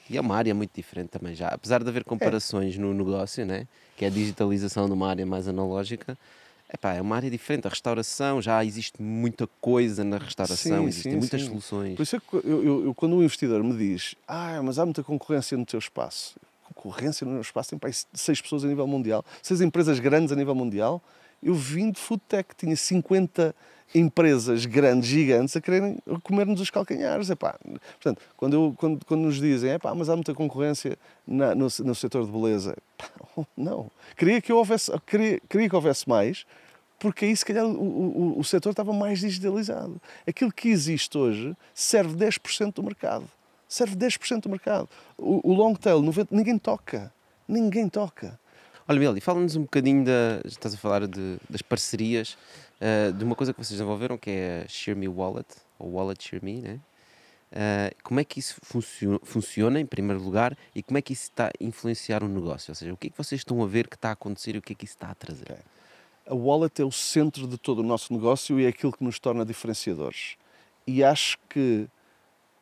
E 0.10 0.18
é 0.18 0.22
uma 0.22 0.36
área 0.36 0.54
muito 0.54 0.72
diferente 0.76 1.10
também 1.10 1.34
já. 1.34 1.48
Apesar 1.48 1.82
de 1.84 1.90
haver 1.90 2.04
comparações 2.04 2.78
no 2.78 2.94
negócio, 2.94 3.44
né? 3.46 3.68
que 3.98 4.06
é 4.06 4.08
a 4.08 4.12
digitalização 4.12 4.86
de 4.88 4.94
uma 4.94 5.10
área 5.10 5.26
mais 5.26 5.48
analógica, 5.48 6.16
epá, 6.76 6.94
é 6.94 7.02
uma 7.02 7.16
área 7.16 7.30
diferente. 7.30 7.66
A 7.66 7.70
restauração, 7.70 8.42
já 8.42 8.64
existe 8.64 9.02
muita 9.02 9.48
coisa 9.60 10.04
na 10.04 10.18
restauração, 10.18 10.84
Sim, 10.84 10.88
existem 10.88 11.12
sim, 11.14 11.18
muitas 11.18 11.42
sim. 11.42 11.48
soluções. 11.48 11.96
Por 11.96 12.04
isso 12.04 12.16
é 12.16 12.20
que 12.20 12.34
eu, 12.36 12.64
eu- 12.64 12.86
eu- 12.86 12.94
quando 12.96 13.16
um 13.16 13.24
investidor 13.24 13.64
me 13.64 13.76
diz 13.76 14.16
ah, 14.28 14.62
mas 14.64 14.78
há 14.80 14.86
muita 14.86 15.04
concorrência 15.04 15.58
no 15.58 15.66
teu 15.66 15.80
espaço. 15.80 16.36
Concorrência 16.74 17.26
no 17.26 17.34
meu 17.34 17.42
espaço 17.42 17.76
tem 17.78 17.92
seis 18.14 18.40
pessoas 18.42 18.64
a 18.64 18.68
nível 18.68 18.86
mundial, 18.88 19.24
seis 19.42 19.62
empresas 19.62 20.00
grandes 20.00 20.32
a 20.32 20.36
nível 20.36 20.54
mundial. 20.56 21.02
Eu 21.42 21.54
vim 21.56 21.92
de 21.92 22.00
food 22.00 22.22
tech, 22.28 22.50
tinha 22.58 22.76
50 22.76 23.54
empresas 23.94 24.66
grandes, 24.66 25.08
gigantes, 25.08 25.56
a 25.56 25.62
quererem 25.62 25.98
comer-nos 26.24 26.60
os 26.60 26.70
calcanhares. 26.70 27.30
Epá, 27.30 27.56
portanto, 27.64 28.22
quando, 28.36 28.54
eu- 28.54 28.76
quando, 28.78 29.06
quando 29.06 29.22
nos 29.22 29.36
dizem 29.40 29.72
epá, 29.72 29.94
mas 29.94 30.10
há 30.10 30.16
muita 30.16 30.34
concorrência 30.34 30.98
na- 31.26 31.54
no, 31.56 31.68
no 31.84 31.96
setor 31.96 32.26
de 32.26 32.32
beleza, 32.32 32.76
não. 33.56 33.90
Queria 34.18 34.42
que, 34.42 34.52
houvesse, 34.52 34.92
queria, 35.06 35.40
queria 35.48 35.70
que 35.70 35.76
houvesse 35.76 36.10
mais, 36.10 36.46
porque 37.00 37.26
aí 37.26 37.36
se 37.36 37.46
calhar 37.46 37.66
o, 37.66 37.70
o, 37.72 38.40
o 38.40 38.44
setor 38.44 38.72
estava 38.72 38.94
mais 38.94 39.20
digitalizado. 39.20 40.02
Aquilo 40.28 40.52
que 40.52 40.70
existe 40.70 41.18
hoje 41.18 41.56
serve 41.74 42.16
10% 42.16 42.74
do 42.74 42.84
mercado. 42.84 43.28
Serve 43.68 43.96
10% 43.96 44.42
do 44.42 44.50
mercado. 44.50 44.88
O, 45.18 45.52
o 45.52 45.54
long 45.54 45.74
tail, 45.76 46.02
90, 46.02 46.34
ninguém 46.36 46.58
toca. 46.58 47.12
Ninguém 47.48 47.90
toca. 47.90 48.40
Olha, 48.88 49.18
e 49.18 49.22
fala-nos 49.22 49.56
um 49.56 49.62
bocadinho 49.64 50.06
da. 50.06 50.42
Estás 50.46 50.76
a 50.76 50.78
falar 50.78 51.08
de, 51.08 51.38
das 51.50 51.62
parcerias, 51.64 52.38
eh, 52.80 53.12
de 53.12 53.24
uma 53.24 53.36
coisa 53.36 53.52
que 53.52 53.58
vocês 53.58 53.72
desenvolveram 53.72 54.16
que 54.18 54.30
é 54.30 54.64
a 54.66 54.68
Xiaomi 54.68 55.08
Wallet, 55.08 55.48
ou 55.80 55.92
Wallet 55.94 56.24
Xiaomi, 56.24 56.62
né? 56.62 56.80
Eh, 57.52 57.94
como 58.04 58.20
é 58.20 58.24
que 58.24 58.40
isso 58.40 58.56
funcio- 58.62 59.20
funciona, 59.24 59.80
em 59.80 59.86
primeiro 59.86 60.22
lugar, 60.22 60.56
e 60.76 60.84
como 60.84 60.98
é 61.00 61.02
que 61.02 61.14
isso 61.14 61.24
está 61.24 61.48
a 61.48 61.52
influenciar 61.64 62.24
o 62.24 62.28
negócio? 62.28 62.70
Ou 62.72 62.76
seja, 62.76 62.94
o 62.94 62.98
que 62.98 63.08
é 63.08 63.10
que 63.10 63.18
vocês 63.18 63.42
estão 63.42 63.62
a 63.64 63.68
ver 63.68 63.88
que 63.88 63.96
está 63.96 64.10
a 64.10 64.14
acontecer 64.14 64.54
e 64.56 64.60
o 64.60 64.62
que 64.62 64.74
é 64.74 64.76
que 64.76 64.86
isso 64.86 64.94
está 64.96 65.10
a 65.10 65.16
trazer? 65.16 65.52
Ok. 65.52 65.58
A 66.28 66.34
wallet 66.34 66.82
é 66.82 66.86
o 66.86 66.92
centro 66.92 67.48
de 67.48 67.58
todo 67.58 67.80
o 67.80 67.84
nosso 67.84 68.12
negócio 68.14 68.60
e 68.60 68.66
é 68.66 68.70
aquilo 68.70 68.92
que 68.92 69.04
nos 69.04 69.20
torna 69.20 69.46
diferenciadores. 69.46 70.36
E 70.88 71.04
acho 71.04 71.38
que 71.50 71.88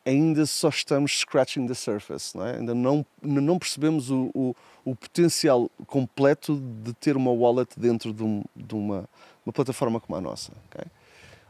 ainda 0.05 0.45
só 0.45 0.69
estamos 0.69 1.19
scratching 1.19 1.65
the 1.67 1.73
surface, 1.73 2.35
não 2.37 2.45
é? 2.45 2.57
ainda 2.57 2.75
não, 2.75 3.05
não 3.21 3.57
percebemos 3.57 4.09
o, 4.09 4.29
o, 4.33 4.55
o 4.83 4.95
potencial 4.95 5.71
completo 5.87 6.61
de 6.83 6.93
ter 6.93 7.15
uma 7.15 7.31
wallet 7.31 7.69
dentro 7.77 8.13
de, 8.13 8.21
um- 8.23 8.43
de 8.55 8.75
uma, 8.75 9.07
uma 9.45 9.53
plataforma 9.53 9.99
como 9.99 10.17
a 10.17 10.21
nossa. 10.21 10.51
ok? 10.67 10.85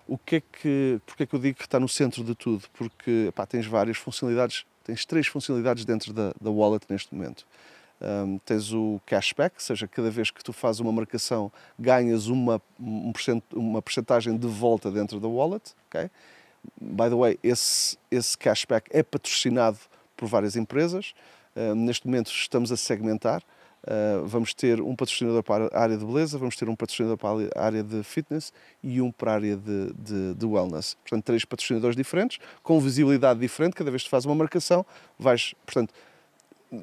O 0.08 0.17
que 0.17 0.36
é 0.36 0.41
que, 0.41 1.02
porque 1.06 1.23
é 1.23 1.26
que 1.26 1.34
eu 1.34 1.39
digo 1.39 1.58
que 1.58 1.65
está 1.65 1.80
no 1.80 1.89
centro 1.89 2.23
de 2.23 2.36
tudo? 2.36 2.63
Porque 2.73 3.32
tens 3.49 3.65
várias 3.65 3.97
funcionalidades, 3.97 4.65
tens 4.84 5.06
três 5.06 5.26
funcionalidades 5.28 5.86
dentro 5.86 6.13
da, 6.13 6.34
da 6.39 6.52
wallet 6.52 6.86
neste 6.89 7.13
momento. 7.15 7.47
Um, 8.04 8.38
tens 8.39 8.74
o 8.74 9.00
cashback, 9.06 9.56
ou 9.56 9.62
seja, 9.62 9.88
cada 9.88 10.12
vez 10.12 10.30
que 10.30 10.44
tu 10.44 10.52
fazes 10.52 10.82
uma 10.82 10.92
marcação 10.92 11.50
ganhas 11.80 12.28
uma, 12.28 12.62
um 12.78 13.13
percent, 13.13 13.42
uma 13.54 13.82
percentagem 13.82 14.38
de 14.38 14.48
volta 14.48 14.92
dentro 14.92 15.22
da 15.22 15.28
wallet. 15.28 15.74
ok? 15.88 16.10
By 16.82 17.10
the 17.10 17.16
way, 17.16 17.39
esse, 17.42 17.98
esse 18.12 18.38
cashback 18.38 18.89
é 18.92 19.04
patrocinado 19.04 19.78
por 20.18 20.28
várias 20.28 20.56
empresas. 20.56 21.13
Um, 21.56 21.76
neste 21.76 22.06
momento 22.06 22.30
estamos 22.30 22.72
a 22.72 22.78
segmentar. 22.78 23.42
Uh, 23.84 24.26
vamos 24.26 24.54
ter 24.54 24.82
um 24.82 24.96
patrocinador 24.96 25.44
para 25.44 25.70
a 25.74 25.82
área 25.82 25.98
de 25.98 26.06
beleza, 26.06 26.38
vamos 26.38 26.56
ter 26.56 26.70
um 26.70 26.76
patrocinador 26.76 27.18
para 27.18 27.60
a 27.60 27.66
área 27.66 27.84
de 27.84 28.02
fitness 28.02 28.54
e 28.82 29.02
um 29.02 29.12
para 29.12 29.32
a 29.32 29.34
área 29.36 29.58
de, 29.58 29.94
de, 29.94 30.34
de 30.36 30.46
wellness. 30.46 30.96
Portanto, 31.04 31.26
três 31.26 31.43
patrocinadores 31.43 31.95
diferentes, 31.95 32.39
com 32.62 32.80
visibilidade 32.80 33.41
diferente. 33.41 33.74
Cada 33.74 33.91
vez 33.91 34.04
que 34.04 34.10
fazes 34.10 34.26
uma 34.26 34.36
marcação, 34.36 34.86
vais. 35.20 35.54
Portanto, 35.66 35.93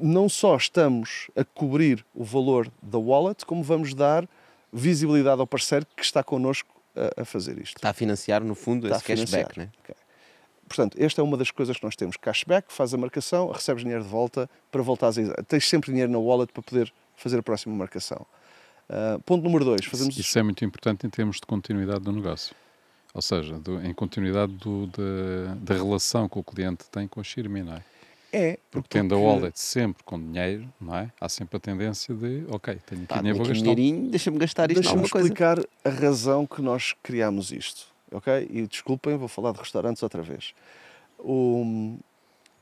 não 0.00 0.28
só 0.28 0.56
estamos 0.56 1.28
a 1.36 1.44
cobrir 1.44 2.04
o 2.14 2.22
valor 2.24 2.70
da 2.82 2.98
wallet, 2.98 3.44
como 3.44 3.62
vamos 3.62 3.92
dar 3.94 4.28
visibilidade 4.72 5.40
ao 5.40 5.46
parceiro 5.46 5.86
que 5.96 6.02
está 6.04 6.22
connosco 6.22 6.68
a, 6.94 7.22
a 7.22 7.24
fazer 7.24 7.58
isto. 7.58 7.76
Está 7.76 7.90
a 7.90 7.92
financiar, 7.92 8.42
no 8.44 8.54
fundo, 8.54 8.86
Está 8.86 8.96
esse 8.98 9.06
cashback, 9.26 9.58
né? 9.58 9.68
Ok. 9.82 9.94
Portanto, 10.68 10.96
esta 11.00 11.20
é 11.20 11.24
uma 11.24 11.36
das 11.36 11.50
coisas 11.50 11.76
que 11.76 11.82
nós 11.84 11.96
temos. 11.96 12.16
Cashback, 12.16 12.72
faz 12.72 12.94
a 12.94 12.96
marcação, 12.96 13.50
recebes 13.50 13.82
dinheiro 13.82 14.04
de 14.04 14.08
volta 14.08 14.48
para 14.70 14.80
voltares 14.82 15.18
a... 15.18 15.42
Tens 15.42 15.68
sempre 15.68 15.90
dinheiro 15.90 16.12
na 16.12 16.18
wallet 16.18 16.52
para 16.52 16.62
poder 16.62 16.92
fazer 17.16 17.38
a 17.38 17.42
próxima 17.42 17.74
marcação. 17.74 18.24
Ah, 18.88 19.18
ponto 19.26 19.42
número 19.42 19.64
dois, 19.64 19.84
fazemos... 19.84 20.16
Isso 20.16 20.38
é 20.38 20.42
muito 20.44 20.64
importante 20.64 21.04
em 21.04 21.10
termos 21.10 21.36
de 21.36 21.42
continuidade 21.42 22.00
do 22.04 22.12
negócio. 22.12 22.54
Ou 23.12 23.20
seja, 23.20 23.58
do- 23.58 23.84
em 23.84 23.92
continuidade 23.92 24.52
do- 24.52 24.86
da, 24.86 25.54
da 25.56 25.74
relação 25.74 26.28
que 26.28 26.38
o 26.38 26.44
cliente 26.44 26.84
tem 26.88 27.08
com 27.08 27.18
a 27.20 27.24
Xiaomi, 27.24 27.62
não 27.64 27.74
é? 27.74 27.82
É. 28.32 28.58
Porque 28.70 28.88
tendo 28.88 29.14
a 29.14 29.18
wallet 29.18 29.58
sempre 29.58 30.04
com 30.04 30.18
dinheiro, 30.20 30.68
não 30.80 30.96
é? 30.96 31.10
Há 31.20 31.28
sempre 31.28 31.56
a 31.56 31.60
tendência 31.60 32.14
de, 32.14 32.44
ok, 32.48 32.78
tenho 32.86 33.02
aqui 33.02 33.08
Pá, 33.08 33.18
dinheiro, 33.18 33.38
vou 33.38 33.44
aqui 33.46 33.54
gastar. 33.54 33.74
dinheirinho, 33.74 34.10
deixa-me 34.10 34.38
gastar 34.38 34.70
isto 34.70 34.74
Deixa-me 34.82 34.94
alguma 34.98 35.08
coisa. 35.10 35.26
explicar 35.26 35.58
a 35.84 35.88
razão 35.90 36.46
que 36.46 36.62
nós 36.62 36.94
criámos 37.02 37.50
isto, 37.50 37.86
ok? 38.12 38.46
E 38.50 38.66
desculpem, 38.66 39.16
vou 39.16 39.26
falar 39.28 39.52
de 39.52 39.58
restaurantes 39.58 40.02
outra 40.02 40.22
vez. 40.22 40.54
O- 41.18 41.96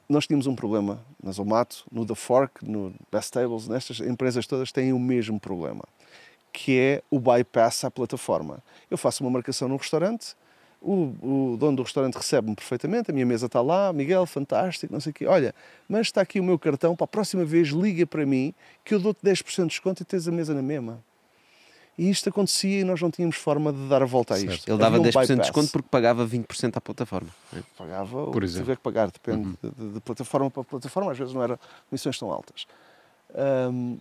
nós 0.09 0.27
tínhamos 0.27 0.47
um 0.47 0.55
problema 0.55 1.05
na 1.23 1.31
Zomato, 1.33 1.85
no 1.93 2.07
The 2.07 2.15
Fork, 2.15 2.65
no 2.67 2.95
Best 3.13 3.31
Tables, 3.33 3.69
nestas 3.69 4.01
empresas 4.01 4.47
todas 4.47 4.73
têm 4.73 4.93
o 4.95 4.99
mesmo 4.99 5.39
problema, 5.39 5.85
que 6.51 6.79
é 6.79 7.03
o 7.11 7.21
bypass 7.21 7.85
à 7.85 7.91
plataforma. 7.91 8.59
Eu 8.91 8.97
faço 8.97 9.23
uma 9.23 9.31
marcação 9.31 9.69
num 9.69 9.77
restaurante, 9.77 10.35
o, 10.81 11.53
o 11.53 11.57
dono 11.59 11.77
do 11.79 11.83
restaurante 11.83 12.15
recebe-me 12.15 12.55
perfeitamente, 12.55 13.11
a 13.11 13.15
minha 13.15 13.27
mesa 13.27 13.47
está 13.47 13.61
lá, 13.61 13.93
Miguel, 13.93 14.25
fantástico, 14.27 14.93
não 14.93 15.01
sei 15.01 15.11
o 15.11 15.15
quê. 15.15 15.27
Olha, 15.27 15.55
mas 15.89 16.03
está 16.09 16.21
aqui 16.21 16.39
o 16.41 16.45
meu 16.45 16.59
cartão, 16.59 16.95
para 16.95 17.05
a 17.05 17.09
próxima 17.09 17.45
vez 17.45 17.69
liga 17.69 18.07
para 18.07 18.25
mim 18.25 18.55
que 18.85 18.95
eu 18.95 19.01
dou-te 19.01 19.19
10% 19.25 19.63
de 19.63 19.69
desconto 19.69 20.03
e 20.03 20.05
tens 20.05 20.29
a 20.29 20.33
mesa 20.33 20.55
na 20.55 20.63
mesma. 20.63 21.03
E 21.99 22.09
isto 22.09 22.29
acontecia 22.29 22.81
e 22.81 22.85
nós 22.85 23.03
não 23.03 23.11
tínhamos 23.11 23.35
forma 23.37 23.73
de 23.73 23.89
dar 23.89 24.03
a 24.03 24.07
volta 24.07 24.35
a 24.35 24.39
isto. 24.39 24.71
Ele 24.71 24.79
dava 24.79 25.01
um 25.01 25.03
10% 25.03 25.27
de 25.35 25.41
desconto 25.41 25.73
porque 25.73 25.89
pagava 25.91 26.25
20% 26.25 26.77
à 26.77 26.81
plataforma. 26.81 27.29
é? 27.53 27.59
Pagava 27.77 28.23
o 28.23 28.31
Por 28.31 28.39
que 28.43 28.47
exemplo. 28.47 28.63
tiver 28.67 28.77
que 28.77 28.83
pagar, 28.83 29.11
depende 29.11 29.59
de, 29.61 29.71
de- 29.71 29.93
de 29.95 30.01
plataforma 30.01 30.49
para 30.49 30.63
plataforma, 30.63 31.11
às 31.11 31.19
vezes 31.19 31.35
não 31.35 31.43
eram 31.43 31.59
comissões 31.91 32.17
tão 32.17 32.31
altas. 32.31 32.69
Ahm, 33.35 33.97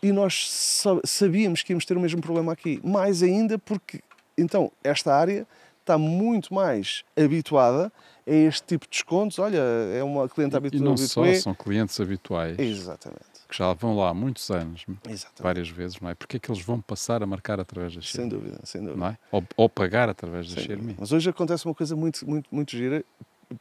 e 0.00 0.12
nós 0.12 0.48
sa- 0.48 1.00
sabíamos 1.04 1.62
que 1.64 1.72
íamos 1.72 1.84
ter 1.84 1.96
o 1.96 2.00
mesmo 2.00 2.20
problema 2.20 2.52
aqui, 2.52 2.80
mais 2.84 3.20
ainda 3.22 3.58
porque 3.58 4.00
então 4.38 4.70
esta 4.84 5.12
área 5.14 5.44
está 5.84 5.98
muito 5.98 6.52
mais 6.52 7.04
habituada 7.16 7.92
a 8.26 8.30
este 8.32 8.62
tipo 8.66 8.86
de 8.86 8.90
descontos. 8.90 9.38
Olha, 9.38 9.58
é 9.94 10.02
uma 10.02 10.26
cliente 10.28 10.54
E 10.54 10.56
habitu- 10.56 10.82
não 10.82 10.96
só, 10.96 11.22
são 11.34 11.54
clientes 11.54 12.00
habituais 12.00 12.58
Exatamente, 12.58 13.24
que 13.48 13.56
já 13.56 13.72
vão 13.74 13.94
lá 13.96 14.08
há 14.08 14.14
muitos 14.14 14.50
anos, 14.50 14.84
exatamente. 15.08 15.42
várias 15.42 15.68
vezes, 15.68 16.00
não 16.00 16.08
é? 16.08 16.14
Porque 16.14 16.38
é 16.38 16.40
que 16.40 16.50
eles 16.50 16.62
vão 16.62 16.80
passar 16.80 17.22
a 17.22 17.26
marcar 17.26 17.60
através 17.60 17.94
da 17.94 18.00
Sem 18.00 18.10
Xiaomi, 18.28 18.30
dúvida, 18.30 18.60
sem 18.64 18.80
dúvida. 18.80 18.98
não 18.98 19.06
é? 19.08 19.18
Ou, 19.30 19.44
ou 19.58 19.68
pagar 19.68 20.08
através 20.08 20.48
da 20.52 20.60
Sem 20.62 20.74
dúvida. 20.76 20.94
Mas 20.98 21.12
hoje 21.12 21.28
acontece 21.28 21.66
uma 21.66 21.74
coisa 21.74 21.94
muito, 21.94 22.26
muito, 22.28 22.48
muito 22.50 22.70
gira 22.74 23.04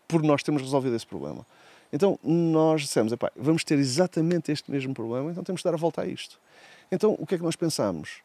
por 0.07 0.23
nós 0.23 0.41
termos 0.41 0.61
resolvido 0.61 0.95
esse 0.95 1.05
problema. 1.05 1.45
Então 1.91 2.17
nós 2.23 2.81
dissemos, 2.81 3.11
"Epá, 3.11 3.31
vamos 3.35 3.63
ter 3.65 3.77
exatamente 3.77 4.51
este 4.51 4.71
mesmo 4.71 4.93
problema, 4.93 5.29
então 5.29 5.43
temos 5.43 5.59
de 5.59 5.65
dar 5.65 5.73
a 5.73 5.77
volta 5.77 6.01
a 6.01 6.05
isto. 6.07 6.39
Então 6.91 7.15
o 7.19 7.25
que 7.27 7.35
é 7.35 7.37
que 7.37 7.43
nós 7.43 7.55
pensamos? 7.57 8.21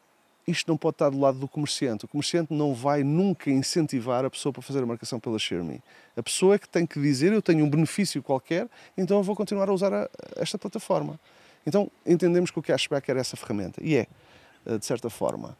Isto 0.49 0.67
não 0.69 0.77
pode 0.77 0.95
estar 0.95 1.09
do 1.09 1.19
lado 1.19 1.37
do 1.37 1.47
comerciante. 1.47 2.05
O 2.05 2.07
comerciante 2.07 2.53
não 2.53 2.73
vai 2.73 3.03
nunca 3.03 3.49
incentivar 3.51 4.25
a 4.25 4.29
pessoa 4.29 4.51
para 4.51 4.61
fazer 4.61 4.81
a 4.81 4.85
marcação 4.85 5.19
pela 5.19 5.37
Xiaomi. 5.37 5.81
A 6.17 6.23
pessoa 6.23 6.55
é 6.55 6.57
que 6.59 6.67
tem 6.67 6.85
que 6.85 6.99
dizer, 6.99 7.31
eu 7.31 7.41
tenho 7.41 7.63
um 7.65 7.69
benefício 7.69 8.21
qualquer, 8.23 8.67
então 8.97 9.17
eu 9.17 9.23
vou 9.23 9.35
continuar 9.35 9.69
a 9.69 9.73
usar 9.73 9.93
a- 9.93 10.09
esta 10.37 10.57
plataforma. 10.57 11.19
Então 11.67 11.91
entendemos 12.05 12.49
que 12.51 12.57
o 12.57 12.61
cashback 12.63 13.09
era 13.11 13.19
essa 13.19 13.37
ferramenta. 13.37 13.81
E 13.83 13.95
é, 13.95 14.07
eh, 14.65 14.77
de 14.77 14.85
certa 14.85 15.09
forma. 15.09 15.55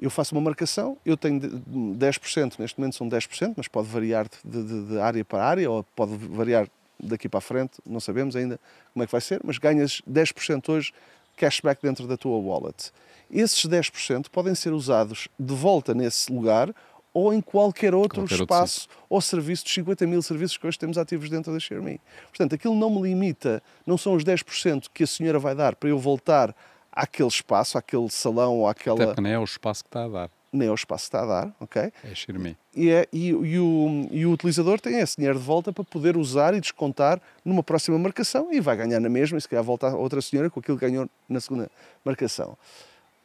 Eu 0.00 0.10
faço 0.10 0.34
uma 0.34 0.40
marcação, 0.42 0.98
eu 1.06 1.16
tenho 1.16 1.40
de- 1.40 1.48
10%, 1.96 2.58
neste 2.58 2.78
momento 2.78 2.96
são 2.96 3.08
10%, 3.08 3.54
mas 3.56 3.68
pode 3.68 3.88
variar 3.88 4.26
de, 4.44 4.62
de- 4.62 4.86
de 4.88 4.98
área 4.98 5.24
para 5.24 5.42
área, 5.44 5.70
ou 5.70 5.82
pode 5.94 6.14
variar 6.16 6.68
daqui 6.98 7.28
para 7.28 7.38
a 7.38 7.40
frente, 7.40 7.72
não 7.86 8.00
sabemos 8.00 8.34
ainda 8.36 8.58
como 8.92 9.02
é 9.02 9.06
que 9.06 9.12
vai 9.12 9.20
ser, 9.20 9.40
mas 9.44 9.56
ganhas 9.58 10.02
10% 10.06 10.68
hoje 10.70 10.92
cashback 11.36 11.80
dentro 11.82 12.06
da 12.06 12.16
tua 12.16 12.38
wallet. 12.38 12.90
Esses 13.30 13.64
10% 13.64 14.26
podem 14.30 14.54
ser 14.54 14.72
usados 14.72 15.28
de 15.38 15.54
volta 15.54 15.94
nesse 15.94 16.32
lugar 16.32 16.72
ou 17.12 17.32
em 17.32 17.40
qualquer 17.40 17.94
outro 17.94 18.20
Qualquer 18.20 18.34
outro 18.34 18.44
espaço 18.44 18.88
ou 19.08 19.20
serviço 19.20 19.64
dos 19.64 19.72
50 19.72 20.06
mil 20.06 20.20
serviços 20.20 20.58
que 20.58 20.66
hoje 20.66 20.78
temos 20.78 20.98
ativos 20.98 21.30
dentro 21.30 21.52
da 21.52 21.58
Xiaomi. 21.58 21.98
Portanto, 22.28 22.54
aquilo 22.54 22.74
não 22.74 22.90
me 22.90 23.00
limita, 23.00 23.62
não 23.86 23.96
são 23.96 24.14
os 24.14 24.22
10% 24.22 24.86
que 24.92 25.04
a 25.04 25.06
senhora 25.06 25.38
vai 25.38 25.54
dar 25.54 25.74
para 25.76 25.88
eu 25.88 25.98
voltar 25.98 26.54
àquele 26.92 27.28
espaço, 27.28 27.78
àquele 27.78 28.10
salão 28.10 28.58
ou 28.58 28.68
Até 28.68 28.80
àquela 28.82 29.06
porque 29.06 29.20
não 29.20 29.30
é 29.30 29.38
o 29.38 29.44
espaço 29.44 29.82
que 29.82 29.88
está 29.88 30.04
a 30.04 30.08
dar, 30.08 30.30
nem 30.56 30.68
ao 30.68 30.74
espaço 30.74 31.04
está 31.04 31.22
a 31.22 31.26
dar, 31.26 31.56
ok? 31.60 31.82
é 31.82 32.14
Xiaomi. 32.14 32.56
E, 32.74 32.90
é, 32.90 33.06
e, 33.12 33.28
e 33.28 33.58
o, 33.58 34.08
e 34.10 34.26
o 34.26 34.32
utilizador 34.32 34.80
tem 34.80 34.98
esse 34.98 35.16
dinheiro 35.16 35.38
de 35.38 35.44
volta 35.44 35.72
para 35.72 35.84
poder 35.84 36.16
usar 36.16 36.54
e 36.54 36.60
descontar 36.60 37.20
numa 37.44 37.62
próxima 37.62 37.98
marcação 37.98 38.52
e 38.52 38.60
vai 38.60 38.76
ganhar 38.76 39.00
na 39.00 39.08
mesma, 39.08 39.38
e 39.38 39.40
se 39.40 39.48
calhar 39.48 39.64
volta 39.64 39.88
a 39.88 39.96
outra 39.96 40.20
senhora 40.20 40.50
com 40.50 40.60
aquilo 40.60 40.78
que 40.78 40.86
ganhou 40.86 41.08
na 41.28 41.40
segunda 41.40 41.70
marcação. 42.04 42.56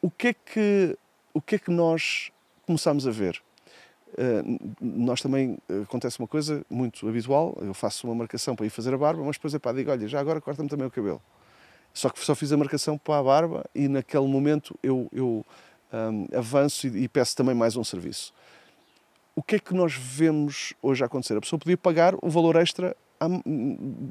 O 0.02 0.10
que 0.10 0.30
é 0.30 0.34
que, 0.34 0.98
o 1.34 1.42
que, 1.42 1.56
é 1.56 1.60
que 1.60 1.72
nós 1.72 2.32
começámos 2.66 3.08
a 3.08 3.12
ver? 3.12 3.42
Uh, 4.14 4.76
nós 4.82 5.22
também 5.22 5.58
uh, 5.70 5.84
acontece 5.84 6.20
uma 6.20 6.28
coisa 6.28 6.66
muito 6.70 7.08
habitual. 7.08 7.58
Eu 7.62 7.74
faço 7.74 8.08
uma 8.08 8.16
marcação 8.16 8.56
para 8.56 8.66
ir 8.66 8.70
fazer 8.70 8.94
a 8.94 8.98
barba, 8.98 9.24
mas 9.24 9.38
depois 9.38 9.54
é 9.54 9.60
pá, 9.60 9.72
digo: 9.72 9.90
olha, 9.90 10.08
já 10.08 10.20
agora 10.20 10.42
corta-me 10.42 10.68
também 10.68 10.86
o 10.86 10.92
cabelo. 10.92 11.22
Só 11.94 12.10
que 12.10 12.20
só 12.24 12.34
fiz 12.36 12.52
a 12.52 12.58
marcação 12.58 12.98
para 12.98 13.20
a 13.20 13.24
barba 13.24 13.66
e 13.76 13.88
naquele 13.88 14.28
momento 14.28 14.78
eu, 14.82 15.10
eu 15.12 15.46
um, 15.94 16.28
avanço 16.38 16.88
e, 16.88 17.04
e 17.04 17.08
peço 17.08 17.36
também 17.36 17.56
mais 17.56 17.76
um 17.76 17.84
serviço. 17.84 18.34
O 19.36 19.42
que 19.42 19.56
é 19.56 19.60
que 19.60 19.74
nós 19.74 19.94
vemos 19.94 20.74
hoje 20.82 21.04
acontecer? 21.04 21.38
A 21.38 21.42
pessoa 21.42 21.60
podia 21.60 21.78
pagar 21.78 22.14
o 22.22 22.30
valor 22.30 22.56
extra 22.56 22.96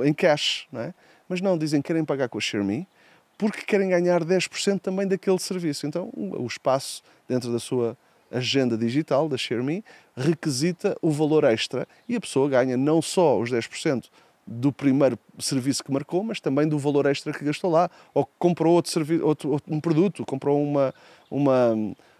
em 0.04 0.12
cash, 0.14 0.66
não 0.70 0.80
é? 0.80 0.94
Mas 1.28 1.40
não, 1.40 1.58
dizem 1.58 1.82
que 1.82 1.88
querem 1.88 2.04
pagar 2.04 2.28
com 2.28 2.38
a 2.38 2.40
Xiaomi 2.40 2.86
porque 3.36 3.62
querem 3.62 3.88
ganhar 3.88 4.22
10% 4.22 4.80
também 4.80 5.08
daquele 5.08 5.38
serviço. 5.38 5.86
Então, 5.86 6.10
o 6.14 6.46
espaço 6.46 7.02
dentro 7.26 7.50
da 7.50 7.58
sua 7.58 7.96
agenda 8.30 8.76
digital 8.76 9.28
da 9.28 9.36
Xiaomi 9.38 9.82
requisita 10.14 10.94
o 11.00 11.10
valor 11.10 11.44
extra 11.44 11.88
e 12.06 12.14
a 12.14 12.20
pessoa 12.20 12.48
ganha 12.48 12.76
não 12.76 13.00
só 13.00 13.40
os 13.40 13.50
10% 13.50 14.04
do 14.52 14.72
primeiro 14.72 15.16
serviço 15.38 15.84
que 15.84 15.92
marcou, 15.92 16.24
mas 16.24 16.40
também 16.40 16.66
do 16.66 16.76
valor 16.76 17.06
extra 17.06 17.32
que 17.32 17.44
gastou 17.44 17.70
lá, 17.70 17.88
ou 18.12 18.24
que 18.26 18.32
comprou 18.36 18.74
outro, 18.74 18.90
servi- 18.90 19.20
outro, 19.22 19.50
outro- 19.52 19.72
um 19.72 19.80
produto, 19.80 20.24
comprou 20.26 20.60
uma, 20.60 20.92
uma, 21.30 21.72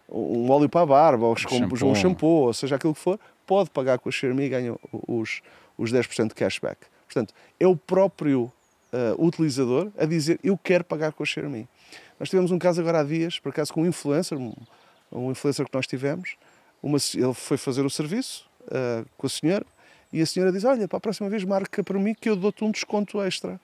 um 0.09 0.49
óleo 0.51 0.68
para 0.68 0.83
a 0.83 0.87
barba, 0.87 1.26
ou 1.26 1.33
um 1.33 1.37
shampoo. 1.37 1.76
um 1.91 1.95
shampoo, 1.97 2.47
ou 2.47 2.53
seja, 2.55 2.76
aquilo 2.76 2.95
que 2.95 3.01
for, 3.01 3.18
pode 3.45 3.68
pagar 3.70 3.99
com 3.99 4.09
a 4.09 4.12
Xiaomi 4.12 4.45
e 4.45 4.49
ganha 4.49 4.76
os, 5.09 5.43
os 5.76 5.93
10% 5.93 6.28
de 6.28 6.35
cashback. 6.37 6.78
Portanto, 7.07 7.35
é 7.59 7.66
o 7.66 7.74
próprio 7.74 8.51
ah, 8.93 9.14
utilizador 9.18 9.89
a 9.99 10.05
dizer 10.07 10.39
eu 10.45 10.57
quero 10.57 10.85
pagar 10.85 11.12
com 11.12 11.24
a 11.24 11.26
Xiaomi. 11.26 11.68
Nós 12.20 12.28
tivemos 12.31 12.53
um 12.53 12.59
caso 12.61 12.81
agora 12.81 13.01
há 13.01 13.03
dias, 13.03 13.41
por 13.41 13.49
acaso 13.49 13.72
com 13.72 13.83
um 13.83 13.87
influencer, 13.87 14.39
um, 14.39 14.55
um 15.11 15.33
influencer 15.33 15.66
que 15.66 15.74
nós 15.74 15.87
tivemos, 15.89 16.37
uma, 16.81 16.99
ele 17.14 17.35
foi 17.35 17.57
fazer 17.57 17.85
o 17.85 17.91
serviço 17.91 18.49
ah, 18.70 19.05
com 19.18 19.26
a 19.26 19.31
senhora 19.31 19.66
e 20.13 20.21
a 20.21 20.27
senhora 20.27 20.51
diz, 20.53 20.65
olha, 20.65 20.87
para 20.89 20.97
a 20.99 21.01
próxima 21.01 21.29
vez 21.29 21.45
marca 21.45 21.83
para 21.85 21.99
mim 21.99 22.15
que 22.19 22.29
eu 22.29 22.37
dou-te 22.37 22.65
um 22.65 22.71
desconto 22.71 23.21
extra. 23.23 23.61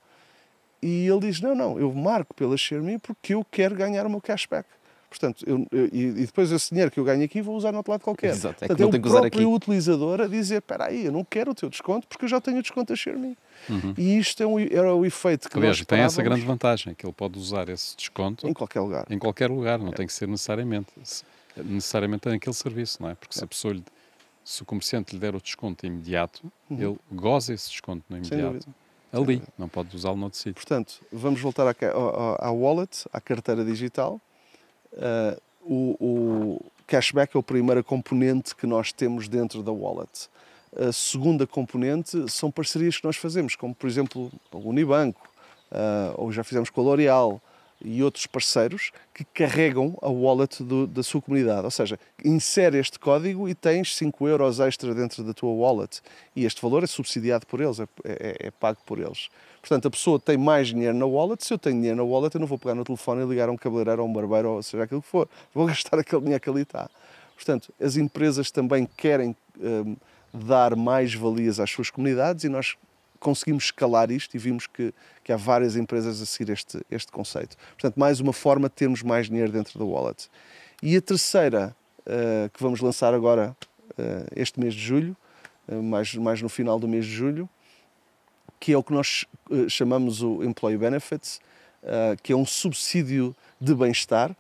E 0.83 1.07
ele 1.07 1.21
diz, 1.21 1.41
não, 1.41 1.55
não, 1.55 1.79
eu 1.79 1.93
marco 1.93 2.35
pela 2.35 2.57
Xiaomi 2.57 2.99
porque 2.99 3.35
eu 3.35 3.45
quero 3.51 3.75
ganhar 3.75 4.07
o 4.07 4.11
meu 4.11 4.21
cashback. 4.21 4.69
Portanto, 5.09 5.45
eu, 5.47 5.67
eu- 5.73 5.89
e, 5.93 6.11
depois 6.13 6.51
esse 6.53 6.69
dinheiro 6.71 6.91
que 6.91 7.01
eu 7.01 7.05
ganho 7.05 7.25
aqui 7.25 7.41
vou 7.41 7.57
usar 7.57 7.71
no 7.73 7.79
outro 7.79 7.93
lado 7.93 8.03
qualquer. 8.03 8.31
Exato, 8.31 8.65
é 8.65 8.69
que 8.69 8.75
Portanto, 8.75 8.81
não 8.81 8.89
é 8.89 8.91
tem 8.91 9.01
o 9.01 9.03
que 9.03 9.09
usar 9.09 9.27
aqui. 9.27 9.45
utilizador 9.47 10.21
a 10.21 10.27
dizer, 10.27 10.57
espera 10.59 10.87
aí, 10.87 11.07
eu 11.07 11.13
não 11.13 11.25
quero 11.25 11.53
o 11.53 11.55
teu 11.55 11.71
desconto 11.71 12.07
porque 12.09 12.25
eu 12.25 12.29
já 12.29 12.41
tenho 12.41 12.59
o 12.59 12.63
desconto 12.63 12.93
da 12.93 12.97
Xiaomi. 12.97 13.39
E 13.97 14.19
isto 14.19 14.43
é 14.43 14.47
um, 14.47 14.59
era 14.59 14.93
o 14.95 15.07
efeito 15.07 15.49
que 15.49 15.57
Aliás, 15.57 15.79
nós 15.79 15.87
tem 15.87 16.01
essa 16.01 16.23
grande 16.23 16.43
vantagem, 16.45 16.95
que 16.95 17.07
ele 17.07 17.13
pode 17.15 17.39
usar 17.39 17.69
esse 17.69 17.97
desconto 17.97 18.47
em 18.47 18.53
qualquer 18.53 18.81
lugar. 18.81 19.07
em 19.09 19.19
qualquer 19.19 19.51
lugar, 19.51 19.79
não 19.79 19.93
tem 19.93 20.07
que 20.07 20.13
ser 20.13 20.29
necessariamente 20.29 20.89
necessariamente 21.65 22.29
naquele 22.29 22.55
serviço, 22.55 23.01
não 23.03 23.09
é? 23.11 23.15
Porque 23.15 23.35
se 23.37 23.43
a 23.43 23.47
pessoa 23.47 23.73
lhe- 23.75 23.85
se 24.49 24.63
o 24.63 24.65
comerciante 24.65 25.13
lhe 25.13 25.19
der 25.21 25.35
o 25.35 25.41
desconto 25.41 25.85
imediato, 25.85 26.41
ele 26.71 26.97
goza 27.11 27.53
esse 27.53 27.69
desconto 27.69 28.05
no 28.09 28.17
Uhum. 28.17 28.23
Imediato. 28.23 28.69
Ali, 29.13 29.43
não 29.59 29.69
pode 29.69 29.95
usá-lo 29.97 30.17
noutro 30.17 30.39
sítio. 30.39 30.55
Portanto, 30.55 31.01
vamos 31.13 31.41
voltar 31.41 31.67
à, 31.67 31.75
ao- 31.93 32.37
à 32.41 32.51
wallet, 32.53 33.07
à 33.13 33.21
carteira 33.21 33.65
digital. 33.65 34.21
Ah, 34.97 35.37
o, 35.63 35.97
o 35.99 36.65
cashback 36.87 37.37
é 37.37 37.41
a 37.41 37.43
primeira 37.43 37.83
componente 37.83 38.55
que 38.55 38.67
nós 38.67 38.93
temos 38.93 39.27
dentro 39.29 39.63
da 39.63 39.73
wallet. 39.73 40.29
A 40.77 40.93
segunda 40.93 41.47
componente 41.47 42.31
são 42.31 42.51
parcerias 42.51 42.99
que 42.99 43.05
nós 43.05 43.17
fazemos, 43.17 43.57
como 43.57 43.75
por 43.75 43.89
exemplo 43.89 44.31
o 44.53 44.59
Unibanco, 44.69 45.29
ah, 45.73 46.15
ou 46.17 46.31
já 46.31 46.45
fizemos 46.45 46.71
com 46.71 46.81
a 46.83 46.85
L'Oréal 46.85 47.41
e 47.85 48.03
outros 48.03 48.27
parceiros 48.27 48.91
que 49.15 49.25
carregam 49.25 49.97
a 50.01 50.09
wallet 50.09 50.63
do- 50.63 50.87
da 50.87 51.03
sua 51.03 51.21
comunidade. 51.21 51.65
Ou 51.65 51.71
seja, 51.71 51.99
insere 52.25 52.79
este 52.79 52.99
código 52.99 53.49
e 53.49 53.55
tens 53.55 53.95
5 53.97 54.27
euros 54.27 54.61
extra 54.61 54.95
dentro 54.95 55.23
da 55.23 55.33
tua 55.35 55.51
wallet. 55.53 56.01
E 56.35 56.45
este 56.45 56.61
valor 56.63 56.83
é 56.85 56.87
subsidiado 56.87 57.47
por 57.47 57.61
eles, 57.61 57.79
é, 57.81 57.87
é- 58.05 58.37
é 58.47 58.51
pago 58.51 58.79
por 58.87 58.99
eles. 58.99 59.29
Portanto, 59.61 59.89
a 59.89 59.91
pessoa 59.91 60.19
tem 60.21 60.37
mais 60.39 60.69
dinheiro 60.69 60.97
na 60.97 61.07
wallet. 61.07 61.45
Se 61.45 61.53
eu 61.53 61.59
tenho 61.59 61.77
dinheiro 61.77 61.97
na 61.97 62.05
wallet, 62.05 62.35
eu 62.35 62.41
não 62.41 62.47
vou 62.47 62.59
pegar 62.59 62.75
no 62.75 62.85
telefone 62.85 63.23
e 63.23 63.27
ligar 63.29 63.49
a 63.49 63.53
um 63.53 63.57
cabeleireiro 63.57 64.03
ou 64.03 64.09
um 64.09 64.13
barbeiro, 64.13 64.51
ou 64.53 64.63
seja 64.63 64.85
aquilo 64.85 65.03
que 65.03 65.09
for. 65.09 65.29
Vou 65.53 65.67
gastar 65.67 65.99
aquele 65.99 66.23
dinheiro 66.23 66.41
que 66.41 66.49
ali 66.51 66.63
está. 66.63 66.89
Portanto, 67.35 67.73
as 67.81 67.97
empresas 67.97 68.51
também 68.51 68.89
querem 68.97 69.37
hum, 69.61 69.97
dar 70.33 70.75
mais 70.77 71.13
valias 71.15 71.61
às 71.61 71.71
suas 71.71 71.91
comunidades 71.91 72.45
e 72.45 72.49
nós 72.49 72.77
conseguimos 73.21 73.65
escalar 73.65 74.11
isto 74.11 74.35
e 74.35 74.39
vimos 74.39 74.67
que, 74.67 74.93
que 75.23 75.33
há 75.33 75.37
várias 75.37 75.77
empresas 75.77 76.21
a 76.21 76.27
seguir 76.27 76.53
este, 76.53 76.81
este 76.91 77.11
conceito. 77.13 77.57
Portanto, 77.71 77.97
mais 77.97 78.21
uma 78.21 78.33
forma 78.33 78.69
de 78.69 78.75
termos 78.75 79.03
mais 79.03 79.29
dinheiro 79.29 79.53
dentro 79.53 79.79
da 79.79 79.85
wallet. 79.85 80.29
E 80.83 80.97
a 80.97 81.01
terceira, 81.01 81.75
eh, 82.05 82.51
que 82.53 82.63
vamos 82.63 82.81
lançar 82.81 83.15
agora 83.15 83.57
eh, 83.99 84.27
este 84.37 84.61
mês 84.61 84.75
de 84.75 84.81
julho, 84.81 85.17
eh, 85.69 85.75
mais, 85.75 86.15
mais 86.15 86.43
no 86.43 86.49
final 86.49 86.79
do 86.79 86.87
mês 86.87 87.05
de 87.05 87.13
julho, 87.13 87.49
que 88.61 88.73
é 88.73 88.77
o 88.77 88.83
que 88.83 88.93
nós 88.93 89.25
chamamos 89.69 90.23
o 90.23 90.43
Employee 90.43 90.79
Benefits, 90.79 91.41
uh, 91.83 92.21
que 92.23 92.33
é 92.33 92.37
um 92.37 92.47
subsídio 92.47 93.35
de 93.61 93.75
bem-estar 93.75 94.35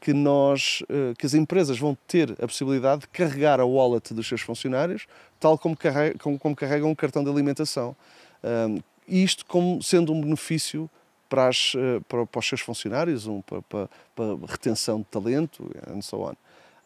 que, 0.00 0.12
nós, 0.12 0.82
uh, 0.82 1.14
que 1.16 1.26
as 1.26 1.34
empresas 1.34 1.78
vão 1.78 1.96
ter 2.06 2.32
a 2.32 2.46
possibilidade 2.46 3.02
de 3.02 3.08
carregar 3.08 3.60
a 3.60 3.64
wallet 3.64 4.14
dos 4.14 4.26
seus 4.26 4.40
funcionários, 4.40 5.06
tal 5.40 5.58
como, 5.58 5.76
carrega, 5.76 6.18
como, 6.18 6.38
como 6.38 6.54
carregam 6.54 6.90
um 6.90 6.94
cartão 6.94 7.24
de 7.24 7.30
alimentação. 7.30 7.96
Um, 8.42 8.78
isto 9.06 9.44
como 9.46 9.82
sendo 9.82 10.12
um 10.12 10.20
benefício 10.20 10.88
para, 11.28 11.48
as, 11.48 11.72
para, 12.06 12.26
para, 12.26 12.38
os 12.38 12.46
seus 12.46 12.60
funcionários, 12.60 13.26
um, 13.26 13.40
para, 13.42 13.62
para, 13.62 13.88
para 14.14 14.46
retenção 14.46 14.98
de 14.98 15.04
talento, 15.06 15.70
and 15.88 16.02
so 16.02 16.22
on. 16.22 16.34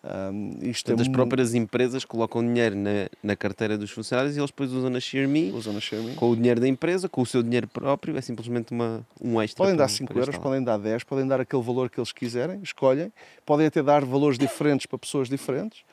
Um, 0.04 0.58
isto 0.62 0.86
Portanto, 0.86 0.98
é 0.98 1.02
as 1.02 1.08
próprias 1.08 1.54
empresas 1.54 2.04
colocam 2.04 2.42
dinheiro 2.42 2.74
na, 2.74 3.08
na 3.22 3.36
carteira 3.36 3.78
dos 3.78 3.92
funcionários 3.92 4.36
e 4.36 4.40
eles 4.40 4.50
depois 4.50 4.72
usam 4.72 4.90
na 4.90 4.98
ShareMe, 4.98 5.52
usam 5.52 5.72
na 5.72 5.80
ShareMe. 5.80 6.16
com 6.16 6.30
o 6.30 6.34
dinheiro 6.34 6.60
da 6.60 6.66
empresa, 6.66 7.08
com 7.08 7.22
o 7.22 7.26
seu 7.26 7.40
dinheiro 7.40 7.68
próprio, 7.68 8.16
é 8.16 8.20
simplesmente 8.20 8.72
uma, 8.72 9.06
um 9.20 9.40
extra. 9.40 9.62
Podem 9.62 9.76
dar 9.76 9.86
5 9.86 10.18
euros, 10.18 10.36
podem 10.38 10.62
dar 10.62 10.76
10, 10.76 11.04
podem 11.04 11.26
dar 11.26 11.40
aquele 11.40 11.62
valor 11.62 11.88
que 11.88 12.00
eles 12.00 12.10
quiserem, 12.10 12.60
escolhem, 12.62 13.12
podem 13.46 13.66
até 13.66 13.80
dar 13.80 14.04
valores 14.04 14.38
diferentes 14.38 14.86
para 14.86 14.98
pessoas 14.98 15.28
diferentes. 15.28 15.84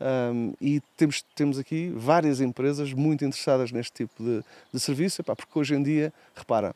Um, 0.00 0.52
e 0.60 0.82
temos, 0.96 1.24
temos 1.34 1.58
aqui 1.58 1.90
várias 1.96 2.40
empresas 2.40 2.92
muito 2.92 3.24
interessadas 3.24 3.72
neste 3.72 3.92
tipo 3.92 4.22
de, 4.22 4.44
de 4.72 4.80
serviço, 4.80 5.22
epá, 5.22 5.34
porque 5.34 5.58
hoje 5.58 5.74
em 5.74 5.82
dia, 5.82 6.12
repara, 6.34 6.74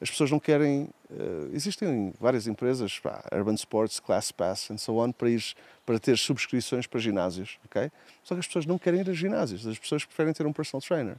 as 0.00 0.10
pessoas 0.10 0.30
não 0.30 0.38
querem. 0.38 0.88
Uh, 1.10 1.50
existem 1.52 2.12
várias 2.20 2.46
empresas, 2.46 2.98
pá, 2.98 3.24
Urban 3.32 3.54
Sports, 3.54 3.98
Class 3.98 4.30
Pass 4.30 4.70
and 4.70 4.78
so 4.78 4.98
on, 4.98 5.10
para, 5.10 5.30
ir, 5.30 5.42
para 5.84 5.98
ter 5.98 6.16
subscrições 6.18 6.86
para 6.86 7.00
ginásios, 7.00 7.58
ok? 7.64 7.90
Só 8.22 8.34
que 8.34 8.40
as 8.40 8.46
pessoas 8.46 8.66
não 8.66 8.78
querem 8.78 9.00
ir 9.00 9.10
a 9.10 9.12
ginásios, 9.12 9.66
as 9.66 9.78
pessoas 9.78 10.04
preferem 10.04 10.32
ter 10.32 10.46
um 10.46 10.52
personal 10.52 10.82
trainer. 10.82 11.16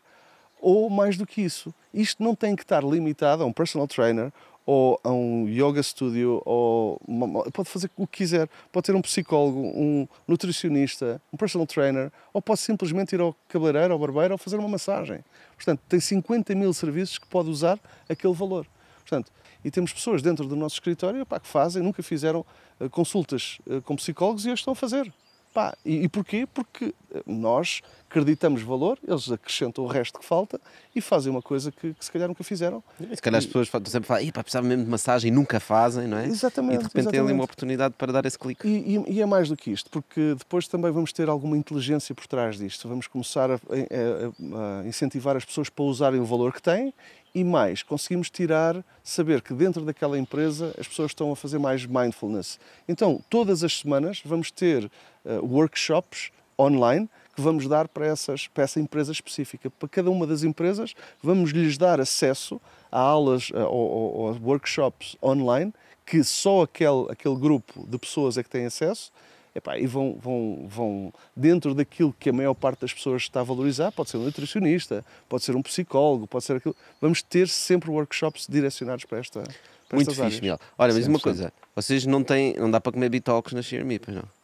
Ou 0.62 0.90
mais 0.90 1.18
do 1.18 1.26
que 1.26 1.42
isso, 1.42 1.74
isto 1.94 2.22
não 2.22 2.36
tem 2.36 2.56
que 2.56 2.64
estar 2.64 2.84
limitado 2.84 3.44
a 3.44 3.46
um 3.46 3.54
personal 3.54 3.88
trainer 3.88 4.32
ou 4.72 5.00
a 5.04 5.12
um 5.12 5.48
yoga 5.50 5.82
studio, 5.82 6.44
ou 6.46 7.02
uma, 7.08 7.44
pode 7.50 7.68
fazer 7.68 7.90
o 7.98 8.06
que 8.06 8.18
quiser. 8.18 8.48
Pode 8.72 8.86
ter 8.86 8.96
um 8.96 9.02
psicólogo, 9.02 9.60
um 9.60 10.08
nutricionista, 10.28 11.20
um 11.34 11.38
personal 11.38 11.66
trainer, 11.66 12.12
ou 12.32 12.40
pode 12.40 12.60
simplesmente 12.60 13.16
ir 13.16 13.20
ao 13.20 13.36
cabeleireiro, 13.48 13.94
ao 13.94 13.98
barbeiro, 13.98 14.36
ou 14.36 14.38
fazer 14.38 14.58
uma 14.58 14.68
massagem. 14.68 15.26
Portanto, 15.56 15.82
tem 15.90 16.00
50 16.00 16.54
mil 16.54 16.72
serviços 16.72 17.18
que 17.18 17.26
pode 17.26 17.50
usar 17.50 17.80
aquele 18.08 18.36
valor. 18.36 18.68
Portanto, 19.00 19.32
e 19.66 19.72
temos 19.72 19.92
pessoas 19.92 20.22
dentro 20.22 20.46
do 20.48 20.56
nosso 20.56 20.76
escritório 20.76 21.26
pá, 21.26 21.40
que 21.40 21.48
fazem, 21.48 21.82
nunca 21.82 22.04
fizeram 22.04 22.46
uh, 22.80 22.88
consultas 22.92 23.58
uh, 23.66 23.82
com 23.82 23.96
psicólogos 23.96 24.46
e 24.46 24.52
as 24.52 24.60
estão 24.60 24.74
a 24.74 24.76
fazer. 24.76 25.12
Pá, 25.54 25.76
e, 25.84 26.04
e 26.04 26.10
porquê? 26.10 26.48
Porque 26.54 26.94
eh, 27.14 27.24
nós 27.26 27.82
acreditamos 28.10 28.62
valor, 28.62 28.98
eles 29.08 29.32
acrescentam 29.32 29.84
o 29.84 29.88
resto 29.88 30.20
que 30.20 30.26
falta 30.26 30.60
e 30.96 31.02
fazem 31.02 31.32
uma 31.32 31.42
coisa 31.42 31.72
que, 31.72 31.94
que 31.94 32.06
se 32.06 32.12
calhar 32.12 32.28
nunca 32.28 32.44
fizeram. 32.44 32.84
E 33.00 33.16
se 33.16 33.22
calhar 33.22 33.38
as 33.38 33.46
pessoas 33.46 33.68
sempre 33.68 34.08
falam, 34.08 34.32
pá, 34.32 34.44
precisava 34.44 34.68
mesmo 34.68 34.84
de 34.84 34.90
massagem 34.90 35.32
e 35.32 35.32
nunca 35.32 35.60
fazem, 35.60 36.08
não 36.08 36.18
é? 36.18 36.28
Exatamente. 36.28 36.76
E 36.76 36.78
de 36.80 36.84
repente 36.86 37.10
têm 37.10 37.20
ali 37.20 37.34
uma 37.34 37.44
oportunidade 37.44 37.94
para 37.98 38.12
dar 38.12 38.26
esse 38.26 38.38
clique. 38.38 38.68
E, 38.68 38.98
e, 38.98 39.14
e, 39.14 39.22
é 39.22 39.26
mais 39.26 39.50
do 39.50 39.56
que 39.56 39.72
isto, 39.72 39.90
porque 39.90 40.36
depois 40.38 40.68
também 40.68 40.92
vamos 40.92 41.14
ter 41.14 41.30
alguma 41.30 41.58
inteligência 41.58 42.14
por 42.14 42.28
trás 42.28 42.58
disto. 42.58 42.88
Vamos 42.88 43.08
começar 43.08 43.52
a, 43.52 43.56
a, 43.56 44.82
a 44.82 44.88
incentivar 44.88 45.36
as 45.36 45.46
pessoas 45.46 45.70
para 45.70 45.86
usarem 45.86 46.20
o 46.20 46.26
valor 46.26 46.54
que 46.54 46.62
têm 46.62 46.94
e 47.34 47.44
mais, 47.44 47.84
conseguimos 47.84 48.30
tirar, 48.30 48.84
saber 49.04 49.42
que 49.42 49.54
dentro 49.54 49.84
daquela 49.84 50.18
empresa 50.18 50.74
as 50.78 50.88
pessoas 50.88 51.12
estão 51.12 51.32
a 51.32 51.36
fazer 51.36 51.60
mais 51.60 51.86
mindfulness. 51.86 52.60
Então, 52.88 53.22
todas 53.30 53.64
as 53.64 53.80
semanas 53.80 54.22
vamos 54.26 54.52
ter 54.52 54.86
uh, 54.86 55.46
workshops 55.46 56.32
online 56.60 57.10
que 57.36 57.42
vamos 57.42 57.68
dar 57.68 57.88
para, 57.88 58.06
essas, 58.06 58.48
para 58.48 58.64
essa 58.64 58.80
empresa 58.80 59.12
específica. 59.12 59.70
Para 59.70 59.88
cada 59.88 60.12
uma 60.12 60.28
das 60.28 60.44
empresas, 60.44 60.94
vamos 61.22 61.52
lhes 61.52 61.78
dar 61.78 62.00
acesso 62.02 62.60
a 62.92 63.00
aulas 63.00 63.50
uh, 63.52 63.60
ou, 63.70 64.16
ou, 64.16 64.40
workshops 64.42 65.16
online 65.24 65.74
que 66.06 66.24
só 66.24 66.64
aquele, 66.64 67.06
aquele 67.10 67.36
grupo 67.36 67.86
de 67.88 67.98
pessoas 68.00 68.38
é 68.38 68.44
que 68.44 68.50
tem 68.50 68.66
acesso 68.66 69.12
epá, 69.54 69.78
e 69.78 69.86
vão, 69.86 70.18
vão, 70.22 70.66
vão 70.68 71.14
dentro 71.36 71.74
daquilo 71.74 72.14
que 72.18 72.30
a 72.30 72.34
maior 72.34 72.54
parte 72.54 72.82
das 72.82 72.94
pessoas 72.94 73.24
está 73.24 73.42
a 73.42 73.44
valorizar, 73.44 73.92
pode 73.92 74.10
ser 74.10 74.18
um 74.18 74.24
nutricionista, 74.24 75.06
pode 75.28 75.44
ser 75.44 75.56
um 75.56 75.62
psicólogo, 75.62 76.28
pode 76.28 76.44
ser 76.44 76.58
aquilo. 76.58 76.76
Vamos 77.02 77.22
ter 77.22 77.48
sempre 77.48 77.90
workshops 77.90 78.48
direcionados 78.48 79.06
para 79.06 79.20
esta. 79.20 79.44
Para 79.88 79.96
Muito 79.96 80.14
fixe, 80.14 80.42
Miguel. 80.42 80.60
Olha, 80.78 80.94
mas 80.94 81.08
uma 81.08 81.20
coisa, 81.20 81.52
vocês 81.76 82.06
não 82.06 82.24
têm, 82.24 82.54
não 82.56 82.70
dá 82.70 82.80
para 82.80 82.92
comer 82.92 83.10
bitoques 83.10 83.54
na 83.54 83.62
Xiaomi, 83.62 83.98
pois 83.98 84.16
não? 84.16 84.39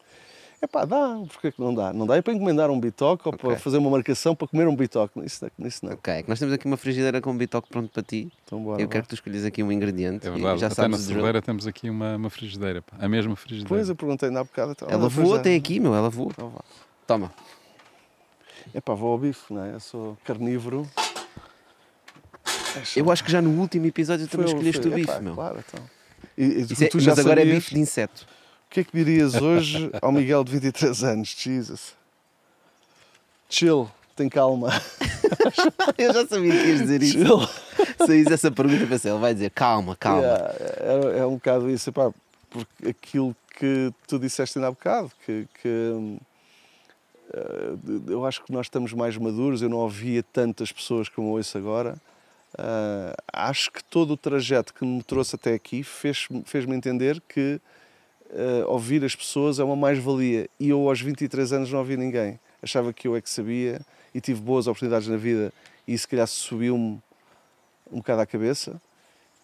É 0.65 0.67
pá, 0.67 0.83
dá, 0.83 1.21
porque 1.31 1.51
que 1.51 1.61
não 1.61 1.75
dá? 1.75 1.93
Não 1.93 2.07
dá 2.07 2.17
é 2.17 2.23
para 2.23 2.33
encomendar 2.33 2.71
um 2.71 2.79
bitoque 2.79 3.29
okay. 3.29 3.31
ou 3.31 3.51
para 3.51 3.59
fazer 3.59 3.77
uma 3.77 3.91
marcação 3.91 4.35
para 4.35 4.47
comer 4.47 4.67
um 4.67 4.75
bitoque. 4.75 5.23
Isso, 5.23 5.45
isso 5.59 5.85
não. 5.85 5.93
Ok, 5.93 6.11
é 6.11 6.25
nós 6.27 6.39
temos 6.39 6.55
aqui 6.55 6.65
uma 6.65 6.75
frigideira 6.75 7.21
com 7.21 7.29
um 7.29 7.37
bitoque 7.37 7.69
pronto 7.69 7.91
para 7.91 8.01
ti. 8.01 8.31
Então, 8.43 8.63
bora, 8.63 8.81
Eu 8.81 8.87
quero 8.87 9.03
que 9.03 9.09
tu 9.09 9.13
escolhas 9.13 9.45
aqui 9.45 9.61
um 9.61 9.71
ingrediente. 9.71 10.27
É 10.27 10.31
verdade, 10.31 10.61
já 10.61 10.67
até 10.67 10.87
na 10.87 10.97
cerveira 10.97 11.39
temos 11.39 11.67
aqui 11.67 11.87
uma, 11.87 12.15
uma 12.15 12.31
frigideira, 12.31 12.81
pá. 12.81 12.97
a 12.99 13.07
mesma 13.07 13.35
frigideira. 13.35 13.69
Pois, 13.69 13.87
eu 13.89 13.95
perguntei 13.95 14.31
na 14.31 14.43
bocado. 14.43 14.71
Então, 14.71 14.87
ela 14.89 15.07
voou 15.07 15.35
até 15.35 15.53
aqui, 15.53 15.79
meu, 15.79 15.93
ela 15.93 16.09
voou. 16.09 16.31
Então, 16.31 16.51
Toma. 17.05 17.31
É 18.73 18.81
pá, 18.81 18.95
vou 18.95 19.11
ao 19.11 19.19
bife, 19.19 19.53
não 19.53 19.63
é? 19.63 19.75
Eu 19.75 19.79
sou 19.79 20.17
carnívoro. 20.25 20.89
É 22.75 22.99
Eu 22.99 23.11
acho 23.11 23.23
que 23.23 23.31
já 23.31 23.39
no 23.39 23.51
último 23.51 23.85
episódio 23.85 24.27
também 24.27 24.47
escolheste 24.47 24.87
o 24.87 24.91
bife, 24.91 25.11
Epá, 25.11 25.21
meu. 25.21 25.35
Claro, 25.35 25.63
então. 25.67 25.85
E, 26.35 26.43
e, 26.43 26.61
é, 26.63 26.89
mas 27.05 27.19
agora 27.19 27.43
é 27.43 27.45
bife 27.45 27.75
de 27.75 27.79
inseto 27.79 28.25
que 28.75 28.81
é 28.81 28.83
que 28.83 28.91
dirias 28.91 29.35
hoje 29.35 29.89
ao 30.01 30.11
Miguel 30.11 30.43
de 30.43 30.51
23 30.51 31.03
anos? 31.05 31.33
Jesus. 31.39 31.95
Chill, 33.49 33.89
tem 34.17 34.27
calma. 34.27 34.69
Eu 35.97 36.13
já 36.13 36.27
sabia 36.27 36.51
que 36.51 36.67
ias 36.67 36.81
dizer 36.81 37.01
isso. 37.01 37.13
Chill. 37.13 37.39
Se 38.05 38.33
essa 38.33 38.51
pergunta, 38.51 38.85
pensei, 38.85 39.09
ele 39.09 39.21
vai 39.21 39.33
dizer 39.33 39.51
calma, 39.51 39.95
calma. 39.95 40.23
Yeah, 40.23 40.53
é, 40.81 41.19
é, 41.19 41.25
um 41.25 41.35
bocado 41.35 41.69
isso, 41.69 41.89
epá, 41.89 42.11
porque 42.49 42.89
aquilo 42.89 43.33
que 43.57 43.93
tu 44.09 44.19
disseste 44.19 44.57
ainda 44.57 44.67
há 44.67 44.71
bocado, 44.71 45.09
que, 45.25 45.47
que 45.61 46.19
uh, 47.33 48.11
eu 48.11 48.25
acho 48.25 48.43
que 48.43 48.51
nós 48.51 48.65
estamos 48.65 48.91
mais 48.91 49.15
maduros, 49.15 49.61
eu 49.61 49.69
não 49.69 49.77
ouvia 49.77 50.21
tantas 50.21 50.69
pessoas 50.73 51.07
como 51.07 51.29
ouço 51.29 51.57
agora. 51.57 51.95
Uh, 52.59 53.15
acho 53.31 53.71
que 53.71 53.81
todo 53.81 54.11
o 54.11 54.17
trajeto 54.17 54.73
que 54.73 54.83
me 54.83 55.01
trouxe 55.01 55.37
até 55.37 55.53
aqui 55.53 55.81
fez-me 55.81 56.43
fez 56.45 56.67
entender 56.67 57.21
que 57.25 57.61
uh, 58.35 58.69
ouvir 58.69 59.03
as 59.03 59.15
pessoas 59.15 59.59
é 59.59 59.63
uma 59.63 59.75
mais-valia. 59.75 60.47
E 60.59 60.69
eu, 60.69 60.87
aos 60.87 61.01
23 61.01 61.53
anos, 61.53 61.71
não 61.71 61.79
ouvi 61.79 61.97
ninguém. 61.97 62.39
Achava 62.61 62.91
que 62.91 63.07
eu 63.07 63.15
é 63.15 63.21
que 63.21 63.29
sabia 63.29 63.81
e 64.13 64.21
tive 64.21 64.41
boas 64.41 64.67
oportunidades 64.67 65.07
na 65.07 65.17
vida 65.17 65.51
e 65.87 65.97
se 65.97 66.07
calhar 66.07 66.27
subiu-me 66.27 66.99
um 67.91 67.97
bocado 67.97 68.21
à 68.21 68.25
cabeça. 68.25 68.81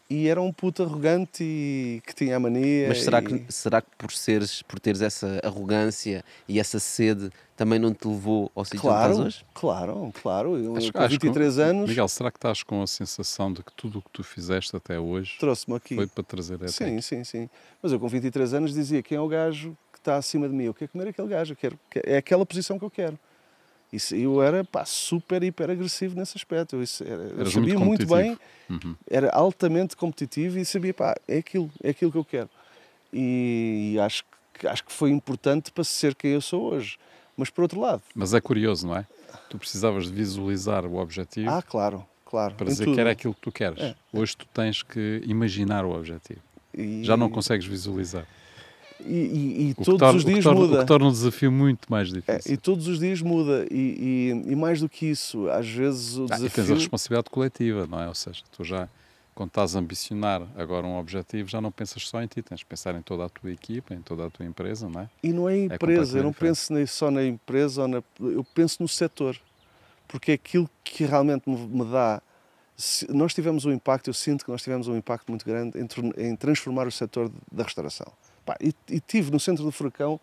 E 0.10 0.28
era 0.28 0.42
um 0.42 0.52
puto 0.52 0.84
arrogante 0.84 1.42
e 1.42 2.02
que 2.06 2.14
tinha 2.14 2.36
a 2.36 2.39
mania. 2.39 2.89
Mas 2.89 3.04
será, 3.04 3.20
e... 3.20 3.24
que, 3.24 3.46
será 3.54 3.82
que 3.82 3.88
por, 3.98 4.12
seres, 4.12 4.62
por 4.62 4.78
teres 4.78 5.02
essa 5.02 5.39
arrogância 5.42 6.24
e 6.50 6.60
essa 6.60 6.80
sede 6.80 7.32
também 7.62 7.78
não 7.78 7.93
te 7.93 8.07
levou 8.07 8.51
ao 8.55 8.66
sítio 8.66 8.82
claro, 8.82 9.14
onde 9.14 9.28
estás 9.28 9.36
hoje? 9.36 9.45
Claro, 9.53 10.14
claro. 10.20 10.57
Eu, 10.57 10.76
acho, 10.76 10.91
com 10.91 11.07
23 11.07 11.55
com, 11.55 11.62
anos. 11.62 11.89
Miguel, 11.89 12.07
será 12.07 12.32
que 12.32 12.38
estás 12.38 12.64
com 12.64 12.82
a 12.82 12.88
sensação 12.88 13.53
de 13.53 13.62
que 13.62 13.72
tudo 13.74 13.99
o 13.99 14.01
que 14.01 14.09
tu 14.09 14.24
fizeste 14.24 14.76
até 14.76 14.99
hoje 14.99 15.36
trouxe-me 15.39 15.78
aqui? 15.78 15.93
Foi 15.93 16.07
para 16.07 16.24
trazer 16.24 16.55
até 16.55 16.70
Sim, 16.70 16.93
aqui. 16.95 17.01
sim, 17.03 17.24
sim. 17.24 17.49
Mas 17.80 17.91
eu 17.91 17.99
com 17.99 18.07
23 18.07 18.55
anos 18.55 18.74
dizia: 18.74 19.03
quem 19.03 19.16
é 19.16 19.22
o 19.22 19.28
gajo 19.28 19.78
que 19.93 19.99
está 19.99 20.16
acima 20.16 20.49
de 20.49 20.55
mim? 20.55 20.64
Eu 20.64 20.74
quero 20.74 20.91
comer 20.91 21.09
aquele 21.09 21.28
gajo, 21.28 21.53
eu 21.53 21.55
quero, 21.55 21.80
é 22.03 22.18
aquela 22.18 22.43
posição 22.47 22.80
que 22.80 22.86
eu 22.86 22.89
quero. 22.89 23.20
Isso, 23.93 24.16
eu 24.16 24.41
era 24.41 24.64
pá, 24.64 24.84
super, 24.84 25.43
hiper 25.43 25.70
agressivo 25.70 26.18
nesse 26.18 26.36
aspecto. 26.36 26.78
Eu, 26.78 26.82
isso, 26.82 27.03
era, 27.03 27.22
eu 27.22 27.45
sabia 27.45 27.78
muito, 27.78 28.07
muito 28.07 28.07
bem, 28.07 28.39
uhum. 28.72 28.95
era 29.07 29.30
altamente 29.30 29.95
competitivo 29.95 30.57
e 30.57 30.66
sabia, 30.66 30.95
pá, 30.95 31.14
é 31.28 31.38
aquilo, 31.38 31.70
é 31.84 31.91
aquilo 31.91 32.12
que 32.12 32.18
eu 32.18 32.26
quero. 32.26 32.49
E, 33.14 33.91
e 33.93 33.99
acho, 33.99 34.24
acho 34.66 34.84
que 34.84 34.91
foi 34.91 35.12
importante 35.12 35.72
para 35.72 35.84
ser 35.84 36.16
quem 36.16 36.32
eu 36.32 36.41
sou 36.41 36.74
hoje. 36.74 36.97
Mas 37.42 37.50
por 37.50 37.64
outro 37.64 37.80
lado. 37.80 38.04
Mas 38.14 38.36
é 38.36 38.39
curioso, 38.39 38.86
não 38.86 38.96
é? 38.96 39.08
Tu 39.50 39.58
precisavas 39.58 40.06
de 40.06 40.12
visualizar 40.12 40.86
o 40.86 40.98
objetivo. 40.98 41.50
Ah, 41.50 41.64
claro, 41.64 42.06
claro. 42.24 42.54
Para 42.54 42.68
dizer 42.68 42.86
tudo. 42.86 42.94
que 42.94 43.02
era 43.02 43.10
aquilo 43.10 43.34
que 43.34 43.42
tu 43.42 43.52
queres. 43.52 43.80
É. 43.80 43.96
Hoje 44.14 44.38
tu 44.38 44.46
tens 44.54 44.84
que 44.84 45.24
imaginar 45.26 45.84
o 45.84 45.89
objetivo. 45.89 46.39
E... 46.72 47.04
Já 47.04 47.18
não 47.18 47.32
consegues 47.32 47.66
visualizar. 47.66 48.28
E, 49.00 49.12
e, 49.12 49.70
e 49.70 49.74
todos 49.74 49.98
torna, 49.98 50.18
os 50.20 50.24
dias 50.24 50.44
torna, 50.44 50.60
muda. 50.60 50.76
O 50.76 50.80
que 50.82 50.86
torna 50.86 51.08
um 51.08 51.12
desafio 51.12 51.52
muito 51.52 51.88
mais 51.89 52.10
difícil. 52.10 52.52
É, 52.52 52.54
e 52.54 52.58
todos 52.58 52.88
os 52.88 53.00
dias 53.00 53.20
muda. 53.24 53.66
E, 53.72 54.44
e, 54.48 54.56
mais 54.56 54.80
do 54.80 54.88
que 54.88 55.08
isso, 55.08 55.50
às 55.50 55.68
vezes 55.68 56.18
o 56.18 56.26
desafio... 56.26 56.46
Ah, 56.46 56.48
e 56.48 56.50
tens 56.52 56.70
a 56.70 56.74
responsabilidade 56.76 57.30
coletiva, 57.32 57.88
não 57.88 58.00
é? 58.00 58.08
Ou 58.08 58.14
seja, 58.14 58.44
tu 58.56 58.64
já, 58.64 58.88
quando 59.34 59.50
estás 59.50 59.76
a 59.76 59.80
ambicionar 59.80 60.42
agora 60.56 60.86
um 60.86 60.98
objetivo, 60.98 61.50
já 61.50 61.62
não 61.62 61.72
pensas 61.72 62.08
só 62.08 62.22
em 62.22 62.28
ti, 62.28 62.42
tens 62.42 62.60
de 62.60 62.66
pensar 62.66 62.96
em 62.96 63.02
toda 63.02 63.26
a 63.26 63.30
tua 63.30 63.52
equipa, 63.52 63.94
em 63.94 64.02
toda 64.02 64.26
a 64.26 64.30
tua 64.30 64.46
empresa, 64.46 64.90
não 64.90 65.02
é? 65.02 65.10
E 65.24 65.32
não 65.32 65.50
é 65.50 65.58
é 65.58 65.64
empresa, 65.66 66.18
é 66.18 66.20
eu 66.20 66.24
não 66.24 66.34
penso 66.34 66.74
só 66.88 67.10
na 67.10 67.24
empresa, 67.24 67.88
na, 67.88 68.04
eu 68.20 68.46
penso 68.54 68.82
no 68.82 68.88
setor. 68.88 69.38
Porque 70.08 70.32
é 70.32 70.34
aquilo 70.34 70.70
que 70.84 71.06
realmente 71.06 71.50
me, 71.50 71.56
me 71.56 71.86
dá 71.86 72.22
nós 73.10 73.34
tivemos 73.34 73.66
um 73.66 73.72
impacto, 73.72 74.10
eu 74.10 74.14
sinto 74.14 74.44
que 74.44 74.52
nós 74.52 74.62
tivemos 74.62 74.88
um 74.88 74.96
impacto 74.96 75.30
muito 75.30 75.46
grande 75.46 75.78
em, 75.78 76.30
em 76.30 76.36
transformar 76.36 76.88
o 76.88 76.92
setor 76.92 77.32
da 77.52 77.64
restauração. 77.64 78.12
Pá, 78.46 78.58
e, 78.60 78.74
e 78.90 79.00
tive 79.00 79.32
no 79.32 79.40
centro 79.40 79.64
do 79.64 79.72
furacão 79.72 80.20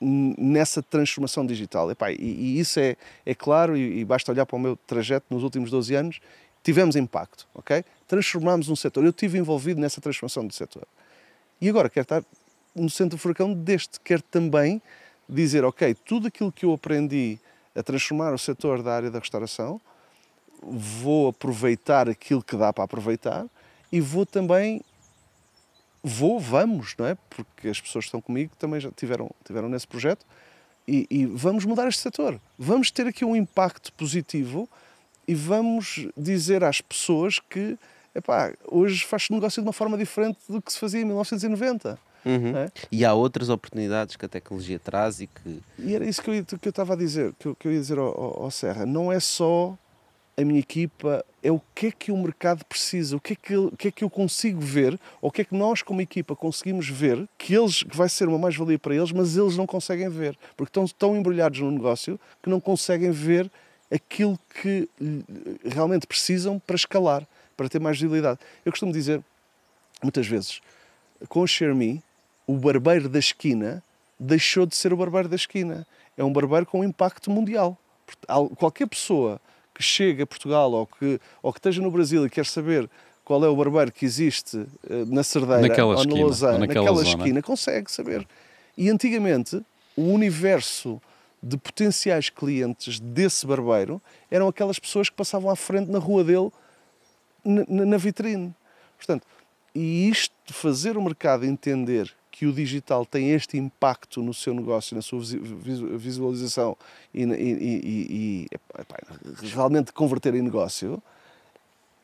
nessa 0.00 0.82
transformação 0.82 1.46
digital. 1.46 1.90
E, 1.90 1.94
e, 2.18 2.24
e, 2.24 2.58
isso 2.58 2.80
é, 2.80 2.96
é 3.24 3.34
claro, 3.34 3.76
e, 3.76 4.00
e, 4.00 4.04
basta 4.04 4.32
olhar 4.32 4.44
para 4.44 4.56
o 4.56 4.58
meu 4.58 4.76
trajeto 4.76 5.26
nos 5.30 5.42
últimos 5.42 5.70
12 5.70 5.94
anos, 5.94 6.20
tivemos 6.62 6.96
impacto, 6.96 7.46
ok? 7.54 7.84
Transformámos 8.14 8.68
um 8.68 8.76
setor. 8.76 9.02
Eu 9.02 9.10
estive 9.10 9.38
envolvido 9.38 9.80
nessa 9.80 10.00
transformação 10.00 10.46
do 10.46 10.54
setor. 10.54 10.86
E 11.60 11.68
agora 11.68 11.90
quero 11.90 12.04
estar 12.04 12.24
no 12.72 12.88
centro 12.88 13.16
do 13.16 13.20
furacão 13.20 13.52
deste. 13.52 13.98
Quero 13.98 14.22
também 14.22 14.80
dizer, 15.28 15.64
ok, 15.64 15.96
tudo 16.06 16.28
aquilo 16.28 16.52
que 16.52 16.64
eu 16.64 16.72
aprendi 16.72 17.40
a 17.74 17.82
transformar 17.82 18.32
o 18.32 18.38
setor 18.38 18.84
da 18.84 18.94
área 18.94 19.10
da 19.10 19.18
restauração, 19.18 19.80
vou 20.62 21.26
aproveitar 21.26 22.08
aquilo 22.08 22.40
que 22.40 22.56
dá 22.56 22.72
para 22.72 22.84
aproveitar 22.84 23.46
e 23.90 24.00
vou 24.00 24.24
também 24.24 24.80
vou, 26.00 26.38
vamos, 26.38 26.94
não 26.96 27.06
é? 27.06 27.16
Porque 27.28 27.66
as 27.66 27.80
pessoas 27.80 28.04
que 28.04 28.10
estão 28.10 28.20
comigo 28.20 28.52
também 28.60 28.78
já 28.78 28.92
tiveram, 28.92 29.28
tiveram 29.44 29.68
nesse 29.68 29.88
projeto 29.88 30.24
e, 30.86 31.04
e 31.10 31.26
vamos 31.26 31.64
mudar 31.64 31.88
este 31.88 32.00
setor. 32.00 32.40
Vamos 32.56 32.92
ter 32.92 33.08
aqui 33.08 33.24
um 33.24 33.34
impacto 33.34 33.92
positivo 33.94 34.68
e 35.26 35.34
vamos 35.34 36.06
dizer 36.16 36.62
às 36.62 36.80
pessoas 36.80 37.40
que 37.40 37.76
epá, 38.14 38.52
hoje 38.66 39.04
faz-se 39.04 39.32
negócio 39.32 39.62
de 39.62 39.66
uma 39.68 39.72
forma 39.72 39.96
diferente 39.98 40.38
do 40.48 40.60
que 40.62 40.72
se 40.72 40.78
fazia 40.78 41.00
em 41.00 41.04
1990. 41.04 41.98
Uhum. 42.26 42.56
É? 42.56 42.70
E 42.90 43.04
há 43.04 43.12
outras 43.12 43.50
oportunidades 43.50 44.16
que 44.16 44.24
a 44.24 44.28
tecnologia 44.28 44.78
traz 44.78 45.20
e 45.20 45.26
que. 45.26 45.60
E 45.78 45.94
era 45.94 46.06
isso 46.06 46.22
que 46.22 46.30
eu, 46.30 46.44
que 46.58 46.68
eu 46.68 46.70
estava 46.70 46.94
a 46.94 46.96
dizer, 46.96 47.34
que 47.38 47.46
eu, 47.46 47.54
que 47.54 47.68
eu 47.68 47.72
ia 47.72 47.78
dizer 47.80 47.98
ao, 47.98 48.06
ao- 48.06 48.42
ao 48.44 48.50
Serra. 48.50 48.86
Não 48.86 49.12
é 49.12 49.20
só 49.20 49.76
a 50.36 50.42
minha 50.44 50.58
equipa, 50.58 51.24
é 51.42 51.52
o 51.52 51.60
que 51.74 51.88
é 51.88 51.90
que 51.92 52.10
o 52.10 52.16
mercado 52.16 52.64
precisa, 52.64 53.14
o 53.16 53.20
que 53.20 53.34
é 53.34 53.36
que, 53.36 53.56
o 53.56 53.70
que, 53.76 53.88
é 53.88 53.90
que 53.92 54.02
eu 54.02 54.10
consigo 54.10 54.58
ver, 54.58 54.98
ou 55.22 55.28
o 55.28 55.30
que 55.30 55.42
é 55.42 55.44
que 55.44 55.54
nós 55.54 55.80
como 55.80 56.00
equipa 56.00 56.34
conseguimos 56.34 56.88
ver, 56.88 57.28
que, 57.38 57.54
eles, 57.54 57.84
que 57.84 57.96
vai 57.96 58.08
ser 58.08 58.26
uma 58.26 58.36
mais-valia 58.38 58.76
para 58.78 58.96
eles, 58.96 59.12
mas 59.12 59.36
eles 59.36 59.56
não 59.56 59.64
conseguem 59.64 60.08
ver, 60.08 60.36
porque 60.56 60.70
estão 60.70 60.86
tão 60.88 61.16
embrulhados 61.16 61.60
no 61.60 61.70
negócio 61.70 62.18
que 62.42 62.50
não 62.50 62.58
conseguem 62.58 63.12
ver 63.12 63.48
aquilo 63.92 64.36
que 64.60 64.88
realmente 65.64 66.06
precisam 66.06 66.58
para 66.58 66.74
escalar, 66.76 67.24
para 67.56 67.68
ter 67.68 67.80
mais 67.80 67.96
visibilidade. 67.96 68.38
Eu 68.64 68.72
costumo 68.72 68.92
dizer, 68.92 69.22
muitas 70.02 70.26
vezes, 70.26 70.60
com 71.28 71.40
o 71.40 71.46
ShareMe, 71.46 72.02
o 72.46 72.54
barbeiro 72.54 73.08
da 73.08 73.18
esquina 73.18 73.82
deixou 74.18 74.66
de 74.66 74.76
ser 74.76 74.92
o 74.92 74.96
barbeiro 74.96 75.28
da 75.28 75.36
esquina. 75.36 75.86
É 76.16 76.24
um 76.24 76.32
barbeiro 76.32 76.66
com 76.66 76.84
impacto 76.84 77.30
mundial. 77.30 77.76
Qualquer 78.56 78.86
pessoa 78.86 79.40
que 79.74 79.82
chegue 79.82 80.22
a 80.22 80.26
Portugal 80.26 80.70
ou 80.72 80.86
que, 80.86 81.20
ou 81.42 81.52
que 81.52 81.58
esteja 81.58 81.82
no 81.82 81.90
Brasil 81.90 82.24
e 82.24 82.30
quer 82.30 82.46
saber 82.46 82.88
qual 83.24 83.42
é 83.44 83.48
o 83.48 83.56
barbeiro 83.56 83.90
que 83.90 84.04
existe 84.04 84.66
eh, 84.88 85.04
na 85.06 85.22
Cerdeira 85.22 85.62
Naquela 85.62 85.96
ou 85.96 86.04
na 86.04 86.14
Lausanne, 86.14 86.58
naquela 86.58 86.84
naquela 86.84 87.02
esquina, 87.02 87.42
consegue 87.42 87.90
saber. 87.90 88.26
E 88.76 88.90
antigamente, 88.90 89.64
o 89.96 90.02
universo 90.02 91.00
de 91.42 91.56
potenciais 91.56 92.28
clientes 92.28 93.00
desse 93.00 93.46
barbeiro 93.46 94.00
eram 94.30 94.48
aquelas 94.48 94.78
pessoas 94.78 95.08
que 95.08 95.16
passavam 95.16 95.50
à 95.50 95.56
frente 95.56 95.90
na 95.90 95.98
rua 95.98 96.22
dele 96.22 96.50
na, 97.44 97.84
na- 97.86 97.96
vitrine. 97.96 98.54
Portanto, 98.96 99.26
e 99.74 100.08
isto 100.08 100.34
de 100.46 100.52
fazer 100.52 100.96
o 100.96 101.02
mercado 101.02 101.44
entender 101.44 102.12
que 102.30 102.46
o 102.46 102.52
digital 102.52 103.06
tem 103.06 103.30
este 103.30 103.56
impacto 103.56 104.22
no 104.22 104.34
seu 104.34 104.52
negócio, 104.54 104.96
na 104.96 105.02
sua 105.02 105.20
visualização 105.20 106.76
e, 107.12 107.22
e- 107.22 107.26
e- 107.26 108.46
e- 108.50 109.46
realmente 109.54 109.92
converter 109.92 110.34
em 110.34 110.42
negócio, 110.42 111.00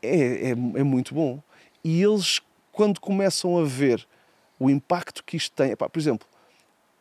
é, 0.03 0.51
é, 0.51 0.51
é 0.51 0.83
muito 0.85 1.15
bom. 1.15 1.41
E 1.83 2.03
eles, 2.03 2.41
quando 2.73 3.01
começam 3.01 3.59
a 3.59 3.65
ver 3.65 4.07
o 4.59 4.71
impacto 4.71 5.25
que 5.25 5.37
isto 5.37 5.53
tem, 5.55 5.73
epá, 5.73 5.89
por 5.89 5.99
exemplo, 5.99 6.27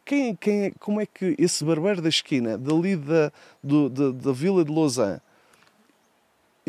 quem, 0.06 0.36
quem 0.36 0.64
é- 0.66 0.72
como 0.80 1.00
é 1.00 1.06
que 1.06 1.36
esse 1.38 1.64
barbeiro 1.64 2.02
da 2.02 2.10
esquina, 2.10 2.58
dali 2.58 2.96
da, 2.96 3.32
do- 3.64 3.90
da, 3.90 4.12
da 4.12 4.32
Vila 4.32 4.66
de 4.66 4.72
Lausanne, 4.72 5.22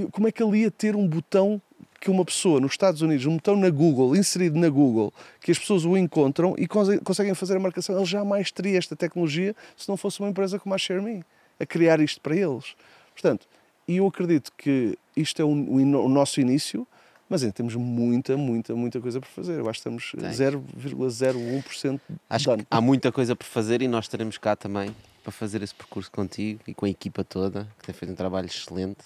como 0.07 0.28
é 0.28 0.32
que 0.32 0.42
ele 0.42 0.59
ia 0.61 0.70
ter 0.70 0.94
um 0.96 1.07
botão 1.07 1.61
que 2.01 2.11
uma 2.11 2.24
pessoa 2.24 2.61
nos 2.61 2.72
Estados 2.72 3.03
Unidos, 3.03 3.26
um 3.26 3.36
botão 3.36 3.55
na 3.57 3.68
Google, 3.68 4.16
inserido 4.16 4.59
na 4.59 4.68
Google, 4.70 5.12
que 5.40 5.51
as 5.51 5.59
pessoas 5.59 5.84
o 5.84 5.96
encontram 5.98 6.55
e 6.57 6.66
conse- 6.66 6.98
conseguem 7.01 7.34
fazer 7.34 7.57
a 7.57 7.61
marcação. 7.61 7.94
Ele 7.96 8.07
jamais 8.07 8.51
teria 8.51 8.78
esta 8.78 8.96
tecnologia 8.96 9.55
se 9.76 9.86
não 9.88 9.96
fosse 9.98 10.18
uma 10.20 10.30
empresa 10.30 10.59
como 10.59 10.74
a 10.74 10.78
ShareMe 10.78 11.22
a 11.59 11.66
criar 11.66 12.01
isto 12.01 12.18
para 12.20 12.34
eles. 12.34 12.74
Portanto, 13.12 13.46
e 13.86 13.96
eu 13.98 14.07
acredito 14.07 14.51
que 14.57 14.96
isto 15.14 15.42
é 15.42 15.44
o, 15.44 15.48
o 15.51 16.09
nosso 16.09 16.40
início, 16.40 16.86
mas 17.28 17.42
ainda 17.42 17.53
temos 17.53 17.74
muita, 17.74 18.34
muita, 18.36 18.74
muita 18.74 18.98
coisa 19.01 19.20
por 19.20 19.28
fazer. 19.28 19.59
Eu 19.59 19.68
acho 19.68 19.82
que 19.82 19.88
estamos 19.88 20.12
Tens. 20.18 20.38
0,01% 20.40 22.01
Acho 22.28 22.44
done. 22.46 22.62
que 22.62 22.66
há 22.70 22.80
muita 22.80 23.12
coisa 23.12 23.36
por 23.36 23.44
fazer 23.44 23.82
e 23.82 23.88
nós 23.88 24.05
estaremos 24.07 24.38
cá 24.38 24.57
também 24.57 24.94
para 25.22 25.32
fazer 25.32 25.62
esse 25.62 25.74
percurso 25.74 26.11
contigo 26.11 26.61
e 26.66 26.72
com 26.74 26.86
a 26.86 26.90
equipa 26.90 27.22
toda, 27.22 27.68
que 27.78 27.86
tem 27.86 27.94
feito 27.94 28.12
um 28.12 28.14
trabalho 28.16 28.46
excelente. 28.46 28.98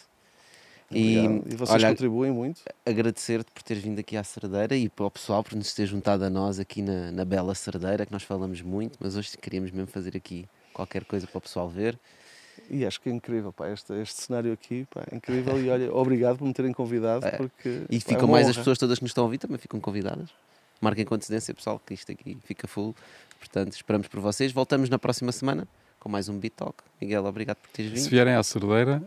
E. 0.90 1.16
E 1.16 1.56
vocês 1.56 1.70
olha, 1.70 1.88
contribuem 1.88 2.30
muito. 2.32 2.60
agradecer-te 2.84 3.50
por 3.52 3.62
teres 3.62 3.82
vindo 3.82 3.98
aqui 3.98 4.16
à 4.16 4.22
Cerdeira 4.24 4.76
e 4.76 4.88
para 4.88 5.06
o 5.06 5.10
pessoal 5.10 5.42
por 5.42 5.54
nos 5.56 5.72
ter 5.74 5.86
juntado 5.86 6.24
a 6.24 6.30
nós 6.30 6.58
aqui 6.60 6.82
na, 6.82 7.10
na 7.10 7.24
Bela 7.24 7.54
Cerdeira, 7.54 8.04
que 8.06 8.12
nós 8.12 8.22
falamos 8.22 8.60
muito, 8.62 8.96
mas 9.00 9.16
hoje 9.16 9.36
queríamos 9.38 9.70
mesmo 9.70 9.86
fazer 9.88 10.16
aqui 10.16 10.46
qualquer 10.72 11.04
coisa 11.04 11.26
para 11.26 11.38
o 11.38 11.40
pessoal 11.40 11.68
ver. 11.68 11.98
E 12.70 12.86
acho 12.86 13.00
que 13.00 13.08
é 13.08 13.12
incrível, 13.12 13.52
pá, 13.52 13.68
este, 13.70 13.92
este 13.94 14.22
cenário 14.22 14.52
aqui, 14.52 14.86
pá, 14.92 15.02
é 15.10 15.16
incrível. 15.16 15.60
E 15.62 15.68
olha, 15.68 15.92
obrigado 15.94 16.38
por 16.38 16.46
me 16.46 16.52
terem 16.54 16.72
convidado, 16.72 17.26
É. 17.26 17.32
porque 17.32 17.68
E 17.68 17.86
pá, 17.88 17.94
é 17.96 18.00
ficam 18.00 18.24
uma 18.26 18.32
mais 18.32 18.46
as 18.46 18.52
honra. 18.52 18.60
pessoas 18.60 18.78
todas 18.78 18.98
que 18.98 19.04
nos 19.04 19.10
estão 19.10 19.24
a 19.24 19.26
ouvir, 19.26 19.38
também 19.38 19.58
ficam 19.58 19.80
convidadas. 19.80 20.30
Marquem 20.80 21.04
com 21.04 21.14
antecedência, 21.14 21.52
pessoal, 21.54 21.80
que 21.84 21.94
isto 21.94 22.12
aqui 22.12 22.36
fica 22.44 22.68
full. 22.68 22.94
Portanto, 23.38 23.72
esperamos 23.72 24.06
por 24.06 24.20
vocês. 24.20 24.52
Voltamos 24.52 24.88
na 24.88 24.98
próxima 24.98 25.32
semana 25.32 25.66
com 25.98 26.08
mais 26.08 26.28
um 26.28 26.38
Beat 26.38 26.54
Talk. 26.54 26.74
Miguel, 27.00 27.24
obrigado 27.26 27.56
por 27.56 27.70
teres 27.70 27.90
Se 27.92 27.98
vindo. 28.04 28.10
vierem 28.10 28.34
à 28.34 28.42
Cerdeira, 28.42 29.02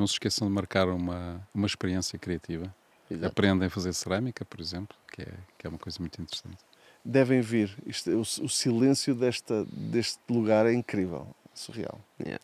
não 0.00 0.06
se 0.06 0.14
esqueçam 0.14 0.48
de 0.48 0.52
marcar 0.54 0.88
uma, 0.88 1.46
uma 1.54 1.66
experiência 1.66 2.18
criativa. 2.18 2.74
Exato. 3.10 3.26
Aprendem 3.26 3.66
a 3.66 3.70
fazer 3.70 3.92
cerâmica, 3.92 4.44
por 4.44 4.60
exemplo, 4.60 4.96
que 5.12 5.22
é, 5.22 5.32
que 5.58 5.66
é 5.66 5.70
uma 5.70 5.78
coisa 5.78 5.98
muito 6.00 6.20
interessante. 6.20 6.58
Devem 7.04 7.40
vir. 7.40 7.76
Isto, 7.86 8.10
o, 8.10 8.20
o 8.20 8.48
silêncio 8.48 9.14
desta, 9.14 9.64
deste 9.72 10.20
lugar 10.28 10.66
é 10.66 10.72
incrível, 10.72 11.26
surreal. 11.54 12.00
Yeah. 12.20 12.42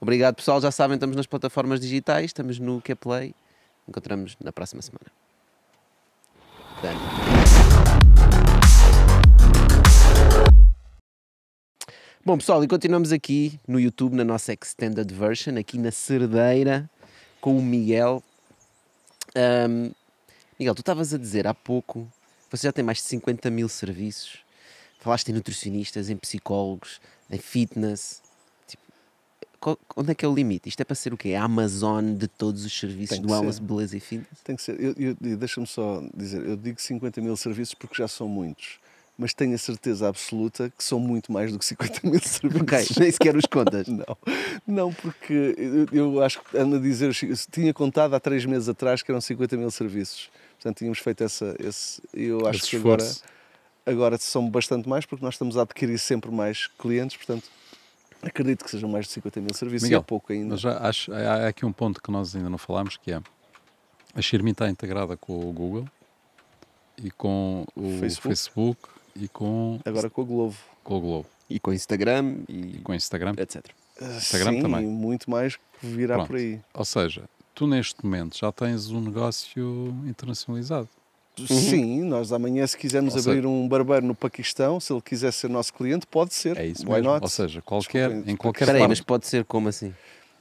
Obrigado, 0.00 0.36
pessoal. 0.36 0.60
Já 0.60 0.70
sabem, 0.70 0.94
estamos 0.94 1.16
nas 1.16 1.26
plataformas 1.26 1.80
digitais, 1.80 2.26
estamos 2.26 2.58
no 2.58 2.80
Qplay. 2.80 3.34
Encontramos 3.88 4.36
na 4.42 4.52
próxima 4.52 4.80
semana. 4.82 5.06
Dani. 6.82 7.69
Bom, 12.24 12.36
pessoal, 12.36 12.62
e 12.62 12.68
continuamos 12.68 13.12
aqui 13.12 13.58
no 13.66 13.80
YouTube, 13.80 14.14
na 14.14 14.24
nossa 14.24 14.52
Extended 14.52 15.12
Version, 15.12 15.56
aqui 15.58 15.78
na 15.78 15.90
Cerdeira, 15.90 16.88
com 17.40 17.56
o 17.56 17.62
Miguel. 17.62 18.22
Ahm, 19.34 19.90
Miguel, 20.58 20.74
tu 20.74 20.80
estavas 20.80 21.14
a 21.14 21.18
dizer 21.18 21.46
há 21.46 21.54
pouco, 21.54 22.06
você 22.50 22.66
já 22.66 22.72
tem 22.72 22.84
mais 22.84 22.98
de 22.98 23.04
50 23.04 23.48
mil 23.50 23.68
serviços. 23.68 24.38
Falaste 25.00 25.30
em 25.30 25.32
nutricionistas, 25.32 26.10
em 26.10 26.16
psicólogos, 26.16 27.00
em 27.30 27.38
fitness. 27.38 28.20
Tipo, 28.68 28.82
qual- 29.58 29.78
onde 29.96 30.10
é 30.10 30.14
que 30.14 30.22
é 30.24 30.28
o 30.28 30.34
limite? 30.34 30.68
Isto 30.68 30.80
é 30.82 30.84
para 30.84 30.94
ser 30.94 31.14
o 31.14 31.16
quê? 31.16 31.32
A 31.34 31.44
Amazon 31.44 32.14
de 32.14 32.28
todos 32.28 32.66
os 32.66 32.78
serviços 32.78 33.18
do 33.18 33.28
wellness, 33.32 33.58
beleza 33.58 33.96
e 33.96 34.00
fitness? 34.00 34.40
Tem 34.44 34.56
que 34.56 34.62
ser. 34.62 34.78
Eu, 34.78 34.94
eu- 34.98 35.36
Deixa-me 35.38 35.66
só 35.66 36.02
dizer, 36.14 36.44
eu 36.46 36.54
digo 36.58 36.78
50 36.78 37.18
mil 37.22 37.34
serviços 37.34 37.74
porque 37.74 37.94
já 37.96 38.06
são 38.06 38.28
muitos. 38.28 38.78
Mas 39.20 39.34
tenho 39.34 39.54
a 39.54 39.58
certeza 39.58 40.08
absoluta 40.08 40.70
que 40.70 40.82
são 40.82 40.98
muito 40.98 41.30
mais 41.30 41.52
do 41.52 41.58
que 41.58 41.64
50 41.66 42.00
mil 42.08 42.20
serviços. 42.20 42.62
Ok, 42.62 42.86
nem 42.98 43.10
sequer 43.10 43.36
os 43.36 43.44
contas. 43.44 43.86
Não, 43.86 44.16
não, 44.66 44.92
porque 44.92 45.54
eu, 45.92 46.22
acho 46.22 46.40
que 46.40 46.56
ando 46.56 46.76
a 46.76 46.78
dizer, 46.78 47.14
tinha 47.50 47.74
contado 47.74 48.14
há 48.14 48.20
três 48.20 48.46
meses 48.46 48.68
atrás 48.68 49.02
que 49.02 49.10
eram 49.10 49.20
50 49.20 49.56
mil 49.58 49.70
serviços. 49.70 50.30
Portanto, 50.54 50.78
tínhamos 50.78 50.98
feito 51.00 51.22
essa, 51.22 51.54
esse. 51.58 52.00
Eu 52.14 52.46
acho 52.46 52.60
Esse 52.60 52.70
que 52.70 52.76
agora, 52.76 53.04
agora 53.84 54.18
são 54.18 54.48
bastante 54.48 54.88
mais, 54.88 55.04
porque 55.04 55.24
nós 55.24 55.34
estamos 55.34 55.58
a 55.58 55.62
adquirir 55.62 55.98
sempre 55.98 56.30
mais 56.30 56.66
clientes, 56.66 57.16
portanto, 57.16 57.44
acredito 58.22 58.64
que 58.64 58.70
sejam 58.70 58.88
mais 58.88 59.06
de 59.06 59.12
50 59.12 59.40
mil 59.40 59.54
serviços 59.54 59.82
e 59.82 59.86
Miguel, 59.86 60.00
é 60.00 60.02
pouco 60.02 60.32
ainda. 60.32 60.50
Mas 60.54 60.64
acho, 60.64 61.12
há 61.12 61.48
aqui 61.48 61.66
um 61.66 61.72
ponto 61.72 62.02
que 62.02 62.10
nós 62.10 62.34
ainda 62.34 62.48
não 62.48 62.58
falámos, 62.58 62.96
que 62.96 63.12
é 63.12 63.20
a 64.14 64.22
Xirmi 64.22 64.52
está 64.52 64.68
integrada 64.68 65.16
com 65.16 65.48
o 65.48 65.52
Google 65.52 65.86
e 66.96 67.10
com 67.10 67.66
o 67.74 67.98
Facebook. 67.98 68.28
Facebook, 68.28 68.88
e 69.16 69.28
com, 69.28 69.78
Agora 69.84 70.08
com 70.10 70.22
o 70.22 70.24
Globo. 70.24 70.56
com 70.84 70.96
o 70.96 71.00
Globo 71.00 71.26
E 71.48 71.58
com 71.60 71.72
Instagram 71.72 72.36
e 72.48 72.76
e 72.76 72.80
com 72.82 72.92
o 72.92 72.94
Instagram. 72.94 73.34
etc. 73.38 73.64
Instagram 74.00 74.52
Sim, 74.52 74.62
também. 74.62 74.86
muito 74.86 75.30
mais 75.30 75.56
que 75.56 75.86
virá 75.86 76.14
Pronto. 76.16 76.28
por 76.28 76.36
aí. 76.36 76.60
Ou 76.74 76.84
seja, 76.84 77.24
tu 77.54 77.66
neste 77.66 78.04
momento 78.04 78.36
já 78.38 78.50
tens 78.52 78.90
um 78.90 79.00
negócio 79.00 79.94
internacionalizado. 80.06 80.88
Sim, 81.46 82.02
nós 82.04 82.32
amanhã, 82.32 82.66
se 82.66 82.76
quisermos 82.76 83.14
Uhum. 83.14 83.20
Ou 83.22 83.30
abrir 83.32 83.46
um 83.46 83.68
barbeiro 83.68 84.04
no 84.06 84.14
Paquistão, 84.14 84.78
se 84.78 84.92
ele 84.92 85.00
quiser 85.00 85.32
ser 85.32 85.48
nosso 85.48 85.72
cliente, 85.72 86.06
pode 86.06 86.34
ser. 86.34 86.56
É 86.58 86.66
isso 86.66 86.82
Why 86.84 86.94
mesmo. 86.96 87.12
not? 87.12 87.22
Ou 87.22 87.28
seja, 87.28 87.62
qualquer, 87.62 88.10
em 88.28 88.36
qualquer 88.36 88.64
Espera 88.64 88.78
aí, 88.78 88.80
parte. 88.82 88.90
mas 88.90 89.00
pode 89.00 89.26
ser 89.26 89.44
como 89.44 89.68
assim? 89.68 89.94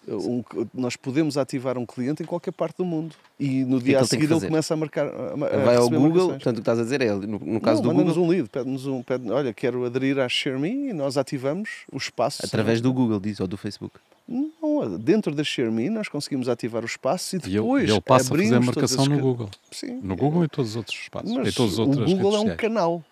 Um- 0.08 0.44
nós 0.74 0.96
podemos 0.96 1.38
ativar 1.38 1.78
um 1.78 1.86
cliente 1.86 2.24
em 2.24 2.26
qualquer 2.26 2.52
parte 2.52 2.78
do 2.78 2.86
mundo 2.86 3.16
e 3.40 3.64
no 3.64 3.80
dia 3.80 3.98
que 3.98 4.04
a 4.04 4.08
seguir 4.08 4.32
ele 4.32 4.40
começa 4.42 4.74
a 4.74 4.78
marcar. 4.78 5.06
A, 5.08 5.34
a 5.34 5.66
Vai 5.66 5.76
ao 5.76 5.90
Google, 5.90 6.02
marcações. 6.02 6.32
portanto 6.32 6.54
o 6.54 6.56
que 6.56 6.62
estás 6.62 6.80
a 6.80 6.84
dizer 6.84 7.02
é, 7.02 7.14
no, 7.14 7.38
no 7.40 7.62
caso 7.62 7.82
não, 7.84 7.90
do 7.90 7.96
manda-nos 7.96 8.16
Google, 8.18 8.30
um 8.30 8.32
lead, 8.32 8.50
pede-nos 8.50 8.88
um, 8.88 9.04
pede, 9.04 9.30
olha, 9.32 9.54
quero 9.54 9.86
aderir 9.86 10.18
à 10.18 10.28
ShareMe 10.28 10.90
e 10.90 10.94
nós 10.94 11.18
ativamos 11.18 11.70
o 11.92 11.98
espaço. 11.98 12.44
através 12.46 12.82
do 12.82 12.92
Google, 12.92 13.20
diz, 13.20 13.40
ou 13.40 13.48
do 13.48 13.58
Facebook. 13.58 13.96
Não 14.28 14.50
Não, 14.62 14.98
dentro 14.98 15.36
da 15.36 15.44
ShareMe 15.44 15.90
nós 15.90 16.08
conseguimos 16.08 16.48
ativar 16.50 16.82
o 16.84 16.86
espaço 16.86 17.36
e 17.36 17.40
depois 17.40 17.88
e 17.90 17.92
ele 17.92 18.02
passa 18.02 18.34
a 18.34 18.38
fazer 18.38 18.56
a 18.56 18.62
marcação 18.62 19.06
no 19.06 19.20
Google. 19.20 19.50
Sim. 19.72 20.00
No 20.02 20.16
Google 20.16 20.46
e 20.46 20.48
todos 20.48 20.72
os 20.72 20.76
outros 20.78 20.98
espaços. 20.98 21.32
Mas 21.32 21.50
e 21.50 21.52
todas 21.56 21.74
as 21.74 21.80
o 21.80 21.82
outras 21.84 22.14
Google 22.14 22.32
é 22.32 22.36
um 22.36 22.42
sociais. 22.42 22.58
canal. 22.62 23.04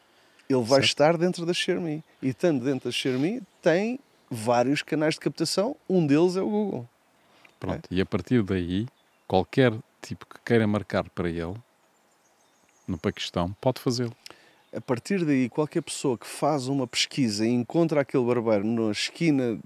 Ele 0.50 0.60
vai 0.62 0.80
Certo. 0.80 0.84
estar 0.86 1.18
dentro 1.18 1.46
da 1.46 1.54
ShareMe. 1.54 2.02
E 2.22 2.30
estando 2.30 2.64
dentro 2.64 2.88
da 2.90 2.92
ShareMe, 2.92 3.42
tem 3.62 4.00
vários 4.30 4.82
canais 4.82 5.14
de 5.16 5.20
captação. 5.20 5.76
Um 5.90 6.06
deles 6.06 6.36
é 6.36 6.42
o 6.42 6.50
Google. 6.50 6.90
Pronto. 7.60 7.88
E 7.90 8.00
a 8.02 8.06
partir 8.06 8.44
daí, 8.44 8.88
qualquer 9.28 9.74
tipo 10.02 10.26
que 10.26 10.40
queira 10.46 10.68
marcar 10.68 11.10
para 11.10 11.30
ele, 11.30 11.56
no 12.88 12.98
Paquistão, 12.98 13.56
pode 13.60 13.82
fazê-lo. 13.82 14.14
A 14.76 14.82
partir 14.82 15.26
daí, 15.26 15.50
qualquer 15.50 15.82
pessoa 15.82 16.18
que 16.18 16.28
faz 16.28 16.68
uma 16.68 16.86
pesquisa 16.86 17.46
e 17.46 17.50
encontra 17.50 18.02
aquele 18.02 18.24
barbeiro 18.24 18.66
na 18.66 18.92
esquina 18.92 19.58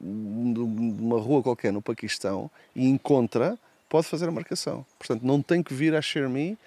de 0.00 0.60
uma 0.60 1.20
rua 1.20 1.42
qualquer 1.42 1.72
no 1.72 1.80
Paquistão 1.80 2.50
e 2.74 2.88
encontra, 2.88 3.58
pode 3.88 4.06
fazer 4.06 4.28
a 4.28 4.32
marcação. 4.32 4.84
Portanto, 4.98 5.22
não 5.22 5.40
tem 5.40 5.62
que 5.62 5.72
vir 5.72 5.94
à 5.94 6.02
ShareMe, 6.02 6.58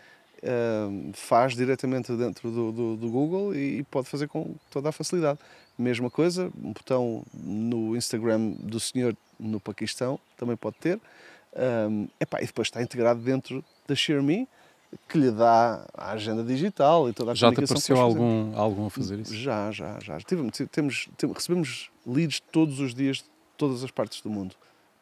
ah, 0.43 0.89
faz 1.13 1.55
diretamente 1.55 2.11
dentro 2.15 2.49
do, 2.49 2.71
do- 2.71 2.97
do 2.97 3.09
Google 3.09 3.53
e 3.55 3.83
pode 3.91 4.07
fazer 4.07 4.27
com 4.27 4.55
toda 4.69 4.89
a 4.89 4.91
facilidade. 4.91 5.39
Mesma 5.81 6.09
coisa, 6.11 6.51
um 6.63 6.73
botão 6.73 7.23
no 7.33 7.95
Instagram 7.97 8.51
do 8.59 8.79
senhor 8.79 9.15
no 9.39 9.59
Paquistão 9.59 10.19
também 10.37 10.55
pode 10.55 10.75
ter. 10.77 10.99
Um, 11.89 12.07
epá, 12.19 12.39
e 12.41 12.45
depois 12.45 12.67
está 12.67 12.81
integrado 12.81 13.19
dentro 13.21 13.63
da 13.87 13.95
ShareMe, 13.95 14.47
que 15.09 15.17
lhe 15.17 15.31
dá 15.31 15.85
a 15.93 16.11
agenda 16.11 16.43
digital 16.43 17.09
e 17.09 17.13
toda 17.13 17.31
a 17.31 17.33
Já 17.33 17.49
te 17.49 17.55
comunicação 17.55 17.95
que 17.95 17.99
apareceu 17.99 18.21
algum, 18.21 18.55
algum 18.57 18.85
a 18.85 18.89
fazer 18.89 19.19
isso? 19.19 19.33
Já, 19.35 19.71
já, 19.71 19.97
já. 19.99 20.17
Tivemos, 20.19 20.57
temos, 20.71 21.09
temos- 21.17 21.35
recebemos 21.37 21.89
leads 22.05 22.39
todos 22.51 22.79
os 22.79 22.93
dias 22.93 23.17
de 23.17 23.23
todas 23.57 23.83
as 23.83 23.89
partes 23.91 24.21
do 24.21 24.29
mundo. 24.29 24.55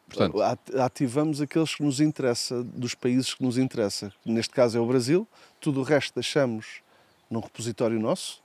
Portanto- 0.08 0.40
At- 0.42 0.74
Ativamos 0.76 1.40
aqueles 1.40 1.74
que 1.74 1.82
nos 1.82 2.00
interessa, 2.00 2.62
dos 2.64 2.94
países 2.94 3.34
que 3.34 3.42
nos 3.44 3.58
interessa. 3.58 4.12
Neste 4.24 4.52
caso 4.54 4.78
é 4.78 4.80
o 4.80 4.86
Brasil. 4.86 5.28
Tudo 5.60 5.80
o 5.80 5.82
resto 5.82 6.14
deixamos 6.14 6.80
num 7.30 7.40
repositório 7.40 8.00
nosso 8.00 8.40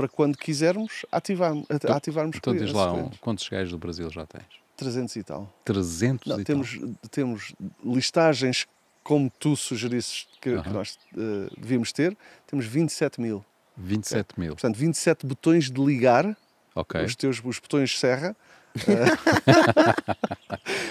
para 0.00 0.08
quando 0.08 0.38
quisermos 0.38 1.04
ativarmos, 1.12 1.64
at- 1.68 1.76
Então- 1.84 1.94
ativarmos 1.94 2.36
Então 2.36 2.56
diz 2.56 2.72
lá, 2.72 2.92
um, 2.94 3.10
quantos 3.20 3.46
gajos 3.48 3.70
do 3.72 3.76
Brasil 3.78 4.08
já 4.10 4.24
tens? 4.24 4.44
300 4.76 5.14
e 5.16 5.22
tal. 5.22 5.52
300 5.62 6.26
Não, 6.26 6.40
e 6.40 6.44
temos, 6.44 6.78
temos 7.10 7.52
listagens 7.84 8.66
como 9.04 9.30
tu 9.38 9.54
sugerisses 9.56 10.26
que, 10.40 10.50
que 10.52 10.56
Aham. 10.56 10.72
nós 10.72 10.98
eh, 11.16 11.50
devíamos 11.58 11.92
ter. 11.92 12.16
Temos 12.46 12.64
27 12.64 13.20
mil. 13.20 13.40
tal. 13.40 13.46
27 13.76 14.40
mil. 14.40 14.52
Portanto, 14.54 14.76
27 14.76 15.26
botões 15.26 15.70
de 15.70 15.84
ligar, 15.84 16.34
Ok. 16.74 17.02
os 17.04 17.14
teus 17.14 17.42
os 17.44 17.58
botões 17.58 17.98
serra, 17.98 18.34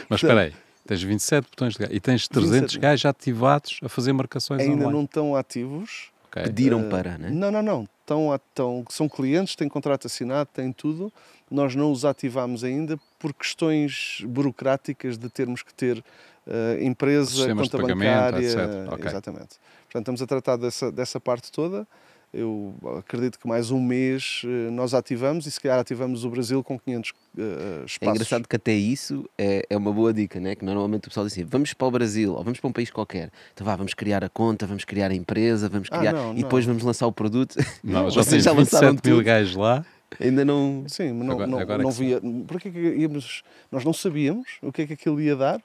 Mas 0.10 0.22
espera 0.22 0.41
aí. 0.41 0.53
Tens 0.86 1.01
27 1.03 1.45
botões 1.49 1.74
de 1.74 1.80
gajos 1.80 1.95
e 1.95 1.99
tens 1.99 2.28
300 2.28 2.60
27. 2.74 2.80
gajos 2.80 3.05
ativados 3.05 3.80
a 3.84 3.89
fazer 3.89 4.12
marcações 4.14 4.62
ainda 4.62 4.74
online. 4.76 4.91
não 4.93 5.03
estão 5.03 5.36
ativos. 5.36 6.10
Ok. 6.28 6.43
Pediram 6.43 6.82
Eh, 6.82 6.89
para, 6.89 7.18
né? 7.18 7.30
Não, 7.32 7.49
não, 7.51 7.62
não. 7.62 7.88
Estão, 8.10 8.34
estão, 8.34 8.86
são 8.89 9.07
clientes, 9.07 9.55
têm 9.55 9.70
contrato 9.70 10.07
assinado, 10.07 10.49
têm 10.51 10.72
tudo. 10.72 11.14
Nós 11.49 11.76
não 11.76 11.91
os 11.91 12.03
ativamos 12.03 12.64
ainda 12.64 12.99
por 13.20 13.32
questões 13.34 14.24
burocráticas 14.26 15.16
de 15.16 15.30
termos 15.30 15.62
que 15.62 15.72
ter 15.72 16.03
eh, 16.47 16.80
empresa, 16.82 17.30
Sistemas 17.30 17.70
conta 17.70 17.86
bancária. 17.86 18.43
etc. 18.43 18.91
Ok. 18.91 19.05
Exatamente. 19.05 19.60
Portanto, 19.84 20.01
estamos 20.01 20.22
a 20.24 20.26
tratar 20.28 20.55
dessa, 20.55 20.91
dessa 20.91 21.20
parte 21.20 21.51
toda. 21.51 21.88
Eu 22.32 22.76
acredito 23.00 23.40
que 23.40 23.48
mais 23.48 23.72
um 23.72 23.82
mês 23.82 24.44
eh, 24.46 24.70
nós 24.70 24.94
ativamos 24.94 25.48
e 25.48 25.52
se 25.52 25.60
calhar 25.60 25.80
ativamos 25.80 26.24
o 26.24 26.30
Brasil 26.30 26.64
com 26.64 26.78
500 26.78 27.12
eh, 27.38 27.42
espaços. 27.88 27.98
É 28.02 28.06
engraçado 28.12 28.48
que 28.48 28.56
até 28.56 28.72
isso 28.74 29.28
é, 29.36 29.66
é 29.68 29.76
uma 29.76 29.92
boa 29.92 30.14
dica, 30.14 30.40
né? 30.40 30.54
Que 30.56 30.64
normalmente 30.64 31.06
o 31.08 31.10
pessoal 31.10 31.26
diz 31.26 31.34
assim: 31.34 31.44
vamos 31.44 31.74
para 31.74 31.88
o 31.88 31.92
Brasil 31.92 32.36
ou 32.36 32.44
vamos 32.44 32.60
para 32.60 32.70
um 32.70 32.72
país 32.72 32.92
qualquer. 32.92 33.32
Então 33.54 33.66
vá, 33.66 33.76
vamos 33.76 33.96
criar 33.96 34.24
a 34.24 34.30
conta, 34.30 34.68
vamos 34.68 34.86
criar 34.86 35.10
a 35.10 35.16
empresa, 35.16 35.68
vamos 35.68 35.88
Ah, 35.92 35.98
criar 35.98 36.14
não, 36.14 36.34
e 36.34 36.44
depois 36.44 36.66
não. 36.68 36.74
vamos 36.74 36.84
lançar 36.86 37.08
o 37.08 37.12
produto. 37.12 37.56
Não, 37.84 38.10
já 38.12 38.22
Vocês 38.24 38.44
já 38.44 38.52
lançaram 38.52 38.90
27 38.92 39.10
mil 39.12 39.24
gajos 39.24 39.56
lá. 39.56 39.84
Ainda 40.20 40.44
não. 40.46 40.84
Sim, 40.88 41.14
mas 41.14 41.26
não, 41.28 41.34
Agora- 41.34 41.48
não, 41.48 41.60
agora 41.60 41.82
é 41.82 41.84
não 41.84 41.90
que 41.92 41.98
sim. 41.98 42.06
via. 42.06 42.22
Porque 42.48 42.68
é 42.68 42.72
que 42.72 42.80
íamos, 42.80 43.42
nós 43.72 43.84
não 43.84 43.94
sabíamos 43.94 44.48
o 44.62 44.72
que 44.72 44.84
é 44.84 44.88
que 44.88 44.94
aquilo 44.94 45.20
ia 45.22 45.36
dar, 45.36 45.62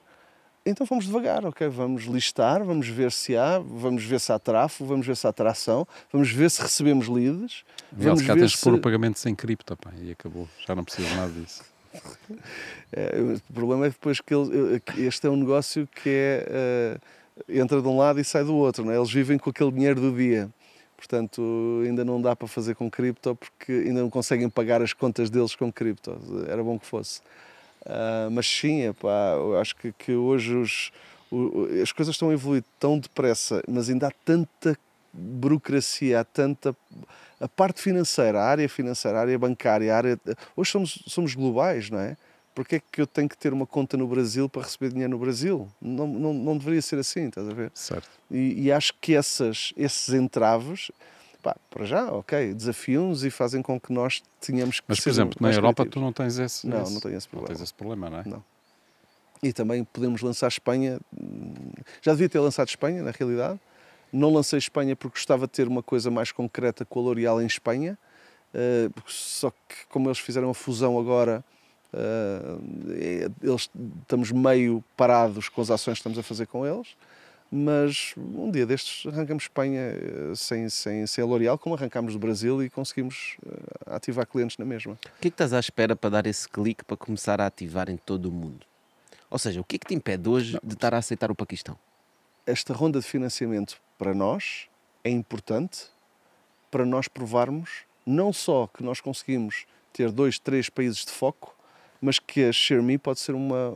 então 0.65 0.85
fomos 0.87 1.05
devagar, 1.05 1.45
ok? 1.45 1.67
Vamos 1.69 2.03
listar, 2.05 2.63
vamos 2.63 2.87
ver 2.87 3.11
se 3.11 3.35
há, 3.37 3.59
vamos 3.59 4.03
ver 4.03 4.19
se 4.19 4.31
há 4.31 4.39
tráfego, 4.39 4.89
vamos 4.89 5.05
ver 5.05 5.15
se 5.15 5.27
há 5.27 5.29
atração, 5.29 5.87
vamos 6.11 6.31
ver 6.31 6.49
se 6.49 6.61
recebemos 6.61 7.07
leads, 7.07 7.63
vamos 7.91 8.21
cá 8.23 8.33
ver 8.33 8.39
tens 8.41 8.51
de 8.51 8.57
se. 8.57 8.63
pôr 8.63 8.73
o 8.73 8.79
pagamento 8.79 9.19
sem 9.19 9.35
cripto, 9.35 9.75
pá, 9.77 9.91
e 10.01 10.11
acabou. 10.11 10.47
Já 10.67 10.73
não 10.75 10.83
precisas 10.83 11.11
nada 11.15 11.31
disso. 11.31 11.63
É, 12.91 13.19
o 13.49 13.53
problema 13.53 13.85
é 13.87 13.89
depois 13.89 14.19
que 14.21 14.33
ele- 14.33 14.81
este 14.97 15.27
é 15.27 15.29
um 15.29 15.35
negócio 15.35 15.87
que 15.87 16.09
é. 16.09 16.45
eh, 16.47 16.97
entra 17.49 17.81
de 17.81 17.87
um 17.87 17.97
lado 17.97 18.19
e 18.19 18.23
sai 18.23 18.43
do 18.43 18.55
outro, 18.55 18.85
não 18.85 18.91
é? 18.91 18.97
Eles 18.97 19.11
vivem 19.11 19.37
com 19.37 19.49
aquele 19.49 19.71
dinheiro 19.71 19.99
do 19.99 20.15
dia. 20.15 20.49
Portanto, 20.97 21.81
ainda 21.85 22.05
não 22.05 22.21
dá 22.21 22.35
para 22.35 22.47
fazer 22.47 22.73
com 22.75 22.89
cripto 22.89 23.35
porque 23.35 23.71
ainda 23.71 24.01
não 24.01 24.09
conseguem 24.09 24.49
pagar 24.49 24.81
as 24.81 24.93
contas 24.93 25.29
deles 25.29 25.55
com 25.55 25.71
cripto. 25.71 26.17
Era 26.47 26.63
bom 26.63 26.79
que 26.79 26.85
fosse. 26.85 27.21
Ah, 27.85 28.27
mas 28.31 28.47
sim, 28.47 28.81
epá, 28.87 29.33
eu 29.35 29.59
acho 29.59 29.75
que, 29.75 29.91
que 29.93 30.11
hoje 30.13 30.53
os- 30.55 30.91
o- 31.31 31.61
o- 31.63 31.81
as 31.81 31.91
coisas 31.91 32.15
estão 32.15 32.29
a 32.29 32.33
evoluir 32.33 32.63
tão 32.79 32.97
depressa, 32.97 33.61
mas 33.67 33.89
ainda 33.89 34.07
há 34.07 34.11
tanta 34.23 34.77
burocracia, 35.13 36.19
há 36.19 36.23
tanta. 36.23 36.75
A 37.39 37.47
parte 37.47 37.81
financeira, 37.81 38.39
a 38.41 38.45
área 38.45 38.67
financeira, 38.67 39.17
a 39.17 39.21
área 39.21 39.37
bancária, 39.37 39.93
a 39.93 39.97
área. 39.97 40.19
Hoje 40.55 40.71
somos, 40.71 41.03
somos 41.07 41.35
globais, 41.35 41.89
não 41.89 41.99
é? 41.99 42.15
Porque 42.53 42.77
é 42.77 42.81
que 42.91 43.01
eu 43.01 43.07
tenho 43.07 43.27
que 43.27 43.37
ter 43.37 43.51
uma 43.51 43.65
conta 43.65 43.97
no 43.97 44.07
Brasil 44.07 44.47
para 44.47 44.61
receber 44.63 44.89
dinheiro 44.89 45.11
no 45.11 45.17
Brasil? 45.17 45.67
Não, 45.81 46.07
não, 46.07 46.33
não 46.33 46.57
deveria 46.57 46.81
ser 46.81 46.97
assim, 46.97 47.27
estás 47.27 47.47
a 47.49 47.53
ver? 47.53 47.69
Certo. 47.73 48.09
E, 48.31 48.63
e 48.63 48.71
acho 48.71 48.93
que 49.01 49.13
essas, 49.13 49.73
esses 49.75 50.13
entraves, 50.13 50.89
pá, 51.45 51.55
para 51.69 51.85
já, 51.85 52.11
ok, 52.11 52.53
desafiam-nos 52.55 53.23
e 53.23 53.29
fazem 53.29 53.61
com 53.61 53.79
que 53.79 53.93
nós 53.93 54.23
tenhamos 54.41 54.79
que 54.79 54.85
Mas, 54.87 54.99
por 54.99 55.09
exemplo, 55.09 55.37
na 55.39 55.51
Europa 55.51 55.83
tu 55.85 55.89
criativos. 55.91 56.03
não 56.03 56.11
tens 56.11 56.39
esse, 56.39 56.65
Não, 56.67 56.81
esse- 56.81 56.93
não 56.93 56.99
tenho 56.99 57.15
esse 57.15 57.27
não 57.27 57.31
problema. 57.31 57.55
tens 57.55 57.63
esse 57.63 57.73
problema, 57.73 58.09
não 58.09 58.19
é? 58.19 58.23
Não. 58.25 58.43
E 59.43 59.53
também 59.53 59.83
podemos 59.83 60.21
lançar 60.23 60.47
Espanha. 60.47 60.99
hum, 61.15 61.53
Já 62.01 62.13
devia 62.13 62.27
ter 62.27 62.39
lançado 62.39 62.67
Espanha, 62.67 63.03
na 63.03 63.11
realidade. 63.11 63.59
Não 64.11 64.33
lancei 64.33 64.57
Espanha 64.57 64.95
porque 64.95 65.17
gostava 65.19 65.45
de 65.45 65.51
ter 65.53 65.67
uma 65.67 65.83
coisa 65.83 66.09
mais 66.09 66.31
concreta 66.31 66.83
com 66.83 66.99
a 66.99 67.03
L'Oréal 67.03 67.39
em 67.41 67.45
Espanha. 67.45 67.95
porque 68.93 69.11
só 69.11 69.51
que, 69.51 69.85
como 69.89 70.07
eles 70.07 70.17
fizeram 70.19 70.49
a 70.49 70.53
fusão 70.53 70.97
agora, 70.97 71.43
eh, 71.93 73.29
eles, 73.43 73.69
estamos 74.01 74.31
meio 74.31 74.83
parados 74.95 75.49
com 75.49 75.61
as 75.61 75.69
ações 75.69 75.95
que 75.95 75.99
estamos 75.99 76.17
a 76.17 76.23
fazer 76.23 76.47
com 76.47 76.65
eles. 76.65 76.95
Mas 77.51 78.13
um 78.17 78.51
dia 78.51 78.65
destes 78.65 79.05
arrancamos 79.05 79.43
Espanha 79.43 79.81
eh, 79.81 80.33
sem, 80.35 80.67
sem, 80.67 81.05
sem 81.07 81.23
a 81.23 81.27
L'Oréal, 81.27 81.57
como 81.57 81.75
arrancámos 81.75 82.13
do 82.13 82.19
Brasil 82.19 82.63
e 82.63 82.69
conseguimos 82.69 83.37
eh, 83.45 83.95
ativar 83.95 84.25
clientes 84.25 84.57
na 84.57 84.65
mesma. 84.65 84.93
O 84.93 84.97
que 85.21 85.27
é 85.27 85.29
que 85.31 85.35
estás 85.35 85.53
à 85.53 85.59
espera 85.59 85.95
para 85.95 86.09
dar 86.09 86.27
esse 86.27 86.49
clique 86.49 86.83
para 86.83 86.97
começar 86.97 87.39
a 87.39 87.45
ativar 87.45 87.89
em 87.89 87.97
todo 87.97 88.27
o 88.27 88.31
mundo? 88.31 88.65
Ou 89.29 89.39
seja, 89.39 89.61
o 89.61 89.63
que 89.63 89.75
é 89.75 89.79
que 89.79 89.87
te 89.87 89.93
impede 89.93 90.27
hoje 90.27 90.59
de 90.63 90.73
estar 90.73 90.93
a 90.93 90.97
aceitar 90.97 91.31
o 91.31 91.35
Paquistão? 91.35 91.77
esta 92.45 92.73
ronda 92.73 92.99
de 92.99 93.05
financiamento 93.05 93.81
para 93.97 94.13
nós 94.13 94.67
é 95.03 95.09
importante 95.09 95.87
para 96.69 96.85
nós 96.85 97.07
provarmos 97.07 97.83
não 98.05 98.31
só 98.31 98.67
que 98.67 98.83
nós 98.83 99.01
conseguimos 99.01 99.65
ter 99.91 100.11
dois, 100.11 100.37
três 100.37 100.69
países 100.69 101.03
de 101.05 101.11
foco, 101.11 101.54
mas 102.05 102.19
que 102.19 102.43
a 102.43 102.51
ShareMe 102.51 102.99
pode 102.99 103.19
ser 103.19 103.33
uma, 103.33 103.75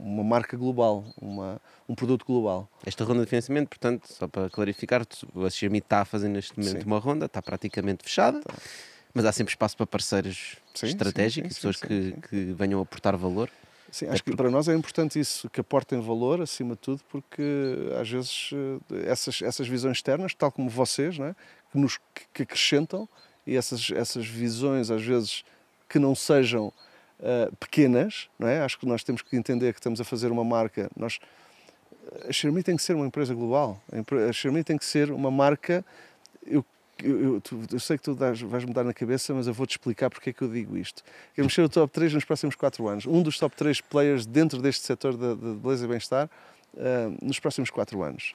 uma 0.00 0.24
marca 0.24 0.56
global, 0.56 1.04
uma, 1.20 1.60
um 1.86 1.94
produto 1.94 2.24
global. 2.24 2.66
Esta 2.84 3.04
ronda 3.04 3.24
de 3.24 3.28
financiamento, 3.28 3.68
portanto, 3.68 4.08
só 4.10 4.26
para 4.26 4.48
clarificar, 4.48 5.02
a 5.02 5.50
Xiaomi 5.50 5.78
está 5.78 6.00
a 6.00 6.04
fazer 6.06 6.28
neste 6.28 6.58
momento 6.58 6.80
Sim. 6.80 6.86
uma 6.86 6.98
ronda, 6.98 7.26
está 7.26 7.42
praticamente 7.42 8.02
fechada, 8.02 8.40
mas 9.12 9.26
há 9.26 9.32
sempre 9.32 9.52
espaço 9.52 9.76
para 9.76 9.86
parceiros 9.86 10.56
Sim, 10.74 10.86
estratégicos, 10.86 11.50
sim, 11.50 11.54
pessoas 11.56 11.76
que, 11.76 12.14
que 12.30 12.54
venham 12.54 12.80
aportar 12.80 13.14
valor. 13.18 13.50
Sim, 13.90 14.06
acho 14.06 14.24
que 14.24 14.34
para 14.34 14.50
nós 14.50 14.66
é 14.66 14.74
importante 14.74 15.20
isso, 15.20 15.50
que 15.50 15.60
aportem 15.60 16.00
valor 16.00 16.40
acima 16.40 16.74
de 16.74 16.80
tudo, 16.80 17.02
porque 17.10 17.42
às 18.00 18.08
vezes 18.08 18.50
eh, 18.52 19.10
essas, 19.10 19.42
essas 19.42 19.68
visões 19.68 19.98
externas, 19.98 20.32
tal 20.34 20.50
como 20.50 20.70
vocês, 20.70 21.18
não 21.18 21.26
é? 21.26 21.36
que 21.70 21.78
nos 21.78 21.98
que 22.32 22.42
acrescentam, 22.44 23.06
e 23.46 23.56
essas, 23.56 23.90
essas 23.90 24.26
visões 24.26 24.90
às 24.90 25.02
vezes 25.02 25.44
que 25.86 25.98
não 25.98 26.14
sejam 26.14 26.72
eh, 27.20 27.50
pequenas, 27.58 28.28
não 28.38 28.48
é? 28.48 28.60
acho 28.60 28.78
que 28.78 28.86
nós 28.86 29.02
temos 29.02 29.22
que 29.22 29.36
entender 29.36 29.72
que 29.72 29.80
estamos 29.80 30.00
a 30.00 30.04
fazer 30.04 30.30
uma 30.30 30.44
marca. 30.44 30.90
Nós, 30.96 31.18
a 32.28 32.32
Xiaomi 32.32 32.62
tem 32.62 32.76
que 32.76 32.82
ser 32.82 32.94
uma 32.94 33.06
empresa 33.06 33.34
global, 33.34 33.80
a 34.28 34.32
Xiaomi 34.32 34.62
tem 34.64 34.76
que 34.78 34.84
ser 34.84 35.10
uma 35.10 35.30
marca. 35.30 35.84
Eu, 36.46 36.64
eu, 37.02 37.42
eu- 37.70 37.78
sei 37.80 37.96
que 37.98 38.02
tu 38.04 38.14
vais-me 38.14 38.72
dar 38.72 38.82
na 38.84 38.92
cabeça, 38.94 39.32
mas 39.34 39.46
eu 39.46 39.54
vou-te 39.54 39.72
explicar 39.72 40.10
porque 40.10 40.30
é 40.30 40.32
que 40.32 40.42
eu 40.42 40.48
digo 40.48 40.76
isto. 40.76 41.02
Queremos 41.34 41.54
ser 41.54 41.62
o 41.62 41.68
top 41.68 41.92
3 41.92 42.14
nos 42.14 42.24
próximos 42.24 42.54
4 42.56 42.88
anos. 42.88 43.06
Um 43.06 43.22
dos 43.22 43.38
top 43.38 43.54
3 43.56 43.80
players 43.80 44.26
dentro 44.26 44.60
deste 44.60 44.84
setor 44.86 45.16
de, 45.16 45.34
de 45.36 45.60
beleza 45.60 45.84
e 45.84 45.88
bem-estar 45.88 46.28
eh, 46.76 47.08
nos 47.22 47.38
próximos 47.38 47.70
4 47.70 48.02
anos. 48.02 48.34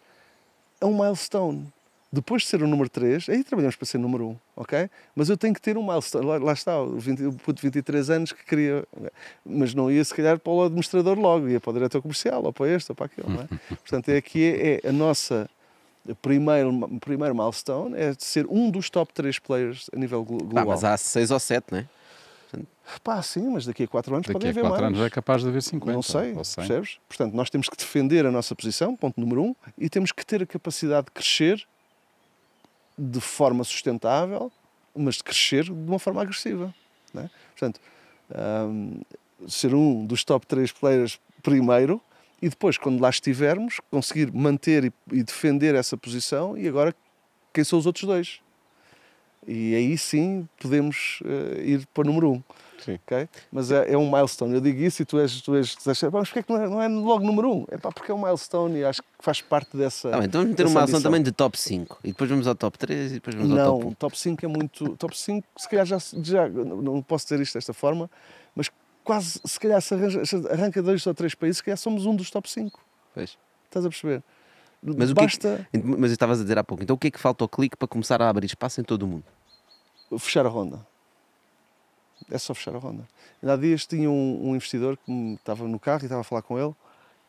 É 0.79 0.86
um 0.86 0.93
milestone. 0.97 1.71
Depois 2.14 2.43
de 2.43 2.47
ser 2.47 2.61
o 2.61 2.68
número 2.68 2.88
3, 2.88 3.28
aí 3.28 3.43
trabalhamos 3.43 3.76
para 3.76 3.88
ser 3.88 3.97
número 3.97 4.28
1, 4.28 4.38
ok? 4.57 4.88
Mas 5.16 5.30
eu 5.30 5.36
tenho 5.36 5.51
que 5.51 5.59
ter 5.59 5.80
um 5.80 5.84
milestone. 5.84 6.24
Lá, 6.24 6.38
lá 6.38 6.53
está, 6.53 6.80
o, 6.80 6.99
20, 6.99 7.26
o 7.26 7.34
puto 7.34 7.55
de 7.55 7.61
23 7.64 8.09
anos 8.11 8.32
que 8.32 8.45
queria. 8.45 8.88
Mas 9.43 9.74
não 9.74 9.89
ia, 9.89 10.03
se 10.05 10.14
calhar, 10.14 10.38
para 10.38 10.53
o 10.53 10.61
administrador 10.61 11.18
logo, 11.18 11.49
ia 11.49 11.59
para 11.59 11.72
o 11.72 11.74
diretor 11.74 12.03
comercial, 12.03 12.43
ou 12.43 12.53
para 12.53 12.70
este, 12.70 12.91
ou 12.91 12.95
para 12.95 13.07
aquele, 13.07 13.28
não 13.28 13.41
é? 13.41 13.47
Portanto, 13.82 14.09
é 14.09 14.18
aqui 14.18 14.43
é, 14.43 14.80
é 14.86 14.89
a 14.89 14.91
nossa 14.91 15.49
primeiro, 16.22 16.99
primeiro 16.99 17.34
milestone 17.34 17.95
é 17.97 18.11
de 18.11 18.24
ser 18.24 18.45
um 18.47 18.70
dos 18.70 18.91
top 18.91 19.11
3 19.11 19.39
players 19.39 19.89
a 19.91 19.97
nível 19.97 20.24
global. 20.24 20.68
mas 20.68 20.84
há 20.84 20.95
6 20.95 21.32
ou 21.32 21.39
7, 21.39 21.66
não 21.72 21.80
é? 21.80 21.88
Pá, 23.03 23.24
sim, 23.24 23.49
mas 23.49 23.66
daqui 23.66 23.84
a 23.84 23.88
4 23.88 24.14
anos 24.14 24.28
Daqui 24.28 24.34
pode 24.34 24.45
a 24.45 24.49
haver 24.51 24.61
4 24.61 24.82
mais. 24.82 24.93
anos 24.93 25.07
é 25.07 25.09
capaz 25.09 25.41
de 25.41 25.47
haver 25.47 25.64
50. 25.64 25.93
Não 25.93 26.03
sei, 26.03 26.34
ou 26.34 26.43
100. 26.43 26.55
percebes? 26.68 26.99
Portanto, 27.07 27.34
nós 27.34 27.49
temos 27.49 27.70
que 27.70 27.76
defender 27.76 28.24
a 28.24 28.32
nossa 28.32 28.53
posição, 28.55 28.95
ponto 28.95 29.20
número 29.20 29.41
um, 29.41 29.55
e 29.78 29.89
temos 29.89 30.11
que 30.11 30.24
ter 30.24 30.43
a 30.43 30.45
capacidade 30.45 31.05
de 31.05 31.11
crescer 31.11 31.66
de 32.98 33.20
forma 33.20 33.64
sustentável, 33.64 34.52
mas 34.96 35.16
de 35.16 35.24
crescer 35.24 35.64
de 35.64 35.72
uma 35.72 36.00
forma 36.00 36.22
agressiva. 36.22 36.74
É? 37.16 37.30
Portanto, 37.52 37.80
hum, 38.68 39.02
ser 39.48 39.74
um 39.74 40.06
dos 40.06 40.24
top 40.24 40.46
3 40.48 40.72
players 40.72 41.20
primeiro 41.41 42.02
e 42.41 42.50
depois, 42.50 42.78
quando 42.78 43.00
lá 43.00 43.10
estivermos, 43.10 43.80
conseguir 43.89 44.32
manter 44.34 44.86
e, 44.86 44.94
e 45.12 45.24
defender 45.24 45.76
essa 45.76 45.96
posição 45.96 46.58
e 46.58 46.68
agora 46.68 46.94
quem 47.54 47.64
são 47.64 47.80
os 47.80 47.86
outros 47.86 48.06
dois? 48.06 48.41
E 49.48 49.76
aí 49.76 49.98
sim 49.98 50.48
podemos 50.62 51.20
eh, 51.26 51.62
ir 51.64 51.88
para 51.94 52.02
o 52.02 52.06
número 52.06 52.32
um. 52.32 52.44
Sim. 52.84 53.00
ok? 53.06 53.30
Mas 53.50 53.72
é, 53.72 53.94
é 53.94 53.98
um 53.98 54.12
milestone. 54.12 54.56
Eu 54.56 54.60
digo 54.62 54.82
isso 54.82 55.02
e 55.02 55.06
tu 55.06 55.18
és, 55.18 55.41
tu 55.41 55.56
és, 55.56 55.74
tu 55.74 55.89
és 55.89 56.02
mas 56.04 56.30
porquê 56.30 56.39
é 56.39 56.44
que 56.44 56.52
não 56.52 56.62
é, 56.62 56.68
não 56.68 56.82
é 56.82 56.88
logo 56.89 57.26
número 57.26 57.50
um? 57.50 57.66
É 57.72 57.78
pá, 57.78 57.89
porque 57.91 58.12
é 58.12 58.14
um 58.14 58.22
milestone 58.22 58.80
e 58.80 58.84
acho 58.86 59.02
que 59.02 59.08
faz 59.20 59.41
parte 59.41 59.78
dessa. 59.78 60.10
Bem, 60.12 60.26
então 60.26 60.41
vamos 60.41 60.50
meter 60.52 60.66
ação 60.66 60.82
ambição. 60.82 61.02
também 61.02 61.24
de 61.24 61.32
top 61.32 61.58
5 61.58 62.00
e 62.04 62.08
depois 62.10 62.30
vamos 62.30 62.46
ao 62.46 62.56
top 62.56 62.78
3 62.78 63.12
e 63.12 63.14
depois 63.16 63.36
vamos 63.36 63.52
ao 63.52 63.58
Não, 63.58 63.80
top 63.80 63.88
1. 63.88 63.94
top 63.94 64.20
5 64.20 64.46
é 64.46 64.48
muito. 64.50 64.98
Top 64.98 65.18
5, 65.18 65.48
se 65.58 65.70
calhar 65.70 65.86
já, 65.86 65.98
já. 66.22 66.50
Não 66.50 66.82
não 66.82 67.02
posso 67.02 67.26
dizer 67.26 67.41
isto 67.41 67.54
desta 67.54 67.74
forma, 67.74 68.10
mas 68.54 68.70
quase, 69.04 69.39
se 69.46 69.60
calhar, 69.60 69.82
se 69.82 69.94
arranja, 69.94 70.26
se 70.26 70.36
arranca 70.50 70.82
dois 70.82 71.06
ou 71.08 71.14
três 71.14 71.34
países, 71.36 71.58
se 71.58 71.64
calhar 71.64 71.78
somos 71.78 72.06
um 72.06 72.14
dos 72.16 72.30
top 72.30 72.50
5. 72.50 72.80
Pois. 73.14 73.38
Estás 73.66 73.86
a 73.86 73.89
perceber? 73.89 74.22
Mas 74.84 75.11
o 75.11 75.15
que 75.15 75.21
é 75.23 75.27
que- 75.27 75.38
Basta 75.47 75.67
Mas 75.73 76.11
eu 76.11 76.13
estavas 76.13 76.39
a 76.39 76.43
dizer 76.43 76.57
há 76.57 76.63
pouco, 76.63 76.84
então 76.84 76.95
o 76.95 76.99
que 76.99 77.07
é 77.07 77.11
que 77.11 77.19
falta 77.19 77.43
ao 77.43 77.47
clique 77.49 77.77
para 77.77 77.88
começar 77.88 78.21
a 78.21 78.29
abrir 78.29 78.45
espaço 78.47 78.81
em 78.81 78.84
todo 78.84 79.03
o 79.03 79.07
mundo? 79.07 79.23
fechar 80.19 80.45
a 80.45 80.49
ronda. 80.49 80.86
É 82.29 82.38
só 82.38 82.53
fechar 82.53 82.75
a 82.75 82.77
ronda. 82.77 83.07
Ainda 83.41 83.53
há 83.53 83.57
dias 83.57 83.86
tinha 83.88 84.09
um, 84.09 84.49
um 84.49 84.55
investidor 84.55 84.97
que 84.97 85.11
estava 85.34 85.67
no 85.67 85.79
carro 85.79 86.03
e 86.03 86.05
estava 86.05 86.21
a 86.21 86.23
falar 86.23 86.41
com 86.43 86.57
ele 86.59 86.73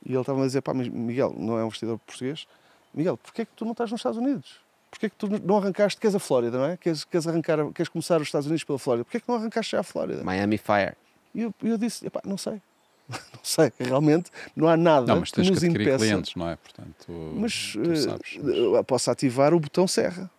e 0.04 0.12
ele 0.12 0.20
estava 0.20 0.42
a 0.42 0.46
dizer, 0.46 0.60
pá, 0.60 0.74
mas 0.74 0.86
Miguel, 0.88 1.34
não 1.36 1.58
é 1.58 1.62
um 1.62 1.66
investidor 1.66 1.98
português, 1.98 2.46
Miguel, 2.92 3.16
porquê 3.16 3.42
é 3.42 3.44
que 3.44 3.52
tu 3.56 3.64
não 3.64 3.72
estás 3.72 3.90
nos 3.90 4.00
Estados 4.00 4.18
Unidos? 4.18 4.60
Porquê 4.90 5.06
é 5.06 5.08
que 5.08 5.16
tu 5.16 5.28
não 5.44 5.56
arrancaste, 5.56 5.98
queres 6.00 6.14
a 6.14 6.18
Flórida, 6.20 6.56
não 6.58 6.66
é? 6.66 6.76
Queres, 6.76 7.02
queres, 7.04 7.26
arrancar, 7.26 7.58
queres 7.72 7.88
começar 7.88 8.20
os 8.20 8.28
Estados 8.28 8.46
Unidos 8.46 8.62
pela 8.62 8.78
Flórida? 8.78 9.04
Porquê 9.04 9.16
é 9.16 9.20
que 9.20 9.28
não 9.28 9.36
arrancaste 9.36 9.72
já 9.72 9.80
a 9.80 9.82
Flórida? 9.82 10.22
Miami 10.22 10.58
Fire. 10.58 10.94
E 11.34 11.40
eu, 11.42 11.54
eu 11.62 11.76
disse, 11.78 12.06
epá, 12.06 12.20
não 12.24 12.36
sei. 12.36 12.60
não 13.08 13.40
sei, 13.42 13.72
realmente 13.78 14.30
não 14.56 14.68
há 14.68 14.76
nada 14.76 15.06
Não, 15.06 15.20
mas 15.20 15.30
tens 15.30 15.48
que 15.48 15.54
nos 15.54 15.62
impeça. 15.62 15.98
clientes, 15.98 16.34
não 16.34 16.48
é? 16.48 16.56
Portanto, 16.56 17.32
Mas, 17.36 17.72
tu 17.72 17.90
eh, 17.92 17.96
sabes. 17.96 18.38
eu 18.42 18.82
posso 18.84 19.10
ativar 19.10 19.52
o 19.54 19.60
botão 19.60 19.86
serra 19.86 20.30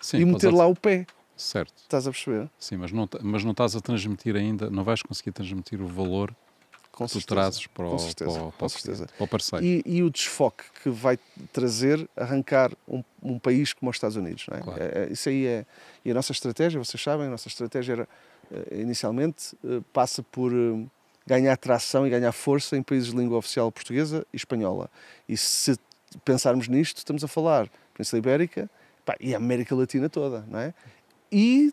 Sim, 0.00 0.18
e 0.18 0.24
meter 0.24 0.52
lá 0.52 0.66
o 0.66 0.74
pé. 0.74 1.06
Certo. 1.36 1.72
Estás 1.76 2.06
a 2.06 2.10
perceber? 2.10 2.48
Sim, 2.58 2.78
mas 2.78 2.90
não, 2.90 3.08
mas 3.22 3.44
não 3.44 3.52
estás 3.52 3.76
a 3.76 3.80
transmitir 3.80 4.34
ainda, 4.34 4.68
não 4.70 4.82
vais 4.82 5.02
conseguir 5.02 5.30
transmitir 5.32 5.80
o 5.80 5.86
valor 5.86 6.34
Com 6.90 7.06
que 7.06 7.12
tu 7.12 7.20
certeza. 7.20 7.26
trazes 7.26 7.66
para 7.68 7.86
o, 7.86 7.90
com 7.90 7.98
certeza, 7.98 8.30
para 8.32 8.40
o, 8.40 8.44
com 8.46 8.58
para 8.58 8.66
o 8.66 8.68
certeza. 8.70 9.06
para 9.06 9.24
o 9.24 9.28
parceiro. 9.28 9.64
E, 9.64 9.82
e 9.86 10.02
o 10.02 10.10
desfoque 10.10 10.64
que 10.82 10.90
vai 10.90 11.16
trazer 11.52 12.08
arrancar 12.16 12.72
um, 12.88 13.04
um 13.22 13.38
país 13.38 13.72
como 13.72 13.88
os 13.90 13.96
Estados 13.96 14.16
Unidos. 14.16 14.46
Não 14.50 14.58
é? 14.58 14.60
Claro. 14.62 14.82
É- 14.82 15.04
é- 15.04 15.12
isso 15.12 15.28
aí 15.28 15.46
é. 15.46 15.64
E 16.04 16.10
a 16.10 16.14
nossa 16.14 16.32
estratégia, 16.32 16.82
vocês 16.82 17.00
sabem, 17.00 17.28
a 17.28 17.30
nossa 17.30 17.46
estratégia 17.46 17.92
era, 17.92 18.08
eh, 18.50 18.80
inicialmente, 18.80 19.56
eh, 19.64 19.80
passa 19.92 20.24
por 20.24 20.52
eh, 20.52 20.86
ganhar 21.28 21.56
tração 21.58 22.06
e 22.06 22.10
ganhar 22.10 22.32
força 22.32 22.76
em 22.76 22.82
países 22.82 23.10
de 23.10 23.16
língua 23.16 23.36
oficial 23.38 23.70
portuguesa 23.70 24.26
e 24.32 24.36
espanhola. 24.36 24.90
E 25.28 25.36
se 25.36 25.78
pensarmos 26.24 26.68
nisto, 26.68 26.98
estamos 26.98 27.22
a 27.22 27.28
falar 27.28 27.68
Península 27.94 28.18
Ibérica 28.18 28.70
pá, 29.04 29.14
e 29.20 29.34
a 29.34 29.36
América 29.36 29.74
Latina 29.74 30.08
toda, 30.08 30.44
não 30.48 30.58
é? 30.58 30.72
E 31.30 31.72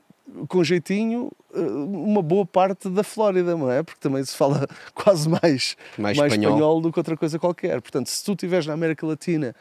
com 0.50 0.64
jeitinho, 0.64 1.32
eh, 1.54 1.60
uma 1.60 2.22
boa 2.22 2.46
parte 2.46 2.90
da 2.90 3.04
Flórida, 3.04 3.56
não 3.56 3.72
é? 3.72 3.82
Porque 3.82 4.00
também 4.02 4.24
se 4.26 4.36
fala 4.36 4.68
quase 4.94 5.30
mais, 5.30 5.78
Mais 5.98 6.18
mais 6.18 6.34
espanhol. 6.34 6.54
espanhol. 6.54 6.82
do 6.82 6.92
que 6.92 7.00
outra 7.00 7.16
coisa 7.16 7.40
qualquer. 7.40 7.80
Portanto, 7.82 8.08
se 8.08 8.24
tu 8.26 8.34
estiveres 8.34 8.66
na 8.66 8.74
América 8.74 9.06
Latina, 9.08 9.56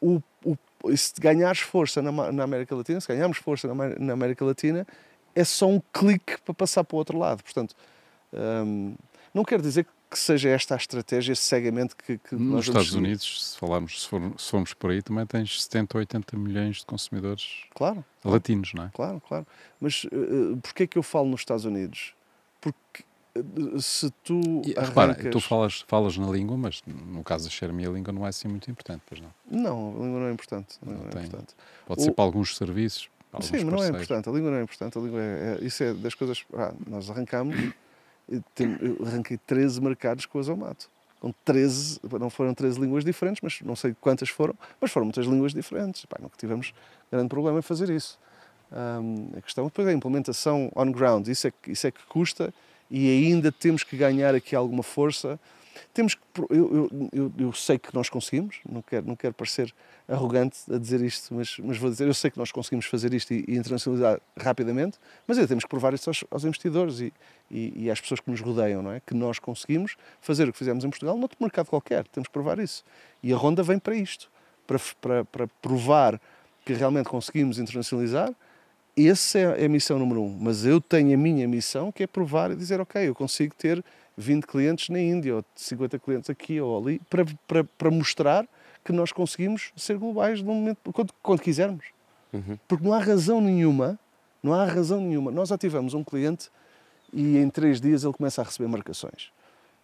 o, 0.00 0.20
o, 0.44 0.56
se 0.96 1.12
ganhares 1.20 1.60
força 1.60 2.02
na, 2.02 2.32
na 2.32 2.42
América 2.42 2.74
Latina, 2.74 3.00
se 3.00 3.06
ganharmos 3.06 3.38
força 3.38 3.72
na, 3.72 3.88
na 3.98 4.12
América 4.14 4.44
Latina, 4.44 4.86
é 5.34 5.44
só 5.44 5.68
um 5.68 5.80
clique 5.92 6.40
para 6.44 6.54
passar 6.54 6.82
para 6.82 6.96
o 6.96 6.98
outro 6.98 7.18
lado. 7.18 7.42
Portanto, 7.44 7.76
hum, 8.32 8.94
não 9.34 9.44
quero 9.44 9.62
dizer 9.62 9.86
que 10.10 10.18
seja 10.18 10.48
esta 10.48 10.74
a 10.74 10.76
estratégia 10.78 11.34
cegamente 11.34 11.94
que, 11.94 12.16
que 12.18 12.34
Nos 12.34 12.66
Estados 12.66 12.88
seguir. 12.88 12.98
Unidos, 12.98 13.50
se, 13.52 13.58
falarmos, 13.58 14.02
se, 14.02 14.08
for- 14.08 14.32
se 14.38 14.50
formos 14.50 14.72
por 14.74 14.90
aí, 14.90 15.02
também 15.02 15.26
tens 15.26 15.62
70 15.64 15.96
ou 15.96 16.00
80 16.00 16.36
milhões 16.36 16.78
de 16.78 16.86
consumidores 16.86 17.64
Claro, 17.74 18.02
latinos, 18.24 18.72
não 18.74 18.84
é? 18.84 18.90
claro, 18.94 19.20
claro. 19.26 19.46
Mas 19.80 20.04
uh, 20.04 20.56
porquê 20.62 20.84
é 20.84 20.86
que 20.86 20.96
eu 20.96 21.02
falo 21.02 21.28
nos 21.28 21.40
Estados 21.42 21.66
Unidos? 21.66 22.14
Porque 22.58 23.04
uh, 23.36 23.80
se 23.82 24.10
tu 24.24 24.40
E, 24.64 24.72
arrancas... 24.78 24.88
repara, 24.88 25.30
tu 25.30 25.40
falas, 25.40 25.84
falas 25.86 26.16
na 26.16 26.30
língua, 26.30 26.56
mas 26.56 26.80
no 26.86 27.22
caso 27.22 27.44
da 27.44 27.50
Xermi, 27.50 27.84
a 27.86 27.90
língua 27.90 28.12
não 28.12 28.24
é 28.24 28.30
assim 28.30 28.48
muito 28.48 28.70
importante, 28.70 29.02
pois 29.06 29.20
não. 29.20 29.30
Não, 29.50 29.88
a 29.90 30.04
língua 30.04 30.20
não 30.20 30.26
é 30.28 30.32
importante. 30.32 30.76
Não 30.82 30.94
não 30.94 31.06
é 31.06 31.10
tem. 31.10 31.24
importante. 31.24 31.54
Pode 31.86 32.00
O- 32.00 32.04
ser 32.04 32.12
para 32.12 32.24
alguns 32.24 32.56
serviços, 32.56 33.10
para 33.30 33.42
Sim, 33.42 33.62
mas 33.64 33.74
não 33.74 33.82
é 33.84 33.88
importante. 33.88 34.26
A 34.26 34.32
língua 34.32 34.50
não 34.50 34.58
é 34.58 34.62
importante. 34.62 34.96
A 34.96 35.00
língua 35.02 35.20
é, 35.20 35.58
é- 35.60 35.64
isso 35.66 35.82
é 35.84 35.92
das 35.92 36.14
coisas. 36.14 36.46
Ah, 36.54 36.72
nós 36.86 37.10
arrancámos. 37.10 37.54
Eu 38.28 39.06
arranquei 39.06 39.38
13 39.38 39.80
mercados 39.80 40.26
com 40.26 40.38
a 40.38 40.42
Zomato. 40.42 40.90
Com 41.20 41.32
13, 41.44 42.00
não 42.20 42.30
foram 42.30 42.54
13 42.54 42.80
línguas 42.80 43.04
diferentes, 43.04 43.40
mas 43.42 43.60
não 43.62 43.74
sei 43.74 43.96
quantas 44.00 44.28
foram, 44.28 44.54
mas 44.80 44.90
foram 44.90 45.06
muitas 45.06 45.26
línguas 45.26 45.52
diferentes. 45.52 46.04
Pá, 46.04 46.16
nunca 46.20 46.36
tivemos 46.36 46.72
grande 47.10 47.28
problema 47.28 47.58
em 47.58 47.62
fazer 47.62 47.90
isso. 47.90 48.18
Ahm, 48.70 49.30
a 49.36 49.40
questão 49.40 49.64
depois 49.64 49.88
é 49.88 49.90
a 49.90 49.94
implementação 49.94 50.70
on 50.76 50.92
ground, 50.92 51.26
isso 51.26 51.48
é, 51.48 51.52
isso 51.66 51.86
é 51.86 51.90
que 51.90 52.04
custa 52.06 52.52
e 52.90 53.08
ainda 53.08 53.50
temos 53.50 53.82
que 53.82 53.96
ganhar 53.96 54.34
aqui 54.34 54.54
alguma 54.54 54.82
força. 54.82 55.40
Temos 55.92 56.14
que, 56.14 56.22
eu, 56.50 56.88
eu, 57.12 57.32
eu, 57.38 57.52
sei 57.52 57.78
que 57.78 57.94
nós 57.94 58.08
conseguimos, 58.08 58.56
não 58.68 58.82
quero, 58.82 59.06
não 59.06 59.16
quero 59.16 59.34
parecer 59.34 59.74
arrogante 60.06 60.58
a 60.72 60.78
dizer 60.78 61.00
isto, 61.00 61.34
mas, 61.34 61.56
mas 61.58 61.76
vou 61.76 61.90
dizer, 61.90 62.06
eu 62.06 62.14
sei 62.14 62.30
que 62.30 62.38
nós 62.38 62.52
conseguimos 62.52 62.86
fazer 62.86 63.12
isto 63.12 63.32
e, 63.32 63.44
e 63.46 63.56
internacionalizar 63.56 64.20
rapidamente, 64.38 64.98
mas 65.26 65.36
ainda 65.38 65.48
temos 65.48 65.64
que 65.64 65.70
provar 65.70 65.94
isso 65.94 66.10
aos, 66.10 66.24
aos 66.30 66.44
investidores 66.44 67.00
e, 67.00 67.12
e, 67.50 67.84
e 67.84 67.90
às 67.90 68.00
pessoas 68.00 68.20
que 68.20 68.30
nos 68.30 68.40
rodeiam, 68.40 68.82
não 68.82 68.92
é? 68.92 69.00
Que 69.00 69.14
nós 69.14 69.38
conseguimos 69.38 69.96
fazer 70.20 70.48
o 70.48 70.52
que 70.52 70.58
fizemos 70.58 70.84
em 70.84 70.90
Portugal 70.90 71.16
noutro 71.16 71.36
mercado 71.40 71.66
qualquer, 71.66 72.06
temos 72.08 72.28
que 72.28 72.32
provar 72.32 72.58
isso. 72.58 72.84
E 73.22 73.32
a 73.32 73.36
Ronda 73.36 73.62
vem 73.62 73.78
para 73.78 73.94
isto, 73.94 74.30
para, 74.66 74.78
para, 75.00 75.24
para 75.24 75.46
provar 75.60 76.20
que 76.64 76.74
realmente 76.74 77.08
conseguimos 77.08 77.58
internacionalizar. 77.58 78.30
Essa 78.94 79.38
é 79.38 79.64
a 79.64 79.68
missão 79.68 79.98
número 79.98 80.22
um. 80.22 80.36
Mas 80.38 80.66
eu 80.66 80.80
tenho 80.80 81.14
a 81.14 81.16
minha 81.16 81.48
missão, 81.48 81.90
que 81.90 82.02
é 82.02 82.06
provar 82.06 82.50
e 82.50 82.56
dizer, 82.56 82.80
ok, 82.80 83.08
eu 83.08 83.14
consigo 83.14 83.54
ter 83.54 83.82
20 84.18 84.46
clientes 84.46 84.88
na 84.88 85.00
Índia, 85.00 85.36
ou 85.36 85.44
50 85.54 85.98
clientes 86.00 86.28
aqui 86.28 86.60
ou 86.60 86.76
ali, 86.76 87.00
para, 87.08 87.24
para, 87.46 87.64
para 87.64 87.90
mostrar 87.90 88.46
que 88.84 88.92
nós 88.92 89.12
conseguimos 89.12 89.70
ser 89.76 89.96
globais 89.96 90.42
no 90.42 90.52
momento, 90.52 90.92
quando, 90.92 91.12
quando 91.22 91.40
quisermos. 91.40 91.86
Porque 92.66 92.84
não 92.84 92.92
há 92.92 92.98
razão 92.98 93.40
nenhuma, 93.40 93.98
não 94.42 94.52
há 94.52 94.64
razão 94.64 95.00
nenhuma. 95.00 95.30
Nós 95.30 95.52
ativamos 95.52 95.94
um 95.94 96.02
cliente 96.02 96.50
e 97.12 97.38
em 97.38 97.48
três 97.48 97.80
dias 97.80 98.02
ele 98.02 98.12
começa 98.12 98.42
a 98.42 98.44
receber 98.44 98.68
marcações. 98.68 99.30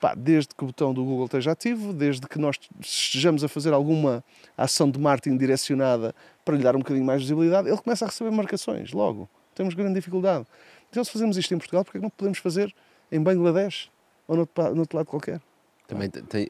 Pá, 0.00 0.14
desde 0.14 0.52
que 0.54 0.64
o 0.64 0.66
botão 0.66 0.92
do 0.92 1.04
Google 1.04 1.26
esteja 1.26 1.52
ativo, 1.52 1.92
desde 1.92 2.26
que 2.26 2.38
nós 2.38 2.58
estejamos 2.80 3.44
a 3.44 3.48
fazer 3.48 3.72
alguma 3.72 4.22
ação 4.58 4.90
de 4.90 4.98
marketing 4.98 5.36
direcionada 5.36 6.12
para 6.44 6.56
lhe 6.56 6.62
dar 6.62 6.74
um 6.74 6.80
bocadinho 6.80 7.06
mais 7.06 7.20
de 7.20 7.26
visibilidade, 7.26 7.68
ele 7.68 7.78
começa 7.78 8.04
a 8.04 8.08
receber 8.08 8.32
marcações 8.32 8.92
logo. 8.92 9.28
Temos 9.54 9.74
grande 9.74 9.94
dificuldade. 9.94 10.44
Então, 10.90 11.04
se 11.04 11.10
fazemos 11.12 11.36
isto 11.36 11.54
em 11.54 11.58
Portugal, 11.58 11.84
porque 11.84 11.98
é 11.98 12.00
que 12.00 12.02
não 12.02 12.10
podemos 12.10 12.38
fazer 12.38 12.74
em 13.12 13.22
Bangladesh 13.22 13.93
ou 14.26 14.36
noutro, 14.36 14.74
noutro 14.74 14.96
lado 14.96 15.06
qualquer? 15.06 15.40
Também 15.86 16.08
te- 16.08 16.22
tem, 16.22 16.48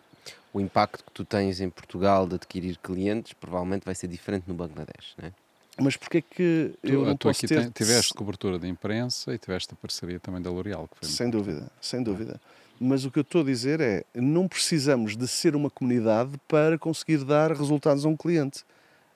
o 0.52 0.60
impacto 0.60 1.04
que 1.04 1.10
tu 1.12 1.24
tens 1.24 1.60
em 1.60 1.68
Portugal 1.68 2.26
de 2.26 2.36
adquirir 2.36 2.78
clientes 2.78 3.32
provavelmente 3.32 3.84
vai 3.84 3.94
ser 3.94 4.06
diferente 4.08 4.44
no 4.46 4.54
Bangladesh, 4.54 5.14
não 5.18 5.28
é? 5.28 5.32
Mas 5.80 5.96
porquê 5.96 6.18
é 6.18 6.22
que 6.22 6.74
Tu, 6.82 6.88
eu 6.92 7.04
não 7.04 7.16
tu 7.16 7.26
posso 7.28 7.44
aqui 7.44 7.48
ter... 7.48 7.68
tiveste 7.72 8.14
cobertura 8.14 8.60
de 8.60 8.68
imprensa 8.68 9.34
e 9.34 9.38
tiveste 9.38 9.74
a 9.74 9.76
parceria 9.76 10.20
também 10.20 10.40
da 10.40 10.48
L'Oréal, 10.50 10.86
que 10.86 10.98
foi 10.98 11.08
muito 11.08 11.16
Sem 11.16 11.28
dúvida, 11.30 11.68
sem 11.80 12.00
dúvida. 12.02 12.40
Mas 12.78 13.04
o 13.04 13.10
que 13.10 13.18
eu 13.18 13.22
estou 13.22 13.40
a 13.40 13.44
dizer 13.44 13.80
é, 13.80 14.04
não 14.14 14.46
precisamos 14.46 15.16
de 15.16 15.26
ser 15.26 15.56
uma 15.56 15.68
comunidade 15.70 16.38
para 16.46 16.78
conseguir 16.78 17.24
dar 17.24 17.50
resultados 17.52 18.04
a 18.04 18.08
um 18.08 18.16
cliente. 18.16 18.64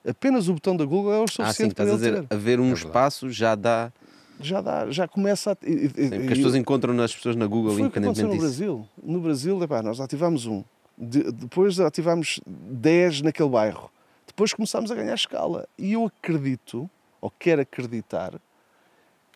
Apenas 0.06 0.48
o 0.48 0.54
botão 0.54 0.76
da 0.76 0.84
Google 0.84 1.12
é 1.12 1.18
o 1.18 1.22
Ah, 1.24 1.26
sim, 1.26 1.44
suficiente 1.44 1.74
para 1.74 1.84
estás 1.84 1.88
a 1.90 1.92
ele 1.92 1.98
dizer, 2.00 2.28
ter. 2.28 2.34
haver 2.36 2.59
um 2.61 2.64
verdade. 2.68 2.86
espaço 2.86 3.30
já 3.30 3.54
dá. 3.54 3.92
Já 4.41 4.61
dá, 4.61 4.91
já 4.91 5.09
começa 5.09 5.53
a... 5.53 5.57
e- 5.62 5.89
Sim, 5.89 6.11
porque 6.11 6.32
as 6.32 6.39
pessoas 6.39 6.55
encontram 6.55 6.95
nas 6.95 7.14
pessoas 7.14 7.34
na 7.36 7.47
Google, 7.47 7.72
Foi 7.74 7.86
o 7.86 7.91
que 7.91 7.99
aconteceu 7.99 8.26
independentemente 8.26 8.34
no. 8.36 8.41
Brasil. 8.41 8.89
No 9.03 9.20
Brasil, 9.20 9.62
epá, 9.64 9.82
nós 9.82 10.01
ativámos 10.01 10.47
um. 10.47 10.62
De- 10.97 11.30
depois 11.32 11.78
ativámos 11.80 12.41
10 12.47 13.22
naquele 13.22 13.49
bairro. 13.49 13.91
depois 14.26 14.53
começámos 14.53 14.91
a 14.91 14.95
ganhar 14.95 15.14
escala. 15.14 15.68
E 15.76 15.93
eu 15.95 16.05
acredito, 16.07 16.89
ou 17.20 17.30
quero 17.36 17.62
acreditar, 17.62 18.34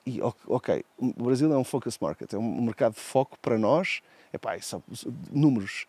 e 0.07 0.21
ok, 0.47 0.85
o 0.99 1.25
Brasil 1.25 1.53
é 1.53 1.57
um 1.59 1.65
focus 1.65 1.99
market, 2.01 2.33
é 2.33 2.39
um 2.39 2.63
mercado 2.63 2.95
de 2.95 3.01
foco 3.01 3.37
para 3.41 3.57
nós. 3.59 4.01
Epá, 4.33 4.59
são 4.61 4.83
números. 5.31 5.87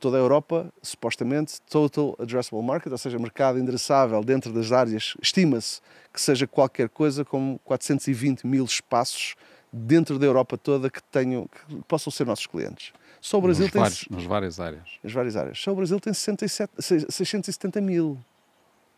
Toda 0.00 0.16
a 0.16 0.20
Europa, 0.20 0.72
supostamente, 0.82 1.60
total 1.70 2.16
addressable 2.18 2.64
market, 2.64 2.90
ou 2.90 2.98
seja, 2.98 3.18
mercado 3.18 3.58
endereçável 3.58 4.22
dentro 4.24 4.52
das 4.52 4.72
áreas, 4.72 5.14
estima-se 5.22 5.80
que 6.12 6.20
seja 6.20 6.46
qualquer 6.46 6.88
coisa 6.88 7.24
como 7.24 7.58
420 7.64 8.46
mil 8.46 8.64
espaços 8.64 9.36
dentro 9.72 10.18
da 10.18 10.26
Europa 10.26 10.56
toda 10.56 10.88
que 10.90 11.02
tenham, 11.04 11.46
que 11.46 11.76
possam 11.82 12.10
ser 12.10 12.26
nossos 12.26 12.46
clientes. 12.46 12.92
Só 13.20 13.38
o 13.38 13.40
Brasil 13.40 13.64
nos, 13.64 13.72
tem 13.72 13.80
vários, 13.82 14.08
nas 14.08 14.24
várias 14.24 14.60
áreas. 14.60 14.82
as 15.04 15.12
várias 15.12 15.36
áreas. 15.36 15.58
Só 15.58 15.72
o 15.72 15.76
Brasil 15.76 16.00
tem 16.00 16.12
67, 16.14 16.72
seis- 16.78 17.06
670 17.08 17.80
mil. 17.80 18.18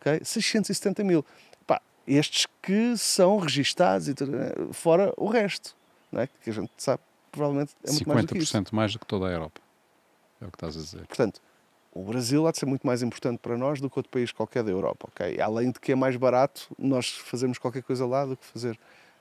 ok? 0.01 0.21
670 0.25 1.05
mil. 1.05 1.25
Pá, 1.67 1.81
estes 2.07 2.47
que 2.63 2.97
são 2.97 3.39
registados, 3.39 4.09
e 4.09 4.15
tudo, 4.15 4.33
né? 4.33 4.51
fora 4.73 5.13
o 5.17 5.29
resto. 5.29 5.75
Não 6.13 6.23
é? 6.23 6.29
Que 6.43 6.51
a 6.51 6.53
gente 6.53 6.71
sabe, 6.79 7.03
provavelmente 7.33 7.73
é 7.85 7.91
muito 7.91 8.09
mais 8.09 8.25
do 8.25 8.33
que 8.33 8.39
isso. 8.39 8.57
50% 8.57 8.69
mais 8.73 8.93
do 8.93 8.99
que 8.99 9.07
toda 9.07 9.27
a 9.27 9.31
Europa. 9.31 9.61
É 10.41 10.47
o 10.47 10.51
que 10.51 10.57
estás 10.57 10.77
a 10.77 10.81
dizer. 10.81 11.07
Portanto, 11.07 11.41
o 11.93 12.03
Brasil 12.05 12.47
há 12.47 12.53
de 12.53 12.59
ser 12.59 12.67
muito 12.67 12.87
mais 12.87 13.03
importante 13.03 13.39
para 13.41 13.57
nós 13.57 13.81
do 13.81 13.91
que 13.91 13.99
outro 13.99 14.11
país 14.11 14.31
qualquer 14.33 14.63
da 14.63 14.71
Europa. 14.71 15.09
ok? 15.11 15.41
Além 15.41 15.71
de 15.73 15.81
que 15.81 15.93
é 15.93 15.95
mais 15.95 16.17
barato 16.17 16.69
nós 16.79 17.09
fazermos 17.11 17.59
qualquer 17.59 17.83
coisa 17.83 18.07
lá 18.07 18.25
do 18.25 18.37
que 18.37 18.45
fazer 18.47 18.79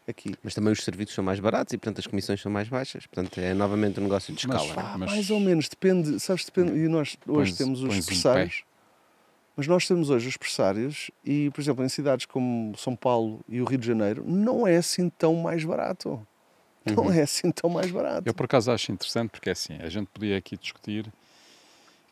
aqui. 0.07 0.35
Mas 0.43 0.53
também 0.53 0.71
os 0.71 0.83
serviços 0.83 1.15
são 1.15 1.23
mais 1.23 1.39
baratos 1.39 1.73
e, 1.73 1.77
portanto, 1.77 1.99
as 1.99 2.07
comissões 2.07 2.39
são 2.41 2.51
mais 2.51 2.69
baixas. 2.69 3.05
Portanto, 3.07 3.39
é 3.39 3.53
novamente 3.53 3.99
um 3.99 4.03
negócio 4.03 4.33
de 4.33 4.47
Mas- 4.47 4.61
escala. 4.61 4.75
Pá, 4.89 4.97
Mas- 4.97 5.09
mais 5.11 5.29
ou 5.31 5.39
menos, 5.39 5.67
depende, 5.67 6.19
sabes, 6.19 6.45
depende. 6.45 6.71
E 6.77 6.87
nós 6.87 7.17
hoje 7.27 7.51
Pões- 7.51 7.57
temos 7.57 7.81
os 7.81 8.05
pressários. 8.05 8.63
Mas 9.55 9.65
nós 9.65 9.87
temos 9.87 10.11
hoje 10.11 10.27
os 10.27 10.37
pressários 10.37 11.09
e, 11.25 11.49
por 11.49 11.59
exemplo, 11.61 11.83
em 11.83 11.89
cidades 11.89 12.27
como 12.27 12.77
São 12.77 12.95
Paulo 12.95 13.39
e 13.49 13.59
o 13.59 13.65
Rio 13.65 13.79
de 13.79 13.87
Janeiro, 13.87 14.23
não 14.27 14.67
é 14.67 14.77
assim 14.77 15.09
tão 15.09 15.33
mais 15.35 15.63
barato. 15.65 16.25
Não 16.95 17.05
Uhum. 17.05 17.11
é 17.13 17.21
assim 17.21 17.51
tão 17.51 17.69
mais 17.69 17.91
barato. 17.91 18.27
Eu, 18.27 18.33
por 18.33 18.45
acaso, 18.45 18.71
acho 18.71 18.91
interessante 18.91 19.29
porque, 19.31 19.49
é 19.49 19.51
assim, 19.53 19.77
a 19.81 19.89
gente 19.89 20.07
podia 20.07 20.37
aqui 20.37 20.55
discutir 20.57 21.11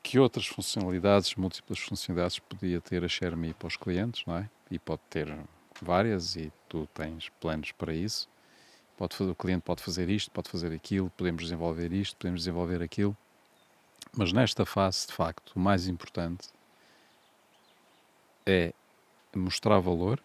que 0.04 0.20
outras 0.20 0.46
funcionalidades, 0.46 1.34
múltiplas 1.36 1.80
funcionalidades, 1.80 2.38
podia 2.40 2.80
ter 2.82 3.04
a 3.04 3.08
ShareMe 3.08 3.54
para 3.54 3.68
os 3.68 3.76
clientes, 3.78 4.24
não 4.26 4.38
é? 4.38 4.50
E 4.70 4.78
pode 4.78 5.02
ter 5.10 5.36
várias 5.82 6.36
e 6.36 6.52
tu 6.70 6.88
tens 6.94 7.30
planos 7.42 7.72
para 7.72 7.94
isso. 7.94 8.28
Pode, 8.98 9.16
fazer- 9.16 9.32
o 9.32 9.36
cliente 9.36 9.64
pode 9.64 9.82
fazer 9.84 10.10
isto, 10.10 10.32
pode 10.32 10.50
fazer 10.50 10.72
aquilo, 10.74 11.10
podemos 11.18 11.44
desenvolver 11.44 11.92
isto, 11.92 12.16
podemos 12.18 12.42
desenvolver 12.42 12.82
aquilo. 12.82 13.16
Mas 14.16 14.32
nesta 14.32 14.66
fase, 14.66 15.08
de 15.08 15.14
facto, 15.14 15.52
o 15.56 15.60
mais 15.60 15.88
importante 15.88 16.48
é 18.46 18.72
mostrar 19.36 19.80
valor, 19.80 20.22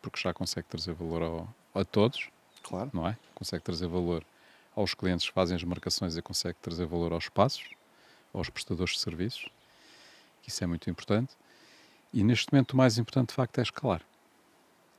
porque 0.00 0.18
já 0.20 0.32
consegue 0.32 0.66
trazer 0.68 0.94
valor 0.94 1.22
ao- 1.22 1.54
a 1.74 1.84
todos, 1.84 2.28
Claro. 2.64 2.90
não 2.92 3.06
é? 3.06 3.16
Consegue 3.34 3.62
trazer 3.62 3.86
valor 3.86 4.24
aos 4.74 4.92
clientes 4.94 5.26
que 5.28 5.32
fazem 5.32 5.54
as 5.56 5.62
marcações 5.62 6.16
e 6.16 6.22
consegue 6.22 6.56
trazer 6.60 6.86
valor 6.86 7.12
aos 7.12 7.24
espaços, 7.24 7.64
aos 8.32 8.48
prestadores 8.50 8.94
de 8.94 9.00
serviços. 9.00 9.46
Isso 10.46 10.62
é 10.64 10.66
muito 10.66 10.90
importante. 10.90 11.32
E 12.12 12.22
neste 12.24 12.52
momento 12.52 12.72
o 12.72 12.76
mais 12.76 12.98
importante 12.98 13.28
de 13.30 13.34
facto 13.34 13.58
é 13.58 13.62
escalar. 13.62 14.02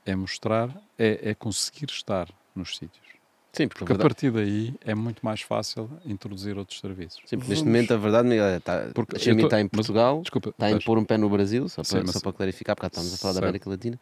É 0.04 0.14
mostrar, 0.14 0.70
é, 0.98 1.30
é 1.30 1.34
conseguir 1.34 1.90
estar 1.90 2.28
nos 2.54 2.76
sítios. 2.76 3.04
Sim, 3.52 3.68
porque, 3.68 3.80
Porque 3.86 3.92
a 3.94 3.98
partir 3.98 4.30
daí 4.30 4.74
é 4.82 4.94
muito 4.94 5.24
mais 5.24 5.40
fácil 5.40 5.90
introduzir 6.04 6.58
outros 6.58 6.78
serviços. 6.78 7.22
sim, 7.24 7.36
porque 7.38 7.50
neste 7.50 7.64
momento 7.64 7.94
a 7.94 7.96
verdade 7.96 8.28
Miguel, 8.28 8.44
é, 8.44 8.60
tá, 8.60 8.90
Porque 8.94 9.16
a 9.16 9.18
Xiaomi 9.18 9.44
está 9.44 9.58
em 9.60 9.64
mas- 9.64 9.70
Portugal, 9.72 10.20
Desculpa, 10.20 10.50
está 10.50 10.66
a 10.66 10.70
impor 10.72 10.98
um 10.98 11.04
pé 11.04 11.16
no 11.16 11.28
Brasil, 11.30 11.66
só 11.68 11.82
Sim, 11.82 11.92
para, 11.96 12.02
mas- 12.04 12.12
só 12.12 12.20
para 12.20 12.32
clarificar, 12.34 12.76
porque 12.76 12.86
estamos 12.88 13.14
a 13.14 13.16
falar 13.16 13.32
da. 13.34 13.40
América 13.40 13.68
Latina. 13.70 13.98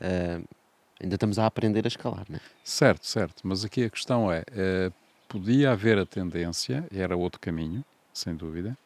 Ah, 0.00 0.40
ainda 1.04 1.14
estamos 1.16 1.38
a 1.38 1.46
aprender 1.46 1.84
a 1.84 1.88
escalar, 1.88 2.24
né? 2.28 2.40
Certo, 2.64 3.06
certo. 3.06 3.42
Mas 3.44 3.64
aqui 3.64 3.84
a 3.84 3.90
questão 3.90 4.32
é: 4.32 4.42
eh, 4.52 4.90
podia 5.28 5.70
haver 5.70 5.98
a 5.98 6.06
tendência, 6.06 6.86
era 6.92 7.16
outro 7.16 7.40
caminho, 7.40 7.84
sem 8.12 8.34
dúvida, 8.34 8.76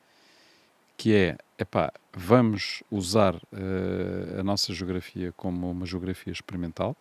que 0.97 1.15
é: 1.15 1.39
epá, 1.59 1.93
vamos 2.13 2.83
usar 2.91 3.37
eh, 3.53 4.41
a 4.41 4.43
nossa 4.43 4.75
geografia 4.75 5.33
como 5.37 5.71
uma 5.71 5.87
geografia 5.87 6.33
experimental 6.33 6.97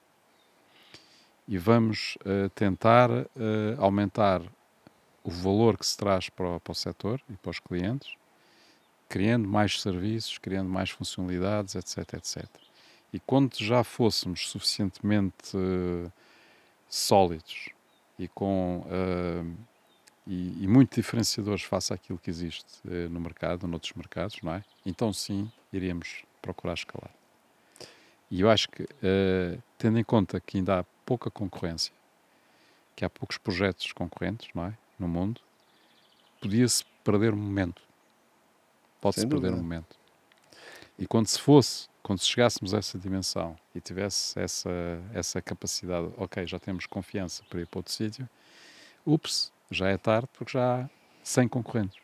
e 1.47 1.57
vamos 1.57 2.18
eh, 2.26 2.49
tentar 2.53 3.09
aumentar 3.78 4.41
o 5.24 5.32
valor 5.32 5.78
que 5.78 5.86
se 5.86 5.97
traz 5.97 6.30
para 6.30 6.55
o, 6.55 6.59
para 6.59 6.72
o 6.72 6.76
setor 6.76 7.22
e 7.30 7.34
para 7.38 7.51
os 7.51 7.59
clientes, 7.59 8.13
criando 9.09 9.47
mais 9.47 9.82
serviços, 9.82 10.38
criando 10.38 10.70
mais 10.70 10.89
funcionalidades, 10.89 11.76
etc, 11.76 12.13
etc. 12.13 12.66
E 13.18 13.20
quando 13.26 13.55
já 13.57 13.84
fôssemos 13.84 14.47
suficientemente 14.47 15.57
eh, 15.57 16.11
sólidos 16.88 17.70
e 18.20 18.28
com 18.28 18.86
eh, 18.91 19.43
e, 20.28 20.63
e 20.63 20.68
muito 20.68 20.93
diferenciadores 20.93 21.63
face 21.63 21.91
àquilo 21.91 22.20
que 22.20 22.30
existe 22.30 22.80
eh, 22.88 23.07
no 23.09 23.20
mercado, 23.20 23.68
noutros 23.68 23.93
mercados, 23.93 24.39
não 24.43 24.53
é? 24.53 24.63
Então 24.86 25.11
sim, 25.11 25.51
iríamos 25.74 26.26
procurar 26.43 26.76
escalar. 26.76 27.09
E 28.30 28.41
eu 28.41 28.51
acho 28.51 28.70
que, 28.70 28.86
tendo 29.78 29.97
em 29.97 30.03
conta 30.03 30.38
que 30.41 30.57
ainda 30.57 30.82
há 30.82 30.84
pouca 31.05 31.32
concorrência, 31.32 31.93
que 32.93 33.05
há 33.05 33.09
poucos 33.09 33.38
projetos 33.38 33.93
concorrentes, 33.93 34.49
não 34.53 34.65
é? 34.65 34.78
No 34.99 35.07
mundo, 35.07 35.39
podia-se 36.41 36.84
perder 37.05 37.34
o 37.34 37.38
momento. 37.38 37.82
Pode-se 38.99 39.26
perder 39.26 39.47
o 39.47 39.51
dúvida. 39.51 39.63
momento. 39.63 39.95
E 40.99 41.07
quando 41.07 41.28
se 41.28 41.39
fosse, 41.39 41.88
quando 42.08 42.24
chegássemos 42.24 42.74
a 42.74 42.78
essa 42.78 42.97
dimensão 42.97 43.53
e 43.76 43.82
tivesse 43.82 44.39
essa, 44.39 44.70
essa 45.14 45.41
capacidade, 45.41 46.08
ok, 46.16 46.47
já 46.47 46.58
temos 46.58 46.86
confiança 46.86 47.43
para 47.49 47.60
ir 47.60 47.68
para 47.68 47.80
outro 47.80 47.91
sítio, 47.91 48.30
ups, 49.05 49.51
já 49.70 49.89
é 49.89 49.97
tarde 49.97 50.30
porque 50.32 50.53
já 50.53 50.84
há 50.84 50.89
100 51.22 51.49
concorrentes. 51.49 51.97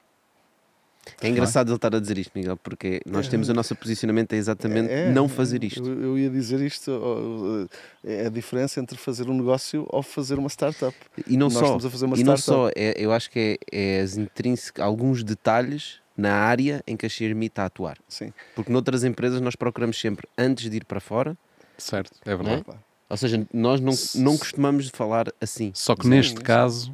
É 1.22 1.30
engraçado 1.30 1.70
ele 1.70 1.76
estar 1.78 1.96
a 1.96 2.00
dizer 2.02 2.18
isto, 2.18 2.32
Miguel, 2.36 2.58
porque 2.58 3.02
nós 3.06 3.30
temos 3.30 3.48
o 3.48 3.54
nosso 3.54 3.74
posicionamento 3.78 4.34
é 4.34 4.36
exatamente 4.36 4.92
É, 4.92 5.10
não 5.10 5.26
é, 5.26 5.30
fazer 5.30 5.64
isto. 5.64 5.86
Eu, 5.86 6.02
eu 6.02 6.20
ia 6.20 6.30
dizer 6.30 6.60
isto, 6.60 7.70
é 8.04 8.26
a 8.26 8.30
diferença 8.30 8.82
entre 8.82 8.98
fazer 8.98 9.30
um 9.30 9.34
negócio 9.34 9.86
ou 9.90 10.04
fazer 10.04 10.38
uma 10.38 10.50
startup. 10.50 10.96
E 11.26 11.38
não 11.38 11.48
Nós 11.48 11.54
só, 11.54 11.64
estamos 11.64 11.86
a 11.86 11.90
fazer 11.90 12.06
uma 12.06 12.18
e 12.18 12.24
não 12.26 12.36
só 12.36 12.70
é, 12.76 12.94
eu 12.98 13.14
acho 13.14 13.32
que 13.32 13.58
é, 13.72 13.98
é 13.98 14.02
as 14.02 14.18
intrínsecas, 14.18 14.84
alguns 14.84 15.24
detalhes 15.24 16.03
na 16.16 16.34
área 16.36 16.84
em 16.86 16.96
que 16.96 17.06
a 17.06 17.10
Xiaomi 17.10 17.48
está 17.48 17.64
a 17.64 17.66
atuar. 17.66 17.98
Sim, 18.08 18.32
Porque 18.56 18.72
noutras 18.72 19.04
empresas 19.04 19.42
nós 19.42 19.56
procuramos 19.56 20.00
sempre, 20.00 20.28
antes 20.38 20.70
de 20.70 20.78
ir 20.78 20.86
para 20.86 21.00
fora, 21.00 21.38
Certo, 21.78 22.12
é 22.26 22.36
verdade. 22.36 22.64
claro. 22.64 22.80
ou 23.10 23.18
seja, 23.18 23.48
nós 23.52 23.80
não, 23.82 23.94
não 24.16 24.38
costumamos 24.38 24.90
falar 24.90 25.26
assim. 25.42 25.72
Só 25.74 25.96
que 25.96 26.04
Sim, 26.04 26.10
neste 26.10 26.38
sim. 26.38 26.44
caso 26.44 26.94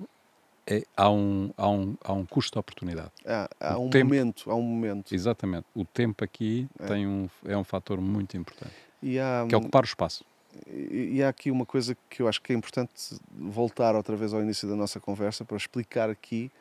é, 0.65 0.84
há, 0.95 1.09
um, 1.11 1.51
há, 1.57 1.70
um, 1.70 1.95
há 2.03 2.13
um 2.13 2.26
custo 2.26 2.53
de 2.53 2.59
oportunidade. 2.59 3.11
Há, 3.26 3.49
há 3.59 3.78
O 3.78 3.88
um 3.88 3.89
tempo. 3.89 4.05
momento, 4.05 4.49
há 4.49 4.55
um 4.55 4.61
momento. 4.61 5.13
Exatamente. 5.13 5.65
O 5.76 5.84
tempo 5.84 6.24
aqui 6.24 6.67
É. 6.80 6.88
tem 6.88 7.05
um, 7.07 7.28
é 7.45 7.57
um 7.57 7.63
fator 7.63 7.99
muito 7.99 8.38
importante, 8.38 8.72
E 9.03 9.20
há, 9.20 9.45
que 9.49 9.53
é 9.53 9.57
ocupar 9.57 9.84
o 9.84 9.86
espaço. 9.86 10.24
E 10.67 11.15
e 11.17 11.24
há 11.24 11.30
aqui 11.30 11.51
uma 11.51 11.65
coisa 11.65 11.95
que 12.09 12.22
eu 12.22 12.28
acho 12.28 12.41
que 12.41 12.53
é 12.53 12.55
importante 12.55 12.91
voltar 13.32 13.95
outra 13.95 14.15
vez 14.15 14.34
ao 14.34 14.41
início 14.41 14.67
da 14.67 14.76
nossa 14.76 14.99
conversa 14.99 15.43
para 15.43 15.57
explicar 15.57 16.09
aqui 16.09 16.51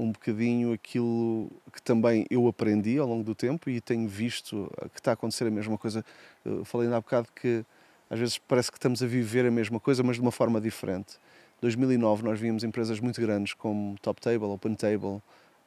um 0.00 0.12
bocadinho 0.12 0.72
aquilo 0.72 1.50
que 1.72 1.82
também 1.82 2.26
eu 2.30 2.48
aprendi 2.48 2.98
ao 2.98 3.06
longo 3.06 3.22
do 3.22 3.34
tempo 3.34 3.68
e 3.68 3.80
tenho 3.80 4.08
visto 4.08 4.70
que 4.92 4.98
está 4.98 5.12
a 5.12 5.14
acontecer 5.14 5.46
a 5.46 5.50
mesma 5.50 5.76
coisa. 5.76 6.04
Eu 6.44 6.64
falei 6.64 6.86
ainda 6.86 6.96
há 6.96 7.00
bocado 7.00 7.28
que 7.34 7.64
às 8.08 8.18
vezes 8.18 8.38
parece 8.38 8.70
que 8.70 8.78
estamos 8.78 9.02
a 9.02 9.06
viver 9.06 9.46
a 9.46 9.50
mesma 9.50 9.78
coisa, 9.78 10.02
mas 10.02 10.16
de 10.16 10.22
uma 10.22 10.32
forma 10.32 10.60
diferente. 10.60 11.18
2009 11.60 12.24
nós 12.24 12.40
víamos 12.40 12.64
empresas 12.64 12.98
muito 12.98 13.20
grandes 13.20 13.52
como 13.52 13.96
Top 14.00 14.20
Table, 14.20 14.46
Open 14.46 14.74
Table, 14.74 15.20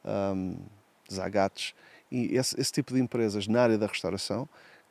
um, 0.04 0.56
Zagatos 1.12 1.74
e 2.10 2.36
esse, 2.36 2.60
esse 2.60 2.72
tipo 2.72 2.92
de 2.92 3.00
empresas 3.00 3.46
na 3.46 3.62
área 3.62 3.78
da 3.78 3.86
restauração 3.86 4.48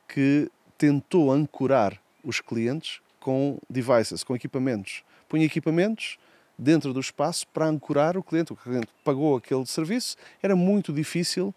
que 0.08 0.50
tentou 0.78 1.30
ancorar 1.30 2.00
os 2.24 2.40
clientes 2.40 3.00
com 3.20 3.58
devices, 3.68 4.24
com 4.24 4.34
equipamentos. 4.34 5.02
Punha 5.28 5.44
equipamentos 5.44 6.18
dentro 6.58 6.92
do 6.92 7.00
espaço 7.00 7.46
para 7.48 7.66
ancorar 7.66 8.16
o 8.16 8.22
cliente. 8.22 8.52
O 8.52 8.56
cliente 8.56 8.88
pagou 9.02 9.36
aquele 9.36 9.66
serviço, 9.66 10.16
era 10.42 10.54
muito 10.54 10.92
difícil 10.92 11.54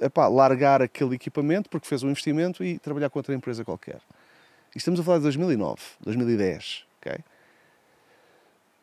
epá, 0.00 0.28
largar 0.28 0.82
aquele 0.82 1.14
equipamento 1.14 1.68
porque 1.68 1.86
fez 1.86 2.02
um 2.02 2.10
investimento 2.10 2.64
e 2.64 2.78
trabalhar 2.78 3.10
com 3.10 3.18
outra 3.18 3.34
empresa 3.34 3.64
qualquer. 3.64 4.00
E 4.74 4.78
estamos 4.78 4.98
a 4.98 5.02
falar 5.02 5.18
de 5.18 5.24
2009, 5.24 5.80
2010, 6.00 6.84
ok? 6.98 7.18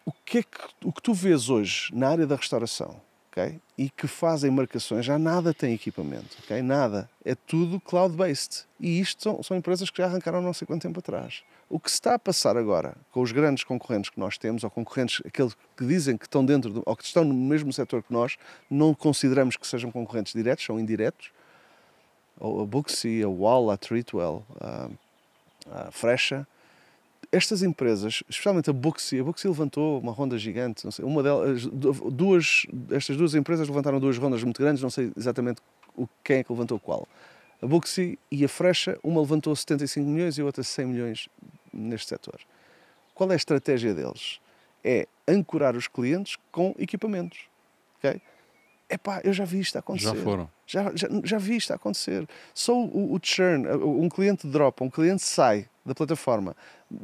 O 0.05 0.11
que, 0.25 0.39
é 0.39 0.43
que, 0.43 0.59
o 0.83 0.91
que 0.91 1.01
tu 1.01 1.13
vês 1.13 1.49
hoje 1.49 1.89
na 1.93 2.09
área 2.09 2.25
da 2.25 2.35
restauração, 2.35 2.99
ok? 3.31 3.59
E 3.77 3.89
que 3.89 4.07
fazem 4.07 4.51
marcações, 4.51 5.05
já 5.05 5.17
nada 5.17 5.53
tem 5.53 5.73
equipamento, 5.73 6.37
ok? 6.43 6.61
Nada. 6.61 7.09
É 7.23 7.33
tudo 7.33 7.79
cloud-based. 7.79 8.65
E 8.79 8.99
isto 8.99 9.23
são, 9.23 9.41
são 9.41 9.57
empresas 9.57 9.89
que 9.89 9.97
já 9.97 10.05
arrancaram 10.05 10.41
não 10.41 10.53
sei 10.53 10.67
quanto 10.67 10.81
tempo 10.81 10.99
atrás. 10.99 11.41
O 11.69 11.79
que 11.79 11.89
se 11.89 11.95
está 11.95 12.15
a 12.15 12.19
passar 12.19 12.57
agora 12.57 12.95
com 13.11 13.21
os 13.21 13.31
grandes 13.31 13.63
concorrentes 13.63 14.09
que 14.09 14.19
nós 14.19 14.37
temos, 14.37 14.63
ou 14.63 14.69
concorrentes, 14.69 15.21
aqueles 15.25 15.55
que 15.77 15.85
dizem 15.85 16.17
que 16.17 16.25
estão 16.25 16.45
dentro, 16.45 16.69
do, 16.69 16.83
ou 16.85 16.95
que 16.95 17.05
estão 17.05 17.23
no 17.23 17.33
mesmo 17.33 17.71
setor 17.71 18.03
que 18.03 18.11
nós, 18.11 18.37
não 18.69 18.93
consideramos 18.93 19.55
que 19.55 19.65
sejam 19.65 19.89
concorrentes 19.89 20.33
diretos, 20.33 20.65
são 20.65 20.77
indiretos, 20.77 21.31
a 22.41 22.65
Booksy, 22.65 23.23
a 23.23 23.29
Wall, 23.29 23.71
a 23.71 23.77
Treatwell, 23.77 24.43
a, 24.59 24.89
a 25.71 25.91
Frecha, 25.91 26.45
estas 27.31 27.63
empresas, 27.63 28.23
especialmente 28.29 28.69
a 28.69 28.73
Booksy, 28.73 29.19
a 29.19 29.23
Booksy 29.23 29.47
levantou 29.47 29.99
uma 29.99 30.11
ronda 30.11 30.37
gigante, 30.37 30.91
sei, 30.91 31.05
uma 31.05 31.23
delas, 31.23 31.65
duas, 31.65 32.65
estas 32.89 33.15
duas 33.15 33.33
empresas 33.35 33.67
levantaram 33.67 33.99
duas 33.99 34.17
rondas 34.17 34.43
muito 34.43 34.61
grandes, 34.61 34.83
não 34.83 34.89
sei 34.89 35.11
exatamente 35.15 35.61
quem 36.23 36.37
é 36.37 36.43
que 36.43 36.51
levantou 36.51 36.77
qual. 36.79 37.07
A 37.61 37.67
Booksy 37.67 38.19
e 38.29 38.43
a 38.43 38.49
Frecha, 38.49 38.99
uma 39.03 39.21
levantou 39.21 39.55
75 39.55 40.07
milhões 40.07 40.37
e 40.37 40.41
a 40.41 40.45
outra 40.45 40.63
100 40.63 40.85
milhões 40.85 41.29
neste 41.71 42.09
setor. 42.09 42.39
Qual 43.13 43.29
é 43.29 43.33
a 43.33 43.37
estratégia 43.37 43.93
deles? 43.93 44.39
É 44.83 45.07
ancorar 45.27 45.75
os 45.75 45.87
clientes 45.87 46.37
com 46.51 46.75
equipamentos. 46.77 47.39
Okay? 47.99 48.19
Epá, 48.89 49.21
eu 49.23 49.31
já 49.31 49.45
vi 49.45 49.59
isto 49.59 49.77
acontecer. 49.77 50.07
Já 50.07 50.15
foram. 50.15 50.49
Já, 50.71 50.89
já, 50.95 51.07
já 51.21 51.37
vi 51.37 51.57
isto 51.57 51.73
acontecer. 51.73 52.25
Só 52.53 52.73
o, 52.73 53.13
o 53.13 53.19
churn, 53.21 53.67
um 53.67 54.07
cliente 54.07 54.47
dropa, 54.47 54.85
um 54.85 54.89
cliente 54.89 55.21
sai 55.21 55.67
da 55.85 55.93
plataforma, 55.93 56.55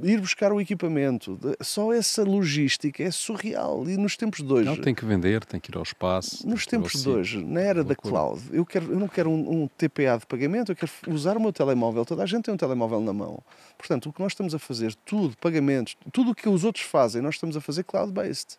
ir 0.04 0.22
buscar 0.22 0.54
o 0.54 0.62
equipamento, 0.62 1.38
só 1.62 1.92
essa 1.92 2.24
logística 2.24 3.04
é 3.04 3.12
surreal. 3.12 3.84
E 3.90 3.98
nos 3.98 4.16
tempos 4.16 4.42
de 4.42 4.54
hoje. 4.54 4.70
Não, 4.70 4.78
tem 4.78 4.96
que 4.96 5.04
vender, 5.04 5.44
tem 5.44 5.60
que 5.60 5.70
ir 5.70 5.76
ao 5.76 5.84
espaço. 5.84 6.48
Nos 6.48 6.66
tempos 6.66 7.02
de 7.02 7.10
hoje, 7.10 7.44
na 7.44 7.60
era 7.60 7.84
da 7.84 7.96
cloud, 7.96 8.42
eu, 8.54 8.66
quero, 8.66 8.90
eu 8.92 8.98
não 9.00 9.10
quero 9.10 9.30
um, 9.30 9.64
um, 9.64 9.68
TPA 9.68 10.18
de 10.18 10.26
pagamento, 10.26 10.72
eu 10.72 10.76
quero 10.78 10.92
usar 11.10 11.36
o 11.36 11.42
meu 11.42 11.52
telemóvel. 11.52 12.06
Toda 12.06 12.24
a 12.24 12.26
gente 12.26 12.46
tem 12.46 12.54
um 12.54 12.58
telemóvel 12.58 13.02
na 13.02 13.12
mão. 13.12 13.44
Portanto, 13.78 14.08
o 14.08 14.14
que 14.14 14.22
nós 14.22 14.32
estamos 14.32 14.56
a 14.56 14.60
fazer, 14.60 14.96
tudo, 15.04 15.36
pagamentos, 15.38 15.98
tudo 16.14 16.32
o 16.32 16.36
que 16.36 16.48
os 16.48 16.64
outros 16.64 16.86
fazem, 16.86 17.22
nós 17.22 17.36
estamos 17.36 17.58
a 17.58 17.62
fazer 17.62 17.84
cloud-based. 17.84 18.58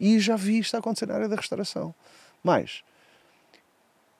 E 0.00 0.18
já 0.18 0.34
vi 0.34 0.60
isto 0.60 0.74
acontecer 0.76 1.06
na 1.06 1.14
área 1.14 1.28
da 1.28 1.36
restauração. 1.36 1.94
Mas 2.42 2.82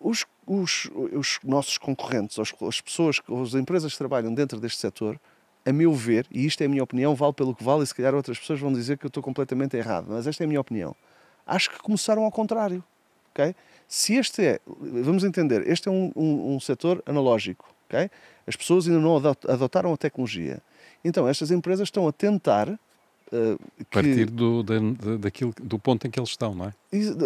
os, 0.00 0.24
os, 0.46 0.90
os 1.12 1.38
nossos 1.44 1.76
concorrentes, 1.76 2.38
as, 2.38 2.52
as 2.62 2.80
pessoas, 2.80 3.20
as 3.42 3.54
empresas 3.54 3.92
que 3.92 3.98
trabalham 3.98 4.32
dentro 4.32 4.58
deste 4.58 4.78
setor, 4.78 5.20
a 5.64 5.72
meu 5.72 5.92
ver, 5.92 6.26
e 6.30 6.46
isto 6.46 6.62
é 6.62 6.64
a 6.64 6.68
minha 6.68 6.82
opinião, 6.82 7.14
vale 7.14 7.34
pelo 7.34 7.54
que 7.54 7.62
vale, 7.62 7.82
e 7.82 7.86
se 7.86 7.94
calhar 7.94 8.14
outras 8.14 8.38
pessoas 8.38 8.58
vão 8.58 8.72
dizer 8.72 8.96
que 8.96 9.04
eu 9.04 9.08
estou 9.08 9.22
completamente 9.22 9.76
errado, 9.76 10.06
mas 10.08 10.26
esta 10.26 10.42
é 10.42 10.46
a 10.46 10.48
minha 10.48 10.60
opinião. 10.60 10.96
Acho 11.46 11.70
que 11.70 11.78
começaram 11.78 12.24
ao 12.24 12.30
contrário. 12.30 12.82
Okay? 13.32 13.54
Se 13.86 14.14
este 14.14 14.42
é, 14.42 14.60
vamos 14.66 15.22
entender, 15.22 15.68
este 15.68 15.88
é 15.88 15.90
um, 15.90 16.10
um, 16.16 16.54
um 16.54 16.60
setor 16.60 17.02
analógico. 17.04 17.68
Okay? 17.88 18.10
As 18.46 18.56
pessoas 18.56 18.86
ainda 18.86 19.00
não 19.00 19.16
adotaram 19.16 19.92
a 19.92 19.96
tecnologia. 19.96 20.62
Então, 21.04 21.28
estas 21.28 21.50
empresas 21.50 21.88
estão 21.88 22.08
a 22.08 22.12
tentar 22.12 22.78
Uh, 23.32 23.56
que... 23.78 23.84
Partir 23.84 24.26
do, 24.26 24.64
da, 24.64 24.74
daquilo, 25.20 25.54
do 25.62 25.78
ponto 25.78 26.04
em 26.04 26.10
que 26.10 26.18
eles 26.18 26.30
estão, 26.30 26.52
não 26.52 26.64
é? 26.64 26.72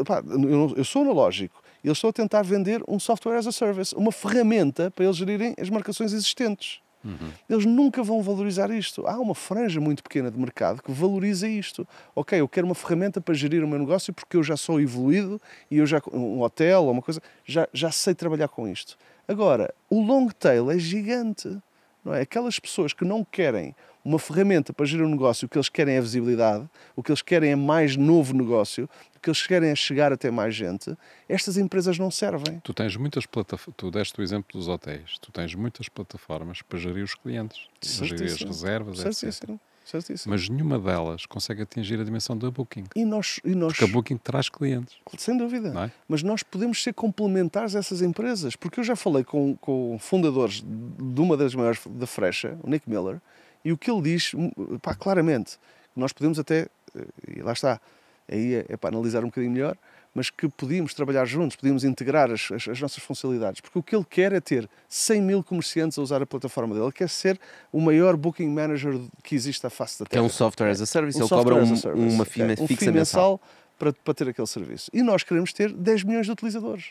pá, 0.04 0.22
eu, 0.26 0.74
eu, 0.76 0.84
sou 0.84 1.00
analógico. 1.00 1.63
Eles 1.84 1.98
estão 1.98 2.10
a 2.10 2.12
tentar 2.12 2.42
vender 2.42 2.82
um 2.88 2.98
software 2.98 3.36
as 3.36 3.46
a 3.46 3.52
service, 3.52 3.94
uma 3.94 4.10
ferramenta 4.10 4.90
para 4.90 5.04
eles 5.04 5.16
gerirem 5.16 5.54
as 5.60 5.68
marcações 5.68 6.12
existentes. 6.12 6.80
Uhum. 7.04 7.30
Eles 7.48 7.66
nunca 7.66 8.02
vão 8.02 8.22
valorizar 8.22 8.70
isto. 8.70 9.06
Há 9.06 9.20
uma 9.20 9.34
franja 9.34 9.78
muito 9.80 10.02
pequena 10.02 10.30
de 10.30 10.38
mercado 10.38 10.82
que 10.82 10.90
valoriza 10.90 11.46
isto. 11.46 11.86
Ok, 12.14 12.40
eu 12.40 12.48
quero 12.48 12.66
uma 12.66 12.74
ferramenta 12.74 13.20
para 13.20 13.34
gerir 13.34 13.62
o 13.62 13.68
meu 13.68 13.78
negócio 13.78 14.12
porque 14.12 14.36
eu 14.36 14.42
já 14.42 14.56
sou 14.56 14.80
evoluído 14.80 15.40
e 15.70 15.76
eu 15.76 15.86
já 15.86 16.00
um 16.10 16.40
hotel 16.40 16.84
ou 16.84 16.90
uma 16.90 17.02
coisa 17.02 17.20
já 17.44 17.68
já 17.72 17.90
sei 17.90 18.14
trabalhar 18.14 18.48
com 18.48 18.66
isto. 18.66 18.96
Agora, 19.28 19.74
o 19.90 20.00
long 20.00 20.28
tail 20.28 20.70
é 20.70 20.78
gigante, 20.78 21.58
não 22.02 22.14
é? 22.14 22.22
Aquelas 22.22 22.58
pessoas 22.58 22.94
que 22.94 23.04
não 23.04 23.22
querem 23.22 23.74
uma 24.04 24.18
ferramenta 24.18 24.72
para 24.72 24.84
gerir 24.84 25.06
um 25.06 25.08
negócio, 25.08 25.46
o 25.46 25.48
que 25.48 25.56
eles 25.56 25.68
querem 25.68 25.94
é 25.96 26.00
visibilidade, 26.00 26.68
o 26.94 27.02
que 27.02 27.10
eles 27.10 27.22
querem 27.22 27.52
é 27.52 27.56
mais 27.56 27.96
novo 27.96 28.34
negócio, 28.34 28.88
o 29.16 29.20
que 29.20 29.30
eles 29.30 29.46
querem 29.46 29.70
é 29.70 29.74
chegar 29.74 30.12
até 30.12 30.30
mais 30.30 30.54
gente, 30.54 30.96
estas 31.28 31.56
empresas 31.56 31.98
não 31.98 32.10
servem. 32.10 32.60
Tu 32.62 32.74
tens 32.74 32.96
muitas 32.96 33.24
plataformas, 33.24 33.76
tu 33.76 33.90
deste 33.90 34.20
o 34.20 34.22
exemplo 34.22 34.58
dos 34.58 34.68
hotéis, 34.68 35.18
tu 35.20 35.32
tens 35.32 35.54
muitas 35.54 35.88
plataformas 35.88 36.60
para 36.60 36.78
gerir 36.78 37.02
os 37.02 37.14
clientes, 37.14 37.68
para 37.80 38.06
gerir 38.06 38.32
as 38.32 38.42
reservas, 38.42 38.98
Certíssimo. 38.98 39.54
etc. 39.54 39.74
Certíssimo. 39.84 40.32
Mas 40.32 40.48
nenhuma 40.48 40.78
delas 40.78 41.26
consegue 41.26 41.62
atingir 41.62 42.00
a 42.00 42.04
dimensão 42.04 42.36
da 42.36 42.50
Booking. 42.50 42.84
E 42.96 43.04
nós, 43.04 43.38
e 43.44 43.54
nós... 43.54 43.74
Porque 43.74 43.84
a 43.84 43.88
Booking 43.88 44.16
traz 44.16 44.48
clientes. 44.48 44.96
Sem 45.18 45.36
dúvida. 45.36 45.68
É? 45.78 45.90
Mas 46.08 46.22
nós 46.22 46.42
podemos 46.42 46.82
ser 46.82 46.94
complementares 46.94 47.76
a 47.76 47.80
essas 47.80 48.00
empresas. 48.00 48.56
Porque 48.56 48.80
eu 48.80 48.84
já 48.84 48.96
falei 48.96 49.24
com, 49.24 49.54
com 49.56 49.98
fundadores 50.00 50.64
de 50.64 51.20
uma 51.20 51.36
das 51.36 51.54
maiores 51.54 51.80
da 51.86 52.06
Frecha, 52.06 52.58
o 52.62 52.70
Nick 52.70 52.88
Miller, 52.88 53.20
e 53.64 53.72
o 53.72 53.78
que 53.78 53.90
ele 53.90 54.02
diz, 54.02 54.34
hum, 54.34 54.50
pá, 54.82 54.94
claramente, 54.94 55.58
nós 55.96 56.12
podemos 56.12 56.38
até, 56.38 56.68
eh, 56.94 57.36
e 57.36 57.42
lá 57.42 57.52
está, 57.52 57.80
aí 58.28 58.54
é, 58.54 58.66
é 58.68 58.76
para 58.76 58.90
analisar 58.90 59.22
um 59.22 59.28
bocadinho 59.28 59.52
melhor, 59.52 59.76
mas 60.14 60.30
que 60.30 60.48
podíamos 60.48 60.94
trabalhar 60.94 61.24
juntos, 61.24 61.56
podíamos 61.56 61.82
integrar 61.82 62.30
as, 62.30 62.50
as, 62.52 62.68
as, 62.68 62.80
nossas 62.80 63.02
funcionalidades, 63.02 63.60
porque 63.60 63.78
o 63.78 63.82
que 63.82 63.96
ele 63.96 64.06
quer 64.08 64.32
é 64.32 64.40
ter 64.40 64.68
100 64.88 65.20
mil 65.20 65.42
comerciantes 65.42 65.98
a 65.98 66.02
usar 66.02 66.22
a 66.22 66.26
plataforma 66.26 66.72
dele, 66.72 66.86
ele 66.86 66.92
quer 66.92 67.08
ser 67.08 67.38
o 67.72 67.80
maior 67.80 68.16
booking 68.16 68.48
manager 68.48 69.00
que 69.24 69.34
existe 69.34 69.66
à 69.66 69.70
face 69.70 69.98
da 69.98 70.06
Terra. 70.06 70.10
Que 70.10 70.18
é 70.18 70.22
um 70.22 70.30
software 70.30 70.70
as 70.70 70.80
a 70.80 70.86
service, 70.86 71.18
um 71.18 71.22
ele 71.22 71.28
cobra 71.28 71.56
um, 71.56 71.76
service. 71.76 72.14
uma 72.14 72.24
FII 72.24 72.42
é, 72.42 72.54
um 72.60 72.66
fixa 72.68 72.92
mensal 72.92 73.40
para, 73.76 73.92
para 73.92 74.14
ter 74.14 74.28
aquele 74.28 74.46
serviço. 74.46 74.90
E 74.92 75.02
nós 75.02 75.24
queremos 75.24 75.52
ter 75.52 75.72
10 75.72 76.04
milhões 76.04 76.26
de 76.26 76.32
utilizadores. 76.32 76.90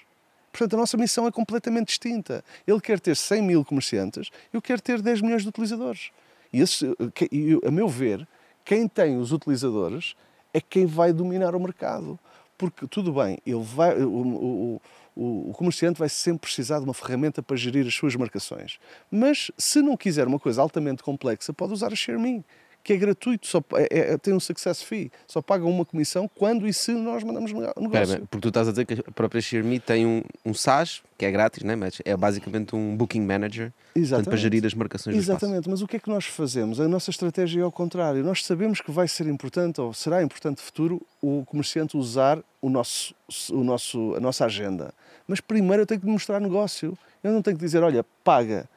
Portanto, 0.51 0.75
a 0.75 0.77
nossa 0.77 0.97
missão 0.97 1.25
é 1.25 1.31
completamente 1.31 1.87
distinta. 1.87 2.43
Ele 2.67 2.79
quer 2.79 2.99
ter 2.99 3.15
100 3.15 3.41
mil 3.41 3.65
comerciantes, 3.65 4.29
eu 4.51 4.61
quero 4.61 4.81
ter 4.81 5.01
10 5.01 5.21
milhões 5.21 5.41
de 5.43 5.49
utilizadores. 5.49 6.11
E, 6.53 6.61
esse, 6.61 6.85
a 7.65 7.71
meu 7.71 7.89
ver, 7.89 8.27
quem 8.63 8.87
tem 8.87 9.17
os 9.17 9.31
utilizadores 9.31 10.15
é 10.53 10.61
quem 10.61 10.85
vai 10.85 11.11
dominar 11.11 11.55
o 11.55 11.59
mercado. 11.59 12.19
Porque, 12.57 12.87
tudo 12.87 13.11
bem, 13.11 13.39
ele 13.45 13.63
vai, 13.63 13.99
o, 14.01 14.09
o, 14.09 14.81
o, 15.15 15.49
o 15.49 15.53
comerciante 15.53 15.99
vai 15.99 16.07
sempre 16.07 16.41
precisar 16.41 16.77
de 16.77 16.85
uma 16.85 16.93
ferramenta 16.93 17.41
para 17.41 17.57
gerir 17.57 17.85
as 17.87 17.95
suas 17.95 18.15
marcações. 18.15 18.79
Mas, 19.09 19.51
se 19.57 19.81
não 19.81 19.97
quiser 19.97 20.27
uma 20.27 20.39
coisa 20.39 20.61
altamente 20.61 21.01
complexa, 21.01 21.51
pode 21.51 21.73
usar 21.73 21.91
a 21.91 21.95
ShareMe 21.95 22.45
que 22.83 22.91
é 22.91 22.97
gratuito, 22.97 23.47
só, 23.47 23.63
é, 23.75 24.13
é, 24.13 24.17
tem 24.17 24.33
um 24.33 24.39
success 24.39 24.83
fee, 24.83 25.09
só 25.25 25.41
paga 25.41 25.65
uma 25.65 25.85
comissão 25.85 26.29
quando 26.35 26.67
e 26.67 26.73
se 26.73 26.91
nós 26.91 27.23
mandamos 27.23 27.53
negócio. 27.53 27.89
Pera, 27.89 28.19
porque 28.29 28.41
tu 28.41 28.47
estás 28.49 28.67
a 28.67 28.71
dizer 28.71 28.85
que 28.85 28.93
a 29.07 29.11
própria 29.11 29.41
ShareMe 29.41 29.79
tem 29.79 30.05
um, 30.05 30.21
um 30.45 30.53
SaaS, 30.53 31.01
que 31.17 31.25
é 31.25 31.31
grátis, 31.31 31.63
né? 31.63 31.75
mas 31.75 32.01
é 32.03 32.15
basicamente 32.17 32.75
um 32.75 32.97
Booking 32.97 33.21
Manager 33.21 33.71
portanto, 33.93 34.25
para 34.25 34.37
gerir 34.37 34.65
as 34.65 34.73
marcações 34.73 35.15
Exatamente, 35.15 35.69
mas 35.69 35.81
o 35.81 35.87
que 35.87 35.95
é 35.95 35.99
que 35.99 36.09
nós 36.09 36.25
fazemos? 36.25 36.81
A 36.81 36.87
nossa 36.87 37.09
estratégia 37.09 37.61
é 37.61 37.63
ao 37.63 37.71
contrário. 37.71 38.21
Nós 38.23 38.43
sabemos 38.43 38.81
que 38.81 38.91
vai 38.91 39.07
ser 39.07 39.27
importante, 39.27 39.79
ou 39.79 39.93
será 39.93 40.21
importante 40.21 40.57
no 40.57 40.63
futuro, 40.63 41.01
o 41.21 41.45
comerciante 41.45 41.95
usar 41.95 42.39
o 42.61 42.69
nosso, 42.69 43.15
o 43.51 43.63
nosso, 43.63 44.15
a 44.15 44.19
nossa 44.19 44.45
agenda. 44.45 44.93
Mas 45.25 45.39
primeiro 45.39 45.83
eu 45.83 45.85
tenho 45.85 46.01
que 46.01 46.07
mostrar 46.07 46.39
negócio. 46.41 46.97
Eu 47.23 47.31
não 47.31 47.41
tenho 47.41 47.55
que 47.55 47.63
dizer, 47.63 47.81
olha, 47.81 48.05
paga 48.23 48.67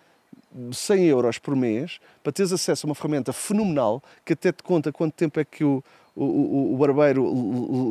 100 0.73 1.05
euros 1.05 1.39
por 1.39 1.55
mês 1.55 1.99
para 2.23 2.33
teres 2.33 2.53
acesso 2.53 2.87
a 2.87 2.89
uma 2.89 2.95
ferramenta 2.95 3.33
fenomenal 3.33 4.03
que 4.25 4.33
até 4.33 4.53
te 4.53 4.63
conta 4.63 4.93
quanto 4.93 5.15
tempo 5.15 5.39
é 5.39 5.45
que 5.45 5.65
o, 5.65 5.83
o, 6.15 6.75
o 6.75 6.77
barbeiro 6.77 7.25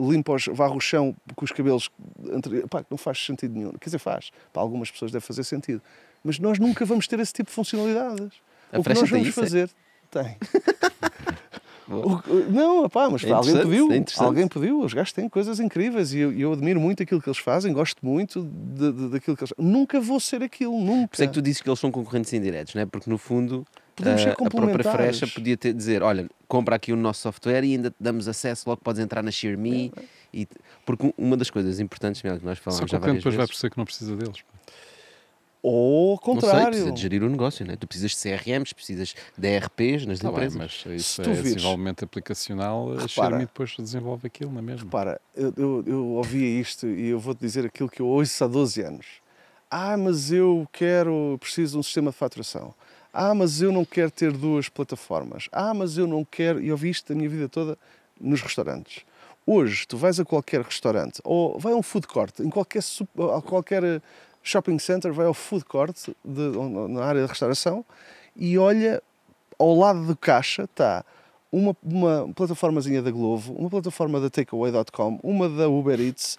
limpa 0.09 0.33
os, 0.33 0.45
varre 0.47 0.75
o 0.75 0.79
chão 0.79 1.15
com 1.35 1.45
os 1.45 1.51
cabelos. 1.51 1.89
Entre, 2.31 2.67
pá, 2.67 2.83
não 2.89 2.97
faz 2.97 3.23
sentido 3.23 3.53
nenhum. 3.53 3.71
Quer 3.73 3.85
dizer, 3.85 3.99
faz. 3.99 4.31
Para 4.51 4.61
algumas 4.61 4.89
pessoas 4.89 5.11
deve 5.11 5.25
fazer 5.25 5.43
sentido. 5.43 5.81
Mas 6.23 6.39
nós 6.39 6.57
nunca 6.57 6.83
vamos 6.85 7.07
ter 7.07 7.19
esse 7.19 7.33
tipo 7.33 7.49
de 7.49 7.55
funcionalidades. 7.55 8.33
A 8.73 8.79
o 8.79 8.83
que 8.83 8.89
nós 8.89 9.09
vamos 9.09 9.27
isso, 9.27 9.39
fazer. 9.39 9.69
É? 10.15 10.23
Tem. 10.23 10.37
O, 11.87 12.51
não, 12.51 12.89
pá, 12.89 13.09
mas 13.09 13.23
é 13.23 13.31
alguém 13.31 13.55
pediu. 13.57 13.91
É 13.91 14.03
alguém 14.17 14.47
pediu. 14.47 14.81
Os 14.81 14.93
gajos 14.93 15.13
têm 15.13 15.29
coisas 15.29 15.59
incríveis 15.59 16.13
e 16.13 16.19
eu, 16.19 16.31
eu, 16.31 16.53
admiro 16.53 16.79
muito 16.79 17.03
aquilo 17.03 17.21
que 17.21 17.29
eles 17.29 17.37
fazem, 17.37 17.71
gosto 17.71 18.03
muito 18.03 18.43
de, 18.43 18.91
de, 18.91 19.09
daquilo 19.09 19.37
que 19.37 19.43
eles 19.43 19.53
Nunca 19.57 19.99
vou 19.99 20.19
ser 20.19 20.41
aquilo, 20.41 20.79
nunca. 20.79 21.09
Por 21.09 21.15
isso 21.15 21.23
é 21.23 21.27
que 21.27 21.33
tu 21.33 21.41
dizes 21.41 21.61
que 21.61 21.69
eles 21.69 21.79
são 21.79 21.91
concorrentes 21.91 22.33
indiretos, 22.33 22.73
não 22.73 22.81
é? 22.81 22.85
Porque 22.85 23.09
no 23.09 23.17
fundo. 23.17 23.65
Podemos 23.95 24.21
ser 24.21 24.31
a 24.31 24.35
própria 24.35 24.91
Frecha 24.91 25.25
podia 25.27 25.55
ter, 25.55 25.73
dizer: 25.73 26.03
olha, 26.03 26.27
compra 26.47 26.75
aqui 26.75 26.91
o 26.91 26.97
nosso 26.97 27.21
software 27.21 27.63
e 27.63 27.73
ainda 27.73 27.89
te 27.91 27.97
damos 27.99 28.27
acesso, 28.27 28.67
logo 28.67 28.81
podes 28.81 29.01
entrar 29.01 29.23
na 29.23 29.31
ShareMe. 29.31 29.91
É. 29.95 30.01
E, 30.33 30.47
porque 30.85 31.13
uma 31.17 31.37
das 31.37 31.49
coisas 31.49 31.79
importantes 31.79 32.21
mesmo 32.21 32.39
que 32.39 32.45
nós 32.45 32.57
falamos 32.57 32.91
já 32.91 32.97
várias 32.97 33.17
depois 33.17 33.35
vezes, 33.35 33.37
vai 33.37 33.47
perceber 33.47 33.71
que 33.71 33.77
não 33.77 33.85
precisa 33.85 34.15
deles. 34.15 34.43
Ou 35.67 36.11
ao 36.11 36.19
contrário. 36.19 36.57
Não 36.57 36.61
sei, 36.61 36.69
precisa 36.69 36.91
de 36.91 37.01
gerir 37.01 37.23
o 37.23 37.29
negócio, 37.29 37.65
né? 37.65 37.75
Tu 37.75 37.87
precisas 37.87 38.11
de 38.11 38.17
CRMs, 38.17 38.71
precisas 38.71 39.15
de 39.35 39.47
ERPs 39.47 40.05
nas 40.05 40.19
tá 40.19 40.29
empresas. 40.29 40.53
Bem, 40.53 40.61
mas 40.61 41.01
isso 41.01 41.23
é 41.23 41.25
vires, 41.25 41.55
desenvolvimento 41.55 42.05
aplicacional, 42.05 42.89
repara, 42.89 43.03
a 43.03 43.07
Xiaomi 43.07 43.39
depois 43.39 43.75
desenvolve 43.75 44.27
aquilo, 44.27 44.51
não 44.51 44.59
é 44.59 44.61
mesmo? 44.61 44.85
Repara, 44.85 45.19
eu, 45.35 45.51
eu, 45.57 45.83
eu 45.87 46.05
ouvia 46.09 46.61
isto 46.61 46.85
e 46.85 47.07
eu 47.07 47.19
vou-te 47.19 47.39
dizer 47.39 47.65
aquilo 47.65 47.89
que 47.89 47.99
eu 47.99 48.05
ouço 48.05 48.43
há 48.43 48.47
12 48.47 48.79
anos. 48.83 49.07
Ah, 49.71 49.97
mas 49.97 50.31
eu 50.31 50.67
quero, 50.71 51.35
preciso 51.39 51.71
de 51.71 51.77
um 51.79 51.83
sistema 51.83 52.11
de 52.11 52.17
faturação. 52.17 52.71
Ah, 53.11 53.33
mas 53.33 53.59
eu 53.59 53.71
não 53.71 53.83
quero 53.83 54.11
ter 54.11 54.31
duas 54.33 54.69
plataformas. 54.69 55.49
Ah, 55.51 55.73
mas 55.73 55.97
eu 55.97 56.05
não 56.05 56.23
quero. 56.23 56.61
E 56.61 56.71
ouvi 56.71 56.91
isto 56.91 57.11
a 57.11 57.15
minha 57.15 57.27
vida 57.27 57.49
toda 57.49 57.75
nos 58.21 58.39
restaurantes. 58.39 59.03
Hoje, 59.47 59.87
tu 59.87 59.97
vais 59.97 60.19
a 60.19 60.25
qualquer 60.25 60.61
restaurante 60.61 61.19
ou 61.23 61.57
vai 61.57 61.73
a 61.73 61.75
um 61.75 61.81
food 61.81 62.05
court, 62.05 62.39
em 62.39 62.51
qualquer, 62.51 62.83
qualquer 63.45 64.01
shopping 64.45 64.79
center, 64.79 65.11
vai 65.11 65.25
ao 65.25 65.33
food 65.33 65.65
court 65.65 66.09
de, 66.23 66.51
na 66.89 67.03
área 67.03 67.21
de 67.21 67.27
restauração 67.27 67.83
e 68.35 68.57
olha 68.57 69.01
ao 69.57 69.75
lado 69.75 70.05
do 70.05 70.15
caixa 70.15 70.63
está 70.63 71.03
uma, 71.51 71.75
uma 71.83 72.31
plataformazinha 72.35 73.01
da 73.01 73.09
Glovo, 73.11 73.53
uma 73.53 73.69
plataforma 73.69 74.19
da 74.19 74.29
Takeaway.com, 74.29 75.19
uma 75.23 75.49
da 75.49 75.67
Uber 75.69 75.99
Eats, 75.99 76.37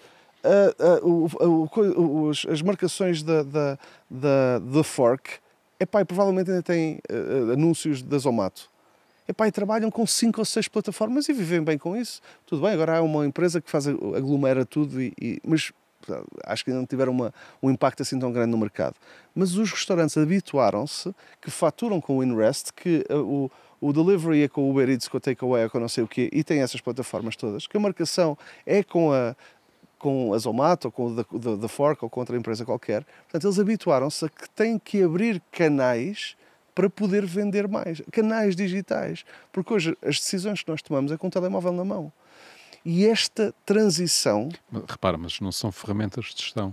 as 2.50 2.62
marcações 2.62 3.22
da, 3.22 3.42
da, 3.42 3.78
da, 4.10 4.58
da 4.58 4.84
Fork, 4.84 5.38
epá, 5.80 6.02
e 6.02 6.04
provavelmente 6.04 6.50
ainda 6.50 6.62
têm 6.62 6.98
ah, 7.10 7.14
ah, 7.14 7.52
anúncios 7.54 8.02
da 8.02 8.18
Zomato. 8.18 8.70
Epá, 9.28 9.48
e 9.48 9.52
trabalham 9.52 9.90
com 9.90 10.06
cinco 10.06 10.40
ou 10.40 10.44
seis 10.44 10.68
plataformas 10.68 11.28
e 11.28 11.32
vivem 11.32 11.62
bem 11.62 11.76
com 11.76 11.96
isso. 11.96 12.20
Tudo 12.46 12.62
bem, 12.62 12.72
agora 12.72 12.98
há 12.98 13.02
uma 13.02 13.26
empresa 13.26 13.60
que 13.60 13.68
faz, 13.68 13.88
aglomera 13.88 14.64
tudo, 14.64 15.02
e, 15.02 15.12
e- 15.20 15.40
mas 15.44 15.72
acho 16.44 16.64
que 16.64 16.70
ainda 16.70 16.80
não 16.80 16.86
tiveram 16.86 17.12
uma, 17.12 17.32
um 17.62 17.70
impacto 17.70 18.02
assim 18.02 18.18
tão 18.18 18.32
grande 18.32 18.50
no 18.50 18.58
mercado. 18.58 18.96
Mas 19.34 19.56
os 19.56 19.70
restaurantes 19.70 20.16
habituaram-se 20.16 21.14
que 21.40 21.50
faturam 21.50 22.00
com 22.00 22.18
o 22.18 22.22
InRest, 22.22 22.72
que 22.74 23.04
ah, 23.08 23.16
o, 23.16 23.50
o 23.80 23.92
delivery 23.92 24.42
é 24.42 24.48
com 24.48 24.62
o 24.62 24.70
Uber 24.70 24.88
Eats, 24.88 25.08
com 25.08 25.16
o 25.18 25.20
Takeaway, 25.20 25.68
com 25.68 25.78
não 25.78 25.88
sei 25.88 26.04
o 26.04 26.08
quê, 26.08 26.28
e 26.32 26.42
tem 26.42 26.60
essas 26.60 26.80
plataformas 26.80 27.36
todas, 27.36 27.66
que 27.66 27.76
a 27.76 27.80
marcação 27.80 28.36
é 28.64 28.82
com 28.82 29.12
a, 29.12 29.36
com 29.98 30.32
a 30.32 30.38
Zomato, 30.38 30.88
ou 30.88 30.92
com 30.92 31.06
o 31.06 31.14
da, 31.14 31.24
da, 31.32 31.56
da 31.56 31.68
Fork, 31.68 32.04
ou 32.04 32.10
com 32.10 32.20
outra 32.20 32.36
empresa 32.36 32.64
qualquer. 32.64 33.04
Portanto, 33.24 33.46
eles 33.46 33.58
habituaram-se 33.58 34.24
a 34.24 34.28
que 34.28 34.48
têm 34.50 34.78
que 34.78 35.02
abrir 35.02 35.42
canais 35.50 36.36
para 36.76 36.90
poder 36.90 37.24
vender 37.24 37.66
mais. 37.66 38.02
Canais 38.12 38.54
digitais. 38.54 39.24
Porque 39.50 39.72
hoje 39.72 39.96
as 40.02 40.20
decisões 40.20 40.62
que 40.62 40.70
nós 40.70 40.82
tomamos 40.82 41.10
é 41.10 41.16
com 41.16 41.26
o 41.26 41.30
telemóvel 41.30 41.72
na 41.72 41.84
mão. 41.84 42.12
E 42.88 43.04
esta 43.06 43.52
transição, 43.64 44.48
Repara, 44.88 45.18
mas 45.18 45.40
não 45.40 45.50
são 45.50 45.72
ferramentas 45.72 46.26
de 46.26 46.40
gestão. 46.42 46.72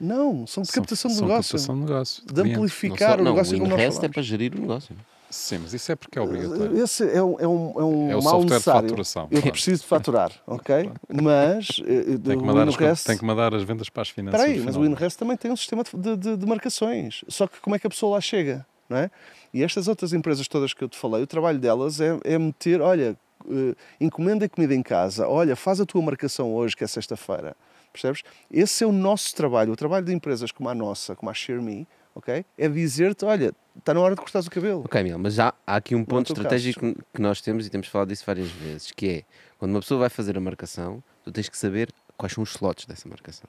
não, 0.00 0.44
são 0.46 0.62
de 0.64 0.68
São- 0.70 0.82
captação 0.82 1.08
de 1.10 1.16
são 1.18 1.28
negócio. 1.28 1.52
captação 1.52 1.74
de 1.76 1.80
negócio. 1.82 2.26
De 2.26 2.32
cliente. 2.34 2.56
amplificar 2.56 3.20
o 3.20 3.22
não, 3.24 3.32
negócio 3.32 3.56
o 3.56 3.60
como 3.60 3.70
nós 3.70 3.78
Inrest 3.80 3.92
é 3.92 4.00
falamos. 4.00 4.14
para 4.14 4.22
gerir 4.22 4.54
o 4.56 4.60
negócio. 4.60 4.96
Sim, 5.30 5.58
mas 5.62 5.72
isso 5.72 5.90
é 5.90 5.96
porque 5.96 6.18
é 6.18 6.22
obrigatório. 6.22 6.76
Esse 6.82 7.04
é 7.08 7.22
um, 7.22 7.40
é 7.40 7.46
um, 7.48 7.72
é 7.80 7.84
um 7.84 8.10
É 8.10 8.16
o 8.16 8.22
mal 8.22 8.40
software 8.40 8.58
de 8.58 8.64
faturação, 8.64 9.22
Eu 9.30 9.40
claro. 9.40 9.52
preciso 9.52 9.80
de 9.82 9.88
faturar, 9.88 10.32
ok? 10.46 10.90
Mas 11.08 11.68
eh, 11.86 12.18
Tem 12.18 12.36
que, 12.36 12.42
o 12.42 12.44
mandar 12.44 12.68
as, 12.68 12.74
InRest- 12.74 13.06
tem 13.06 13.16
que 13.16 13.24
mandar 13.24 13.54
as 13.54 13.62
vendas 13.62 13.88
para 13.88 14.02
as 14.02 14.10
finanças. 14.10 14.40
Espera 14.42 14.58
aí, 14.58 14.62
mas 14.64 14.76
o. 14.76 14.84
InRest 14.84 15.16
também 15.18 15.36
tem 15.38 15.50
um 15.50 15.56
sistema 15.56 15.84
de, 15.94 16.16
de- 16.16 16.36
de 16.36 16.46
marcações. 16.46 17.24
Só 17.28 17.46
que 17.46 17.60
como 17.60 17.74
é 17.74 17.78
que 17.78 17.86
a 17.86 17.90
pessoa 17.90 18.16
lá 18.16 18.20
chega? 18.20 18.66
Não 18.90 18.96
é? 18.98 19.10
E 19.54 19.62
estas 19.62 19.88
outras 19.88 20.12
empresas 20.12 20.46
todas 20.48 20.74
que 20.74 20.84
eu 20.84 20.88
te 20.88 20.98
falei, 20.98 21.22
o 21.22 21.26
trabalho 21.26 21.58
delas 21.58 21.98
é, 22.00 22.18
é 22.24 22.38
meter, 22.38 22.82
olha, 22.82 23.16
eh, 23.48 23.74
encomenda 24.00 24.48
comida 24.48 24.74
em 24.74 24.82
casa, 24.82 25.28
olha, 25.28 25.56
faz 25.56 25.80
a 25.80 25.86
tua 25.86 26.02
marcação 26.02 26.54
hoje, 26.54 26.76
que 26.76 26.84
é 26.84 26.86
sexta-feira. 26.86 27.56
Percebes? 27.92 28.22
Esse 28.50 28.84
é 28.84 28.86
o 28.86 28.92
nosso 28.92 29.34
trabalho. 29.34 29.72
O 29.72 29.76
trabalho 29.76 30.06
de 30.06 30.12
empresas 30.12 30.50
como 30.50 30.68
a 30.68 30.74
nossa, 30.74 31.14
como 31.14 31.30
a 31.30 31.34
ShareMe, 31.34 31.86
ok? 32.14 32.44
É 32.56 32.68
dizer-te, 32.68 33.24
olha, 33.24 33.52
está 33.78 33.92
na 33.92 34.00
hora 34.00 34.14
de 34.14 34.20
cortares 34.20 34.46
o 34.46 34.50
cabelo. 34.50 34.82
Ok, 34.84 35.02
Miguel, 35.02 35.18
mas 35.18 35.34
já 35.34 35.52
há 35.66 35.76
aqui 35.76 35.94
um 35.94 36.04
ponto 36.04 36.32
estratégico 36.32 36.94
que 37.12 37.20
nós 37.20 37.40
temos 37.40 37.66
e 37.66 37.70
temos 37.70 37.88
falado 37.88 38.08
disso 38.08 38.24
várias 38.26 38.50
vezes, 38.50 38.90
que 38.90 39.08
é 39.08 39.24
quando 39.58 39.72
uma 39.72 39.80
pessoa 39.80 40.00
vai 40.00 40.08
fazer 40.08 40.36
a 40.36 40.40
marcação, 40.40 41.02
tu 41.22 41.30
tens 41.30 41.48
que 41.48 41.56
saber 41.56 41.92
quais 42.16 42.32
são 42.32 42.42
os 42.42 42.50
slots 42.50 42.86
dessa 42.86 43.08
marcação. 43.08 43.48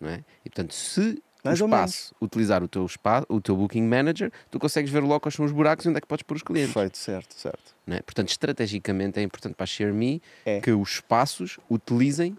Não 0.00 0.08
é? 0.08 0.24
E 0.44 0.50
portanto, 0.50 0.74
se 0.74 1.22
Mais 1.44 1.60
o 1.60 1.64
espaço 1.66 2.14
utilizar 2.20 2.62
o 2.62 2.68
teu, 2.68 2.86
espaço, 2.86 3.26
o 3.28 3.40
teu 3.40 3.54
Booking 3.56 3.82
Manager, 3.86 4.32
tu 4.50 4.58
consegues 4.58 4.90
ver 4.90 5.00
logo 5.00 5.20
quais 5.20 5.34
são 5.34 5.44
os 5.44 5.52
buracos 5.52 5.84
e 5.84 5.88
onde 5.90 5.98
é 5.98 6.00
que 6.00 6.06
podes 6.06 6.22
pôr 6.22 6.36
os 6.36 6.42
clientes. 6.42 6.72
Perfeito, 6.72 6.96
certo, 6.98 7.34
certo. 7.34 7.74
é? 7.86 8.00
Portanto, 8.00 8.30
estrategicamente 8.30 9.20
é 9.20 9.22
importante 9.22 9.54
para 9.54 9.64
a 9.64 9.66
ShareMe 9.66 10.22
É. 10.46 10.60
que 10.60 10.72
os 10.72 10.92
espaços 10.92 11.58
utilizem 11.70 12.36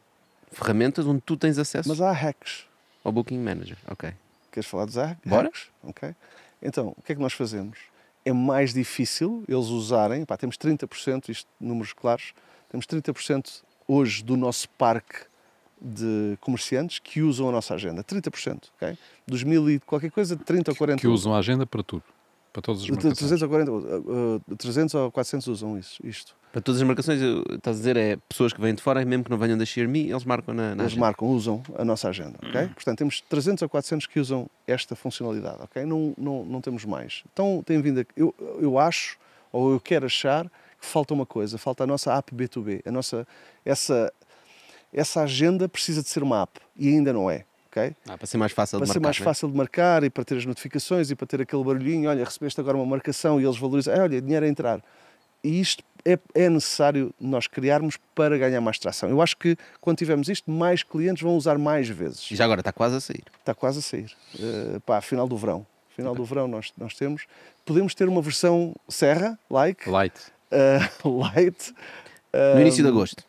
ferramentas 0.52 1.06
onde 1.06 1.22
tu 1.22 1.38
tens 1.38 1.58
acesso 1.58 1.88
Mas 1.88 2.02
há 2.02 2.12
hacks. 2.12 2.66
ao 3.04 3.12
Booking 3.12 3.40
Manager. 3.40 3.78
Ok. 3.88 4.12
Queres 4.52 4.68
falar 4.70 4.86
dos 4.86 4.96
hacks? 4.96 5.20
Bora. 5.30 5.52
Ok. 5.84 6.16
Então, 6.62 6.96
o 6.98 7.02
que 7.04 7.12
é 7.12 7.16
que 7.16 7.22
nós 7.22 7.34
fazemos? 7.34 7.78
É 8.24 8.34
mais 8.34 8.74
difícil 8.74 9.44
eles 9.48 9.68
usarem, 9.68 10.26
pá, 10.26 10.36
temos 10.36 10.58
30%, 10.58 11.30
isto 11.30 11.48
números 11.60 11.94
claros, 11.94 12.34
temos 12.70 12.88
30% 12.88 13.62
hoje 13.88 14.24
do 14.24 14.36
nosso 14.36 14.68
parque 14.70 15.26
de 15.86 16.36
comerciantes 16.42 16.98
que 16.98 17.22
usam 17.22 17.48
a 17.50 17.52
nossa 17.52 17.76
agenda. 17.76 18.04
30%, 18.04 18.64
ok? 18.76 18.98
Dos 19.28 19.44
mil 19.44 19.70
e 19.70 19.80
qualquer 19.80 20.10
coisa, 20.10 20.36
30 20.36 20.72
ou 20.72 20.78
40 20.78 21.00
Que 21.00 21.08
usam 21.08 21.34
a 21.36 21.38
agenda 21.38 21.66
para 21.66 21.84
tudo. 21.84 22.04
Para 22.52 22.62
todas 22.62 22.82
as 22.82 22.86
De 22.86 22.92
marcações. 22.94 23.18
300 23.18 23.42
ou 23.44 23.50
40, 23.50 23.72
uh, 23.72 24.36
uh, 24.52 24.56
300 24.56 24.96
ou 24.96 25.12
400 25.12 25.48
usam 25.48 25.78
isso, 25.78 26.00
isto. 26.06 26.36
Para 26.52 26.62
todas 26.62 26.80
as 26.82 26.88
marcações, 26.88 27.20
estás 27.52 27.76
a 27.76 27.80
dizer, 27.80 27.98
é 27.98 28.18
pessoas 28.30 28.54
que 28.54 28.62
vêm 28.62 28.74
de 28.74 28.82
fora, 28.82 29.04
mesmo 29.04 29.26
que 29.26 29.30
não 29.30 29.38
venham 29.38 29.58
da 29.58 29.66
ShareMe, 29.66 30.10
eles 30.10 30.24
marcam 30.24 30.54
na, 30.54 30.70
na 30.70 30.84
Eles 30.84 30.86
agenda. 30.94 31.02
marcam, 31.02 31.28
usam 31.28 31.62
a 31.78 31.84
nossa 31.84 32.08
agenda, 32.08 32.38
ok? 32.42 32.62
Uhum. 32.62 32.70
Portanto, 32.70 32.98
temos 32.98 33.20
300 33.22 33.62
ou 33.62 33.70
400 33.70 34.08
que 34.08 34.22
usam 34.22 34.50
esta 34.66 34.96
funcionalidade, 34.96 35.58
ok? 35.64 35.86
Não, 35.86 36.14
não, 36.18 36.46
não 36.46 36.62
temos 36.62 36.86
mais. 36.86 37.24
Então, 37.32 37.62
tem 37.66 37.82
vindo 37.82 38.00
a, 38.00 38.06
eu, 38.16 38.34
eu 38.62 38.80
acho, 38.80 39.18
ou 39.52 39.74
eu 39.74 39.80
quero 39.82 40.06
achar, 40.06 40.46
que 40.80 40.86
falta 40.86 41.14
uma 41.14 41.26
coisa, 41.26 41.58
falta 41.58 41.84
a 41.84 41.88
nossa 41.88 42.14
app 42.14 42.34
B2B. 42.34 42.82
A 42.86 42.92
nossa, 42.92 43.28
essa, 43.66 44.14
essa 44.96 45.22
agenda 45.22 45.68
precisa 45.70 46.02
de 46.02 46.10
ser 46.10 46.24
uma 46.24 46.42
app, 46.44 46.60
e 46.76 46.88
ainda 46.90 47.12
não 47.14 47.30
é, 47.30 47.44
ok? 47.70 47.94
Ah, 48.08 48.18
para 48.18 48.26
ser 48.28 48.38
mais 48.38 48.52
fácil 48.52 48.78
Para 48.80 48.86
de 48.88 48.94
ser 48.94 49.00
marcar. 49.00 49.08
mais 49.08 49.20
não 49.20 49.24
é? 49.24 49.26
fácil 49.26 49.50
de 49.50 49.58
marcar 49.58 50.04
e 50.04 50.10
para 50.10 50.24
ter 50.24 50.38
as 50.38 50.46
notificações 50.46 51.12
e 51.12 51.16
para 51.16 51.28
ter 51.28 51.42
aquele 51.42 51.64
barulhinho, 51.64 52.10
olha, 52.10 52.24
recebeste 52.24 52.60
agora 52.60 52.78
uma 52.78 52.86
marcação 52.86 53.40
e 53.40 53.44
eles 53.46 53.58
valorizam, 53.58 53.94
"Ah, 53.94 54.04
olha, 54.04 54.22
dinheiro 54.22 54.46
a 54.46 54.50
entrar. 54.50 54.82
E 55.44 55.60
isto 55.60 55.84
é, 56.04 56.18
é 56.34 56.50
necessário 56.50 57.14
nós 57.20 57.46
criarmos 57.46 57.98
para 58.16 58.36
ganhar 58.38 58.60
mais 58.62 58.80
tração. 58.80 59.10
Eu 59.10 59.22
acho 59.22 59.38
que 59.38 59.56
quando 59.80 59.98
tivermos 59.98 60.28
isto, 60.30 60.50
mais 60.50 60.82
clientes 60.82 61.22
vão 61.22 61.36
usar 61.38 61.58
mais 61.60 61.88
vezes. 61.88 62.30
E 62.32 62.36
já 62.36 62.46
agora 62.46 62.62
está 62.62 62.72
quase 62.72 62.96
a 62.96 63.00
sair. 63.00 63.24
Está 63.40 63.54
quase 63.54 63.80
a 63.80 63.82
sair. 63.82 64.12
Uh, 64.36 64.80
pá, 64.82 65.02
final 65.02 65.28
do 65.28 65.38
verão. 65.38 65.66
Final 65.96 66.16
do 66.16 66.24
verão 66.26 66.48
nós, 66.48 66.72
nós 66.78 66.94
temos. 66.96 67.26
Podemos 67.64 67.94
ter 67.96 68.08
uma 68.10 68.22
versão 68.22 68.74
serra, 68.90 69.38
like, 69.50 69.88
Light. 69.90 70.16
uh, 71.04 71.10
light. 71.20 71.74
No 72.56 72.62
início 72.62 72.84
de 72.84 72.90
agosto. 72.90 73.24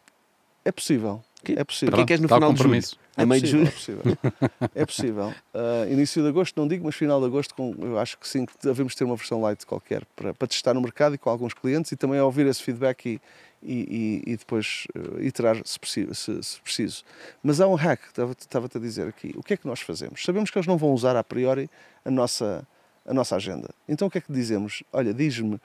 É 0.65 0.73
possível. 0.73 1.23
Que- 1.47 1.59
É 1.61 1.65
possível. 1.65 1.91
Para 1.95 1.99
que 1.99 2.03
é 2.03 2.07
que 2.07 2.13
és 2.15 2.21
no 2.21 2.29
final 2.29 2.53
de 2.53 2.63
julho? 2.63 2.81
A 3.17 3.23
É 3.23 3.27
meio 3.27 3.41
de 3.41 3.67
possível, 3.71 4.03
julho? 4.03 4.19
É 4.23 4.25
possível. 4.31 4.71
É 4.75 4.87
possível. 4.87 5.35
Uh, 5.55 5.93
início 5.93 6.23
de 6.23 6.29
agosto, 6.29 6.61
não 6.61 6.67
digo, 6.69 6.85
mas 6.85 6.95
final 6.95 7.21
de 7.21 7.27
agosto, 7.27 7.55
com, 7.55 7.75
eu 7.81 7.99
acho 7.99 8.19
que 8.19 8.29
sim, 8.29 8.45
que 8.45 8.53
devemos 8.63 8.95
ter 8.95 9.05
uma 9.05 9.17
versão 9.17 9.41
light 9.41 9.65
qualquer 9.65 10.05
para, 10.17 10.35
para 10.35 10.49
testar 10.49 10.75
no 10.75 10.81
mercado 10.81 11.15
e 11.15 11.19
com 11.19 11.31
alguns 11.31 11.55
clientes 11.55 11.93
e 11.93 11.97
também 11.97 12.21
ouvir 12.21 12.47
esse 12.47 12.63
feedback 12.63 13.07
e, 13.07 13.21
e, 13.63 14.23
e, 14.27 14.33
e 14.33 14.37
depois 14.37 14.87
uh, 14.97 15.23
iterar 15.23 15.57
se 15.65 15.79
preciso, 15.79 16.15
se, 16.15 16.43
se 16.43 16.61
preciso. 16.61 17.05
Mas 17.43 17.61
há 17.61 17.67
um 17.69 17.75
hack, 17.75 18.01
estava-te 18.09 18.77
a 18.77 18.81
dizer 18.81 19.09
aqui. 19.09 19.33
O 19.37 19.43
que 19.43 19.55
é 19.55 19.57
que 19.57 19.67
nós 19.67 19.81
fazemos? 19.81 20.23
Sabemos 20.25 20.51
que 20.51 20.59
eles 20.59 20.67
não 20.67 20.77
vão 20.77 20.93
usar 20.93 21.17
a 21.17 21.25
priori 21.25 21.71
a 22.05 22.11
nossa, 22.11 22.67
a 23.07 23.15
nossa 23.15 23.37
agenda. 23.37 23.71
Então 23.89 24.09
o 24.09 24.11
que 24.11 24.19
é 24.19 24.21
que 24.21 24.33
dizemos? 24.33 24.83
Olha, 24.93 25.15
diz-me 25.15 25.61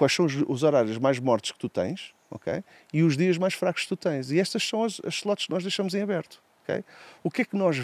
quais 0.00 0.14
são 0.14 0.24
os, 0.24 0.34
os 0.48 0.62
horários 0.62 0.96
mais 0.96 1.18
mortos 1.18 1.52
que 1.52 1.58
tu 1.58 1.68
tens, 1.68 2.12
ok? 2.30 2.64
E 2.90 3.02
os 3.02 3.18
dias 3.18 3.36
mais 3.36 3.52
fracos 3.52 3.82
que 3.82 3.88
tu 3.90 3.96
tens. 3.96 4.30
E 4.30 4.40
estas 4.40 4.66
são 4.66 4.82
as, 4.82 4.98
as 5.04 5.14
slots 5.16 5.44
que 5.44 5.52
nós 5.52 5.62
deixamos 5.62 5.92
em 5.92 6.00
aberto, 6.00 6.40
ok? 6.64 6.82
O 7.22 7.30
que 7.30 7.42
é 7.42 7.44
que 7.44 7.54
nós 7.54 7.76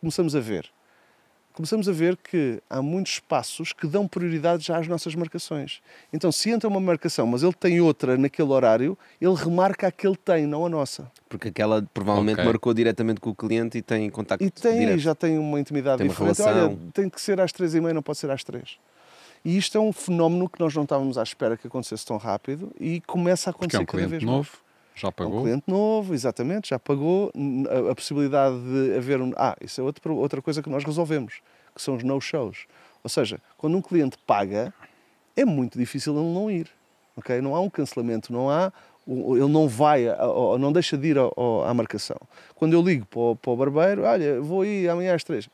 começamos 0.00 0.34
a 0.34 0.40
ver? 0.40 0.68
Começamos 1.52 1.86
a 1.88 1.92
ver 1.92 2.16
que 2.16 2.60
há 2.68 2.80
muitos 2.80 3.12
espaços 3.12 3.74
que 3.74 3.86
dão 3.86 4.08
prioridade 4.08 4.64
já 4.64 4.78
às 4.78 4.88
nossas 4.88 5.14
marcações. 5.14 5.82
Então, 6.10 6.32
se 6.32 6.48
entra 6.50 6.66
uma 6.66 6.80
marcação, 6.80 7.26
mas 7.26 7.42
ele 7.42 7.52
tem 7.52 7.78
outra 7.80 8.16
naquele 8.16 8.48
horário, 8.48 8.96
ele 9.20 9.34
remarca 9.34 9.86
a 9.86 9.92
que 9.92 10.06
ele 10.06 10.16
tem, 10.16 10.46
não 10.46 10.64
a 10.64 10.68
nossa. 10.70 11.12
Porque 11.28 11.48
aquela 11.48 11.82
provavelmente 11.94 12.36
Ok. 12.40 12.44
marcou 12.46 12.72
diretamente 12.74 13.20
com 13.20 13.28
o 13.30 13.34
cliente 13.34 13.76
e 13.78 13.82
tem 13.82 14.08
contacto 14.08 14.42
E 14.42 14.50
tem, 14.50 14.78
direto. 14.78 14.98
já 14.98 15.14
tem 15.14 15.38
uma 15.38 15.60
intimidade 15.60 15.98
Tem 15.98 16.06
uma 16.08 16.14
diferente. 16.14 16.38
relação. 16.38 16.68
Olha, 16.70 16.78
tem 16.94 17.08
que 17.10 17.20
ser 17.20 17.38
às 17.38 17.52
três 17.52 17.74
e 17.74 17.80
meia, 17.82 17.92
não 17.94 18.02
pode 18.02 18.16
ser 18.18 18.30
às 18.30 18.42
três. 18.42 18.78
E 19.44 19.56
isto 19.56 19.76
é 19.76 19.80
um 19.80 19.92
fenómeno 19.92 20.48
que 20.48 20.60
nós 20.60 20.74
não 20.74 20.84
estávamos 20.84 21.18
à 21.18 21.22
espera 21.22 21.56
que 21.56 21.66
acontecesse 21.66 22.06
tão 22.06 22.16
rápido 22.16 22.70
e 22.78 23.00
começa 23.02 23.50
a 23.50 23.52
Porque 23.52 23.76
acontecer 23.76 23.76
é 23.78 23.80
um 23.82 23.86
cada 23.86 23.98
cliente 23.98 24.10
vez 24.10 24.22
novo, 24.22 24.50
mais. 24.52 24.62
já 25.00 25.08
É 25.08 25.10
um 25.10 25.12
pagou. 25.12 25.42
cliente 25.42 25.64
novo, 25.66 26.14
exatamente, 26.14 26.68
já 26.68 26.78
pagou. 26.78 27.32
A, 27.88 27.90
a 27.90 27.94
possibilidade 27.94 28.54
de 28.60 28.96
haver 28.96 29.20
um. 29.20 29.32
Ah, 29.36 29.56
isso 29.60 29.80
é 29.80 29.84
outro, 29.84 30.14
outra 30.16 30.40
coisa 30.40 30.62
que 30.62 30.70
nós 30.70 30.84
resolvemos, 30.84 31.40
que 31.74 31.82
são 31.82 31.96
os 31.96 32.04
no-shows. 32.04 32.66
Ou 33.02 33.10
seja, 33.10 33.40
quando 33.58 33.76
um 33.76 33.82
cliente 33.82 34.16
paga, 34.26 34.72
é 35.34 35.44
muito 35.44 35.76
difícil 35.78 36.14
ele 36.16 36.32
não 36.32 36.48
ir. 36.50 36.68
ok? 37.16 37.40
Não 37.40 37.56
há 37.56 37.60
um 37.60 37.68
cancelamento, 37.70 38.32
não 38.32 38.48
há. 38.48 38.72
Ele 39.04 39.48
não 39.48 39.66
vai, 39.68 40.06
ou 40.20 40.56
não 40.56 40.70
deixa 40.72 40.96
de 40.96 41.08
ir 41.08 41.16
à 41.18 41.74
marcação. 41.74 42.16
Quando 42.54 42.74
eu 42.74 42.80
ligo 42.80 43.04
para 43.06 43.18
o, 43.20 43.34
para 43.34 43.50
o 43.50 43.56
barbeiro, 43.56 44.02
olha, 44.04 44.40
vou 44.40 44.64
ir 44.64 44.88
amanhã 44.88 45.16
às 45.16 45.24
três. 45.24 45.48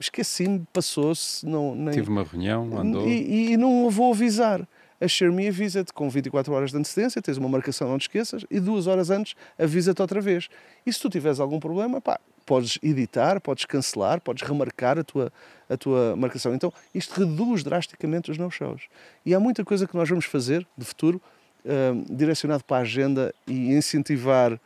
Esqueci-me, 0.00 0.64
passou-se, 0.72 1.44
não, 1.44 1.74
nem, 1.74 1.92
Tive 1.92 2.08
uma 2.08 2.22
reunião, 2.22 2.78
andou. 2.78 3.08
e, 3.08 3.52
e 3.52 3.56
não 3.56 3.86
a 3.86 3.90
vou 3.90 4.12
avisar. 4.12 4.66
A 5.00 5.06
Xiaomi 5.06 5.46
avisa-te 5.48 5.92
com 5.92 6.10
24 6.10 6.52
horas 6.52 6.70
de 6.72 6.76
antecedência, 6.76 7.22
tens 7.22 7.36
uma 7.36 7.48
marcação, 7.48 7.88
não 7.88 7.98
te 7.98 8.02
esqueças, 8.02 8.44
e 8.50 8.58
duas 8.58 8.86
horas 8.88 9.10
antes 9.10 9.34
avisa-te 9.58 10.00
outra 10.02 10.20
vez. 10.20 10.48
E 10.84 10.92
se 10.92 11.00
tu 11.00 11.08
tiveres 11.08 11.38
algum 11.38 11.60
problema, 11.60 12.00
pá, 12.00 12.18
podes 12.44 12.78
editar, 12.82 13.40
podes 13.40 13.64
cancelar, 13.64 14.20
podes 14.20 14.42
remarcar 14.42 14.98
a 14.98 15.04
tua, 15.04 15.32
a 15.68 15.76
tua 15.76 16.16
marcação. 16.16 16.54
Então, 16.54 16.72
isto 16.94 17.12
reduz 17.20 17.62
drasticamente 17.62 18.30
os 18.30 18.38
no-shows. 18.38 18.82
E 19.24 19.34
há 19.34 19.38
muita 19.38 19.64
coisa 19.64 19.86
que 19.86 19.94
nós 19.96 20.08
vamos 20.08 20.24
fazer 20.24 20.66
de 20.76 20.84
futuro, 20.84 21.20
hum, 21.64 22.04
direcionado 22.08 22.64
para 22.64 22.78
a 22.78 22.80
agenda 22.80 23.32
e 23.46 23.72
incentivar 23.72 24.58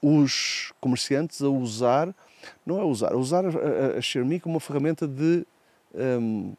os 0.00 0.72
comerciantes 0.80 1.42
a 1.42 1.48
usar, 1.48 2.14
não 2.66 2.80
é 2.80 2.84
usar, 2.84 3.12
a 3.12 3.16
usar 3.16 3.44
a, 3.44 3.48
a, 3.48 4.40
como 4.40 4.54
uma 4.54 4.60
ferramenta 4.60 5.06
de 5.06 5.46
hum, 5.94 6.54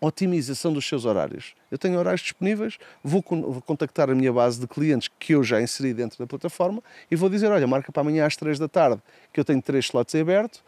otimização 0.00 0.72
dos 0.72 0.86
seus 0.86 1.04
horários. 1.04 1.54
Eu 1.70 1.78
tenho 1.78 1.98
horários 1.98 2.22
disponíveis, 2.22 2.78
vou, 3.04 3.22
con- 3.22 3.42
vou 3.42 3.62
contactar 3.62 4.10
a 4.10 4.14
minha 4.14 4.32
base 4.32 4.58
de 4.60 4.66
clientes 4.66 5.08
que 5.18 5.34
eu 5.34 5.44
já 5.44 5.60
inseri 5.62 5.94
dentro 5.94 6.18
da 6.18 6.26
plataforma 6.26 6.82
e 7.10 7.16
vou 7.16 7.28
dizer: 7.28 7.50
olha, 7.50 7.66
marca 7.66 7.92
para 7.92 8.00
amanhã 8.00 8.26
às 8.26 8.36
3 8.36 8.58
da 8.58 8.68
tarde, 8.68 9.00
que 9.32 9.38
eu 9.38 9.44
tenho 9.44 9.62
3 9.62 9.84
slots 9.84 10.14
aberto 10.14 10.62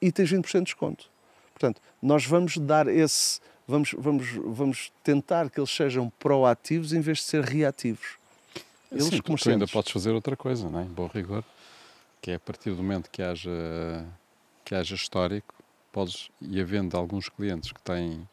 e 0.00 0.10
tens 0.10 0.30
20% 0.32 0.58
de 0.58 0.64
desconto. 0.64 1.10
Portanto, 1.52 1.80
nós 2.00 2.24
vamos 2.24 2.56
dar 2.58 2.88
esse. 2.88 3.40
Vamos, 3.68 3.94
vamos, 3.96 4.26
vamos 4.44 4.92
tentar 5.04 5.48
que 5.48 5.60
eles 5.60 5.70
sejam 5.70 6.10
proativos 6.18 6.92
em 6.92 7.00
vez 7.00 7.18
de 7.18 7.24
ser 7.24 7.44
reativos. 7.44 8.16
Eles, 8.90 9.04
Sim, 9.06 9.20
tu- 9.20 9.50
ainda 9.50 9.66
podes 9.68 9.92
fazer 9.92 10.10
outra 10.10 10.36
coisa, 10.36 10.68
não 10.68 10.80
é? 10.80 10.82
em 10.82 10.88
bom 10.88 11.06
rigor, 11.06 11.44
que 12.22 12.30
é 12.30 12.34
a 12.36 12.40
partir 12.40 12.70
do 12.70 12.76
momento 12.76 13.10
que 13.10 13.20
haja, 13.20 13.50
que 14.64 14.74
haja 14.76 14.94
histórico, 14.94 15.52
podes, 15.90 16.30
e 16.40 16.60
havendo 16.60 16.96
alguns 16.96 17.28
clientes 17.28 17.72
que 17.72 17.82
têm, 17.82 18.26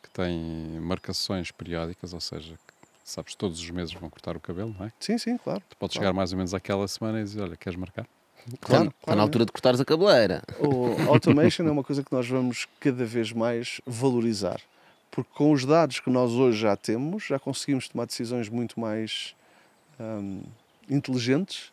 que 0.00 0.08
têm 0.10 0.78
marcações 0.80 1.50
periódicas, 1.50 2.14
ou 2.14 2.20
seja, 2.20 2.54
que, 2.54 2.88
sabes, 3.04 3.34
todos 3.34 3.60
os 3.60 3.68
meses 3.68 3.92
vão 3.92 4.08
cortar 4.08 4.36
o 4.36 4.40
cabelo, 4.40 4.74
não 4.78 4.86
é? 4.86 4.92
Sim, 5.00 5.18
sim, 5.18 5.36
claro. 5.36 5.60
Tu 5.68 5.76
podes 5.76 5.94
Claro. 5.96 6.06
chegar 6.06 6.12
mais 6.14 6.30
ou 6.30 6.38
menos 6.38 6.54
àquela 6.54 6.86
semana 6.86 7.20
e 7.20 7.24
dizer, 7.24 7.42
olha, 7.42 7.56
queres 7.56 7.76
marcar? 7.76 8.06
Claro, 8.60 8.84
está 8.84 8.94
claro, 9.02 9.16
na 9.16 9.22
altura 9.24 9.44
de 9.44 9.50
cortares 9.50 9.80
a 9.80 9.84
cabeleira. 9.84 10.40
O 10.60 11.10
automation 11.10 11.66
é 11.66 11.70
uma 11.70 11.82
coisa 11.82 12.04
que 12.04 12.12
nós 12.12 12.28
vamos 12.28 12.68
cada 12.78 13.04
vez 13.04 13.32
mais 13.32 13.80
valorizar. 13.84 14.60
Porque 15.10 15.30
com 15.34 15.50
os 15.50 15.64
dados 15.64 15.98
que 15.98 16.08
nós 16.10 16.30
hoje 16.30 16.60
já 16.60 16.76
temos, 16.76 17.24
já 17.24 17.40
conseguimos 17.40 17.88
tomar 17.88 18.06
decisões 18.06 18.48
muito 18.48 18.78
mais 18.78 19.34
hum, 19.98 20.44
inteligentes, 20.88 21.72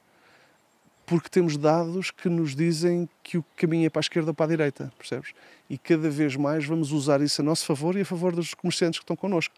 porque 1.06 1.30
temos 1.30 1.58
dados 1.58 2.12
que 2.12 2.30
nos 2.30 2.56
dizem 2.56 3.08
que 3.24 3.38
o 3.38 3.46
caminho 3.56 3.86
é 3.86 3.90
para 3.90 4.00
a 4.00 4.02
esquerda 4.02 4.32
ou 4.32 4.34
para 4.34 4.46
a 4.46 4.50
direita, 4.50 4.92
percebes? 4.98 5.32
E 5.70 5.78
cada 5.78 6.10
vez 6.10 6.36
mais 6.36 6.66
vamos 6.66 6.92
usar 6.92 7.22
isso 7.22 7.42
a 7.42 7.44
nosso 7.44 7.66
favor 7.66 7.96
e 7.98 8.02
a 8.02 8.06
favor 8.06 8.36
dos 8.36 8.54
comerciantes 8.54 9.00
que 9.00 9.04
estão 9.04 9.16
connosco. 9.16 9.54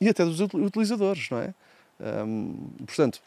E 0.00 0.08
até 0.08 0.24
dos 0.24 0.40
util- 0.40 0.64
utilizadores, 0.64 1.28
não 1.30 1.38
é? 1.38 1.54
Hum, 2.24 2.56
portanto, 2.86 3.20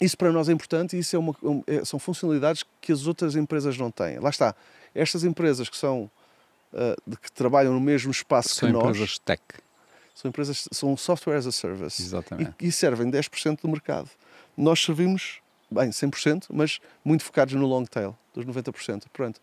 isso 0.00 0.16
para 0.16 0.30
nós 0.32 0.48
é 0.48 0.52
importante 0.52 0.96
e 0.96 1.00
isso 1.00 1.14
é 1.16 1.18
uma, 1.18 1.34
é- 1.66 1.84
são 1.84 1.98
funcionalidades 1.98 2.64
que 2.80 2.92
as 2.92 3.06
outras 3.06 3.36
empresas 3.36 3.76
não 3.76 3.90
têm. 3.90 4.18
Lá 4.18 4.30
está. 4.30 4.54
Estas 4.94 5.24
empresas 5.24 5.68
que 5.68 5.76
são 5.76 6.10
de 7.06 7.16
que 7.16 7.30
trabalham 7.30 7.72
no 7.72 7.80
mesmo 7.80 8.10
espaço 8.10 8.48
São 8.48 8.68
que 8.68 8.72
nós 8.72 8.82
empresas 8.96 9.16
tech, 9.20 9.40
são 10.12 10.28
empresas 10.28 10.68
são 10.72 10.96
software 10.96 11.36
as 11.36 11.46
a 11.46 11.52
service 11.52 12.02
exatamente. 12.02 12.52
e, 12.60 12.66
e 12.66 12.72
servem 12.72 13.08
10% 13.08 13.60
do 13.62 13.68
mercado. 13.68 14.10
Nós 14.56 14.80
servimos, 14.82 15.38
bem, 15.74 15.90
100%, 15.90 16.46
mas 16.52 16.80
muito 17.04 17.24
focados 17.24 17.54
no 17.54 17.66
long 17.66 17.84
tail, 17.84 18.16
dos 18.32 18.44
90%. 18.44 19.04
Pronto. 19.12 19.40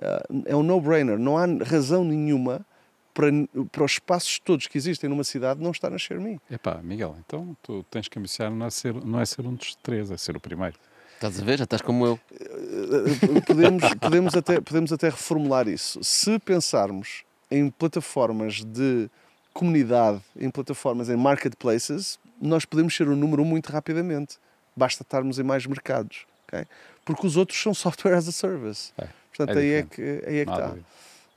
Ah, 0.00 0.22
é 0.46 0.56
um 0.56 0.62
no-brainer. 0.62 1.18
Não 1.18 1.36
há 1.36 1.46
razão 1.64 2.04
nenhuma 2.04 2.64
para, 3.12 3.28
para 3.70 3.84
os 3.84 3.92
espaços 3.92 4.38
todos 4.38 4.66
que 4.66 4.78
existem 4.78 5.08
numa 5.08 5.24
cidade 5.24 5.60
não 5.60 5.70
estar 5.70 5.90
na 5.90 5.98
ShareMe. 5.98 6.40
Epá, 6.50 6.80
Miguel, 6.82 7.16
então 7.18 7.56
tu 7.62 7.84
tens 7.90 8.08
que 8.08 8.18
ambiciar 8.18 8.50
não 8.50 8.66
é, 8.66 8.70
ser, 8.70 8.94
não 8.94 9.20
é 9.20 9.24
ser 9.24 9.46
um 9.46 9.54
dos 9.54 9.74
três, 9.76 10.10
é 10.10 10.16
ser 10.16 10.36
o 10.36 10.40
primeiro. 10.40 10.76
Estás 11.14 11.40
a 11.40 11.44
ver? 11.44 11.58
Já 11.58 11.64
estás 11.64 11.82
como 11.82 12.04
eu. 12.04 12.20
Eh, 12.32 13.40
podemos, 13.46 13.82
podemos, 14.00 14.34
até, 14.34 14.60
podemos 14.60 14.92
até 14.92 15.08
reformular 15.08 15.68
isso. 15.68 16.02
Se 16.02 16.38
pensarmos 16.38 17.22
em 17.50 17.70
plataformas 17.70 18.64
de 18.64 19.08
comunidade, 19.52 20.20
em 20.36 20.50
plataformas, 20.50 21.08
em 21.08 21.16
marketplaces, 21.16 22.18
nós 22.40 22.64
podemos 22.64 22.96
ser 22.96 23.06
o 23.08 23.14
número 23.14 23.42
um 23.42 23.44
muito 23.44 23.70
rapidamente. 23.70 24.38
Basta 24.76 25.02
estarmos 25.02 25.38
em 25.38 25.42
mais 25.42 25.66
mercados. 25.66 26.26
ok? 26.48 26.66
Porque 27.04 27.26
os 27.26 27.36
outros 27.36 27.60
são 27.60 27.72
software 27.74 28.14
as 28.14 28.28
a 28.28 28.32
service. 28.32 28.92
É, 28.98 29.06
Portanto, 29.34 29.56
é 29.56 29.60
aí, 29.60 29.72
é 29.72 29.82
que, 29.82 30.02
aí 30.26 30.38
é 30.38 30.44
que 30.44 30.50
está. 30.50 30.74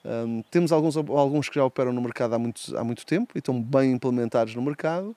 Um, 0.03 0.43
temos 0.51 0.71
alguns, 0.71 0.95
alguns 0.97 1.49
que 1.49 1.55
já 1.55 1.65
operam 1.65 1.91
no 1.91 2.01
mercado 2.01 2.35
há 2.35 2.39
muito, 2.39 2.77
há 2.77 2.83
muito 2.83 3.05
tempo 3.05 3.31
e 3.35 3.39
estão 3.39 3.59
bem 3.59 3.91
implementados 3.91 4.53
no 4.53 4.61
mercado, 4.61 5.15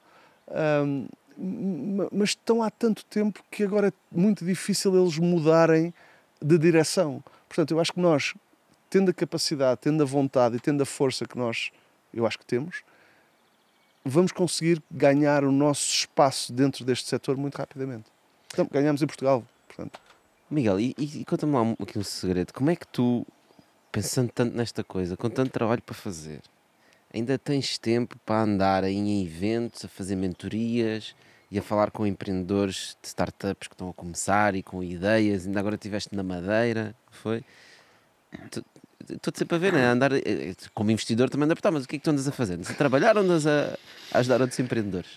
um, 0.83 1.07
ma- 1.37 2.09
mas 2.11 2.31
estão 2.31 2.63
há 2.63 2.71
tanto 2.71 3.05
tempo 3.05 3.43
que 3.51 3.63
agora 3.65 3.89
é 3.89 3.93
muito 4.11 4.45
difícil 4.47 4.97
eles 4.99 5.19
mudarem 5.19 5.93
de 6.41 6.57
direção. 6.57 7.23
Portanto, 7.49 7.73
eu 7.73 7.81
acho 7.81 7.93
que 7.93 8.01
nós, 8.01 8.35
tendo 8.89 9.11
a 9.11 9.15
capacidade, 9.15 9.81
tendo 9.83 10.03
a 10.03 10.07
vontade 10.07 10.57
e 10.57 10.61
tendo 10.61 10.83
a 10.83 10.87
força 10.87 11.27
que 11.27 11.37
nós, 11.37 11.71
eu 12.15 12.27
acho 12.27 12.39
que 12.39 12.47
temos, 12.47 12.83
vamos 14.09 14.33
conseguir 14.33 14.83
ganhar 14.91 15.45
o 15.45 15.53
nosso 15.53 15.89
espaço 15.91 16.53
dentro 16.53 16.85
deste 16.85 17.09
setor 17.09 17.37
muito 17.37 17.57
rapidamente. 17.57 18.07
Então, 18.53 18.67
ganhamos 18.71 19.03
em 19.03 19.07
Portugal, 19.07 19.45
portanto. 19.67 20.01
Miguel, 20.51 20.81
e, 20.81 20.95
e- 20.99 21.25
conta-me 21.25 21.53
lá 21.53 21.63
aqui 21.81 21.99
um 21.99 22.03
segredo. 22.03 22.53
Como 22.53 22.71
é 22.71 22.77
que 22.77 22.87
tu, 22.87 23.27
pensando 23.93 24.31
tanto 24.33 24.57
nesta 24.57 24.83
coisa, 24.83 25.17
com 25.17 25.29
tanto 25.29 25.51
trabalho 25.51 25.83
para 25.83 25.95
fazer, 25.95 26.41
ainda 27.13 27.39
tens 27.39 27.77
tempo 27.79 28.19
para 28.25 28.43
andar 28.43 28.85
em 28.85 29.23
eventos, 29.25 29.85
a 29.85 29.89
fazer 29.89 30.17
mentorias 30.17 31.15
e 31.51 31.59
a 31.59 31.63
falar 31.63 31.91
com 31.91 32.07
empreendedores 32.07 32.97
de 33.03 33.09
startups 33.09 33.69
que 33.69 33.75
estão 33.75 33.91
a 33.91 33.95
começar 33.95 34.55
e 34.55 34.63
com 34.63 34.83
ideias? 34.83 35.47
Ainda 35.47 35.61
agora 35.61 35.75
estiveste 35.75 36.15
na 36.15 36.23
Madeira, 36.23 36.95
foi? 37.11 37.45
Tu- 38.51 38.65
Estou 39.09 39.33
sempre 39.35 39.57
a 39.57 39.59
ver, 39.59 39.73
né? 39.73 39.87
A 39.87 39.93
andar, 39.93 40.13
eh, 40.13 40.23
eh, 40.27 40.55
como 40.75 40.91
investidor 40.91 41.31
também 41.31 41.45
anda 41.45 41.53
a 41.53 41.55
apertar, 41.55 41.71
mas 41.71 41.85
o 41.85 41.89
que 41.89 41.97
é 41.97 41.99
que 41.99 42.05
tu 42.05 42.11
andas 42.11 42.27
a 42.27 42.33
fazer? 42.33 42.55
Andas 42.55 42.71
a 42.71 42.75
trabalhar 42.75 43.17
ou 43.17 43.23
andas 43.23 43.47
a, 43.47 43.77
a 44.13 44.19
ajudar 44.19 44.41
outros 44.41 44.59
empreendedores? 44.59 45.09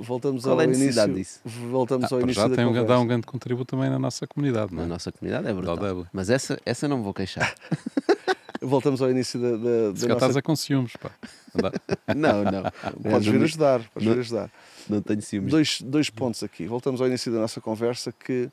Voltamos 0.00 0.44
Qual 0.44 0.54
ao 0.54 0.60
é 0.62 0.64
a 0.64 0.66
necessidade 0.68 1.12
início, 1.12 1.40
disso? 1.44 1.68
Voltamos 1.70 2.10
Ah, 2.10 2.14
ao 2.16 2.20
início 2.22 2.40
já 2.42 2.48
da 2.48 2.56
tem 2.56 2.64
um, 2.64 2.84
dá 2.86 2.98
um 2.98 3.06
grande 3.06 3.26
contributo 3.26 3.76
também 3.76 3.90
na 3.90 3.98
nossa 3.98 4.26
comunidade, 4.26 4.72
não 4.72 4.78
Na 4.78 4.84
é? 4.84 4.88
nossa 4.88 5.12
comunidade 5.12 5.46
é 5.48 5.52
brutal. 5.52 6.06
Mas 6.12 6.30
essa, 6.30 6.58
essa 6.64 6.88
não 6.88 6.98
me 6.98 7.04
vou 7.04 7.12
queixar. 7.12 7.54
Voltamos 8.62 9.02
ao 9.02 9.10
início 9.10 9.38
da, 9.38 9.50
da, 9.50 9.56
Se 9.56 9.62
da 9.62 9.68
calhar 9.68 10.08
nossa... 10.08 10.14
estás 10.14 10.36
a 10.38 10.42
com 10.42 10.56
ciúmes, 10.56 10.92
pá. 10.96 11.10
Não, 12.14 12.42
não. 12.44 12.62
Podes 13.02 13.26
vir 13.28 13.42
ajudar, 13.42 13.80
podes 13.92 14.06
não- 14.06 14.14
vir 14.14 14.20
ajudar. 14.20 14.50
não 14.88 15.00
tenho 15.02 15.20
ciúmes. 15.22 15.50
Dois, 15.50 15.80
dois 15.82 16.08
pontos 16.10 16.42
aqui. 16.42 16.66
Voltamos 16.66 17.00
ao 17.00 17.06
início 17.06 17.30
da 17.32 17.38
nossa 17.40 17.60
conversa 17.60 18.12
que 18.12 18.48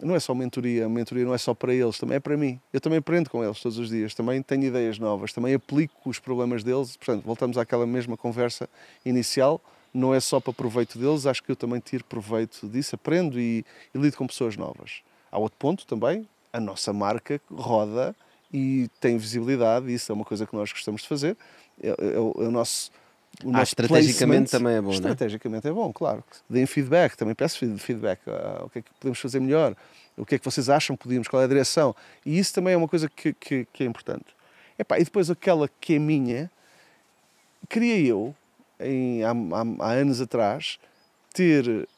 não 0.00 0.14
é 0.14 0.20
só 0.20 0.34
mentoria, 0.34 0.88
mentoria 0.88 1.24
não 1.24 1.34
é 1.34 1.38
só 1.38 1.54
para 1.54 1.74
eles, 1.74 1.98
também 1.98 2.16
é 2.16 2.20
para 2.20 2.36
mim. 2.36 2.60
Eu 2.72 2.80
também 2.80 2.98
aprendo 2.98 3.28
com 3.30 3.42
eles 3.44 3.60
todos 3.60 3.78
os 3.78 3.88
dias, 3.88 4.14
também 4.14 4.42
tenho 4.42 4.64
ideias 4.64 4.98
novas, 4.98 5.32
também 5.32 5.54
aplico 5.54 6.08
os 6.08 6.18
problemas 6.18 6.62
deles. 6.62 6.96
Portanto, 6.96 7.24
voltamos 7.24 7.58
àquela 7.58 7.86
mesma 7.86 8.16
conversa 8.16 8.68
inicial. 9.04 9.60
Não 9.92 10.14
é 10.14 10.20
só 10.20 10.38
para 10.38 10.52
proveito 10.52 10.98
deles, 10.98 11.26
acho 11.26 11.42
que 11.42 11.50
eu 11.50 11.56
também 11.56 11.80
tiro 11.80 12.04
proveito 12.04 12.68
disso, 12.68 12.94
aprendo 12.94 13.40
e, 13.40 13.64
e 13.94 13.98
lido 13.98 14.16
com 14.16 14.26
pessoas 14.26 14.56
novas. 14.56 15.02
Há 15.32 15.38
outro 15.38 15.58
ponto 15.58 15.86
também, 15.86 16.28
a 16.52 16.60
nossa 16.60 16.92
marca 16.92 17.40
roda 17.50 18.14
e 18.52 18.88
tem 19.00 19.18
visibilidade, 19.18 19.92
isso 19.92 20.10
é 20.10 20.14
uma 20.14 20.24
coisa 20.24 20.46
que 20.46 20.54
nós 20.54 20.72
gostamos 20.72 21.02
de 21.02 21.08
fazer. 21.08 21.36
É, 21.82 21.88
é 21.88 22.14
é 22.14 22.18
o 22.18 22.50
nosso. 22.50 22.90
O 23.44 23.50
Ah, 23.54 23.62
estrategicamente 23.62 24.50
também 24.50 24.74
é 24.74 24.80
bom, 24.80 24.88
não 24.88 24.92
é? 24.94 24.96
Estrategicamente 24.96 25.68
é 25.68 25.72
bom, 25.72 25.92
claro. 25.92 26.24
Deem 26.50 26.66
feedback, 26.66 27.16
também 27.16 27.34
peço 27.34 27.58
feed- 27.58 27.78
feedback. 27.78 28.20
ah, 28.26 28.62
o 28.64 28.68
que 28.70 28.80
é 28.80 28.82
que 28.82 28.90
podemos 28.98 29.18
fazer 29.20 29.38
melhor? 29.40 29.76
O 30.16 30.26
que 30.26 30.34
é 30.34 30.38
que 30.38 30.44
vocês 30.44 30.68
acham 30.68 30.96
que 30.96 31.04
podíamos? 31.04 31.28
Qual 31.28 31.40
é 31.40 31.44
a 31.44 31.48
direção? 31.48 31.94
E 32.26 32.36
isso 32.38 32.52
também 32.52 32.74
é 32.74 32.76
uma 32.76 32.88
coisa 32.88 33.08
que, 33.08 33.32
que, 33.32 33.64
que 33.72 33.84
é 33.84 33.86
importante. 33.86 34.26
Epá, 34.76 34.98
e 34.98 35.04
depois 35.04 35.30
aquela 35.30 35.68
que 35.80 35.94
é 35.94 35.98
minha, 36.00 36.50
queria 37.68 37.98
eu, 38.00 38.34
em, 38.80 39.22
há, 39.22 39.30
há- 39.30 39.86
há 39.86 39.92
anos 39.92 40.20
atrás, 40.20 40.78
ter 41.32 41.88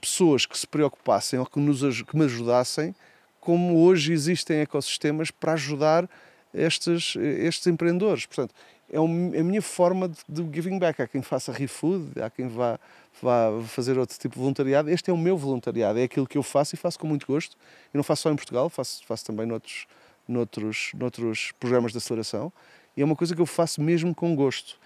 pessoas 0.00 0.46
que 0.46 0.56
se 0.56 0.66
preocupassem 0.66 1.38
ou 1.40 1.46
que, 1.46 1.58
nos, 1.58 2.02
que 2.02 2.16
me 2.16 2.24
ajudassem, 2.24 2.94
como 3.40 3.78
hoje 3.84 4.12
existem 4.12 4.58
ecossistemas 4.60 5.30
para 5.30 5.54
ajudar 5.54 6.08
estes, 6.54 7.16
estes 7.16 7.66
empreendedores. 7.66 8.26
Portanto, 8.26 8.54
é 8.90 8.96
é 8.96 9.40
a 9.40 9.44
minha 9.44 9.62
forma 9.62 10.08
de, 10.08 10.16
de 10.28 10.54
giving 10.54 10.78
back. 10.78 11.00
Há 11.00 11.06
quem 11.06 11.22
faça 11.22 11.52
ReFood, 11.52 12.20
há 12.20 12.30
quem 12.30 12.48
vá, 12.48 12.78
vá 13.22 13.50
fazer 13.66 13.98
outro 13.98 14.18
tipo 14.18 14.34
de 14.34 14.40
voluntariado. 14.40 14.90
Este 14.90 15.10
é 15.10 15.12
o 15.12 15.18
meu 15.18 15.36
voluntariado, 15.36 15.98
é 15.98 16.04
aquilo 16.04 16.26
que 16.26 16.38
eu 16.38 16.42
faço 16.42 16.74
e 16.74 16.78
faço 16.78 16.98
com 16.98 17.06
muito 17.06 17.26
gosto. 17.26 17.56
E 17.92 17.96
não 17.96 18.02
faço 18.02 18.22
só 18.22 18.30
em 18.30 18.36
Portugal, 18.36 18.68
faço, 18.68 19.04
faço 19.06 19.24
também 19.24 19.46
noutros, 19.46 19.86
noutros, 20.26 20.90
noutros 20.94 21.52
programas 21.60 21.92
de 21.92 21.98
aceleração. 21.98 22.52
E 22.96 23.02
é 23.02 23.04
uma 23.04 23.16
coisa 23.16 23.34
que 23.34 23.40
eu 23.40 23.46
faço 23.46 23.80
mesmo 23.80 24.14
com 24.14 24.34
gosto. 24.34 24.78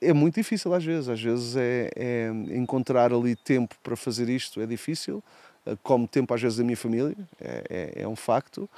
É 0.00 0.12
muito 0.12 0.34
difícil 0.34 0.74
às 0.74 0.84
vezes, 0.84 1.08
às 1.08 1.20
vezes 1.20 1.56
é, 1.56 1.90
é 1.96 2.28
encontrar 2.56 3.12
ali 3.12 3.36
tempo 3.36 3.74
para 3.82 3.96
fazer 3.96 4.28
isto 4.28 4.60
é 4.60 4.66
difícil, 4.66 5.22
Eh, 5.66 5.76
como 5.82 6.06
tempo 6.06 6.32
às 6.34 6.40
vezes 6.40 6.58
da 6.58 6.64
minha 6.64 6.76
família, 6.76 7.16
é, 7.40 7.92
é, 7.96 8.02
é 8.02 8.08
um 8.08 8.16
facto, 8.16 8.68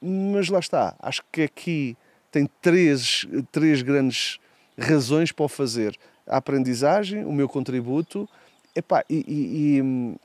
mas 0.00 0.48
lá 0.48 0.58
está, 0.58 0.94
acho 1.00 1.22
que 1.32 1.42
aqui 1.42 1.96
tem 2.36 2.50
três, 2.60 3.26
três 3.50 3.80
grandes 3.80 4.38
razões 4.78 5.32
para 5.32 5.46
o 5.46 5.48
fazer: 5.48 5.96
a 6.26 6.36
aprendizagem, 6.36 7.24
o 7.24 7.32
meu 7.32 7.48
contributo 7.48 8.28
epá, 8.74 9.02
e, 9.08 9.24
e, 9.26 9.80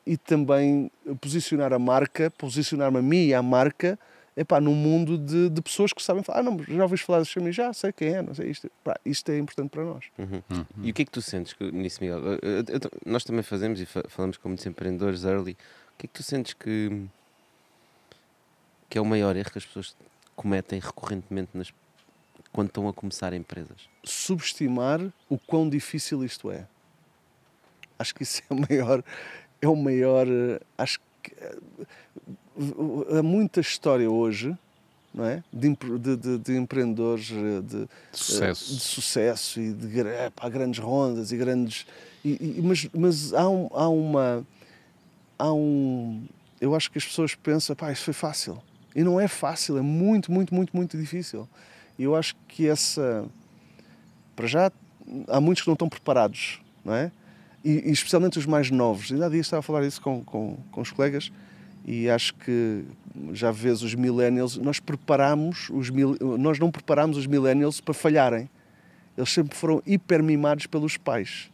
e, 0.05 0.13
e 0.13 0.17
também 0.17 0.91
posicionar 1.21 1.71
a 1.71 1.79
marca, 1.79 2.29
posicionar-me 2.31 2.97
a 2.97 3.01
mim 3.01 3.27
e 3.27 3.33
a 3.33 3.41
marca 3.41 3.97
epá, 4.35 4.59
num 4.59 4.75
mundo 4.75 5.17
de, 5.17 5.49
de 5.49 5.61
pessoas 5.61 5.93
que 5.93 6.03
sabem 6.03 6.21
falar. 6.21 6.39
Ah, 6.39 6.43
não, 6.43 6.61
já 6.61 6.83
ouviste 6.83 7.05
falar 7.05 7.21
de 7.21 7.39
mim? 7.39 7.51
Já 7.53 7.71
sei 7.71 7.93
quem 7.93 8.09
é, 8.15 8.21
não 8.21 8.33
sei 8.35 8.49
isto. 8.49 8.67
Epá, 8.67 8.99
isto 9.05 9.31
é 9.31 9.37
importante 9.37 9.69
para 9.69 9.85
nós. 9.85 10.03
E 10.83 10.91
o 10.91 10.93
que 10.93 11.03
é 11.03 11.05
que 11.05 11.11
tu 11.11 11.21
sentes 11.21 11.53
que- 11.53 11.71
nisso, 11.71 11.99
Miguel? 12.01 12.19
Eu- 12.19 12.39
eu- 12.41 12.65
eu- 12.67 12.91
nós 13.05 13.23
também 13.23 13.43
fazemos 13.43 13.79
e 13.79 13.85
fa- 13.85 14.03
falamos 14.09 14.35
com 14.35 14.49
muitos 14.49 14.65
empreendedores 14.65 15.23
early. 15.23 15.53
O 15.53 15.97
que 15.97 16.05
é 16.05 16.07
que 16.07 16.13
tu 16.13 16.23
sentes 16.23 16.53
que, 16.53 17.05
que 18.89 18.97
é 18.97 19.01
o 19.01 19.05
maior 19.05 19.33
erro 19.37 19.49
que 19.49 19.57
as 19.59 19.65
pessoas 19.65 19.95
cometem 20.35 20.79
recorrentemente 20.79 21.49
nas, 21.53 21.71
quando 22.51 22.67
estão 22.67 22.87
a 22.87 22.93
começar 22.93 23.33
empresas? 23.33 23.89
subestimar 24.03 24.99
o 25.29 25.37
quão 25.37 25.69
difícil 25.69 26.23
isto 26.25 26.49
é. 26.51 26.65
Acho 27.99 28.15
que 28.15 28.23
isso 28.23 28.41
é 28.49 28.53
o 28.53 28.57
maior. 28.59 29.03
É 29.61 29.67
o 29.67 29.75
maior. 29.75 30.27
eh, 30.27 30.59
Acho 30.77 30.99
que. 31.21 31.31
eh, 31.39 31.57
Há 33.17 33.23
muita 33.23 33.59
história 33.61 34.09
hoje, 34.09 34.55
não 35.13 35.25
é? 35.25 35.43
De, 35.53 35.69
de- 35.99 36.17
de- 36.17 36.37
de 36.39 36.57
empreendedores 36.57 37.31
eh, 37.31 37.61
de, 37.61 37.87
Sucesso. 38.11 38.71
eh, 38.73 38.75
de 38.75 38.81
sucesso 38.81 39.59
e 39.61 39.71
de 39.73 39.99
epá, 39.99 40.49
grandes 40.49 40.79
rondas 40.79 41.31
e 41.31 41.37
grandes. 41.37 41.85
e- 42.25 42.57
e- 42.57 42.61
mas 42.61 42.87
mas 42.93 43.33
há, 43.33 43.47
um- 43.49 43.69
há 43.71 43.87
uma. 43.87 44.45
Há 45.37 45.53
um. 45.53 46.25
Eu 46.59 46.75
acho 46.75 46.91
que 46.91 46.97
as 46.97 47.05
pessoas 47.05 47.33
pensam, 47.35 47.75
pá, 47.75 47.91
isso 47.91 48.03
foi 48.03 48.13
fácil. 48.13 48.61
E 48.95 49.03
não 49.03 49.19
é 49.19 49.27
fácil, 49.27 49.77
é 49.77 49.81
muito, 49.81 50.31
muito, 50.31 50.53
muito, 50.53 50.75
muito 50.75 50.97
difícil. 50.97 51.47
E 52.01 52.03
eu 52.03 52.15
acho 52.15 52.35
que 52.47 52.67
essa 52.67 53.23
para 54.35 54.47
já 54.47 54.71
há 55.27 55.39
muitos 55.39 55.61
que 55.61 55.67
não 55.67 55.73
estão 55.73 55.87
preparados, 55.87 56.59
não 56.83 56.95
é? 56.95 57.11
E, 57.63 57.89
e 57.89 57.91
especialmente 57.91 58.39
os 58.39 58.47
mais 58.47 58.71
novos. 58.71 59.11
Ainda 59.11 59.27
há 59.27 59.29
dias 59.29 59.45
estava 59.45 59.59
a 59.59 59.61
falar 59.61 59.85
isso 59.85 60.01
com, 60.01 60.23
com, 60.23 60.57
com 60.71 60.81
os 60.81 60.89
colegas 60.89 61.31
e 61.85 62.09
acho 62.09 62.33
que 62.33 62.83
já 63.33 63.51
vês 63.51 63.83
os 63.83 63.93
millennials, 63.93 64.57
nós 64.57 64.79
preparamos 64.79 65.69
os 65.69 65.91
mil, 65.91 66.17
nós 66.39 66.57
não 66.57 66.71
preparamos 66.71 67.17
os 67.17 67.27
millennials 67.27 67.79
para 67.79 67.93
falharem. 67.93 68.49
Eles 69.15 69.29
sempre 69.29 69.55
foram 69.55 69.79
hiper 69.85 70.23
mimados 70.23 70.65
pelos 70.65 70.97
pais. 70.97 71.51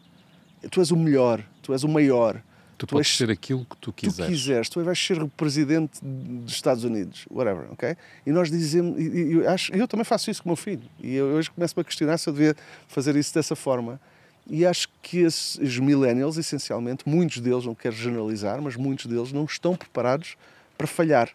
Tu 0.72 0.80
és 0.80 0.92
o 0.92 0.96
melhor, 0.96 1.44
tu 1.62 1.74
és 1.74 1.84
o 1.84 1.90
maior. 1.90 2.42
Tu, 2.78 2.86
Tu 2.86 2.88
podes 2.92 3.08
és- 3.08 3.18
ser 3.18 3.32
aquilo 3.32 3.62
que 3.66 3.76
tu 3.78 3.92
Tu 3.92 3.94
quiseres. 3.94 4.30
quiseres, 4.32 4.70
tu 4.70 4.84
vais 4.84 4.98
ser 5.00 5.22
o 5.24 5.28
presidente 5.28 6.00
dos 6.04 6.54
Estados 6.54 6.84
Unidos, 6.84 7.26
whatever, 7.32 7.72
ok? 7.72 7.96
E 8.26 8.32
nós 8.32 8.52
dizemos, 8.52 9.00
e- 9.00 9.32
eu, 9.34 9.50
acho, 9.50 9.74
eu 9.74 9.88
também 9.88 10.04
faço 10.04 10.30
isso 10.30 10.44
com 10.44 10.50
o 10.50 10.52
meu 10.52 10.56
filho, 10.56 10.84
e 11.00 11.16
eu 11.16 11.26
hoje 11.28 11.50
começo-me 11.50 11.82
a 11.82 11.84
questionar 11.84 12.18
se 12.20 12.30
eu 12.30 12.34
devia 12.34 12.56
fazer 12.88 13.16
isso 13.16 13.34
dessa 13.34 13.56
forma. 13.56 14.00
E 14.50 14.66
acho 14.66 14.88
que 15.02 15.18
esses, 15.20 15.78
millennials, 15.80 16.38
essencialmente, 16.38 17.04
muitos 17.10 17.40
deles, 17.42 17.66
não 17.66 17.74
quero 17.76 17.96
generalizar, 17.96 18.62
mas 18.62 18.76
muitos 18.76 19.08
deles 19.08 19.32
não 19.34 19.44
estão 19.46 19.76
preparados 19.76 20.36
para 20.78 20.86
falhar, 20.88 21.32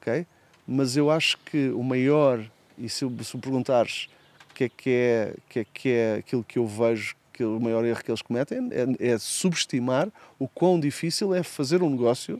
ok? 0.00 0.26
Mas 0.68 0.96
eu 0.96 1.10
acho 1.10 1.38
que 1.38 1.70
o 1.70 1.82
maior, 1.82 2.44
e 2.78 2.88
se, 2.88 2.98
se 2.98 3.36
me 3.36 3.40
perguntares 3.42 4.08
o 4.50 4.54
que 4.54 4.64
é 4.64 4.68
que 4.68 4.90
é, 4.90 5.34
que 5.48 5.58
é 5.60 5.66
que 5.72 5.88
é 5.88 6.14
aquilo 6.16 6.44
que 6.44 6.58
eu 6.58 6.66
vejo 6.66 7.16
que 7.40 7.44
o 7.44 7.58
maior 7.58 7.82
erro 7.86 8.04
que 8.04 8.10
eles 8.10 8.20
cometem 8.20 8.68
é, 8.70 9.12
é 9.12 9.18
subestimar 9.18 10.08
o 10.38 10.46
quão 10.46 10.78
difícil 10.78 11.34
é 11.34 11.42
fazer 11.42 11.82
um 11.82 11.88
negócio, 11.88 12.38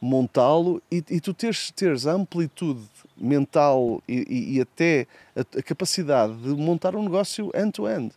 montá-lo 0.00 0.82
e, 0.90 1.04
e 1.10 1.20
tu 1.20 1.34
teres, 1.34 1.70
teres 1.70 2.06
a 2.06 2.12
amplitude 2.12 2.80
mental 3.14 4.02
e, 4.08 4.24
e- 4.26 4.56
e 4.56 4.60
até 4.62 5.06
a, 5.36 5.40
a 5.58 5.62
capacidade 5.62 6.34
de 6.36 6.48
montar 6.48 6.96
um 6.96 7.02
negócio 7.02 7.50
end-to-end. 7.54 8.12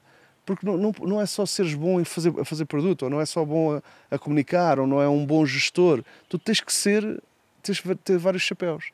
Porque 0.46 0.66
não, 0.66 0.78
não, 0.78 0.94
não 1.02 1.20
é 1.22 1.26
só 1.26 1.46
seres 1.46 1.74
bom 1.74 2.00
em 2.00 2.06
fazer, 2.06 2.34
a 2.40 2.46
fazer 2.46 2.64
produto, 2.64 3.04
ou 3.04 3.10
não 3.10 3.20
é 3.20 3.26
só 3.26 3.44
bom 3.44 3.76
a, 3.76 3.82
a 4.10 4.18
comunicar, 4.18 4.80
ou 4.80 4.88
não 4.88 5.02
é 5.02 5.10
um 5.10 5.26
bom 5.26 5.46
gestor. 5.46 6.02
Tu 6.30 6.40
tens 6.40 6.62
que 6.62 6.72
ser, 6.72 7.22
tens 7.62 7.82
que 7.82 7.94
ter 7.96 8.18
vários 8.18 8.44
chapéus. 8.44 8.92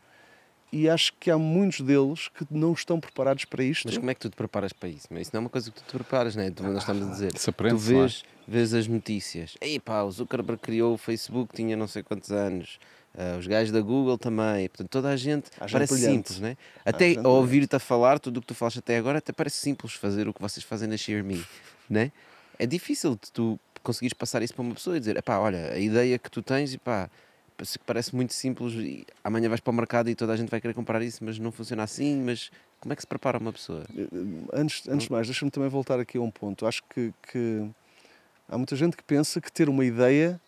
E 0.75 0.89
acho 0.89 1.13
que 1.19 1.29
há 1.29 1.37
muitos 1.37 1.81
deles 1.81 2.29
que 2.29 2.47
não 2.49 2.73
estão 2.73 2.99
preparados 2.99 3.45
para 3.45 3.63
isto. 3.63 3.85
Mas 3.85 3.95
como 3.95 4.09
é 4.09 4.15
que 4.15 4.21
tu 4.21 4.29
te 4.31 4.35
preparas 4.35 4.73
para 4.73 4.89
isso? 4.89 5.07
Isso 5.19 5.29
não 5.31 5.37
é 5.37 5.43
uma 5.43 5.49
coisa 5.49 5.69
que 5.69 5.79
tu 5.79 5.85
te 5.85 5.91
preparas, 5.93 6.35
não 6.35 6.41
é? 6.43 6.49
Tu, 6.49 6.63
nós 6.63 6.77
estamos 6.79 7.07
a 7.07 7.11
dizer. 7.11 7.37
Se 7.37 7.51
Tu 7.51 7.67
é? 7.67 7.73
vês, 7.75 8.23
vês 8.47 8.73
as 8.73 8.87
notícias. 8.87 9.55
Ei 9.61 9.79
pá, 9.79 10.01
o 10.01 10.11
Zuckerberg 10.11 10.59
criou 10.59 10.95
o 10.95 10.97
Facebook, 10.97 11.53
tinha 11.55 11.77
não 11.77 11.87
sei 11.87 12.01
quantos 12.01 12.31
anos. 12.31 12.79
Ah, 13.15 13.37
os 13.37 13.45
gajos 13.45 13.71
da 13.71 13.79
Google 13.81 14.17
também. 14.17 14.67
Portanto, 14.67 14.89
toda 14.89 15.09
a 15.09 15.15
gente 15.15 15.51
Há 15.59 15.67
gente 15.67 15.73
parece 15.73 15.93
brilhante. 15.93 16.15
simples, 16.15 16.39
né? 16.39 16.57
Até 16.83 17.09
gente 17.09 17.19
ao 17.23 17.33
ouvir-te 17.33 17.75
a 17.75 17.79
falar, 17.79 18.17
tudo 18.17 18.37
o 18.37 18.41
que 18.41 18.47
tu 18.47 18.55
falaste 18.55 18.79
até 18.79 18.97
agora, 18.97 19.19
até 19.19 19.31
parece 19.31 19.57
simples 19.57 19.93
fazer 19.93 20.27
o 20.27 20.33
que 20.33 20.41
vocês 20.41 20.63
fazem 20.63 20.89
na 20.89 20.97
ShareMe, 20.97 21.45
né? 21.87 22.11
É 22.57 22.65
difícil 22.65 23.11
de 23.11 23.31
tu 23.31 23.59
conseguires 23.83 24.13
passar 24.13 24.41
isso 24.41 24.55
para 24.55 24.63
uma 24.63 24.73
pessoa 24.73 24.97
e 24.97 24.99
dizer, 24.99 25.21
pá, 25.21 25.37
olha, 25.37 25.71
a 25.71 25.77
ideia 25.77 26.17
que 26.17 26.31
tu 26.31 26.41
tens, 26.41 26.73
e 26.73 26.79
pá, 26.79 27.09
parece- 27.85 28.15
muito 28.15 28.33
simples 28.33 28.73
e 28.73 29.05
amanhã 29.23 29.47
vais 29.49 29.61
para 29.61 29.71
o 29.71 29.73
mercado 29.73 30.09
e 30.09 30.15
toda 30.15 30.33
a 30.33 30.35
gente 30.37 30.49
vai 30.49 30.59
querer 30.61 30.73
comprar 30.73 31.01
isso, 31.01 31.23
mas 31.23 31.37
não 31.39 31.51
funciona 31.51 31.83
assim, 31.83 32.21
mas 32.21 32.51
como 32.79 32.91
é 32.93 32.95
que 32.95 33.01
se 33.01 33.07
prepara 33.07 33.37
uma 33.37 33.53
pessoa? 33.53 33.83
Antes, 34.53 34.87
antes 34.87 35.05
de 35.07 35.11
mais, 35.11 35.27
deixa-me 35.27 35.51
também 35.51 35.69
voltar 35.69 35.99
aqui 35.99 36.17
a 36.17 36.21
um 36.21 36.31
ponto. 36.31 36.65
Acho 36.65 36.83
que, 36.93 37.13
que 37.31 37.65
há 38.49 38.57
muita 38.57 38.75
gente 38.75 38.97
que 38.97 39.03
pensa 39.03 39.39
que 39.39 39.51
ter 39.51 39.69
uma 39.69 39.85
ideia 39.85 40.39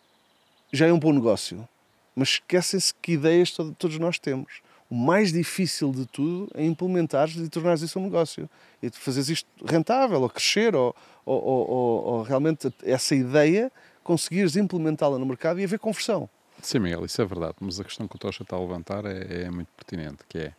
já 0.72 0.88
é 0.88 0.94
um 0.94 1.00
bom 1.00 1.14
negócio, 1.14 1.68
mas 2.16 2.30
esquecem-se 2.30 2.94
que 2.96 3.14
ideias 3.14 3.52
to- 3.52 3.76
todos 3.78 3.98
nós 3.98 4.20
temos. 4.20 4.62
O 4.90 4.96
mais 4.96 5.32
difícil 5.34 5.92
de 5.92 6.06
tudo 6.06 6.50
é 6.54 6.64
implementares 6.64 7.36
e 7.36 7.50
tornares 7.50 7.82
isso 7.82 7.98
um 8.00 8.04
negócio. 8.04 8.48
E 8.84 8.90
tu 8.90 9.00
fazeres 9.00 9.30
isto 9.30 9.48
rentável, 9.66 10.22
ou 10.22 10.30
crescer, 10.30 10.76
ou, 10.76 10.96
ou- 11.26 11.42
ou- 11.44 12.04
ou 12.06 12.22
realmente 12.24 12.72
essa 12.84 13.16
ideia 13.16 13.72
conseguires 14.04 14.56
implementá-la 14.56 15.18
no 15.18 15.26
mercado 15.26 15.60
e 15.60 15.64
haver 15.64 15.80
conversão. 15.80 16.30
Sim, 16.62 16.80
Miguel, 16.80 17.06
isso 17.06 17.22
é 17.22 17.26
verdade, 17.26 17.56
mas 17.60 17.80
a 17.80 17.84
questão 17.84 18.08
que 18.08 18.16
o 18.16 18.20
Tocha 18.20 18.44
está 18.44 18.56
a 18.56 18.60
levantar 18.60 19.06
é, 19.06 19.44
é 19.44 19.50
muito 19.52 19.68
pertinente, 19.76 20.24
que 20.28 20.38
é, 20.40 20.54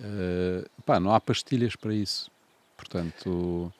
eh, 0.00 0.64
pá, 0.86 0.98
não 0.98 1.12
há 1.12 1.20
pastilhas 1.20 1.76
para 1.76 1.92
isso. 1.92 2.30
Portanto, 2.76 3.72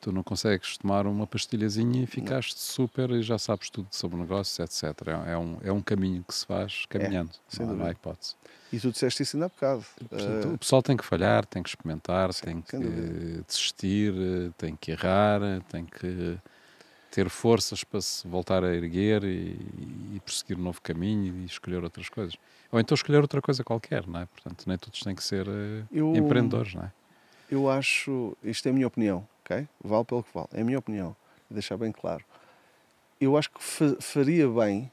tu 0.00 0.12
não 0.12 0.22
consegues 0.22 0.78
tomar 0.78 1.06
uma 1.06 1.26
pastilhazinha 1.26 2.02
e 2.04 2.06
ficaste 2.06 2.58
super 2.58 3.10
e 3.10 3.22
já 3.22 3.36
sabes 3.38 3.68
tudo 3.68 3.88
sobre 3.90 4.16
o 4.16 4.20
negócio, 4.20 4.62
etc. 4.64 4.84
É, 5.26 5.32
é 5.32 5.36
um, 5.38 5.58
é 5.64 5.72
um 5.72 5.82
caminho 5.82 6.24
que 6.26 6.34
se 6.34 6.46
faz 6.46 6.86
caminhando, 6.88 7.32
sem 7.48 7.66
não, 7.66 7.74
não 7.74 7.86
há 7.86 7.90
hipótese. 7.90 8.34
E 8.72 8.78
tu 8.78 8.92
disseste 8.92 9.22
isso 9.24 9.36
ainda 9.36 9.46
há 9.46 9.48
bocado. 9.48 9.84
Portanto, 10.08 10.48
Eh, 10.48 10.54
o 10.54 10.58
pessoal 10.58 10.82
tem 10.82 10.96
que 10.96 11.04
falhar, 11.04 11.44
tem 11.46 11.62
que 11.62 11.68
experimentar, 11.70 12.32
tem 12.32 12.62
que 12.62 12.76
dúvida. 12.76 13.42
desistir, 13.46 14.14
tem 14.56 14.76
que 14.76 14.92
errar, 14.92 15.40
tem 15.68 15.84
que 15.84 16.38
ter 17.10 17.28
forças 17.28 17.82
para 17.84 18.00
se 18.00 18.26
voltar 18.28 18.62
a 18.62 18.74
erguer 18.74 19.24
e, 19.24 19.56
e 20.14 20.20
prosseguir 20.24 20.58
um 20.58 20.62
novo 20.62 20.80
caminho 20.82 21.36
e 21.38 21.44
escolher 21.44 21.82
outras 21.82 22.08
coisas. 22.08 22.36
Ou 22.70 22.78
então 22.78 22.94
escolher 22.94 23.20
outra 23.20 23.40
coisa 23.40 23.64
qualquer, 23.64 24.06
não 24.06 24.20
é? 24.20 24.26
Portanto, 24.26 24.64
nem 24.66 24.76
todos 24.76 25.00
têm 25.00 25.14
que 25.14 25.24
ser 25.24 25.46
eh, 25.48 25.84
Eu- 25.90 26.14
empreendedores, 26.16 26.74
não 26.74 26.82
é? 26.84 26.92
Eu 27.50 27.70
acho, 27.70 28.36
isto 28.44 28.66
é 28.66 28.70
a 28.70 28.74
minha 28.74 28.86
opinião, 28.86 29.26
ok? 29.42 29.66
Vale 29.82 30.04
pelo 30.04 30.22
que 30.22 30.28
vale, 30.34 30.48
é 30.52 30.60
a 30.60 30.64
minha 30.64 30.78
opinião, 30.78 31.16
deixar 31.50 31.78
bem 31.78 31.90
claro. 31.90 32.22
Eu 33.18 33.36
acho 33.38 33.50
que 33.50 33.62
fa- 33.62 33.96
faria 34.00 34.46
bem 34.48 34.90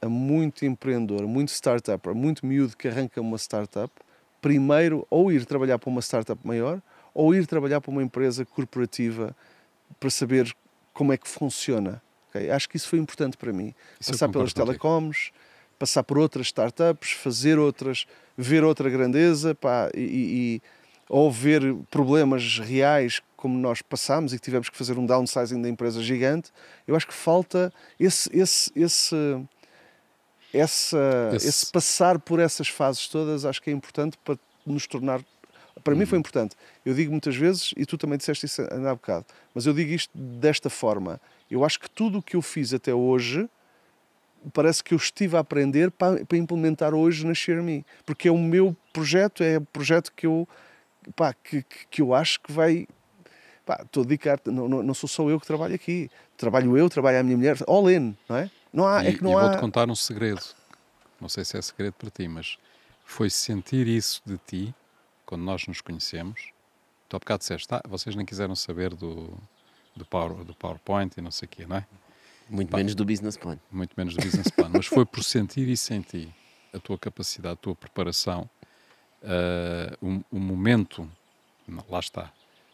a 0.00 0.08
muito 0.08 0.64
empreendedor, 0.64 1.24
a 1.24 1.26
muito 1.26 1.50
startup, 1.50 2.08
a 2.08 2.14
muito 2.14 2.44
miúdo 2.46 2.74
que 2.74 2.88
arranca 2.88 3.20
uma 3.20 3.36
startup, 3.36 3.92
primeiro 4.40 5.06
ou 5.10 5.30
ir 5.30 5.44
trabalhar 5.44 5.78
para 5.78 5.90
uma 5.90 6.00
startup 6.00 6.40
maior 6.46 6.80
ou 7.12 7.34
ir 7.34 7.46
trabalhar 7.46 7.82
para 7.82 7.90
uma 7.90 8.02
empresa 8.02 8.46
corporativa 8.46 9.36
para 9.98 10.08
saber 10.08 10.54
como 11.00 11.14
é 11.14 11.16
que 11.16 11.26
funciona. 11.26 12.02
ok? 12.28 12.50
Acho 12.50 12.68
que 12.68 12.76
isso 12.76 12.86
foi 12.86 12.98
importante 12.98 13.34
para 13.38 13.50
mim. 13.54 13.74
Isso 13.98 14.10
passar 14.12 14.28
pelas 14.28 14.52
telecoms, 14.52 15.30
passar 15.78 16.02
por 16.02 16.18
outras 16.18 16.48
startups, 16.48 17.12
fazer 17.12 17.58
outras, 17.58 18.04
ver 18.36 18.62
outra 18.62 18.90
grandeza 18.90 19.54
pá, 19.54 19.88
e, 19.94 20.00
e- 20.00 20.56
e- 20.56 20.62
ou 21.08 21.32
ver 21.32 21.62
problemas 21.90 22.58
reais 22.58 23.22
como 23.34 23.56
nós 23.58 23.80
passamos 23.80 24.34
e 24.34 24.36
que 24.36 24.42
tivemos 24.44 24.68
que 24.68 24.76
fazer 24.76 24.98
um 24.98 25.06
downsizing 25.06 25.62
da 25.62 25.70
empresa 25.70 26.02
gigante. 26.02 26.50
Eu 26.86 26.94
acho 26.94 27.06
que 27.06 27.14
falta 27.14 27.72
esse, 27.98 28.28
esse, 28.38 28.70
esse, 28.76 29.16
essa, 30.52 31.30
Esse- 31.34 31.48
esse 31.48 31.72
passar 31.72 32.18
por 32.18 32.38
essas 32.38 32.68
fases 32.68 33.08
todas. 33.08 33.46
Acho 33.46 33.62
que 33.62 33.70
é 33.70 33.72
importante 33.72 34.18
para 34.22 34.38
nos 34.66 34.86
tornar. 34.86 35.22
Para 35.82 35.94
mim 35.94 36.06
foi 36.06 36.16
Uhum. 36.16 36.20
importante. 36.20 36.56
Eu 36.84 36.94
digo 36.94 37.10
muitas 37.10 37.34
vezes, 37.36 37.72
e 37.76 37.84
tu 37.86 37.96
também 37.98 38.18
disseste 38.18 38.46
isso 38.46 38.62
há 38.62 38.94
bocado, 38.94 39.26
mas 39.54 39.66
eu 39.66 39.72
digo 39.72 39.90
isto 39.92 40.10
desta 40.16 40.68
forma. 40.70 41.20
Eu 41.50 41.64
acho 41.64 41.80
que 41.80 41.88
tudo 41.90 42.18
o 42.18 42.22
que 42.22 42.36
eu 42.36 42.42
fiz 42.42 42.72
até 42.72 42.94
hoje 42.94 43.48
parece 44.52 44.82
que 44.82 44.94
eu 44.94 44.98
estive 44.98 45.36
a 45.36 45.40
aprender 45.40 45.90
para, 45.90 46.24
para 46.24 46.38
implementar 46.38 46.94
hoje 46.94 47.26
na 47.26 47.34
ShareMe. 47.34 47.84
Porque 48.06 48.28
é 48.28 48.30
o 48.32 48.38
meu 48.38 48.74
projeto, 48.92 49.42
é 49.42 49.58
o 49.58 49.62
projeto 49.62 50.12
que 50.14 50.26
eu, 50.26 50.48
pá, 51.14 51.34
que, 51.34 51.62
que, 51.62 51.86
que 51.90 52.02
eu 52.02 52.14
acho 52.14 52.40
que 52.40 52.50
vai. 52.52 52.86
Pá, 53.66 53.80
estou 53.84 54.02
a 54.02 54.06
dedicar, 54.06 54.40
não, 54.46 54.68
não, 54.68 54.82
não 54.82 54.94
sou 54.94 55.08
só 55.08 55.28
eu 55.28 55.38
que 55.38 55.46
trabalho 55.46 55.74
aqui. 55.74 56.10
Trabalho 56.36 56.76
eu, 56.76 56.88
trabalho 56.88 57.20
a 57.20 57.22
minha 57.22 57.36
mulher, 57.36 57.56
all 57.66 57.90
in, 57.90 58.16
não 58.28 58.36
é? 58.36 58.50
Não 58.72 58.86
há, 58.86 59.04
e 59.04 59.08
é 59.08 59.12
que 59.12 59.22
não 59.22 59.32
e 59.32 59.34
há. 59.34 59.40
vou-te 59.40 59.58
contar 59.58 59.90
um 59.90 59.94
segredo. 59.94 60.40
Não 61.20 61.28
sei 61.28 61.44
se 61.44 61.58
é 61.58 61.60
segredo 61.62 61.92
para 61.94 62.08
ti, 62.08 62.26
mas 62.26 62.56
foi 63.04 63.28
sentir 63.28 63.86
isso 63.86 64.22
de 64.24 64.38
ti, 64.46 64.74
quando 65.30 65.42
nós 65.42 65.64
nos 65.68 65.80
conhecemos. 65.80 66.50
Tu 67.08 67.14
há 67.14 67.20
bocado 67.20 67.38
disseste, 67.38 67.72
ah, 67.72 67.80
vocês 67.88 68.16
nem 68.16 68.26
quiseram 68.26 68.56
saber 68.56 68.92
do, 68.94 69.32
do, 69.94 70.04
power, 70.04 70.44
do 70.44 70.52
PowerPoint 70.54 71.16
e 71.16 71.20
não 71.22 71.30
sei 71.30 71.46
o 71.46 71.48
quê, 71.48 71.64
não 71.66 71.76
é? 71.76 71.86
Muito 72.48 72.76
menos 72.76 72.96
do 72.96 73.04
business 73.04 73.36
plan. 73.36 73.56
muito 73.70 73.94
menos 73.96 74.16
do 74.16 74.20
business 74.24 74.48
plan, 74.50 74.68
mas 74.68 74.86
foi 74.86 75.06
por 75.06 75.22
sentir 75.22 75.68
em 75.68 76.00
ti, 76.02 76.34
a 76.74 76.80
tua 76.80 76.98
capacidade, 76.98 77.52
a 77.54 77.56
tua 77.56 77.76
preparação, 77.76 78.50
ah, 79.22 79.96
o, 80.02 80.20
o 80.32 80.40
momento, 80.40 81.08
não, 81.66 81.84
lá 81.88 82.00
está, 82.00 82.32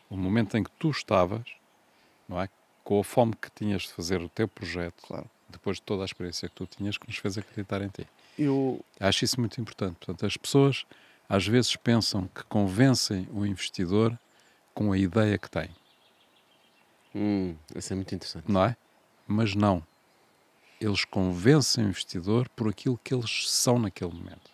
o 0.09 0.17
momento 0.17 0.57
em 0.57 0.65
que 0.65 0.71
tu 0.79 0.91
estavas, 0.91 1.45
não 2.27 2.41
é? 2.41 2.49
Com 2.83 2.99
a 3.01 3.05
fome 3.05 3.35
que 3.37 3.51
tinhas 3.51 3.83
de 3.83 3.93
fazer 3.93 4.23
o 4.23 4.31
teu 4.31 4.49
projeto, 4.49 5.03
Claro. 5.07 5.29
depois 5.51 5.77
de 5.77 5.83
toda 5.83 6.03
a 6.03 6.07
experiência 6.07 6.49
que 6.49 6.55
tu 6.55 6.65
tinhas, 6.67 6.97
que 6.97 7.07
nos 7.07 7.19
fez 7.19 7.37
acreditar 7.37 7.83
em 7.83 7.89
ti. 7.89 8.07
Eu, 8.39 8.83
Acho 8.99 9.25
isso 9.25 9.39
muito 9.41 9.61
importante. 9.61 9.97
Portanto, 9.97 10.25
as 10.25 10.37
pessoas 10.39 10.87
às 11.29 11.47
vezes 11.47 11.75
pensam 11.77 12.29
que 12.35 12.43
convencem 12.45 13.29
o 13.33 13.45
investidor 13.47 14.19
com 14.75 14.93
a 14.93 14.99
ideia 14.99 15.37
que 15.39 15.51
tem, 15.51 15.71
Hum, 17.15 17.57
isso 17.75 17.93
é 17.93 17.97
muito 17.97 18.15
interessante. 18.15 18.51
não 18.51 18.65
é? 18.65 18.77
Mas 19.27 19.55
não. 19.55 19.83
Eles 20.81 21.05
convencem 21.05 21.85
o 21.85 21.89
investidor 21.89 22.49
por 22.51 22.69
aquilo 22.69 23.01
que 23.03 23.15
eles 23.15 23.49
são 23.51 23.79
naquele 23.79 24.13
momento. 24.13 24.51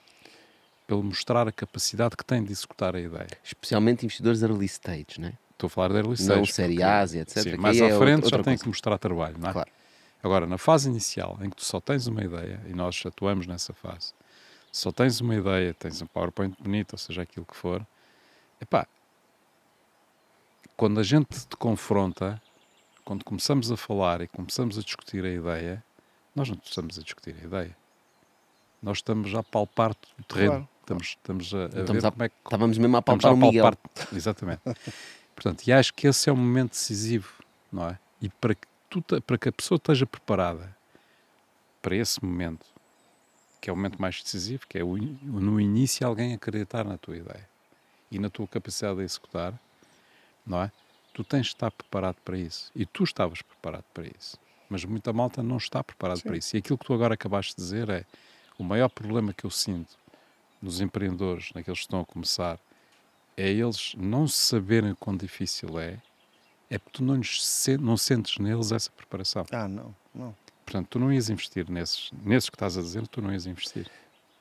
Pelo 0.87 1.03
mostrar 1.03 1.49
a 1.49 1.53
capacidade 1.53 2.17
que 2.17 2.25
têm 2.25 2.45
de 2.45 2.53
executar 2.53 2.95
a 2.95 3.01
ideia. 3.01 3.27
Especialmente 3.43 4.05
investidores 4.05 4.43
early 4.43 4.67
stage, 4.67 5.19
né? 5.21 5.33
Estou 5.51 5.67
a 5.67 5.71
falar 5.71 5.89
de 5.89 5.95
early 5.95 6.09
não 6.11 6.15
stage, 6.15 6.53
série 6.53 6.75
porque- 6.75 6.83
A, 6.85 7.03
etc. 7.03 7.43
Sim, 7.43 7.57
mais 7.57 7.81
aí 7.81 7.91
à 7.91 7.95
é 7.95 7.99
frente 7.99 8.25
já 8.29 8.37
tem 8.37 8.45
coisa. 8.45 8.63
que 8.63 8.69
mostrar 8.69 8.99
trabalho, 8.99 9.37
não 9.39 9.49
é? 9.49 9.53
Claro. 9.53 9.71
Agora, 10.23 10.47
na 10.47 10.59
fase 10.59 10.89
inicial, 10.89 11.37
em 11.43 11.51
que 11.51 11.57
tu 11.57 11.65
só 11.65 11.81
tens 11.81 12.07
uma 12.07 12.23
ideia, 12.23 12.61
e 12.69 12.73
nós 12.73 13.03
atuamos 13.05 13.47
nessa 13.49 13.73
fase, 13.73 14.13
só 14.73 14.91
tens 14.91 15.21
uma 15.21 15.35
ideia, 15.37 15.75
tens 15.75 16.01
um 16.03 16.07
PowerPoint 16.07 16.57
bonito, 16.61 16.95
ou 16.95 16.99
seja, 16.99 17.23
aquilo 17.23 17.45
que 17.47 17.55
for, 17.57 17.87
epá, 18.61 18.87
quando 20.77 20.99
a 20.99 21.03
gente 21.03 21.47
te 21.47 21.57
confronta, 21.57 22.41
quando 23.05 23.25
começamos 23.25 23.71
a 23.71 23.77
falar 23.77 24.21
e 24.23 24.29
começamos 24.29 24.79
a 24.79 24.83
discutir 24.83 25.25
a 25.25 25.31
ideia, 25.31 25.85
nós 26.35 26.49
não 26.49 26.59
estamos 26.65 26.99
a 26.99 27.03
discutir 27.03 27.37
a 27.41 27.45
ideia. 27.45 27.77
Nós 28.83 28.99
estamos 28.99 29.33
a 29.35 29.43
palpar 29.43 29.93
o 30.19 30.23
terreno. 30.25 30.51
Claro. 30.53 30.69
Estamos, 30.81 31.07
estamos 31.09 31.55
a, 31.55 31.59
a 31.59 31.67
Estamos 31.81 32.03
ver 32.03 32.07
a- 32.07 32.11
como 32.11 32.23
é 32.25 32.29
que 32.29 32.35
Estávamos 32.45 32.79
mesmo 32.79 32.97
a 32.97 33.01
Estamos 33.01 33.23
palpar 33.23 33.39
o 33.39 33.45
a 33.45 33.47
Miguel. 33.47 33.63
palpar- 33.65 34.09
Exatamente. 34.17 34.63
Portanto, 35.37 35.63
e 35.67 35.73
acho 35.73 35.95
que 35.95 36.07
esse 36.09 36.29
é 36.29 36.33
o 36.33 36.37
momento 36.37 36.71
decisivo, 36.71 37.33
não 37.71 37.89
é? 37.89 37.99
E 38.21 38.29
para 38.29 38.55
que, 38.55 38.67
tu, 38.91 39.03
para 39.23 39.39
que 39.39 39.49
a 39.49 39.53
pessoa 39.53 39.77
esteja 39.77 40.05
preparada 40.07 40.75
para 41.81 41.95
esse 41.97 42.23
momento, 42.25 42.67
que 43.63 43.71
é 43.71 43.73
o 43.73 43.77
momento 43.77 44.03
mais 44.03 44.21
decisivo, 44.21 44.67
que 44.69 44.77
é 44.77 44.83
o, 44.83 44.97
no 44.97 45.61
início 45.61 46.05
alguém 46.05 46.35
acreditar 46.35 46.85
na 46.85 46.99
tua 46.99 47.17
ideia 47.17 47.49
e 48.11 48.19
na 48.19 48.29
tua 48.29 48.47
capacidade 48.49 48.97
de 48.97 49.05
executar, 49.05 49.55
não 50.45 50.65
é? 50.65 50.73
Tu 51.15 51.23
tens 51.23 51.47
de 51.47 51.53
estar 51.53 51.71
preparado 51.71 52.17
para 52.25 52.37
isso. 52.37 52.73
E 52.75 52.85
tu 52.85 53.05
estavas 53.05 53.41
preparado 53.41 53.85
para 53.95 54.05
isso. 54.05 54.37
Mas 54.69 54.85
muita 54.85 55.13
malta 55.13 55.45
não 55.45 55.59
está 55.59 55.85
preparado 55.85 56.23
para 56.23 56.37
isso. 56.37 56.57
E 56.57 56.59
aquilo 56.59 56.77
que 56.77 56.85
tu 56.85 56.93
agora 56.93 57.15
acabaste 57.15 57.55
de 57.55 57.63
dizer 57.63 57.89
é 57.89 58.05
o 58.59 58.65
maior 58.65 58.89
problema 58.89 59.33
que 59.33 59.45
eu 59.45 59.51
sinto 59.51 59.97
nos 60.61 60.81
empreendedores, 60.81 61.53
naqueles 61.55 61.81
que 61.81 61.85
estão 61.85 62.01
a 62.01 62.05
começar, 62.05 62.59
é 63.37 63.49
eles 63.49 63.95
não 63.97 64.27
saberem 64.27 64.91
o 64.91 64.97
quão 64.97 65.17
difícil 65.17 65.79
é, 65.79 65.99
é 66.69 66.79
porque 66.79 66.99
tu 66.99 67.05
não, 67.05 67.15
lhes 67.15 67.67
não 67.81 67.97
sentes 67.97 68.39
neles 68.39 68.73
essa 68.73 68.91
preparação. 68.91 69.47
Ah, 69.53 69.69
não, 69.69 69.95
não. 70.13 70.35
Portanto, 70.73 70.89
tu 70.89 70.99
não 70.99 71.13
ias 71.13 71.29
investir 71.29 71.69
nesses, 71.71 72.11
nesses 72.25 72.49
que 72.49 72.57
estás 72.57 72.79
a 72.79 72.81
dizer, 72.81 73.07
tu 73.07 73.21
não 73.21 73.31
ias 73.31 73.45
investir. 73.45 73.91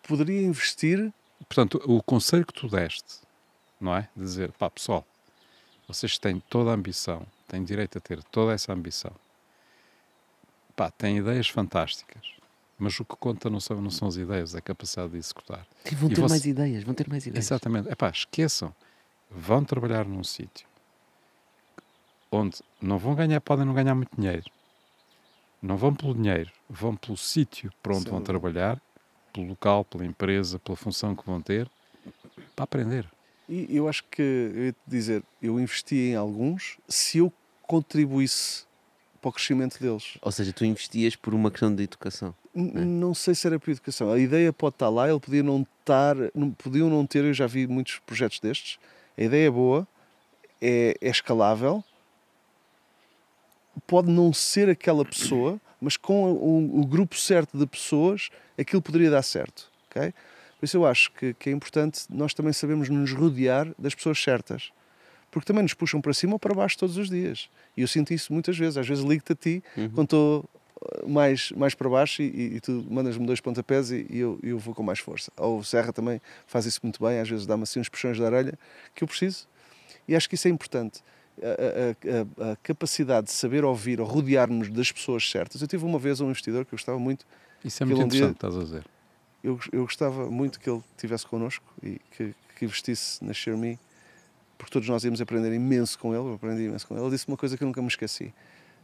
Poderia 0.07 0.41
investir, 0.41 1.11
Portanto, 1.45 1.81
o 1.85 2.01
conselho 2.01 2.45
que 2.45 2.53
tu 2.53 2.69
deste, 2.69 3.19
não 3.81 3.93
é? 3.97 4.07
De 4.15 4.23
dizer, 4.23 4.49
pá, 4.53 4.69
pessoal, 4.69 5.05
vocês 5.89 6.17
têm 6.17 6.39
toda 6.39 6.69
a 6.71 6.73
ambição, 6.73 7.25
têm 7.49 7.63
direito 7.65 7.97
a 7.97 8.01
ter 8.01 8.23
toda 8.25 8.53
essa 8.53 8.71
ambição. 8.71 9.11
Pá, 10.73 10.89
têm 10.89 11.17
ideias 11.17 11.49
fantásticas, 11.49 12.21
mas 12.79 12.97
o 12.99 13.03
que 13.03 13.15
conta 13.17 13.49
não 13.49 13.59
são, 13.59 13.81
não 13.81 13.89
são 13.91 14.07
as 14.07 14.15
ideias, 14.15 14.55
é 14.55 14.59
a 14.59 14.61
capacidade 14.61 15.11
de 15.11 15.17
executar. 15.17 15.67
E 15.91 15.95
vão 15.95 16.09
E 16.09 16.13
ter 16.13 16.21
você- 16.21 16.29
mais 16.29 16.45
ideias, 16.45 16.83
vão 16.85 16.93
ter 16.93 17.09
mais 17.09 17.25
ideias. 17.25 17.43
Exatamente. 17.45 17.89
Epá, 17.91 18.09
esqueçam. 18.09 18.73
Vão 19.29 19.65
trabalhar 19.65 20.05
num 20.05 20.23
sítio 20.23 20.65
onde 22.31 22.59
não 22.81 22.97
vão 22.97 23.13
ganhar, 23.15 23.41
podem 23.41 23.65
não 23.65 23.73
ganhar 23.73 23.93
muito 23.95 24.15
dinheiro. 24.15 24.45
Não 25.61 25.77
vão 25.77 25.93
pelo 25.93 26.13
dinheiro, 26.15 26.51
vão 26.69 26.95
pelo 26.95 27.17
sítio 27.17 27.71
para 27.83 27.93
onde 27.93 28.03
Sem 28.03 28.11
vão 28.11 28.21
trabalhar, 28.21 28.81
pelo 29.33 29.47
local, 29.47 29.85
pela 29.85 30.05
empresa, 30.05 30.57
pela 30.59 30.75
função 30.75 31.15
que 31.15 31.25
vão 31.25 31.41
ter, 31.41 31.69
para 32.55 32.63
aprender. 32.63 33.05
e 33.47 33.75
eu 33.75 33.87
acho 33.87 34.03
que, 34.05 34.21
eu 34.21 34.65
ia 34.65 34.71
te 34.73 34.79
dizer, 34.87 35.23
eu 35.41 35.59
investi 35.59 35.95
em 35.95 36.15
alguns 36.15 36.77
se 36.87 37.19
eu 37.19 37.31
contribuísse 37.61 38.65
para 39.21 39.29
o 39.29 39.31
crescimento 39.33 39.79
deles. 39.79 40.17
Ou 40.21 40.31
seja, 40.31 40.51
tu 40.51 40.65
investias 40.65 41.15
por 41.15 41.33
uma 41.33 41.51
questão 41.51 41.73
de 41.73 41.83
educação. 41.83 42.33
N- 42.55 42.83
Não 42.83 43.13
sei 43.13 43.35
se 43.35 43.45
era 43.45 43.59
para 43.59 43.69
a 43.69 43.73
educação. 43.73 44.11
A 44.11 44.17
ideia 44.17 44.51
pode 44.51 44.75
estar 44.75 44.89
lá, 44.89 45.07
ele 45.09 45.19
podia 45.19 45.43
não 45.43 45.61
estar, 45.79 46.15
não, 46.33 46.51
podiam 46.51 46.89
não 46.89 47.05
ter, 47.05 47.23
eu 47.23 47.33
já 47.33 47.45
vi 47.45 47.67
muitos 47.67 47.99
projetos 47.99 48.39
destes. 48.39 48.79
A 49.17 49.21
ideia 49.23 49.47
é 49.47 49.51
boa, 49.51 49.87
é, 50.59 50.95
é 50.99 51.09
escalável, 51.09 51.83
pode 53.87 54.09
não 54.09 54.33
ser 54.33 54.69
aquela 54.69 55.05
pessoa, 55.05 55.59
mas 55.79 55.97
com 55.97 56.31
o, 56.31 56.81
o 56.81 56.85
grupo 56.85 57.15
certo 57.17 57.57
de 57.57 57.65
pessoas, 57.65 58.29
aquilo 58.57 58.81
poderia 58.81 59.09
dar 59.09 59.23
certo. 59.23 59.69
ok? 59.89 60.13
Por 60.59 60.65
isso 60.65 60.77
eu 60.77 60.85
acho 60.85 61.11
que, 61.13 61.33
que 61.33 61.49
é 61.49 61.51
importante 61.51 62.05
nós 62.07 62.35
também 62.35 62.53
sabermos 62.53 62.87
nos 62.87 63.11
rodear 63.11 63.67
das 63.79 63.95
pessoas 63.95 64.21
certas. 64.21 64.71
Porque 65.31 65.47
também 65.47 65.63
nos 65.63 65.73
puxam 65.73 65.99
para 65.99 66.13
cima 66.13 66.33
ou 66.33 66.39
para 66.39 66.53
baixo 66.53 66.77
todos 66.77 66.97
os 66.97 67.09
dias. 67.09 67.49
E 67.75 67.81
eu 67.81 67.87
sinto 67.87 68.13
isso 68.13 68.31
muitas 68.31 68.55
vezes. 68.57 68.77
Às 68.77 68.87
vezes 68.87 69.03
ligo-te 69.03 69.31
a 69.31 69.35
ti 69.35 69.63
quando 69.95 70.03
estou 70.03 70.45
uh, 70.75 71.09
mais, 71.09 71.51
mais 71.53 71.73
para 71.73 71.89
baixo 71.89 72.21
e, 72.21 72.57
e 72.57 72.59
tu 72.59 72.85
mandas-me 72.91 73.25
dois 73.25 73.39
pontapés 73.39 73.91
e, 73.91 74.05
e 74.07 74.19
eu, 74.19 74.37
eu 74.43 74.59
vou 74.59 74.75
com 74.75 74.83
mais 74.83 74.99
força. 74.99 75.31
Ou 75.37 75.59
o 75.59 75.63
Serra 75.63 75.91
também 75.91 76.21
faz 76.45 76.65
isso 76.65 76.81
muito 76.83 77.03
bem, 77.03 77.19
às 77.19 77.29
vezes 77.29 77.47
dá-me 77.47 77.63
assim 77.63 77.79
uns 77.79 77.89
puxões 77.89 78.19
da 78.19 78.25
orelha 78.25 78.53
que 78.93 79.03
eu 79.03 79.07
preciso. 79.07 79.47
E 80.07 80.15
acho 80.15 80.29
que 80.29 80.35
isso 80.35 80.47
é 80.47 80.51
importante. 80.51 81.01
A, 81.41 82.45
a- 82.47 82.51
a- 82.51 82.55
capacidade 82.57 83.27
de 83.27 83.33
saber 83.33 83.63
ouvir 83.65 83.99
ou 83.99 84.05
rodear-nos 84.05 84.69
das 84.69 84.91
pessoas 84.91 85.27
certas. 85.29 85.59
Eu 85.61 85.67
tive 85.67 85.83
uma 85.83 85.97
vez 85.97 86.21
um 86.21 86.25
investidor 86.29 86.65
que 86.65 86.73
eu 86.73 86.77
gostava 86.77 86.99
muito, 86.99 87.25
Isso 87.65 87.81
é 87.81 87.85
muito 87.85 88.03
um 88.03 88.07
dia- 88.07 88.17
interessante, 88.19 88.35
estás 88.35 88.55
a 88.55 88.63
dizer. 88.63 88.85
eu, 89.43 89.59
eu 89.71 89.81
gostava 89.83 90.29
muito 90.29 90.59
que 90.59 90.69
ele 90.69 90.83
estivesse 90.95 91.25
connosco 91.25 91.65
e 91.81 91.99
que, 92.15 92.35
que 92.57 92.65
investisse 92.65 93.23
na 93.25 93.33
ShareMe, 93.33 93.79
porque 94.57 94.71
todos 94.71 94.87
nós 94.87 95.03
íamos 95.03 95.19
aprender 95.19 95.51
imenso 95.51 95.97
com 95.97 96.13
ele. 96.13 96.23
Eu 96.29 96.33
aprendi 96.35 96.63
imenso 96.65 96.85
com 96.87 96.93
ele. 96.93 97.03
Ele 97.03 97.09
disse 97.11 97.27
uma 97.27 97.37
coisa 97.37 97.57
que 97.57 97.63
eu 97.63 97.67
nunca 97.67 97.81
me 97.81 97.87
esqueci. 97.87 98.31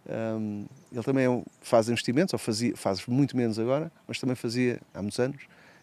Um, 0.09 0.65
ele 0.91 1.03
também 1.03 1.25
é 1.25 1.29
um- 1.29 1.43
faz 1.61 1.89
investimentos, 1.89 2.33
ou 2.33 2.39
fazia, 2.39 2.75
faz 2.75 3.05
muito 3.05 3.37
menos 3.37 3.59
agora, 3.59 3.91
mas 4.07 4.19
também 4.19 4.35
fazia 4.35 4.79
há 4.95 5.01
muitos 5.01 5.19
anos 5.19 5.41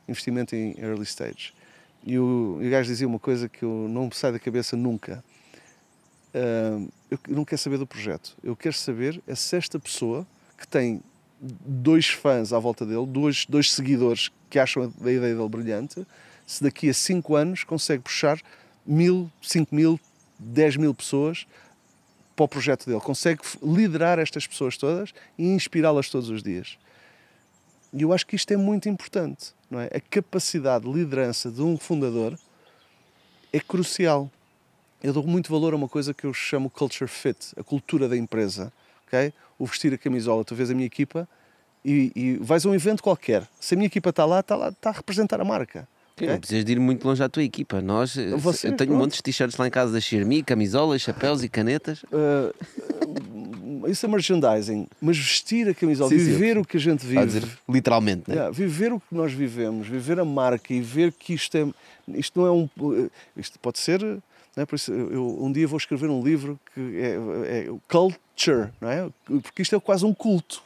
investimento 0.09 0.57
em 0.57 0.75
early 0.81 1.05
stage. 1.05 1.55
E 2.05 2.19
o, 2.19 2.59
o 2.61 2.69
gajo 2.71 2.89
dizia 2.89 3.07
uma 3.07 3.19
coisa 3.21 3.49
que 3.49 3.63
eu 3.63 3.87
não 3.89 4.07
me 4.07 4.15
sai 4.15 4.33
da 4.33 4.39
cabeça 4.41 4.77
nunca. 4.77 5.23
Eu 6.35 7.19
não 7.29 7.45
quero 7.45 7.61
saber 7.61 7.79
do 7.79 7.87
projeto. 7.87 8.37
Eu 8.43 8.57
quero 8.57 8.75
saber 8.75 9.23
é 9.27 9.35
se 9.35 9.57
esta 9.57 9.79
pessoa 9.79 10.27
que 10.59 10.67
tem 10.67 11.01
dois 11.41 12.09
fãs 12.09 12.53
à 12.53 12.59
volta 12.59 12.85
dele, 12.85 13.07
dois, 13.07 13.47
dois 13.47 13.73
seguidores 13.73 14.31
que 14.51 14.59
acham 14.59 14.83
a 14.83 15.11
ideia 15.11 15.35
dele 15.35 15.49
brilhante, 15.49 16.07
se 16.47 16.63
daqui 16.63 16.89
a 16.89 16.95
cinco 16.95 17.37
anos 17.37 17.65
consegue 17.65 18.03
puxar 18.03 18.41
mil, 18.87 19.31
cinco 19.41 19.75
mil, 19.75 20.01
dez 20.39 20.77
mil 20.77 20.95
pessoas 20.95 21.47
para 22.35 22.45
o 22.45 22.49
projeto 22.49 22.87
dele, 22.87 23.01
consegue 23.01 23.41
liderar 23.63 24.19
estas 24.19 24.47
pessoas 24.47 24.77
todas 24.77 25.15
e 25.39 25.47
inspirá-las 25.47 26.11
todos 26.11 26.29
os 26.29 26.43
dias. 26.43 26.77
E 27.93 28.03
eu 28.03 28.13
acho 28.13 28.27
que 28.27 28.35
isto 28.35 28.53
é 28.53 28.57
muito 28.57 28.89
importante, 28.89 29.53
não 29.71 29.79
é? 29.81 29.87
A 29.87 30.01
capacidade 30.01 30.85
de 30.85 30.93
liderança 30.93 31.49
de 31.51 31.63
um 31.63 31.79
fundador 31.79 32.37
é 33.53 33.61
crucial. 33.61 34.31
Eu 35.05 35.13
dou 35.13 35.23
muito 35.23 35.53
valor 35.53 35.75
a 35.75 35.77
uma 35.77 35.87
coisa 35.87 36.15
que 36.15 36.25
eu 36.25 36.33
chamo 36.33 36.71
culture 36.71 37.07
fit, 37.07 37.53
a 37.59 37.63
cultura 37.63 38.09
da 38.09 38.17
empresa, 38.17 38.73
ok? 39.07 39.35
O 39.59 39.67
vestir 39.67 39.93
a 39.93 39.99
camisola. 39.99 40.43
Tu 40.47 40.55
vês 40.55 40.71
a 40.71 40.75
minha 40.75 40.87
equipa 40.87 41.29
e, 41.85 42.11
e 42.17 42.37
vais 42.41 42.65
a 42.65 42.71
um 42.71 42.75
evento 42.75 43.03
qualquer. 43.03 43.47
Se 43.61 43.75
a 43.75 43.77
minha 43.77 43.87
equipa 43.87 44.09
está 44.09 44.25
lá, 44.25 44.41
está 44.41 44.57
lá, 44.57 44.71
está 44.71 44.89
a 44.89 44.93
representar 44.95 45.43
a 45.43 45.45
marca. 45.45 45.87
Sim, 46.19 46.25
ok? 46.25 46.29
Não 46.29 46.39
precisas 46.39 46.65
de 46.65 46.73
ir 46.73 46.81
muito 46.81 47.07
longe 47.07 47.23
à 47.23 47.29
tua 47.29 47.43
equipa. 47.43 47.83
Nós, 47.83 48.17
eh, 48.17 48.31
eu 48.31 48.41
tenho 48.41 48.77
pronto. 48.77 48.93
montes 48.95 49.19
de 49.19 49.25
t-shirts 49.25 49.59
lá 49.59 49.67
em 49.67 49.71
casa 49.71 49.93
da 49.93 50.01
Xiaomi, 50.01 50.43
camisolas, 50.43 51.03
chapéus 51.03 51.43
e 51.43 51.51
canetas. 51.51 52.03
Uh, 52.05 53.85
isso 53.87 54.07
é 54.07 54.09
merchandising, 54.09 54.87
mas 55.03 55.19
vestir 55.19 55.69
a 55.69 55.75
camisola, 55.75 56.09
Sim, 56.09 56.19
sim, 56.19 56.25
viver 56.25 56.57
o 56.57 56.65
que 56.65 56.79
a 56.79 56.81
gente 56.81 57.05
vive, 57.05 57.27
dizer 57.27 57.47
literalmente, 57.69 58.23
né? 58.27 58.37
Yeah, 58.37 58.51
viver 58.51 58.91
o 58.91 58.99
que 58.99 59.15
nós 59.15 59.35
vivemos, 59.35 59.87
viver 59.87 60.19
a 60.19 60.25
marca 60.25 60.73
e 60.73 60.81
ver 60.81 61.13
que 61.13 61.35
isto 61.35 61.55
é, 61.59 61.69
isto 62.17 62.41
não 62.41 62.47
é 62.47 62.51
um, 62.51 63.11
isto 63.37 63.59
pode 63.59 63.79
ser, 63.79 64.01
é? 64.63 64.67
Por 64.67 64.77
isso 64.77 64.93
eu, 64.93 65.43
um 65.43 65.51
dia 65.51 65.67
vou 65.67 65.77
escrever 65.77 66.09
um 66.09 66.23
livro 66.23 66.59
que 66.73 66.81
é, 67.01 67.67
é 67.67 67.71
o 67.71 67.81
culture, 67.89 68.73
não 68.81 68.89
é? 68.89 69.11
Porque 69.25 69.63
isto 69.63 69.75
é 69.75 69.81
quase 69.81 70.05
um 70.05 70.15
culto. 70.15 70.63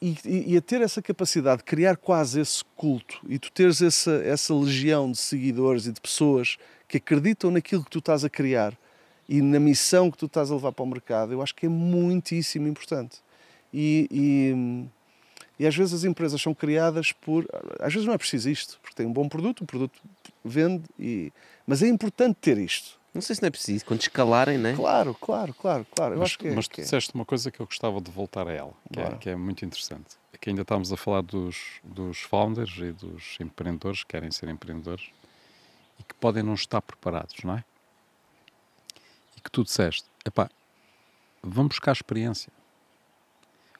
E, 0.00 0.16
e, 0.24 0.52
e 0.52 0.56
a 0.56 0.60
ter 0.60 0.80
essa 0.80 1.02
capacidade 1.02 1.58
de 1.58 1.64
criar 1.64 1.96
quase 1.96 2.40
esse 2.40 2.64
culto 2.76 3.20
e 3.28 3.36
tu 3.36 3.50
teres 3.50 3.82
essa, 3.82 4.12
essa 4.24 4.54
legião 4.54 5.10
de 5.10 5.18
seguidores 5.18 5.86
e 5.86 5.92
de 5.92 6.00
pessoas 6.00 6.56
que 6.86 6.98
acreditam 6.98 7.50
naquilo 7.50 7.82
que 7.82 7.90
tu 7.90 7.98
estás 7.98 8.24
a 8.24 8.30
criar 8.30 8.78
e 9.28 9.42
na 9.42 9.60
missão 9.60 10.10
que 10.10 10.16
tu 10.16 10.26
estás 10.26 10.50
a 10.50 10.54
levar 10.54 10.72
para 10.72 10.82
o 10.82 10.86
mercado, 10.86 11.32
eu 11.32 11.42
acho 11.42 11.54
que 11.54 11.66
é 11.66 11.68
muitíssimo 11.68 12.66
importante. 12.66 13.18
E, 13.72 14.08
e, 14.10 15.62
e 15.62 15.66
às 15.66 15.76
vezes 15.76 15.92
as 15.92 16.04
empresas 16.04 16.40
são 16.40 16.54
criadas 16.54 17.12
por. 17.12 17.46
Às 17.78 17.92
vezes 17.92 18.06
não 18.06 18.14
é 18.14 18.18
preciso 18.18 18.48
isto, 18.48 18.78
porque 18.80 18.96
tem 18.96 19.06
um 19.06 19.12
bom 19.12 19.28
produto, 19.28 19.64
o 19.64 19.66
produto 19.66 20.00
vende, 20.48 20.84
e, 20.98 21.32
mas 21.66 21.82
é 21.82 21.88
importante 21.88 22.36
ter 22.40 22.58
isto. 22.58 22.98
Não 23.14 23.22
sei 23.22 23.34
se 23.34 23.42
não 23.42 23.48
é 23.48 23.50
preciso, 23.50 23.84
quando 23.84 24.00
escalarem, 24.00 24.58
né? 24.58 24.74
Claro, 24.74 25.14
claro, 25.14 25.54
claro, 25.54 25.86
claro. 25.94 26.14
Eu 26.14 26.18
mas 26.18 26.28
acho 26.28 26.38
que 26.38 26.48
é. 26.48 26.54
mas 26.54 26.68
tu 26.68 26.74
que 26.74 26.80
é. 26.80 26.84
disseste 26.84 27.14
uma 27.14 27.24
coisa 27.24 27.50
que 27.50 27.60
eu 27.60 27.66
gostava 27.66 28.00
de 28.00 28.10
voltar 28.10 28.46
a 28.46 28.52
ela, 28.52 28.72
que, 28.92 29.00
é, 29.00 29.10
que 29.16 29.30
é 29.30 29.36
muito 29.36 29.64
interessante. 29.64 30.16
É 30.32 30.36
que 30.36 30.50
ainda 30.50 30.62
estamos 30.62 30.92
a 30.92 30.96
falar 30.96 31.22
dos, 31.22 31.80
dos 31.82 32.18
founders 32.20 32.76
e 32.78 32.92
dos 32.92 33.36
empreendedores 33.40 34.04
que 34.04 34.10
querem 34.10 34.30
ser 34.30 34.48
empreendedores. 34.48 35.10
que 36.06 36.14
podem 36.14 36.42
não 36.42 36.54
estar 36.54 36.80
preparados, 36.82 37.36
não 37.42 37.56
é? 37.56 37.64
E 39.36 39.40
que 39.40 39.50
tu 39.50 39.64
disseste, 39.64 40.04
epá, 40.24 40.50
vamos 41.42 41.70
buscar 41.70 41.92
experiência. 41.92 42.52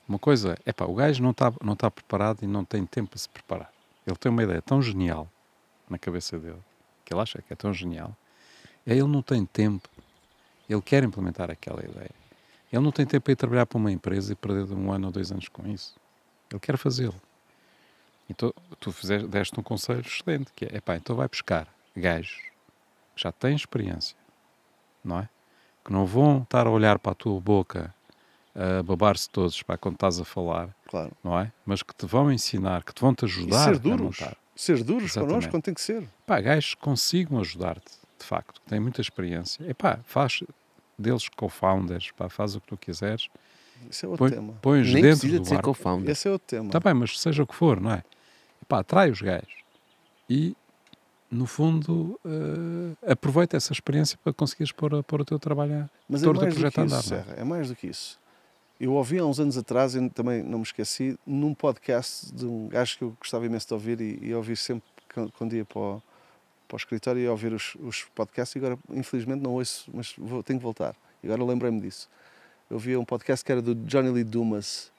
Uma 0.09 0.19
coisa, 0.19 0.57
epá, 0.65 0.87
o 0.87 0.95
gajo 0.95 1.23
não 1.23 1.31
está 1.31 1.53
não 1.63 1.77
tá 1.77 1.91
preparado 1.91 2.43
e 2.43 2.47
não 2.47 2.65
tem 2.65 2.85
tempo 2.87 3.11
para 3.11 3.19
se 3.19 3.29
preparar. 3.29 3.71
Ele 4.07 4.17
tem 4.17 4.33
uma 4.33 4.43
ideia 4.43 4.63
tão 4.63 4.81
genial 4.81 5.31
na 5.91 5.99
cabeça 5.99 6.39
dele, 6.39 6.63
que 7.05 7.13
ele 7.13 7.21
acha 7.21 7.41
que 7.43 7.53
é 7.53 7.57
tão 7.57 7.73
genial, 7.73 8.17
é 8.87 8.93
ele 8.93 9.07
não 9.09 9.23
tem 9.23 9.45
tempo, 9.45 9.89
ele 10.69 10.83
quer 10.83 11.03
implementar 11.05 11.51
aquela 11.51 11.83
ideia. 11.85 12.11
Ele 12.71 12.83
não 12.83 12.93
tem 12.93 13.07
tempo 13.07 13.25
para 13.25 13.33
ir 13.33 13.37
trabalhar 13.37 13.65
para 13.67 13.79
uma 13.79 13.91
empresa 13.91 14.33
e 14.33 14.37
perder 14.37 14.71
um 14.75 14.93
ano 14.93 15.07
ou 15.07 15.13
dois 15.13 15.33
anos 15.33 15.49
com 15.49 15.67
isso. 15.67 15.97
Ele 16.51 16.61
quer 16.61 16.77
fazê-lo. 16.77 17.15
Então, 18.29 18.53
tu 18.79 18.93
fizeste, 18.93 19.27
deste 19.27 19.59
um 19.59 19.63
conselho 19.63 20.03
excelente, 20.03 20.53
que 20.55 20.67
é, 20.67 20.77
epá, 20.77 20.97
então 20.97 21.17
vai 21.17 21.27
buscar 21.29 21.67
gajos 21.97 22.43
que 23.17 23.23
já 23.23 23.33
têm 23.33 23.57
experiência, 23.57 24.15
não 25.03 25.21
é? 25.21 25.29
Que 25.83 25.93
não 25.93 26.05
vão 26.05 26.43
estar 26.43 26.67
a 26.67 26.71
olhar 26.71 26.99
para 26.99 27.13
a 27.13 27.15
tua 27.15 27.41
boca 27.41 27.95
a 28.55 28.83
babar-se 28.83 29.31
todos 29.31 29.63
para 29.63 29.79
quando 29.79 29.95
estás 29.95 30.21
a 30.21 30.25
falar, 30.25 30.75
Claro. 30.89 31.13
não 31.25 31.39
é? 31.39 31.51
Mas 31.65 31.83
que 31.83 31.95
te 31.95 32.05
vão 32.05 32.31
ensinar, 32.31 32.85
que 32.85 32.93
te 32.93 33.01
vão 33.01 33.15
te 33.15 33.23
E 33.25 33.29
ajudar 33.29 33.65
ser 33.65 33.75
a 33.77 33.79
duros. 33.79 34.21
montar. 34.21 34.37
Ser 34.59 34.83
duros 34.83 35.05
Exatamente. 35.13 35.29
connosco 35.31 35.51
quando 35.53 35.63
tem 35.63 35.73
que 35.75 35.81
ser. 35.81 36.03
Pá, 36.27 36.41
gajos 36.41 36.75
que 36.75 36.81
consigam 36.81 37.39
ajudar-te, 37.39 37.93
de 38.19 38.25
facto, 38.27 38.61
que 38.61 38.69
têm 38.69 38.81
muita 38.81 39.01
experiência. 39.01 39.63
Epá, 39.71 40.01
faz 40.05 40.43
deles 40.99 41.29
co-founders, 41.29 42.11
pá, 42.11 42.29
faz 42.29 42.57
o 42.57 42.61
que 42.61 42.67
tu 42.67 42.77
quiseres, 42.77 43.29
Isso 43.89 44.05
é 44.05 44.09
outro 44.09 44.27
põe, 44.27 44.31
tema. 44.35 44.53
pões 44.61 44.93
Nem 44.93 45.01
dentro 45.03 45.21
precisa 45.21 45.39
do 45.39 45.43
de 45.45 45.49
ser 45.49 45.63
co-founder. 45.63 46.11
Esse 46.11 46.27
é 46.27 46.31
outro 46.33 46.49
tema. 46.49 46.67
Está 46.67 46.81
bem, 46.81 46.93
mas 46.93 47.21
seja 47.21 47.41
o 47.45 47.47
que 47.47 47.55
for, 47.55 47.81
não 47.81 47.93
é? 47.93 48.03
Epá, 48.61 48.81
atrai 48.81 49.13
os 49.13 49.23
gajos 49.23 49.55
e, 50.29 50.57
no 51.31 51.47
fundo, 51.47 52.19
eh, 52.27 53.13
aproveita 53.13 53.57
essa 53.57 53.73
experiência 53.73 54.19
para 54.25 54.33
conseguires 54.33 54.73
pôr, 54.73 55.05
pôr 55.05 55.21
o 55.21 55.25
teu 55.25 55.39
trabalho 55.39 55.83
a 55.85 55.91
Mas 56.09 56.25
é 56.25 56.29
o 56.29 56.33
teu 56.35 56.49
projeto 56.49 56.79
a 56.81 56.83
andar. 56.83 56.99
é? 56.99 57.03
Serra. 57.03 57.35
É 57.37 57.45
mais 57.45 57.69
do 57.69 57.77
que 57.77 57.87
isso. 57.87 58.19
Eu 58.81 58.93
ouvi 58.93 59.19
há 59.19 59.25
uns 59.25 59.41
anos 59.41 59.59
atrás, 59.59 59.95
também 60.15 60.41
não 60.41 60.59
me 60.59 60.65
esqueci, 60.65 61.19
num 61.27 61.53
podcast 61.53 62.33
de 62.33 62.47
um 62.47 62.69
gajo 62.69 62.97
que 62.97 63.03
eu 63.03 63.17
gostava 63.19 63.45
imenso 63.45 63.67
de 63.67 63.75
ouvir 63.75 64.01
e, 64.01 64.19
e 64.23 64.33
ouvir 64.33 64.57
sempre 64.57 64.89
quando, 65.37 65.57
ia 65.57 65.65
para 65.65 65.81
o, 65.81 66.03
para 66.69 66.75
o 66.75 66.77
escritório 66.77 67.21
e 67.21 67.27
ouvir 67.27 67.53
os, 67.53 67.75
os 67.81 68.05
podcasts 68.15 68.55
e 68.55 68.59
agora 68.59 68.79
infelizmente 68.91 69.43
não 69.43 69.55
ouço, 69.55 69.91
mas 69.93 70.15
vou, 70.17 70.45
tenho 70.45 70.61
que 70.61 70.63
voltar. 70.63 70.95
E 71.25 71.27
agora 71.27 71.43
lembrei-me 71.43 71.81
disso. 71.81 72.09
Eu 72.71 72.77
ouvi 72.77 72.97
um 72.97 73.05
podcast 73.05 73.45
que 73.45 73.51
era 73.51 73.61
do 73.61 73.75
Johnny 73.75 74.11
Lee 74.11 74.23
Dumas 74.23 74.93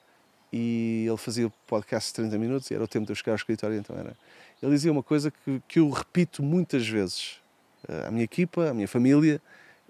e 0.52 1.06
ele 1.08 1.16
fazia 1.16 1.50
podcast 1.66 2.10
de 2.10 2.16
30 2.16 2.36
minutos 2.36 2.70
e 2.70 2.74
era 2.74 2.84
o 2.84 2.88
tempo 2.88 3.06
de 3.06 3.12
eu 3.12 3.16
chegar 3.16 3.32
ao 3.32 3.36
escritório, 3.36 3.78
então 3.78 3.96
era. 3.96 4.14
Ele 4.62 4.72
dizia 4.72 4.92
uma 4.92 5.02
coisa 5.02 5.30
que, 5.30 5.62
que 5.66 5.78
eu 5.78 5.88
repito 5.88 6.42
muitas 6.42 6.86
vezes 6.86 7.40
eh, 7.88 8.08
à 8.08 8.10
minha 8.10 8.24
equipa, 8.24 8.68
à 8.68 8.74
minha 8.74 8.88
família 8.88 9.40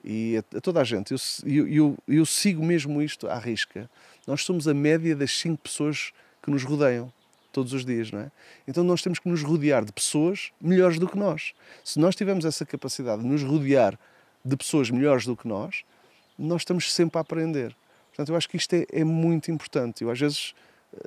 e 0.04 0.36
a, 0.36 0.58
a 0.58 0.60
toda 0.60 0.80
a 0.80 0.84
gente. 0.84 1.14
Eu, 1.44 1.68
eu, 1.68 1.98
eu, 2.08 2.26
sigo 2.26 2.64
mesmo 2.64 3.00
isto 3.02 3.28
à 3.28 3.38
risca. 3.38 3.90
Nós 4.26 4.44
somos 4.44 4.66
a 4.68 4.74
média 4.74 5.14
das 5.14 5.32
cinco 5.32 5.62
pessoas 5.62 6.12
que 6.42 6.50
nos 6.50 6.62
rodeiam 6.62 7.12
todos 7.52 7.72
os 7.72 7.84
dias, 7.84 8.10
não 8.10 8.20
é? 8.20 8.30
Então 8.66 8.84
nós 8.84 9.02
temos 9.02 9.18
que 9.18 9.28
nos 9.28 9.42
rodear 9.42 9.84
de 9.84 9.92
pessoas 9.92 10.50
melhores 10.60 10.98
do 10.98 11.08
que 11.08 11.18
nós. 11.18 11.52
Se 11.84 11.98
nós 11.98 12.14
tivermos 12.14 12.44
essa 12.44 12.64
capacidade 12.64 13.22
de 13.22 13.28
nos 13.28 13.42
rodear 13.42 13.98
de 14.44 14.56
pessoas 14.56 14.90
melhores 14.90 15.26
do 15.26 15.36
que 15.36 15.46
nós, 15.48 15.84
nós 16.38 16.62
estamos 16.62 16.92
sempre 16.92 17.18
a 17.18 17.20
aprender. 17.20 17.74
Portanto, 18.08 18.30
eu 18.30 18.36
acho 18.36 18.48
que 18.48 18.56
isto 18.56 18.74
é, 18.74 18.86
é 18.90 19.04
muito 19.04 19.50
importante. 19.50 20.02
Eu 20.02 20.10
às 20.10 20.18
vezes 20.18 20.54
eh, 20.92 20.98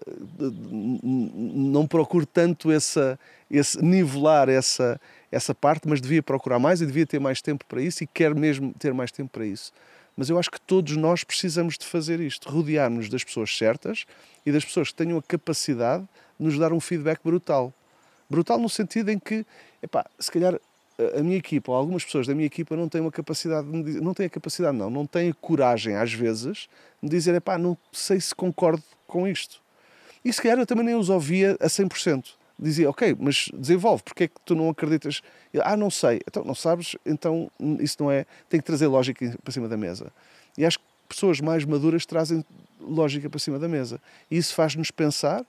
não 1.01 1.87
procuro 1.87 2.25
tanto 2.25 2.71
essa, 2.71 3.19
esse 3.49 3.81
nivelar 3.83 4.49
essa, 4.49 4.99
essa 5.33 5.53
parte, 5.55 5.87
mas 5.87 5.99
devia 5.99 6.21
procurar 6.21 6.59
mais 6.59 6.81
e 6.81 6.85
devia 6.85 7.05
ter 7.05 7.19
mais 7.19 7.41
tempo 7.41 7.65
para 7.65 7.81
isso 7.81 8.03
e 8.03 8.07
quero 8.07 8.37
mesmo 8.37 8.73
ter 8.77 8.93
mais 8.93 9.11
tempo 9.11 9.31
para 9.31 9.45
isso. 9.45 9.71
Mas 10.15 10.29
eu 10.29 10.37
acho 10.37 10.51
que 10.51 10.61
todos 10.61 10.95
nós 10.95 11.23
precisamos 11.23 11.77
de 11.77 11.85
fazer 11.85 12.19
isto, 12.19 12.47
rodear-nos 12.49 13.09
das 13.09 13.23
pessoas 13.23 13.57
certas 13.57 14.05
e 14.45 14.51
das 14.51 14.63
pessoas 14.63 14.89
que 14.89 14.95
tenham 14.95 15.17
a 15.17 15.23
capacidade 15.23 16.03
de 16.39 16.45
nos 16.45 16.57
dar 16.59 16.71
um 16.71 16.79
feedback 16.79 17.19
brutal. 17.23 17.73
Brutal 18.29 18.59
no 18.59 18.69
sentido 18.69 19.09
em 19.09 19.17
que, 19.17 19.43
epá, 19.81 20.05
se 20.19 20.31
calhar 20.31 20.59
a- 21.17 21.21
minha 21.23 21.37
equipa 21.37 21.71
ou 21.71 21.77
algumas 21.77 22.05
pessoas 22.05 22.27
da 22.27 22.35
minha 22.35 22.45
equipa 22.45 22.75
não 22.75 22.87
têm 22.87 23.01
uma 23.01 23.11
capacidade, 23.11 23.67
não 23.67 24.13
têm 24.13 24.27
a 24.27 24.29
capacidade 24.29 24.77
não, 24.77 24.89
não 24.89 25.07
têm 25.07 25.31
a 25.31 25.33
coragem 25.33 25.95
às 25.95 26.13
vezes 26.13 26.67
de 27.01 27.09
dizer, 27.09 27.33
epá, 27.33 27.57
não 27.57 27.75
sei 27.91 28.21
se 28.21 28.35
concordo 28.35 28.83
com 29.07 29.27
isto. 29.27 29.59
E 30.23 30.31
se 30.31 30.41
calhar 30.41 30.59
eu 30.59 30.65
também 30.65 30.85
nem 30.85 30.95
os 30.95 31.09
ouvia 31.09 31.57
a 31.59 31.67
100%. 31.67 32.35
Dizia, 32.57 32.89
ok, 32.89 33.15
mas 33.19 33.49
desenvolve, 33.53 34.03
porque 34.03 34.25
é 34.25 34.27
que 34.27 34.39
tu 34.45 34.55
não 34.55 34.69
acreditas? 34.69 35.21
Eu, 35.53 35.61
ah, 35.65 35.75
não 35.75 35.89
sei. 35.89 36.21
Então, 36.27 36.43
não 36.43 36.55
sabes? 36.55 36.95
Então, 37.05 37.49
isso 37.79 37.97
não 37.99 38.11
é... 38.11 38.25
Tem 38.47 38.59
que 38.59 38.65
trazer 38.65 38.87
lógica 38.87 39.35
para 39.43 39.51
cima 39.51 39.67
da 39.67 39.75
mesa. 39.75 40.11
E 40.57 40.65
acho 40.65 40.79
que 40.79 40.85
pessoas 41.09 41.41
mais 41.41 41.65
maduras 41.65 42.05
trazem 42.05 42.45
lógica 42.79 43.29
para 43.29 43.39
cima 43.39 43.57
da 43.57 43.67
mesa. 43.67 43.99
E 44.29 44.37
isso 44.37 44.53
faz-nos 44.53 44.91
pensar 44.91 45.45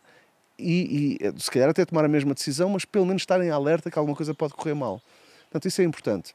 e, 0.58 1.18
e, 1.20 1.40
se 1.40 1.50
calhar 1.50 1.68
até 1.68 1.84
tomar 1.84 2.04
a 2.04 2.08
mesma 2.08 2.34
decisão, 2.34 2.70
mas 2.70 2.84
pelo 2.84 3.06
menos 3.06 3.22
estarem 3.22 3.50
alerta 3.50 3.90
que 3.90 3.98
alguma 3.98 4.16
coisa 4.16 4.34
pode 4.34 4.54
correr 4.54 4.74
mal. 4.74 5.02
Portanto, 5.44 5.66
isso 5.66 5.80
é 5.80 5.84
importante. 5.84 6.34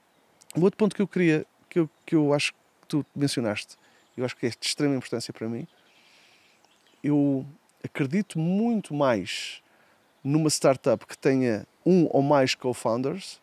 Um 0.55 0.61
outro 0.61 0.77
ponto 0.77 0.95
que 0.95 1.01
eu 1.01 1.07
queria, 1.07 1.45
que 1.69 1.79
eu, 1.79 1.89
que 2.05 2.15
eu 2.15 2.33
acho 2.33 2.53
que 2.53 2.87
tu 2.87 3.05
mencionaste, 3.15 3.77
eu 4.17 4.25
acho 4.25 4.35
que 4.35 4.45
é 4.45 4.49
de 4.49 4.57
extrema 4.61 4.95
importância 4.95 5.33
para 5.33 5.47
mim, 5.47 5.67
eu 7.03 7.45
acredito 7.83 8.37
muito 8.37 8.93
mais 8.93 9.61
numa 10.23 10.49
startup 10.49 11.05
que 11.05 11.17
tenha 11.17 11.65
um 11.85 12.07
ou 12.11 12.21
mais 12.21 12.55
co-founders 12.55 13.39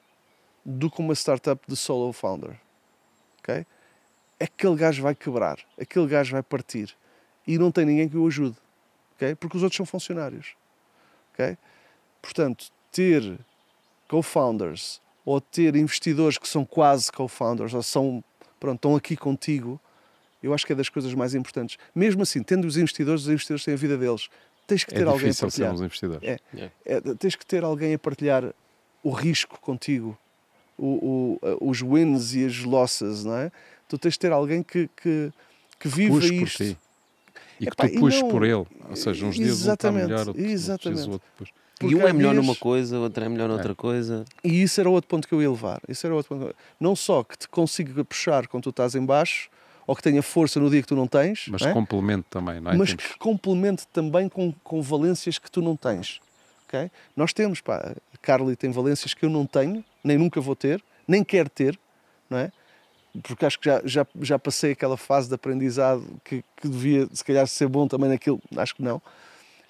do 0.64 0.90
que 0.90 1.00
uma 1.00 1.14
startup 1.14 1.62
de 1.66 1.76
solo 1.76 2.12
founder. 2.12 2.58
Ok? 3.38 3.64
Aquele 4.38 4.76
gajo 4.76 5.02
vai 5.02 5.14
quebrar, 5.14 5.58
aquele 5.80 6.06
gajo 6.06 6.32
vai 6.32 6.42
partir 6.42 6.94
e 7.46 7.58
não 7.58 7.70
tem 7.70 7.86
ninguém 7.86 8.08
que 8.08 8.16
o 8.16 8.26
ajude, 8.26 8.56
ok? 9.14 9.34
Porque 9.36 9.56
os 9.56 9.62
outros 9.62 9.76
são 9.76 9.86
funcionários, 9.86 10.54
ok? 11.32 11.56
Portanto, 12.20 12.70
ter 12.90 13.38
co-founders 14.08 15.00
ou 15.24 15.40
ter 15.40 15.74
investidores 15.76 16.38
que 16.38 16.48
são 16.48 16.64
quase 16.64 17.10
co-founders 17.10 17.72
ou 17.72 17.82
são, 17.82 18.22
pronto, 18.60 18.76
estão 18.76 18.96
aqui 18.96 19.16
contigo, 19.16 19.80
eu 20.42 20.52
acho 20.52 20.66
que 20.66 20.72
é 20.72 20.76
das 20.76 20.88
coisas 20.88 21.12
mais 21.14 21.34
importantes. 21.34 21.78
Mesmo 21.94 22.22
assim, 22.22 22.42
tendo 22.42 22.66
os 22.66 22.76
investidores, 22.76 23.22
os 23.22 23.28
investidores 23.28 23.64
têm 23.64 23.74
a 23.74 23.76
vida 23.76 23.96
deles. 23.96 24.28
Tens 24.66 24.84
que 24.84 24.92
É 24.94 24.98
ter 24.98 25.04
alguém 25.06 25.26
a 25.28 25.30
difícil 25.30 25.46
partilhar. 25.46 25.68
sermos 25.68 25.80
investidores. 25.82 26.22
É, 26.28 26.38
É. 26.56 26.70
é, 26.84 27.00
tens 27.18 27.36
que 27.36 27.46
ter 27.46 27.62
alguém 27.64 27.94
a 27.94 27.98
partilhar 27.98 28.52
o 29.02 29.10
risco 29.10 29.60
contigo, 29.60 30.18
o, 30.76 31.38
o- 31.40 31.68
os 31.70 31.80
wins 31.80 32.34
e 32.34 32.44
as 32.44 32.58
losses, 32.64 33.24
não 33.24 33.36
é? 33.36 33.52
Tu 33.88 33.96
tens 33.98 34.14
de 34.14 34.18
ter 34.18 34.32
alguém 34.32 34.62
que, 34.62 34.88
que, 35.00 35.32
que 35.78 35.88
viva 35.88 36.14
Puxe 36.14 36.32
por 36.38 36.42
isto. 36.48 36.64
ti. 36.64 36.78
E 37.60 37.68
Epá, 37.68 37.86
que 37.86 37.92
e 37.92 37.94
tu 37.94 38.00
puxes 38.00 38.20
não- 38.20 38.28
por 38.28 38.42
ele. 38.44 38.66
Ou 38.90 38.96
seja, 38.96 39.24
uns 39.24 39.36
dias 39.36 39.48
um 39.48 39.52
está 39.52 39.62
Exatamente, 39.72 40.06
melhor, 40.08 40.26
outro, 40.28 40.42
exatamente. 40.42 40.70
outros 40.88 40.94
dias 40.96 41.06
o 41.06 41.10
outro 41.12 41.28
puxa. 41.38 41.52
E 41.52 41.78
Porque 41.78 41.94
um 41.94 42.08
é 42.08 42.12
melhor 42.12 42.32
dias- 42.32 42.44
numa 42.44 42.56
coisa, 42.56 42.98
outro 42.98 43.22
é 43.24 43.28
melhor 43.28 43.48
noutra 43.48 43.74
coisa. 43.74 44.24
E 44.42 44.62
isso 44.62 44.80
era 44.80 44.88
outro 44.90 45.08
ponto 45.08 45.28
que 45.28 45.34
eu 45.34 45.40
ia 45.42 45.50
levar. 45.50 45.80
Isso 45.88 46.06
era 46.06 46.14
outro 46.14 46.34
ponto. 46.36 46.54
Não 46.80 46.96
só 46.96 47.22
que 47.22 47.36
te 47.38 47.48
consiga 47.48 48.02
puxar 48.04 48.46
quando 48.48 48.64
tu 48.64 48.70
estás 48.70 48.94
em 48.94 49.04
baixo, 49.04 49.48
ou 49.86 49.94
que 49.94 50.02
tenha 50.02 50.22
força 50.22 50.58
no 50.58 50.68
dia 50.68 50.82
que 50.82 50.88
tu 50.88 50.96
não 50.96 51.06
tens, 51.06 51.46
Mas 51.48 51.62
não 51.62 51.68
é? 51.68 51.72
complemento 51.72 52.26
também, 52.28 52.60
não 52.60 52.72
é? 52.72 52.76
mas 52.76 52.88
Temos- 52.90 53.04
que 53.12 53.18
complemente 53.18 53.86
também 53.88 54.28
com, 54.28 54.52
com 54.64 54.82
valências 54.82 55.38
que 55.38 55.50
tu 55.50 55.62
não 55.62 55.76
tens. 55.76 56.20
ok? 56.66 56.90
Nós 57.16 57.32
temos, 57.32 57.60
pá, 57.60 57.94
a 58.14 58.18
Carly 58.18 58.56
tem 58.56 58.70
valências 58.70 59.14
que 59.14 59.24
eu 59.24 59.30
não 59.30 59.46
tenho, 59.46 59.84
nem 60.02 60.18
nunca 60.18 60.40
vou 60.40 60.56
ter, 60.56 60.82
nem 61.06 61.22
quero 61.22 61.48
ter, 61.48 61.78
não 62.28 62.38
é? 62.38 62.50
Porque 63.22 63.46
acho 63.46 63.58
que 63.58 63.64
já, 63.66 63.80
já, 63.84 64.06
já 64.20 64.38
passei 64.38 64.72
aquela 64.72 64.96
fase 64.96 65.28
de 65.28 65.34
aprendizado 65.34 66.04
que, 66.24 66.44
que 66.56 66.68
devia, 66.68 67.08
se 67.12 67.24
calhar, 67.24 67.46
ser 67.46 67.66
bom 67.68 67.86
também 67.88 68.10
naquilo, 68.10 68.40
acho 68.56 68.74
que 68.74 68.82
não. 68.82 69.00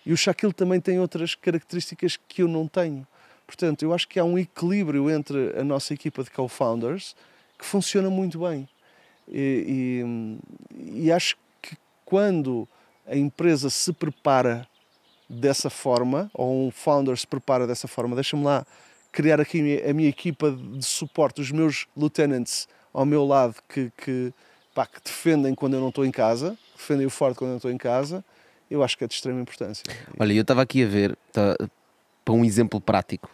E 0.04 0.12
o 0.12 0.16
Shaquille 0.16 0.52
também 0.52 0.80
tem 0.80 0.98
outras 0.98 1.34
características 1.34 2.16
que 2.28 2.42
eu 2.42 2.48
não 2.48 2.66
tenho. 2.66 3.06
Portanto, 3.46 3.82
eu 3.84 3.92
acho 3.94 4.08
que 4.08 4.18
há 4.18 4.24
um 4.24 4.36
equilíbrio 4.38 5.08
entre 5.10 5.56
a 5.56 5.62
nossa 5.62 5.94
equipa 5.94 6.24
de 6.24 6.30
co-founders 6.30 7.14
que 7.58 7.64
funciona 7.64 8.10
muito 8.10 8.40
bem. 8.40 8.68
E, 9.28 10.02
e- 10.74 11.04
e 11.06 11.12
acho 11.12 11.36
que 11.60 11.76
quando 12.04 12.68
a 13.06 13.16
empresa 13.16 13.70
se 13.70 13.92
prepara 13.92 14.66
dessa 15.28 15.68
forma, 15.68 16.30
ou 16.32 16.66
um 16.66 16.70
founder 16.70 17.16
se 17.16 17.26
prepara 17.26 17.66
dessa 17.66 17.88
forma, 17.88 18.14
deixa-me 18.14 18.44
lá 18.44 18.64
criar 19.10 19.40
aqui 19.40 19.82
a 19.82 19.92
minha, 19.92 20.08
equipa 20.08 20.52
de 20.52 20.84
suporte, 20.84 21.40
os 21.40 21.50
meus 21.50 21.86
lieutenants 21.96 22.68
ao 22.92 23.04
meu 23.04 23.24
lado 23.24 23.56
que, 23.68 23.90
que, 23.96 24.32
pá, 24.74 24.86
que 24.86 25.00
defendem 25.02 25.54
quando 25.54 25.74
eu 25.74 25.80
não 25.80 25.88
estou 25.88 26.04
em 26.04 26.10
casa, 26.10 26.56
defendem 26.76 27.06
o 27.06 27.10
forte 27.10 27.36
quando 27.38 27.48
eu 27.48 27.52
não 27.52 27.56
estou 27.56 27.70
em 27.70 27.78
casa, 27.78 28.24
eu 28.70 28.82
acho 28.82 28.96
que 28.96 29.04
é 29.04 29.06
de 29.06 29.14
extrema 29.14 29.40
importância. 29.40 29.84
Olha, 30.18 30.32
eu 30.32 30.42
estava 30.42 30.62
aqui 30.62 30.84
a 30.84 30.86
ver, 30.86 31.16
tá, 31.32 31.56
para 32.24 32.34
um 32.34 32.44
exemplo 32.44 32.80
prático, 32.80 33.30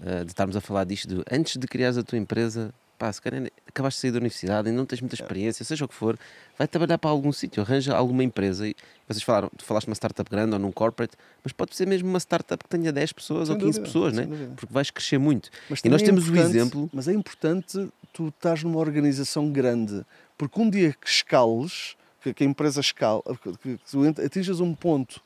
eh, 0.00 0.24
de 0.24 0.30
estarmos 0.30 0.56
a 0.56 0.60
falar 0.60 0.84
disto, 0.84 1.08
de, 1.08 1.22
antes 1.30 1.56
de 1.56 1.66
criares 1.66 1.96
a 1.98 2.02
tua 2.02 2.18
empresa, 2.18 2.72
pá, 2.98 3.12
se 3.12 3.20
calhar 3.20 3.50
acabaste 3.68 3.98
de 3.98 4.00
sair 4.02 4.10
da 4.12 4.18
universidade 4.18 4.68
e 4.68 4.72
não 4.72 4.86
tens 4.86 5.00
muita 5.00 5.14
experiência, 5.14 5.64
seja 5.64 5.84
o 5.84 5.88
que 5.88 5.94
for, 5.94 6.18
vai 6.58 6.66
trabalhar 6.68 6.96
para 6.98 7.10
algum 7.10 7.32
sítio, 7.32 7.62
arranja 7.62 7.94
alguma 7.94 8.22
empresa. 8.24 8.66
E 8.68 8.74
vocês 9.08 9.22
falaram, 9.22 9.50
tu 9.56 9.64
falaste 9.64 9.86
uma 9.88 9.94
startup 9.94 10.28
grande 10.30 10.52
ou 10.52 10.58
num 10.58 10.70
corporate, 10.72 11.16
mas 11.42 11.52
pode 11.52 11.74
ser 11.74 11.86
mesmo 11.86 12.08
uma 12.08 12.20
startup 12.20 12.62
que 12.62 12.70
tenha 12.70 12.92
10 12.92 13.12
pessoas 13.12 13.48
Sem 13.48 13.56
ou 13.56 13.60
15 13.60 13.78
dúvida, 13.78 13.86
pessoas, 13.86 14.12
né? 14.14 14.22
dúvida. 14.26 14.52
porque 14.56 14.72
vais 14.72 14.90
crescer 14.90 15.18
muito. 15.18 15.50
Mas 15.68 15.80
e 15.84 15.88
nós 15.88 16.02
é 16.02 16.04
temos 16.04 16.28
o 16.28 16.36
exemplo. 16.36 16.88
Mas 16.92 17.08
é 17.08 17.12
importante 17.12 17.88
tu 18.12 18.28
estás 18.28 18.62
numa 18.62 18.78
organização 18.78 19.50
grande, 19.50 20.04
porque 20.38 20.60
um 20.60 20.70
dia 20.70 20.92
que 20.92 21.08
escales, 21.08 21.96
que, 22.22 22.42
a 22.42 22.46
empresa 22.46 22.80
escala, 22.80 23.22
que, 23.42 23.78
tu 23.90 24.02
atinjas 24.24 24.60
um 24.60 24.74
ponto 24.74 25.20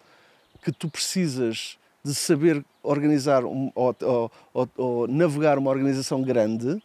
que 0.64 0.72
tu 0.72 0.88
precisas 0.88 1.78
de 2.04 2.14
saber 2.14 2.64
organizar 2.82 3.44
um- 3.44 3.70
ou, 3.74 3.94
ou- 4.02 4.32
ou- 4.54 4.70
ou 4.76 5.08
navegar 5.08 5.58
uma 5.58 5.70
organização 5.70 6.22
grande, 6.22 6.82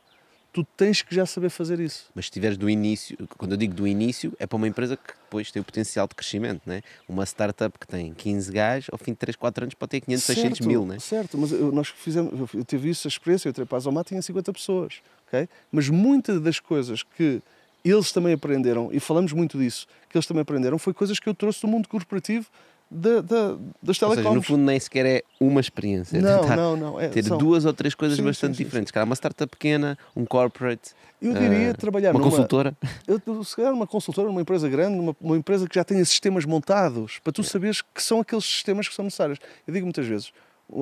tu 0.53 0.63
tens 0.63 1.01
que 1.01 1.13
já 1.15 1.25
saber 1.25 1.49
fazer 1.49 1.79
isso. 1.79 2.05
Mas 2.13 2.25
se 2.25 2.29
estiveres 2.29 2.57
do 2.57 2.69
início, 2.69 3.17
quando 3.37 3.51
eu 3.53 3.57
digo 3.57 3.73
do 3.73 3.87
início, 3.87 4.31
é 4.39 4.45
para 4.45 4.55
uma 4.55 4.67
empresa 4.67 4.95
que 4.95 5.13
depois 5.23 5.51
tem 5.51 5.59
o 5.61 5.65
potencial 5.65 6.07
de 6.07 6.13
crescimento, 6.13 6.61
né? 6.65 6.83
Uma 7.09 7.25
startup 7.25 7.77
que 7.79 7.87
tem 7.87 8.13
15 8.13 8.51
gajos, 8.51 8.89
ao 8.91 8.99
fim 8.99 9.11
de 9.13 9.17
3, 9.17 9.35
4 9.35 9.63
anos 9.63 9.73
pode 9.73 9.89
ter 9.89 10.01
500, 10.01 10.23
600 10.23 10.57
Certo, 10.59 10.67
mil, 10.69 10.85
né? 10.85 10.99
Certo, 10.99 11.37
mas 11.39 11.51
eu- 11.51 11.71
nós 11.71 11.87
fizemos, 11.87 12.31
eu- 12.39 12.49
eu 12.59 12.63
tive 12.63 12.89
isso, 12.91 13.07
a 13.07 13.09
experiência, 13.09 13.47
eu 13.47 13.49
entrei 13.49 13.65
para 13.65 13.77
a 13.77 13.81
Zomar, 13.81 14.03
tinha 14.03 14.21
50 14.21 14.53
pessoas, 14.53 15.01
ok? 15.27 15.49
Mas 15.71 15.89
muitas 15.89 16.39
das 16.39 16.59
coisas 16.59 17.01
que 17.01 17.41
eles 17.83 18.11
também 18.11 18.33
aprenderam, 18.33 18.89
e 18.93 18.99
falamos 18.99 19.33
muito 19.33 19.57
disso, 19.57 19.87
que 20.07 20.15
eles 20.17 20.27
também 20.27 20.41
aprenderam, 20.41 20.77
foi 20.77 20.93
coisas 20.93 21.19
que 21.19 21.27
eu 21.27 21.33
trouxe 21.33 21.61
do 21.61 21.67
mundo 21.67 21.89
corporativo 21.89 22.45
da, 22.93 23.21
da, 23.21 23.57
das 23.81 24.01
Ou 24.01 24.09
seja, 24.09 24.09
no 24.09 24.15
telecoms. 24.15 24.47
fundo 24.47 24.63
nem 24.63 24.79
sequer 24.79 25.05
é 25.05 25.23
uma 25.39 25.59
experiência. 25.59 26.17
é 26.17 26.21
não, 26.21 26.41
tentar 26.41 26.55
não, 26.55 26.77
não. 26.77 26.99
É, 26.99 27.07
ter 27.09 27.23
são- 27.23 27.37
duas 27.37 27.65
ou 27.65 27.73
três 27.73 27.95
coisas 27.95 28.17
Sim, 28.17 28.23
bastante 28.23 28.51
sim, 28.53 28.57
sim, 28.57 28.63
diferentes. 28.65 28.91
Cara, 28.91 29.05
uma 29.05 29.15
startup 29.15 29.49
pequena, 29.49 29.97
um 30.15 30.25
corporate, 30.25 30.91
Eu 31.21 31.33
diria 31.33 31.71
ah, 31.71 31.73
trabalhar 31.73 32.11
uma 32.11 32.19
numa, 32.19 32.29
consultora. 32.31 32.75
Eu, 33.07 33.43
se 33.43 33.55
calhar 33.55 33.73
uma 33.73 33.87
consultora, 33.87 34.27
numa 34.27 34.41
empresa 34.41 34.67
grande, 34.69 34.99
uma, 34.99 35.15
uma 35.19 35.37
empresa 35.37 35.67
que 35.67 35.75
já 35.75 35.83
tenha 35.83 36.03
sistemas 36.05 36.45
montados, 36.45 37.19
para 37.23 37.33
tu 37.33 37.43
saberes 37.43 37.81
que 37.81 38.01
são 38.03 38.19
aqueles 38.21 38.45
sistemas 38.45 38.87
que 38.87 38.93
são 38.95 39.03
necessários. 39.05 39.39
Eu 39.67 39.73
digo 39.73 39.85
muitas 39.85 40.05
vezes, 40.05 40.31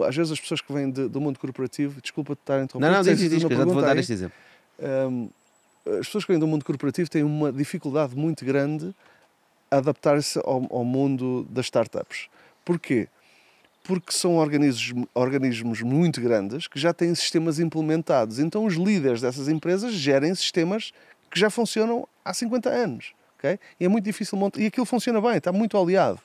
às 0.07 0.15
vezes 0.15 0.31
as 0.31 0.39
pessoas 0.39 0.61
que 0.61 0.71
vêm 0.73 0.89
de- 0.91 1.07
do 1.07 1.21
mundo 1.21 1.39
corporativo, 1.39 2.01
desculpa 2.01 2.33
estar 2.33 2.55
a 2.59 2.63
interromper, 2.63 2.87
Não, 2.87 2.95
não, 2.97 3.03
diz, 3.03 3.17
diz, 3.17 3.29
diz, 3.29 3.43
uma 3.43 3.55
já 3.55 3.65
te 3.65 3.71
vou 3.71 3.81
dar 3.81 3.97
este 3.97 4.13
exemplo. 4.13 4.35
Hum, 4.79 5.29
as 5.99 6.05
pessoas 6.05 6.25
que 6.25 6.31
vêm 6.31 6.39
do 6.39 6.47
mundo 6.47 6.63
corporativo 6.63 7.09
têm 7.09 7.23
uma 7.23 7.51
dificuldade 7.51 8.15
muito 8.15 8.45
grande 8.45 8.93
adaptar-se 9.71 10.37
ao, 10.39 10.67
ao 10.69 10.83
mundo 10.83 11.47
das 11.49 11.65
startups. 11.65 12.27
Porquê? 12.63 13.07
Porque 13.83 14.11
são 14.11 14.35
organismos, 14.35 15.07
organismos 15.13 15.81
muito 15.81 16.21
grandes 16.21 16.67
que 16.67 16.79
já 16.79 16.93
têm 16.93 17.15
sistemas 17.15 17.59
implementados. 17.59 18.37
Então 18.37 18.65
os 18.65 18.75
líderes 18.75 19.21
dessas 19.21 19.47
empresas 19.47 19.93
gerem 19.93 20.35
sistemas 20.35 20.91
que 21.31 21.39
já 21.39 21.49
funcionam 21.49 22.07
há 22.23 22.33
50 22.33 22.69
anos. 22.69 23.13
ok? 23.39 23.57
E 23.79 23.85
é 23.85 23.87
muito 23.87 24.03
difícil 24.03 24.37
montar. 24.37 24.59
E 24.59 24.67
aquilo 24.67 24.85
funciona 24.85 25.19
bem, 25.21 25.37
está 25.37 25.51
muito 25.51 25.77
aliado. 25.77 26.19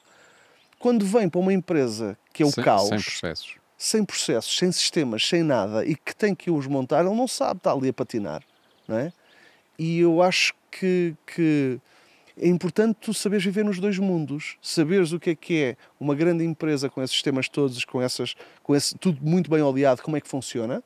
Quando 0.78 1.06
vem 1.06 1.28
para 1.28 1.40
uma 1.40 1.52
empresa 1.52 2.18
que 2.32 2.42
é 2.42 2.46
o 2.46 2.50
sem, 2.50 2.62
caos, 2.62 2.88
sem 2.88 3.00
processos. 3.00 3.54
sem 3.78 4.04
processos, 4.04 4.58
sem 4.58 4.70
sistemas, 4.72 5.26
sem 5.26 5.42
nada 5.42 5.86
e 5.86 5.94
que 5.94 6.14
tem 6.14 6.34
que 6.34 6.50
os 6.50 6.66
montar, 6.66 7.06
ele 7.06 7.14
não 7.14 7.26
sabe 7.26 7.58
estar 7.58 7.72
ali 7.72 7.88
a 7.88 7.92
patinar, 7.92 8.42
não 8.86 8.98
é? 8.98 9.12
E 9.78 10.00
eu 10.00 10.20
acho 10.20 10.54
que, 10.70 11.14
que 11.26 11.80
é 12.38 12.48
importante 12.48 12.96
tu 13.00 13.14
saberes 13.14 13.44
viver 13.44 13.64
nos 13.64 13.78
dois 13.78 13.98
mundos, 13.98 14.56
saberes 14.60 15.12
o 15.12 15.18
que 15.20 15.30
é 15.30 15.34
que 15.34 15.58
é 15.62 15.76
uma 15.98 16.14
grande 16.14 16.44
empresa 16.44 16.88
com 16.90 17.02
esses 17.02 17.14
sistemas 17.14 17.48
todos, 17.48 17.84
com 17.84 18.00
essas, 18.02 18.34
com 18.62 18.74
esse 18.74 18.94
tudo 18.96 19.18
muito 19.22 19.50
bem 19.50 19.62
oleado, 19.62 20.02
como 20.02 20.16
é 20.16 20.20
que 20.20 20.28
funciona, 20.28 20.82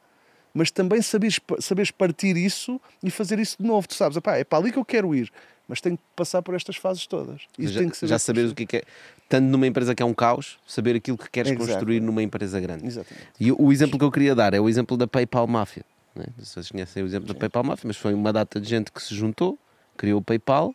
mas 0.54 0.70
também 0.70 1.00
saberes, 1.02 1.40
saberes 1.60 1.90
partir 1.90 2.36
isso 2.36 2.80
e 3.02 3.10
fazer 3.10 3.38
isso 3.38 3.56
de 3.60 3.66
novo. 3.66 3.86
Tu 3.88 3.94
sabes, 3.94 4.16
"Epá, 4.16 4.36
é 4.36 4.44
para 4.44 4.58
ali 4.58 4.72
que 4.72 4.78
eu 4.78 4.84
quero 4.84 5.14
ir, 5.14 5.30
mas 5.66 5.80
tenho 5.80 5.96
que 5.96 6.02
passar 6.16 6.42
por 6.42 6.54
estas 6.54 6.76
fases 6.76 7.06
todas. 7.06 7.42
E 7.58 7.66
já, 7.68 7.78
tenho 7.80 7.90
que 7.90 7.96
saber 7.96 8.10
já 8.10 8.18
saberes 8.18 8.50
o 8.50 8.54
que 8.54 8.64
é 8.64 8.66
que 8.66 8.76
é. 8.78 8.82
Tanto 9.28 9.44
numa 9.46 9.66
empresa 9.66 9.94
que 9.94 10.02
é 10.02 10.06
um 10.06 10.12
caos, 10.14 10.58
saber 10.66 10.96
aquilo 10.96 11.16
que 11.16 11.30
queres 11.30 11.52
Exato. 11.52 11.66
construir 11.68 12.00
numa 12.00 12.20
empresa 12.22 12.58
grande. 12.60 12.84
Exatamente. 12.86 13.26
E 13.38 13.52
o- 13.52 13.70
exemplo 13.72 13.96
que 13.96 14.04
eu 14.04 14.10
queria 14.10 14.34
dar 14.34 14.52
é 14.54 14.58
o 14.60 14.68
exemplo 14.68 14.96
da 14.96 15.06
PayPal 15.06 15.46
Mafia. 15.46 15.84
Né? 16.16 16.24
Não 16.36 16.44
sei 16.44 16.44
se 16.44 16.52
vocês 16.54 16.70
conhecem 16.72 17.02
o 17.04 17.06
exemplo 17.06 17.28
da 17.28 17.34
PayPal 17.34 17.62
Mafia, 17.62 17.86
mas 17.86 17.96
foi 17.96 18.12
uma 18.12 18.32
data 18.32 18.60
de 18.60 18.68
gente 18.68 18.90
que 18.90 19.00
se 19.00 19.14
juntou, 19.14 19.56
criou 19.96 20.18
o 20.18 20.22
PayPal 20.22 20.74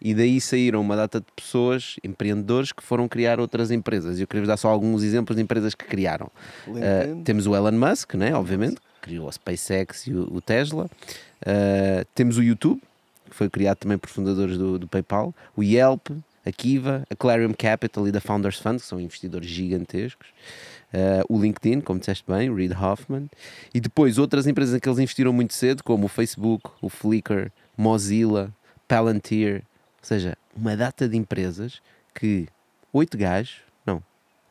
e 0.00 0.14
daí 0.14 0.40
saíram 0.40 0.80
uma 0.80 0.96
data 0.96 1.20
de 1.20 1.26
pessoas, 1.34 1.96
empreendedores, 2.02 2.72
que 2.72 2.82
foram 2.82 3.06
criar 3.06 3.38
outras 3.38 3.70
empresas. 3.70 4.18
Eu 4.18 4.26
queria 4.26 4.42
vos 4.42 4.48
dar 4.48 4.56
só 4.56 4.68
alguns 4.68 5.02
exemplos 5.02 5.36
de 5.36 5.42
empresas 5.42 5.74
que 5.74 5.84
criaram. 5.84 6.30
Uh, 6.66 7.22
temos 7.22 7.46
o 7.46 7.54
Elon 7.54 7.72
Musk, 7.72 8.14
né? 8.14 8.34
obviamente, 8.34 8.76
que 8.76 9.00
criou 9.02 9.28
a 9.28 9.32
SpaceX 9.32 10.06
e 10.06 10.14
o, 10.14 10.36
o 10.36 10.40
Tesla. 10.40 10.88
Uh, 11.42 12.04
temos 12.14 12.38
o 12.38 12.42
YouTube, 12.42 12.80
que 13.28 13.36
foi 13.36 13.50
criado 13.50 13.78
também 13.78 13.98
por 13.98 14.08
fundadores 14.08 14.56
do, 14.56 14.78
do 14.78 14.88
PayPal. 14.88 15.34
O 15.54 15.62
Yelp, 15.62 16.08
a 16.44 16.50
Kiva, 16.50 17.04
a 17.10 17.14
Clarion 17.14 17.52
Capital 17.52 18.08
e 18.08 18.12
da 18.12 18.20
Founders 18.20 18.58
Fund, 18.58 18.80
que 18.80 18.86
são 18.86 18.98
investidores 18.98 19.48
gigantescos. 19.48 20.28
Uh, 20.92 21.36
o 21.36 21.40
LinkedIn, 21.40 21.82
como 21.82 22.00
disseste 22.00 22.24
bem, 22.26 22.50
o 22.50 22.54
Reid 22.54 22.74
Hoffman. 22.74 23.28
E 23.72 23.80
depois 23.80 24.18
outras 24.18 24.46
empresas 24.46 24.74
em 24.74 24.80
que 24.80 24.88
eles 24.88 24.98
investiram 24.98 25.32
muito 25.32 25.52
cedo, 25.52 25.84
como 25.84 26.06
o 26.06 26.08
Facebook, 26.08 26.70
o 26.80 26.88
Flickr, 26.88 27.50
Mozilla, 27.76 28.50
Palantir. 28.88 29.62
Ou 30.02 30.06
seja, 30.06 30.36
uma 30.56 30.76
data 30.76 31.08
de 31.08 31.16
empresas 31.16 31.80
que 32.14 32.48
oito 32.92 33.16
gajos, 33.18 33.56
não, 33.84 34.02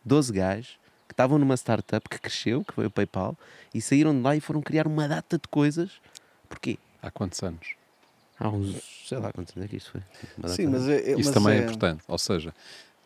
12 0.06 0.32
gajos, 0.32 0.80
que 1.08 1.14
estavam 1.14 1.38
numa 1.40 1.56
startup 1.58 2.08
que 2.08 2.20
cresceu, 2.20 2.64
que 2.64 2.74
foi 2.74 2.86
o 2.86 2.92
PayPal, 2.92 3.36
e 3.74 3.82
saíram 3.82 4.14
de 4.16 4.22
lá 4.22 4.36
e 4.36 4.40
foram 4.40 4.62
criar 4.62 4.88
uma 4.88 5.08
data 5.08 5.38
de 5.38 5.48
coisas. 5.50 5.92
Porquê? 6.48 6.78
Há 7.02 7.10
quantos 7.10 7.42
anos? 7.44 7.76
Há 8.40 8.48
uns, 8.50 8.78
sei 9.08 9.18
lá 9.18 9.34
quantos 9.34 9.56
anos 9.58 9.66
é 9.66 9.70
que 9.70 9.76
isto 9.78 9.92
foi. 9.92 10.02
Uma 10.38 10.44
data 10.50 10.56
Sim, 10.56 10.66
de- 10.68 10.72
mas 10.72 10.88
é, 10.88 10.96
é- 10.98 11.20
Isso 11.20 11.26
mas 11.26 11.34
também 11.34 11.54
é 11.56 11.58
é 11.58 11.64
importante. 11.64 12.04
Ou 12.08 12.18
seja, 12.18 12.54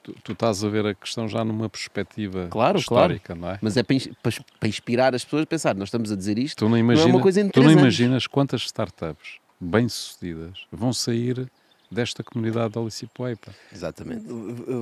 tu, 0.03 0.13
tu 0.23 0.33
estás 0.33 0.63
a 0.63 0.69
ver 0.69 0.85
a 0.85 0.93
questão 0.93 1.27
já 1.29 1.43
numa 1.45 1.69
perspectiva 1.69 2.49
Claro, 2.51 2.77
histórica, 2.77 3.33
não 3.33 3.49
é? 3.51 3.59
Mas 3.61 3.77
é 3.77 3.83
para, 3.83 3.95
para, 4.59 4.67
inspirar 4.67 5.15
as 5.15 5.23
pessoas 5.23 5.43
a 5.43 5.45
pensar, 5.47 5.73
nós 5.75 5.87
estamos 5.87 6.11
a 6.11 6.15
dizer 6.15 6.37
isto, 6.37 6.57
Tu 6.59 6.69
não, 6.69 6.75
é 6.75 6.79
imagina, 6.81 7.07
uma 7.07 7.21
coisa 7.21 7.49
tu 7.49 7.63
não 7.63 7.71
imaginas 7.71 8.27
quantas 8.27 8.61
startups 8.63 9.39
bem-sucedidas 9.59 10.67
vão 10.71 10.91
sair 10.93 11.49
desta 11.93 12.23
comunidade 12.23 12.73
da 12.73 12.81
Licipoei. 12.81 13.35
pá. 13.35 13.51
Exatamente. 13.73 14.25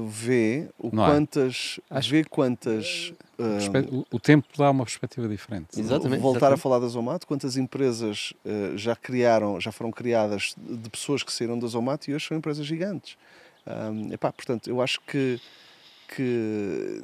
vê 0.10 0.68
o 0.80 0.90
Não 0.96 1.06
é? 1.06 1.10
quantas 1.12 1.80
Acho- 1.90 2.10
vê 2.10 2.24
quantas 2.24 3.14
Perspe- 3.38 4.06
o- 4.12 4.20
tempo 4.20 4.48
dá 4.58 4.70
uma 4.70 4.84
perspectiva 4.86 5.28
diferente. 5.28 5.80
Exatamente. 5.80 6.22
voltar 6.22 6.38
exatamente. 6.38 6.60
a 6.60 6.62
falar 6.62 6.80
da 6.80 6.88
Zomato 6.88 7.26
quantas 7.28 7.58
empresas 7.58 8.34
ah, 8.46 8.78
já 8.78 8.96
criaram 8.96 9.60
já 9.60 9.72
foram 9.72 9.92
criadas 9.92 10.54
de 10.58 10.90
pessoas 10.90 11.24
que 11.24 11.32
saíram 11.34 11.58
da 11.58 11.68
Zomato 11.68 12.10
e 12.10 12.14
hoje 12.16 12.28
são 12.28 12.38
empresas 12.38 12.66
gigantes 12.66 13.18
Ah, 13.66 13.90
epá, 14.12 14.32
portanto 14.32 14.70
eu 14.70 14.82
acho 14.82 15.00
que 15.02 15.40
que 16.16 17.02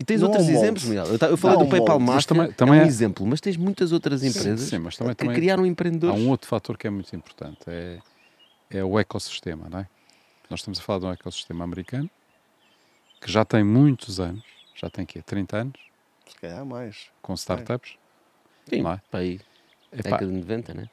E 0.00 0.04
tens 0.04 0.20
Não 0.20 0.28
há 0.28 0.30
outros 0.30 0.48
um 0.48 0.52
molde. 0.52 0.64
exemplos, 0.66 0.84
Miguel. 0.84 1.06
Eu, 1.06 1.12
eu 1.12 1.36
falei 1.36 1.56
Não 1.56 1.62
há 1.62 1.64
do 1.64 1.64
um 1.64 1.68
PayPal 1.70 2.00
molde. 2.00 2.04
Mafia, 2.04 2.14
Mas 2.16 2.26
também- 2.26 2.46
é 2.48 2.52
também 2.52 2.80
um 2.80 2.82
é- 2.82 2.86
exemplo, 2.86 3.26
mas 3.26 3.40
tens 3.40 3.56
muitas 3.56 3.92
outras 3.92 4.24
empresas 4.24 4.68
sim, 4.68 4.78
mas 4.78 4.96
também- 4.96 5.14
que 5.14 5.18
também- 5.18 5.34
criaram 5.36 5.62
Há 5.64 5.68
empreendedores. 5.68 6.20
um 6.20 6.28
outro 6.30 6.48
fator 6.48 6.76
que 6.76 6.86
é 6.86 6.90
muito 6.90 7.14
importante, 7.14 7.58
é, 7.68 7.98
é 8.72 8.84
o 8.84 8.98
ecossistema, 8.98 9.68
não 9.68 9.80
é? 9.80 9.88
Nós 10.48 10.60
estamos 10.60 10.78
a 10.78 10.82
falar 10.82 10.98
de 11.00 11.06
um 11.06 11.12
ecossistema 11.12 11.64
americano 11.64 12.10
que 13.20 13.30
já 13.30 13.44
tem 13.44 13.62
muitos 13.62 14.18
anos, 14.18 14.44
já 14.74 14.90
tem 14.90 15.06
quê? 15.06 15.22
30 15.22 15.56
anos, 15.56 15.80
se 16.26 16.36
calhar 16.36 16.64
mais 16.64 17.10
com 17.20 17.34
startups. 17.34 17.96
Sim, 18.68 18.82
não 18.82 18.92
é? 18.92 19.00
para 19.10 19.20
aí, 19.20 19.40
Epá, 19.92 20.02
década 20.02 20.26
de 20.26 20.32
90, 20.32 20.74
né? 20.74 20.90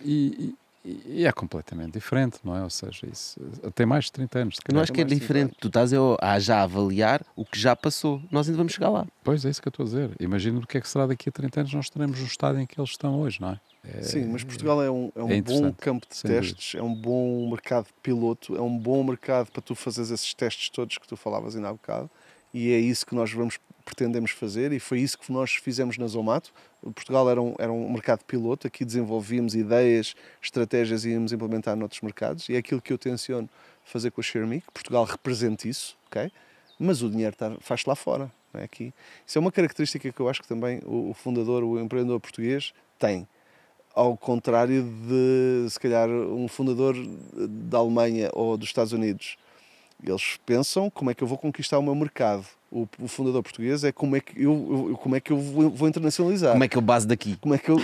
e, 0.00 0.54
e- 0.86 1.20
e 1.20 1.26
é 1.26 1.32
completamente 1.32 1.92
diferente, 1.94 2.38
não 2.44 2.56
é? 2.56 2.62
Ou 2.62 2.70
seja, 2.70 3.06
isso 3.10 3.40
tem 3.74 3.84
mais 3.84 4.04
de 4.06 4.12
30 4.12 4.38
anos. 4.38 4.56
Eu 4.58 4.62
calhar. 4.64 4.82
acho 4.82 4.92
que 4.92 5.00
é 5.00 5.04
diferente. 5.04 5.54
Tu 5.60 5.66
estás 5.68 5.92
a, 5.92 6.38
já 6.38 6.62
avaliar 6.62 7.22
o 7.34 7.44
que 7.44 7.58
já 7.58 7.74
passou. 7.74 8.22
Nós 8.30 8.46
ainda 8.48 8.58
vamos 8.58 8.72
chegar 8.72 8.88
lá. 8.90 9.06
Pois 9.24 9.44
é 9.44 9.50
isso 9.50 9.60
que 9.60 9.68
eu 9.68 9.70
estou 9.70 9.84
a 9.84 9.86
dizer. 9.86 10.10
Imagina 10.20 10.58
o 10.60 10.66
que 10.66 10.78
é 10.78 10.80
que 10.80 10.88
será 10.88 11.06
daqui 11.06 11.28
a 11.28 11.32
30 11.32 11.60
anos 11.60 11.72
nós 11.74 11.86
estaremos 11.86 12.18
no 12.20 12.26
estado 12.26 12.60
em 12.60 12.66
que 12.66 12.78
eles 12.80 12.90
estão 12.90 13.20
hoje, 13.20 13.40
não 13.40 13.50
é? 13.50 13.60
É- 13.88 14.02
sim 14.02 14.24
mas 14.26 14.42
Portugal 14.42 14.82
é 14.82 14.90
um, 14.90 15.12
é 15.14 15.22
um 15.22 15.30
é 15.30 15.40
bom 15.40 15.72
campo 15.72 16.06
de 16.08 16.16
sem 16.16 16.28
dúvida. 16.28 16.54
testes 16.54 16.74
é 16.78 16.82
um 16.82 16.92
bom 16.92 17.48
mercado 17.48 17.86
piloto 18.02 18.56
é 18.56 18.60
um 18.60 18.76
bom 18.76 19.04
mercado 19.04 19.48
para 19.52 19.62
tu 19.62 19.76
fazeres 19.76 20.10
esses 20.10 20.34
testes 20.34 20.70
todos 20.70 20.98
que 20.98 21.06
tu 21.06 21.16
falavas 21.16 21.54
ainda 21.54 21.68
há 21.68 21.72
bocado 21.72 22.10
e 22.52 22.72
é 22.72 22.80
isso 22.80 23.06
que 23.06 23.14
nós 23.14 23.30
vamos 23.32 23.60
pretendemos 23.86 24.32
fazer 24.32 24.72
e 24.72 24.80
foi 24.80 24.98
isso 24.98 25.16
que 25.16 25.32
nós 25.32 25.54
fizemos 25.54 25.96
na 25.96 26.08
Zomato. 26.08 26.52
Portugal 26.82 27.30
era 27.30 27.40
um, 27.40 27.54
era 27.58 27.72
um 27.72 27.90
mercado 27.90 28.24
piloto, 28.24 28.66
aqui 28.66 28.84
desenvolvíamos 28.84 29.54
ideias, 29.54 30.14
estratégias 30.42 31.04
e 31.04 31.10
íamos 31.10 31.32
implementar 31.32 31.76
noutros 31.76 32.00
mercados 32.00 32.48
e 32.48 32.54
é 32.54 32.58
aquilo 32.58 32.82
que 32.82 32.92
eu 32.92 32.98
tenciono 32.98 33.48
fazer 33.84 34.10
com 34.10 34.20
a 34.20 34.24
ShareMe, 34.24 34.60
que 34.60 34.72
Portugal 34.72 35.04
represente 35.04 35.68
isso, 35.68 35.96
ok? 36.08 36.30
Mas 36.78 37.00
o 37.00 37.08
dinheiro 37.08 37.32
está, 37.32 37.56
faz 37.60 37.84
lá 37.84 37.94
fora, 37.94 38.30
não 38.52 38.60
é 38.60 38.64
aqui. 38.64 38.92
Isso 39.24 39.38
é 39.38 39.40
uma 39.40 39.52
característica 39.52 40.12
que 40.12 40.20
eu 40.20 40.28
acho 40.28 40.42
que 40.42 40.48
também 40.48 40.80
o, 40.84 41.10
o 41.10 41.14
fundador, 41.14 41.62
o 41.62 41.80
empreendedor 41.80 42.20
português 42.20 42.74
tem. 42.98 43.26
Ao 43.94 44.16
contrário 44.16 44.82
de, 44.82 45.70
se 45.70 45.80
calhar, 45.80 46.08
um 46.10 46.48
fundador 46.48 46.94
da 47.70 47.78
Alemanha 47.78 48.30
ou 48.34 48.56
dos 48.56 48.68
Estados 48.68 48.92
Unidos 48.92 49.38
Eles 50.02 50.38
pensam 50.44 50.90
como 50.90 51.10
é 51.10 51.14
que 51.14 51.22
eu 51.22 51.26
vou 51.28 51.38
conquistar 51.38 51.78
o 51.78 51.82
meu 51.82 51.94
mercado. 51.94 52.44
O, 52.70 52.86
o 53.00 53.08
fundador 53.08 53.42
português 53.42 53.82
é 53.84 53.92
como 53.92 54.16
é 54.16 54.20
que 54.20 54.42
eu, 54.42 54.88
eu- 54.90 54.96
como 54.98 55.16
é 55.16 55.20
que 55.20 55.32
eu 55.32 55.38
vou, 55.38 55.70
vou 55.70 55.88
internacionalizar. 55.88 56.52
Como 56.52 56.64
é 56.64 56.68
que 56.68 56.76
eu 56.76 56.82
base 56.82 57.06
daqui? 57.06 57.36
Como 57.36 57.54
é 57.54 57.58
que 57.58 57.70
eu. 57.70 57.78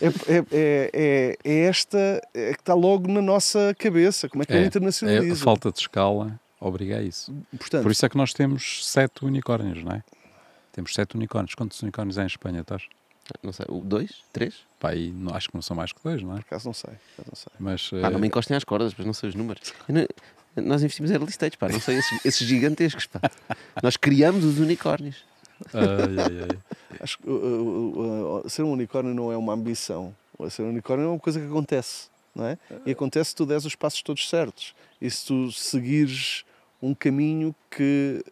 É, 0.00 0.06
é, 0.06 0.38
é, 0.52 0.90
é- 0.92 1.36
é 1.44 1.58
esta 1.66 1.98
é 2.34 2.52
que 2.52 2.60
está 2.60 2.74
logo 2.74 3.10
na 3.10 3.20
nossa 3.22 3.74
cabeça. 3.78 4.28
Como 4.28 4.42
é 4.42 4.46
que 4.46 4.52
eu 4.52 4.56
É, 4.56 4.60
é, 4.60 4.62
a 4.64 4.66
internacionalizo? 4.66 5.42
falta 5.42 5.72
de 5.72 5.80
escala 5.80 6.38
obriga 6.60 6.98
a 6.98 7.02
isso. 7.02 7.34
Portanto, 7.58 7.82
Por 7.82 7.90
isso 7.90 8.04
é 8.06 8.08
que 8.08 8.16
nós 8.16 8.32
temos 8.32 8.86
sete 8.86 9.24
unicórnios, 9.24 9.82
não 9.82 9.92
é? 9.92 10.04
Temos 10.72 10.94
sete 10.94 11.16
unicórnios. 11.16 11.54
Quantos 11.54 11.82
unicórnios 11.82 12.18
há 12.18 12.22
em 12.22 12.26
Espanha, 12.26 12.60
estás? 12.60 12.82
Não 13.42 13.52
sei, 13.52 13.66
dois? 13.82 14.22
Três? 14.32 14.54
Pá, 14.78 14.90
aí 14.90 15.10
não- 15.10 15.34
acho 15.34 15.48
que 15.48 15.54
não 15.56 15.62
são 15.62 15.74
mais 15.76 15.92
que 15.92 15.98
dois, 16.04 16.22
não 16.22 16.32
é? 16.32 16.36
por 16.36 16.42
acaso 16.42 16.66
não 16.66 16.72
sei. 16.74 16.92
não 17.18 17.34
sei. 17.34 17.52
Mas 17.58 17.90
Pá, 17.90 18.10
não 18.10 18.18
eh, 18.18 18.20
me 18.20 18.26
encostem 18.28 18.56
às 18.56 18.62
cordas, 18.62 18.94
mas 18.96 19.04
não 19.04 19.12
sei 19.12 19.30
os 19.30 19.34
números. 19.34 19.72
Eu 19.88 19.94
não- 19.96 20.06
nós 20.56 20.82
investimos 20.82 21.10
em 21.10 21.14
early 21.14 21.30
stage, 21.30 21.56
pá, 21.56 21.68
não 21.68 21.80
sei 21.80 21.98
esses, 21.98 22.24
esses 22.24 22.46
gigantescos, 22.46 23.06
pá. 23.06 23.20
Nós 23.82 23.96
criamos 23.96 24.44
os 24.44 24.58
unicórnios. 24.58 25.24
ai, 25.72 25.82
ai, 26.18 26.48
ai. 26.50 26.58
Acho 27.00 27.18
que 27.18 27.28
uh, 27.28 27.32
uh, 27.32 28.46
uh, 28.46 28.50
ser 28.50 28.62
um 28.62 28.72
unicórnio 28.72 29.14
não 29.14 29.30
é 29.30 29.36
uma 29.36 29.52
ambição. 29.52 30.14
Ser 30.50 30.62
um 30.62 30.68
unicórnio 30.68 31.04
é 31.04 31.08
uma 31.08 31.18
coisa 31.18 31.40
que 31.40 31.46
acontece, 31.46 32.08
não 32.34 32.46
é? 32.46 32.58
E 32.84 32.90
acontece 32.90 33.30
se 33.30 33.36
tu 33.36 33.46
des 33.46 33.64
os 33.64 33.74
passos 33.74 34.02
todos 34.02 34.28
certos. 34.28 34.74
E 35.00 35.10
se 35.10 35.26
tu 35.26 35.50
seguires 35.52 36.44
um 36.80 36.94
caminho 36.94 37.54
que. 37.70 38.24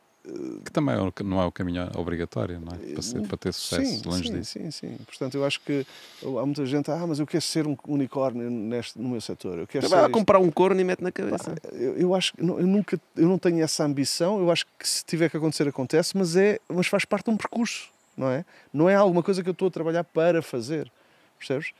Que 0.64 0.70
também 0.72 0.94
é 0.94 1.22
não 1.22 1.40
é 1.42 1.44
o 1.44 1.52
caminho 1.52 1.86
obrigatório, 1.96 2.58
não 2.58 2.72
é? 2.74 2.92
Para, 2.94 3.02
ser- 3.02 3.22
para 3.28 3.36
ter 3.36 3.52
sucesso, 3.52 3.84
sim, 3.84 4.02
longe 4.08 4.28
sim, 4.28 4.38
disso. 4.38 4.52
sim, 4.52 4.70
sim. 4.70 4.96
Portanto, 5.06 5.34
eu 5.36 5.44
acho 5.44 5.60
que 5.60 5.86
há 6.22 6.46
muita 6.46 6.64
gente, 6.64 6.90
ah, 6.90 7.06
mas 7.06 7.18
eu 7.18 7.26
quero 7.26 7.42
ser 7.42 7.66
um 7.66 7.76
unicórnio 7.86 8.48
neste, 8.50 8.98
no 8.98 9.10
meu 9.10 9.20
setor. 9.20 9.58
Eu 9.58 9.66
quero 9.66 9.86
Vai 9.88 9.98
lá 9.98 10.04
ser 10.06 10.10
isto." 10.10 10.18
comprar 10.18 10.38
um 10.38 10.50
corno 10.50 10.80
e 10.80 10.84
mete 10.84 11.02
na 11.02 11.12
cabeça. 11.12 11.54
Eu, 11.72 11.96
eu 11.98 12.14
acho 12.14 12.32
que 12.32 12.42
não- 12.42 12.58
eu 12.58 12.66
nunca 12.66 12.98
eu 13.16 13.28
não 13.28 13.38
tenho 13.38 13.62
essa 13.62 13.84
ambição. 13.84 14.38
Eu 14.40 14.50
acho 14.50 14.64
que 14.78 14.88
se 14.88 15.04
tiver 15.04 15.28
que 15.28 15.36
acontecer 15.36 15.68
acontece, 15.68 16.16
mas 16.16 16.36
é 16.36 16.58
mas 16.68 16.86
faz 16.86 17.04
parte 17.04 17.26
de 17.26 17.30
um 17.30 17.36
percurso, 17.36 17.90
não 18.16 18.30
é? 18.30 18.44
Não 18.72 18.88
é 18.88 18.94
alguma 18.94 19.22
coisa 19.22 19.42
que 19.42 19.48
eu 19.48 19.52
estou 19.52 19.68
a 19.68 19.70
trabalhar 19.70 20.04
para 20.04 20.40
fazer, 20.40 20.90
percebes? 21.38 21.72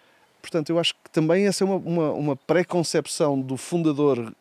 Portanto, 0.43 0.69
eu 0.69 0.79
acho 0.79 0.93
que 1.03 1.11
também 1.11 1.47
essa 1.47 1.65
é 1.65 1.67
uma, 1.67 1.77
uma, 1.77 2.11
uma 2.13 2.37
pré-concepção 2.37 3.41
do 3.41 3.57
fundador 3.57 4.35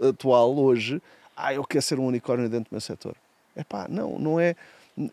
atual 0.00 0.56
hoje. 0.56 1.02
Ah, 1.36 1.52
eu 1.52 1.62
quero 1.64 1.82
ser 1.82 1.98
um 1.98 2.06
unicórnio 2.06 2.48
dentro 2.48 2.70
do 2.70 2.72
meu 2.74 2.80
setor. 2.80 3.14
É 3.56 3.64
pá, 3.64 3.86
não, 3.88 4.18
não 4.18 4.40
é. 4.40 4.54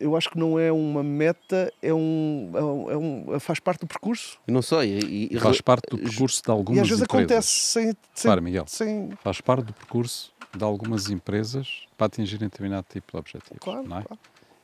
Eu 0.00 0.14
acho 0.16 0.28
que 0.30 0.38
não 0.38 0.58
é 0.58 0.70
uma 0.70 1.02
meta, 1.02 1.72
é 1.80 1.94
um, 1.94 2.50
é 2.54 2.62
um, 2.62 2.90
é 2.90 2.96
um- 3.36 3.40
faz 3.40 3.58
parte 3.58 3.80
do 3.80 3.86
percurso. 3.86 4.38
Eu 4.46 4.52
não 4.52 4.60
sei. 4.60 4.98
E, 4.98 5.28
e- 5.34 5.38
Faz 5.40 5.60
parte 5.60 5.88
do 5.90 5.96
percurso 5.98 6.42
de 6.44 6.50
algumas 6.50 6.78
e 6.78 6.82
às 6.82 6.88
vezes 6.88 7.02
empresas. 7.04 7.24
acontece 7.26 7.48
sem, 7.48 7.84
sem, 8.14 8.28
Claro, 8.28 8.42
Miguel. 8.42 8.64
sem 8.66 9.10
Faz 9.22 9.40
parte 9.40 9.64
do 9.66 9.72
percurso 9.72 10.32
de 10.54 10.62
algumas 10.64 11.08
empresas 11.10 11.86
para 11.96 12.06
atingirem 12.06 12.48
determinado 12.48 12.86
tipo 12.90 13.12
de 13.12 13.18
objetivos. 13.18 13.58
claro, 13.60 13.88
não 13.88 13.98
é? 13.98 14.02
claro. 14.02 14.20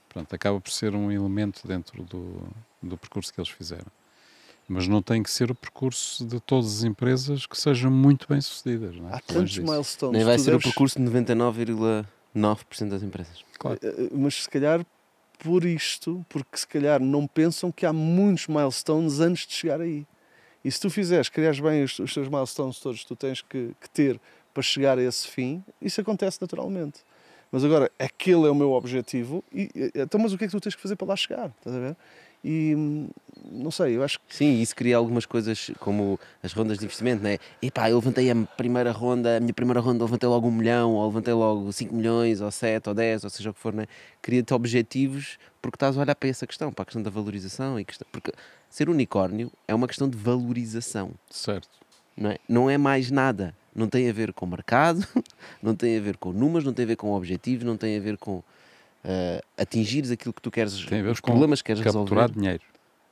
Pronto, 0.09 0.35
acaba 0.35 0.61
por 0.61 0.71
ser 0.71 0.95
um 0.95 1.11
elemento 1.11 1.67
dentro 1.67 2.03
do, 2.05 2.43
do 2.83 2.97
percurso 2.99 3.33
que 3.33 3.41
eles 3.41 3.51
fizeram. 3.51 3.87
Mas 4.69 4.87
não 4.89 5.03
tem 5.03 5.23
que 5.23 5.31
ser 5.31 5.51
o 5.51 5.55
percurso 5.55 6.25
de 6.25 6.41
todas 6.41 6.79
as 6.79 6.85
empresas 6.85 7.45
que 7.47 7.59
sejam 7.59 7.91
muito 7.91 8.27
bem 8.29 8.41
sucedidas. 8.41 8.95
Não 8.97 9.11
é? 9.11 9.15
Há 9.17 9.21
tantos 9.21 9.59
milestones. 9.59 10.17
nem 10.17 10.25
vai 10.25 10.39
ser 10.39 10.53
deves- 10.53 10.65
o 10.65 10.69
percurso 10.69 10.97
de 10.99 11.03
99,9% 12.35 12.89
das 12.89 13.03
empresas. 13.03 13.45
Claro. 13.59 13.79
Eh, 13.83 14.09
mas 14.13 14.43
se 14.45 14.51
calhar 14.51 14.85
por 15.39 15.65
isto, 15.65 16.25
porque 16.29 16.57
se 16.57 16.67
calhar 16.67 17.01
não 17.01 17.27
pensam 17.27 17.71
que 17.71 17.85
há 17.85 17.93
muitos 17.93 18.47
milestones 18.47 19.21
antes 19.21 19.47
de 19.47 19.55
chegar 19.55 19.81
aí. 19.81 20.07
E 20.65 20.71
se 20.71 20.81
tu 20.81 20.89
fizeres, 20.89 21.29
criares 21.29 21.61
bem 21.61 21.83
os, 21.85 21.99
os 21.99 22.15
teus 22.15 22.29
milestones 22.29 22.79
todos 22.81 23.01
que 23.03 23.07
tu 23.07 23.17
tens 23.17 23.43
que, 23.43 23.73
que 23.81 23.91
ter 23.91 24.19
para 24.55 24.63
chegar 24.63 24.99
a 24.99 25.03
esse 25.03 25.27
fim, 25.29 25.63
isso 25.83 26.01
acontece 26.01 26.39
naturalmente. 26.41 27.01
Mas 27.53 27.65
agora, 27.65 27.91
aquele 27.99 28.47
é 28.47 28.51
o 28.51 28.55
meu 28.55 28.73
objetivo, 28.73 29.45
e 29.53 29.69
e- 29.75 29.93
então, 29.95 30.19
mas 30.21 30.33
o 30.33 30.39
que 30.39 30.45
é 30.45 30.47
que 30.47 30.53
tu 30.53 30.61
tens 30.61 30.75
que 30.75 30.81
fazer 30.83 30.97
para 30.97 31.09
lá 31.09 31.17
chegar? 31.17 31.53
Estás 31.59 31.77
a 31.77 31.79
ver? 31.79 31.97
E 32.45 33.09
não 33.51 33.71
sei, 33.71 33.97
eu 33.97 34.03
acho 34.03 34.19
que 34.21 34.37
Sim, 34.37 34.61
isso 34.61 34.77
cria 34.77 34.97
algumas 34.97 35.25
coisas 35.25 35.71
como 35.81 36.19
as 36.43 36.53
rondas 36.53 36.79
de 36.79 36.85
investimento, 36.85 37.23
não 37.23 37.31
é? 37.31 37.39
Epá, 37.63 37.89
eu 37.89 37.97
levantei 37.97 38.31
a 38.31 38.35
primeira 38.35 38.93
ronda, 38.93 39.37
a 39.39 39.41
minha 39.41 39.55
primeira 39.55 39.81
ronda 39.81 40.05
levantei 40.05 40.29
logo 40.29 40.47
um 40.49 40.53
milhão, 40.53 40.93
ou 40.93 41.07
levantei 41.07 41.33
logo 41.33 41.73
5 41.73 41.95
milhões, 41.95 42.41
ou 42.41 42.51
7, 42.51 42.89
ou 42.89 42.95
10, 42.95 43.25
ou 43.25 43.31
seja 43.31 43.51
o 43.51 43.55
que 43.55 43.61
for, 43.61 43.73
não 43.73 43.83
é? 43.83 43.87
Cria-te 44.21 44.53
objetivos 44.53 45.39
porque 45.63 45.77
estás 45.77 45.97
a 45.97 46.01
olhar 46.03 46.15
para 46.15 46.29
essa 46.29 46.47
questão, 46.47 46.71
para 46.71 46.83
a 46.83 46.87
questão 46.87 47.03
da 47.03 47.11
valorização. 47.11 47.81
E 47.81 47.85
questão, 47.85 48.07
porque 48.13 48.33
ser 48.69 48.91
unicórnio 48.91 49.51
é 49.67 49.75
uma 49.75 49.87
questão 49.87 50.09
de 50.09 50.17
valorização, 50.19 51.13
Certo. 51.31 51.69
não 52.17 52.31
é? 52.31 52.39
Não 52.49 52.69
é 52.69 52.77
mais 52.77 53.11
nada. 53.11 53.55
Não 53.75 53.89
tem 53.89 54.09
a 54.09 54.13
ver 54.13 54.33
com 54.33 54.47
mercado, 54.47 55.05
não 55.63 55.75
tem 55.75 55.97
a 55.97 56.01
ver 56.01 56.17
com 56.17 56.33
números, 56.33 56.65
não 56.65 56.73
tem 56.73 56.85
a 56.85 56.89
ver 56.89 56.97
com 56.97 57.11
objetivos, 57.13 57.65
não 57.65 57.77
tem 57.77 57.97
a 57.97 58.01
ver 58.01 58.17
com 58.19 58.43
eh, 59.05 59.41
atingires 59.57 60.11
aquilo 60.11 60.33
que 60.33 60.41
tu 60.43 60.51
queres, 60.51 60.85
Tem 60.87 61.01
a 61.01 61.03
ver 61.03 61.11
os 61.11 61.21
com 61.21 61.31
problemas 61.31 61.61
que 61.63 61.67
queres 61.67 61.83
capturar 61.83 62.25
resolver 62.29 62.33
dinheiro. 62.41 62.63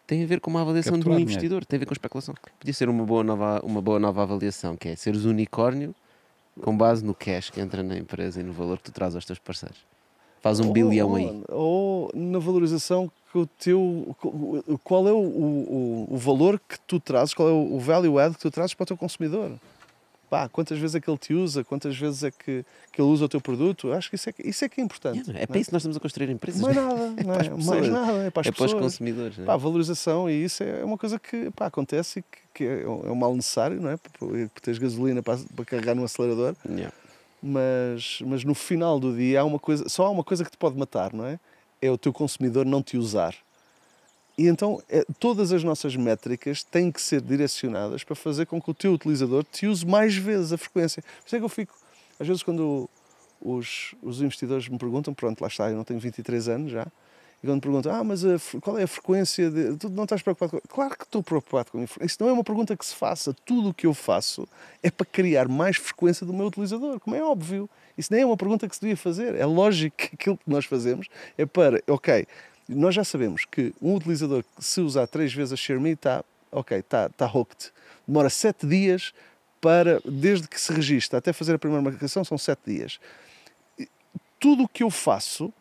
tem 0.06 0.24
a 0.24 0.27
ver 0.27 0.40
com 0.40 0.51
uma 0.51 0.62
avaliação 0.62 0.93
de 0.93 0.97
um 0.97 0.98
Capturar 1.01 1.19
dinheiro. 1.19 1.32
investidor, 1.32 1.64
tem 1.64 1.77
a 1.77 1.81
ver 1.81 1.86
com 1.86 1.93
especulação. 1.93 2.35
Podia 2.59 2.74
ser 2.74 2.89
uma 2.89 3.05
boa 3.05 3.23
nova, 3.23 3.60
uma 3.64 3.81
boa 3.81 3.98
nova 4.01 4.23
avaliação, 4.23 4.77
que 4.77 4.89
é 4.89 4.97
seres 4.97 5.24
unicórnio 5.24 5.94
com 6.60 6.77
base 6.77 7.05
no 7.05 7.14
cash 7.14 7.51
que 7.51 7.60
entra 7.60 7.82
na 7.82 7.97
empresa 7.97 8.40
e 8.40 8.43
no 8.43 8.52
valor 8.52 8.77
que 8.78 8.85
tu 8.85 8.93
traz 8.93 9.14
aos 9.14 9.24
teus 9.24 9.39
parceiros. 9.39 9.78
Faz 10.43 10.59
um 10.60 10.66
Ou- 10.69 10.73
bilhão 10.73 11.14
aí. 11.14 11.43
Ou 11.48 12.10
na 12.14 12.39
valorização 12.39 13.10
que 13.31 13.39
o 13.39 13.47
teu. 13.47 14.14
Qual 14.85 15.06
é 15.09 15.12
o, 15.12 15.16
o, 15.16 16.09
o 16.10 16.16
valor 16.19 16.60
que 16.69 16.78
tu 16.81 16.98
trazes, 17.01 17.32
qual 17.32 17.48
é 17.48 17.52
o 17.52 17.78
value 17.78 18.19
add 18.19 18.35
que 18.35 18.40
tu 18.43 18.51
trazes 18.51 18.74
para 18.74 18.82
o 18.82 18.86
teu 18.86 18.97
consumidor? 18.97 19.52
Pá, 20.33 20.49
quantas 20.49 20.79
vezes 20.79 20.95
é 20.95 21.01
que 21.01 21.11
ele 21.11 21.19
te 21.19 21.35
usa, 21.35 21.63
quantas 21.63 21.95
vezes 21.95 22.25
é 22.25 22.31
que, 22.31 22.65
que 22.91 22.99
ele 23.03 23.09
usa 23.11 23.27
o 23.27 23.29
teu 23.29 23.39
produto? 23.39 23.89
Eu 23.89 23.93
acho 23.93 24.09
que 24.09 24.17
isso 24.17 24.31
é, 24.31 24.33
que- 24.33 24.49
isso 24.49 24.65
é 24.65 24.69
que 24.71 24.81
é 24.81 24.85
importante. 24.85 25.29
É 25.31 25.41
não 25.41 25.47
para 25.47 25.59
isso 25.59 25.69
que 25.69 25.73
nós 25.75 25.83
estamos 25.83 25.99
a 25.99 26.01
construir 26.01 26.31
empresas. 26.31 26.59
Mais 26.63 26.75
não 26.75 26.83
é? 26.91 26.95
nada, 26.95 27.07
não 27.23 27.35
é? 27.35 27.39
pessoas. 27.39 27.67
Mais 27.67 27.89
nada, 27.91 28.13
é 28.25 28.31
para 28.31 28.41
as 28.41 28.47
é 28.47 28.51
para 28.51 28.65
os 28.65 28.73
pessoas. 28.73 28.83
consumidores. 28.83 29.39
é? 29.39 29.45
Pá, 29.45 29.53
a 29.53 29.57
valorização 29.59 30.31
e 30.31 30.43
isso 30.45 30.63
é 30.65 30.83
uma 30.83 30.97
coisa 30.97 31.19
que 31.19 31.51
pá, 31.51 31.67
acontece 31.67 32.21
e 32.21 32.23
que, 32.23 32.39
que 32.55 32.65
é 32.65 32.89
um 32.89 33.09
é 33.09 33.13
um 33.13 33.15
mal 33.15 33.35
necessário, 33.37 33.79
não 33.79 33.91
é? 33.91 33.99
Porque 33.99 34.49
tens 34.63 34.79
gasolina 34.79 35.23
para, 35.23 35.39
para 35.55 35.65
carregar 35.67 35.95
no 35.95 36.03
acelerador, 36.03 36.55
Yeah. 36.67 36.91
mas, 37.43 38.23
mas 38.25 38.43
no 38.43 38.55
final 38.55 38.99
do 38.99 39.15
dia 39.15 39.43
há 39.43 39.45
uma 39.45 39.59
coisa, 39.59 39.87
só 39.87 40.07
há 40.07 40.11
uma 40.11 40.25
coisa 40.25 40.45
que 40.47 40.51
te 40.51 40.57
pode 40.57 40.79
matar, 40.79 41.13
não 41.13 41.27
é? 41.27 41.39
É 41.83 41.91
o 41.91 41.99
teu 41.99 42.11
consumidor 42.11 42.65
não 42.65 42.83
te 42.83 42.97
usar. 42.97 43.35
E 44.43 44.48
então 44.48 44.82
é, 44.89 45.05
todas 45.20 45.52
as 45.52 45.62
nossas 45.62 45.94
métricas 45.94 46.64
têm 46.64 46.90
que 46.90 47.01
ser 47.01 47.20
direcionadas 47.20 48.02
para 48.02 48.16
fazer 48.16 48.44
com 48.44 48.60
que 48.60 48.73
o 48.73 48.74
teu 48.74 48.93
utilizador 48.93 49.44
te 49.44 49.69
use 49.69 49.86
mais 49.86 50.16
vezes 50.16 50.52
a 50.52 50.59
frequência. 50.59 51.01
Por 51.01 51.27
isso 51.28 51.36
é 51.36 51.39
que 51.39 51.44
eu 51.44 51.48
fico, 51.48 51.73
às 52.19 52.27
vezes 52.27 52.43
quando 52.43 52.90
os, 53.40 53.94
os 54.02 54.20
investidores 54.20 54.66
me 54.69 54.77
perguntam, 54.77 55.14
pronto, 55.14 55.40
lá 55.40 55.47
está, 55.47 55.70
eu 55.70 55.77
não 55.77 55.85
tenho 55.85 56.01
23 56.01 56.48
anos 56.48 56.73
já, 56.73 56.89
e 57.40 57.47
quando 57.47 57.55
me 57.55 57.60
perguntam, 57.60 57.94
ah, 57.94 58.02
mas 58.02 58.24
a 58.24 58.36
qual 58.60 58.77
é 58.77 58.82
a 58.82 58.86
frequência 58.89 59.48
de. 59.48 59.77
Tu 59.77 59.89
não 59.90 60.05
estás 60.05 60.23
preocupado 60.23 60.52
com. 60.52 60.60
Claro 60.69 60.97
que 60.97 61.05
estou 61.05 61.23
preocupado 61.23 61.70
com 61.70 61.82
isso. 61.82 61.94
Isso 62.01 62.16
não 62.20 62.28
é 62.28 62.32
uma 62.32 62.44
pergunta 62.44 62.77
que 62.77 62.86
se 62.86 62.94
faça. 62.94 63.35
Tudo 63.44 63.70
o 63.70 63.74
que 63.74 63.86
eu 63.86 63.94
faço 63.94 64.47
é 64.81 64.90
para 64.90 65.06
criar 65.06 65.48
mais 65.48 65.77
frequência 65.77 66.24
do 66.24 66.32
meu 66.32 66.47
utilizador, 66.47 67.01
como 67.01 67.16
é 67.16 67.23
óbvio. 67.23 67.69
Isso 67.98 68.12
nem 68.12 68.23
é 68.23 68.27
uma 68.27 68.36
pergunta 68.36 68.69
que 68.69 68.74
se 68.74 68.81
devia 68.81 68.97
fazer. 68.97 69.35
É 69.35 69.44
lógico 69.44 69.97
que 69.97 70.14
aquilo 70.14 70.36
que 70.36 70.48
nós 70.48 70.64
fazemos 70.64 71.09
é 71.36 71.44
para, 71.44 71.82
ok, 71.89 72.27
nós 72.68 72.94
já 72.94 73.05
sabemos 73.05 73.44
que 73.44 73.74
um 73.80 73.94
utilizador 73.94 74.44
que 74.56 74.64
se 74.64 74.80
usar 74.80 75.06
três 75.06 75.32
vezes 75.32 75.52
a 75.52 75.56
ShareMe 75.56 75.90
está, 75.90 76.24
ok, 76.51 76.78
está, 76.78 77.06
está 77.06 77.26
hooked. 77.26 77.70
Demora 78.06 78.30
sete 78.30 78.66
dias 78.66 79.12
para, 79.60 80.01
desde 80.05 80.48
que 80.48 80.60
se 80.60 80.72
registra 80.72 81.18
até 81.18 81.32
fazer 81.32 81.55
a 81.55 81.59
primeira 81.59 81.82
marcação, 81.82 82.24
são 82.24 82.36
sete 82.36 82.60
dias. 82.66 82.98
Tudo 84.39 84.64
o 84.64 84.68
que 84.68 84.82
eu 84.82 84.90
faço 84.90 85.52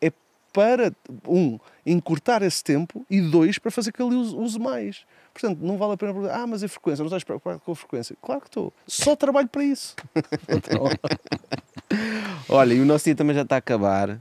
é 0.00 0.10
para, 0.52 0.92
um, 1.28 1.58
encurtar 1.84 2.42
esse 2.42 2.64
tempo 2.64 3.04
e 3.10 3.20
dois, 3.20 3.58
para 3.58 3.70
fazer 3.70 3.92
que 3.92 4.02
ele 4.02 4.14
use, 4.14 4.58
mais. 4.58 5.04
Portanto, 5.34 5.58
não 5.60 5.76
vale 5.76 5.94
a 5.94 5.96
pena 5.96 6.12
perguntar, 6.12 6.34
ah, 6.34 6.46
mas 6.46 6.62
a 6.62 6.68
frequência, 6.68 7.02
não 7.02 7.08
estás 7.08 7.24
preocupado 7.24 7.60
com 7.60 7.72
a 7.72 7.76
frequência? 7.76 8.16
Claro 8.22 8.40
que 8.40 8.48
estou. 8.48 8.72
Só 8.86 9.14
trabalho 9.14 9.48
para 9.48 9.64
isso. 9.64 9.94
Olha, 12.48 12.74
e 12.74 12.80
o 12.80 12.86
nosso 12.86 13.04
dia 13.04 13.14
também 13.14 13.34
já 13.34 13.42
está 13.42 13.56
a 13.56 13.58
acabar. 13.58 14.20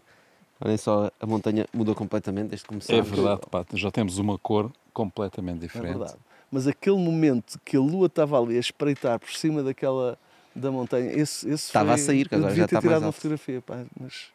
Olhem 0.63 0.77
só, 0.77 1.11
a 1.19 1.25
montanha 1.25 1.65
mudou 1.73 1.95
completamente 1.95 2.49
desde 2.49 2.63
que 2.63 2.69
começou. 2.69 2.95
É 2.95 3.01
verdade, 3.01 3.41
pá, 3.49 3.65
já 3.73 3.89
temos 3.89 4.17
uma 4.19 4.37
cor 4.37 4.71
completamente 4.93 5.57
É 5.57 5.61
diferente. 5.61 5.97
verdade. 5.97 6.17
Mas 6.51 6.67
aquele 6.67 6.97
momento 6.97 7.59
que 7.65 7.77
a 7.77 7.79
lua 7.79 8.07
estava 8.07 8.39
ali 8.39 8.57
a 8.57 8.59
espreitar 8.59 9.19
por 9.19 9.31
cima 9.31 9.63
daquela 9.63 10.17
da 10.53 10.69
montanha, 10.69 11.11
esse, 11.13 11.47
esse 11.49 11.67
Estava 11.67 11.93
a 11.93 11.97
foi- 11.97 12.05
sair, 12.05 12.27
que 12.27 12.35
agora 12.35 12.49
devia 12.51 12.63
já 12.63 12.67
ter 12.67 12.75
está 12.75 12.81
mais 12.81 12.83
tirado 12.89 13.01
uma 13.03 13.07
alto. 13.07 13.15
fotografia, 13.15 13.61
pá, 13.61 13.85
mas 13.99 14.29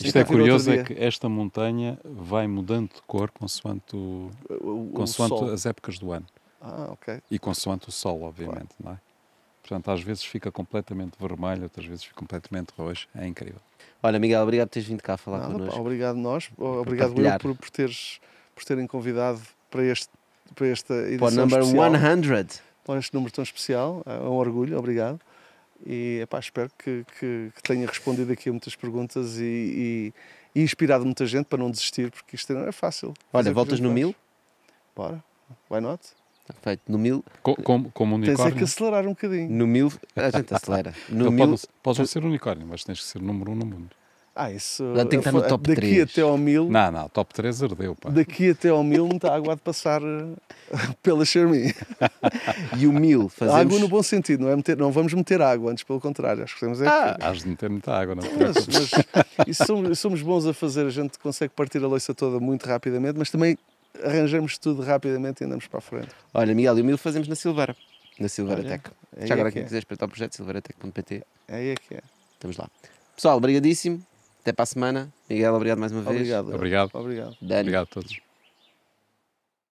Isto 0.00 0.18
é 0.18 0.24
curioso, 0.24 0.70
é 0.72 0.82
que 0.84 0.92
esta 0.94 1.28
montanha 1.28 1.98
vai 2.04 2.46
mudando 2.48 2.92
de 2.92 3.02
cor 3.02 3.30
consoante, 3.30 3.94
o, 3.94 4.30
o, 4.50 4.88
o 4.88 4.90
consoante 4.92 5.44
as 5.44 5.64
épocas 5.64 5.98
do 5.98 6.12
ano. 6.12 6.26
Ah, 6.60 6.88
ok. 6.90 7.20
E 7.30 7.38
consoante 7.38 7.88
o 7.88 7.92
sol, 7.92 8.22
obviamente, 8.22 8.70
não 8.82 8.92
é? 8.92 8.98
Portanto, 9.62 9.90
às 9.90 10.02
vezes 10.02 10.24
fica 10.24 10.50
completamente 10.50 11.12
vermelho, 11.18 11.62
outras 11.62 11.86
vezes 11.86 12.04
fica 12.04 12.16
completamente 12.16 12.70
roxo. 12.76 13.06
É 13.14 13.26
incrível. 13.26 13.60
Olha, 14.06 14.18
Miguel, 14.18 14.42
obrigado 14.42 14.68
por 14.68 14.74
teres 14.74 14.88
vindo 14.88 15.02
cá 15.02 15.16
falar 15.16 15.38
Nada, 15.38 15.52
pá, 15.52 15.58
connosco. 15.58 15.80
obrigado 15.80 16.16
nós, 16.16 16.50
obrigado 16.58 17.18
eu 17.18 17.38
por, 17.38 17.56
por, 17.56 17.70
teres, 17.70 18.20
por 18.54 18.62
terem 18.64 18.86
convidado 18.86 19.40
para, 19.70 19.82
este, 19.82 20.08
para 20.54 20.66
esta 20.66 20.92
edição 20.94 21.18
Para 21.18 21.28
o 21.28 21.60
especial, 21.60 21.64
100. 21.64 22.60
para 22.84 22.98
este 22.98 23.14
número 23.14 23.32
tão 23.32 23.42
especial, 23.42 24.02
é 24.04 24.12
um 24.20 24.32
orgulho, 24.34 24.78
obrigado. 24.78 25.18
E 25.86 26.20
epá, 26.22 26.38
espero 26.38 26.70
que, 26.78 27.04
que, 27.18 27.50
que 27.56 27.62
tenha 27.62 27.86
respondido 27.86 28.30
aqui 28.30 28.50
a 28.50 28.52
muitas 28.52 28.76
perguntas 28.76 29.38
e, 29.38 29.42
e- 29.42 30.14
e 30.54 30.62
inspirado 30.62 31.04
muita 31.04 31.24
gente 31.26 31.46
para 31.46 31.58
não 31.58 31.70
desistir, 31.70 32.10
porque 32.10 32.36
isto 32.36 32.52
não 32.52 32.66
é 32.68 32.72
fácil. 32.72 33.14
Olha, 33.32 33.52
voltas 33.54 33.80
no 33.80 33.88
faz. 33.88 33.94
mil? 33.94 34.14
Bora, 34.94 35.24
why 35.70 35.80
not? 35.80 36.02
Está 36.46 36.54
feito. 36.62 36.82
No 36.86 36.98
mil, 36.98 37.24
Co- 37.42 37.56
Como, 37.56 37.90
como 37.92 38.16
Tens 38.16 38.28
é 38.28 38.30
unicórnio. 38.32 38.56
que 38.58 38.64
acelerar 38.64 39.04
um 39.06 39.10
bocadinho. 39.10 39.50
no 39.50 39.66
mil 39.66 39.90
a 40.14 40.30
gente 40.30 40.54
acelera. 40.54 40.92
No 41.08 41.30
mil, 41.32 41.48
pode, 41.48 41.62
pode 41.82 41.98
não 42.00 42.06
ser 42.06 42.22
unicórnio, 42.24 42.66
mas 42.68 42.84
tens 42.84 42.98
que 43.00 43.04
ser 43.06 43.22
número 43.22 43.52
um 43.52 43.54
no 43.54 43.64
mundo. 43.64 43.88
Ah, 44.36 44.50
isso. 44.50 44.82
Tem 44.96 45.06
que 45.10 45.16
estar 45.18 45.30
no 45.30 45.42
top 45.46 45.68
daqui 45.68 45.80
três. 45.80 46.10
até 46.10 46.20
ao 46.20 46.36
mil. 46.36 46.68
Não, 46.68 46.90
não, 46.90 47.08
top 47.08 47.32
3 47.32 47.62
ardeu, 47.62 47.94
pá. 47.94 48.10
Daqui 48.10 48.50
até 48.50 48.68
ao 48.68 48.82
mil 48.82 49.06
não 49.06 49.14
está 49.14 49.32
água 49.32 49.54
de 49.54 49.62
passar 49.62 50.02
eh, 50.02 50.34
pela 51.00 51.24
Xiaomi. 51.24 51.72
e 52.76 52.86
o 52.88 52.92
mil 52.92 53.28
fazemos. 53.28 53.60
Água 53.60 53.78
no 53.78 53.86
bom 53.86 54.02
sentido, 54.02 54.42
não, 54.42 54.50
é 54.50 54.56
meter, 54.56 54.76
não 54.76 54.90
vamos 54.90 55.14
meter 55.14 55.40
água, 55.40 55.70
antes 55.70 55.84
pelo 55.84 56.00
contrário. 56.00 56.42
Acho 56.42 56.54
que 56.54 56.60
temos 56.60 56.80
é 56.82 56.84
que- 56.84 56.90
Ah, 56.90 57.16
has 57.22 57.38
de 57.42 57.48
meter 57.48 57.70
muita 57.70 57.92
água, 57.92 58.16
não 58.16 58.24
Mas, 58.24 58.66
mas 58.66 59.46
isso 59.46 59.64
somos, 59.64 59.98
somos 60.00 60.20
bons 60.20 60.46
a 60.46 60.52
fazer, 60.52 60.84
a 60.84 60.90
gente 60.90 61.16
consegue 61.20 61.52
partir 61.54 61.78
a 61.84 61.86
louça 61.86 62.12
toda 62.12 62.40
muito 62.40 62.66
rapidamente, 62.66 63.16
mas 63.16 63.30
também 63.30 63.56
arranjamos 64.02 64.58
tudo 64.58 64.82
rapidamente 64.82 65.42
e 65.42 65.46
andamos 65.46 65.66
para 65.66 65.78
a 65.78 65.82
frente. 65.82 66.08
Olha, 66.32 66.54
Miguel, 66.54 66.78
e 66.78 66.80
o 66.82 66.84
mil 66.84 66.98
fazemos 66.98 67.28
na 67.28 67.34
Silveira. 67.34 67.76
Na 68.18 68.28
Silveira 68.28 68.60
Olha, 68.62 68.70
Tech. 68.78 68.90
aí 69.16 69.26
Já 69.26 69.34
agora, 69.34 69.48
é 69.48 69.50
que 69.50 69.54
quem 69.54 69.62
é. 69.62 69.64
quiser 69.66 69.78
espreitar 69.78 70.06
o 70.06 70.10
projeto, 70.10 70.34
silveiratech.pt, 70.34 71.22
Aí 71.48 71.68
é 71.70 71.74
que 71.74 71.94
é. 71.94 72.00
estamos 72.34 72.56
lá. 72.56 72.68
Pessoal, 73.14 73.36
obrigadíssimo. 73.36 74.04
Até 74.40 74.52
para 74.52 74.64
a 74.64 74.66
semana. 74.66 75.12
Miguel, 75.28 75.54
obrigado 75.54 75.78
mais 75.78 75.90
uma 75.90 76.02
vez. 76.02 76.16
Obrigado. 76.16 76.54
Obrigado. 76.54 76.90
Obrigado. 76.94 77.36
Dani, 77.40 77.60
Obrigado 77.60 77.82
a 77.84 77.86
todos. 77.86 78.23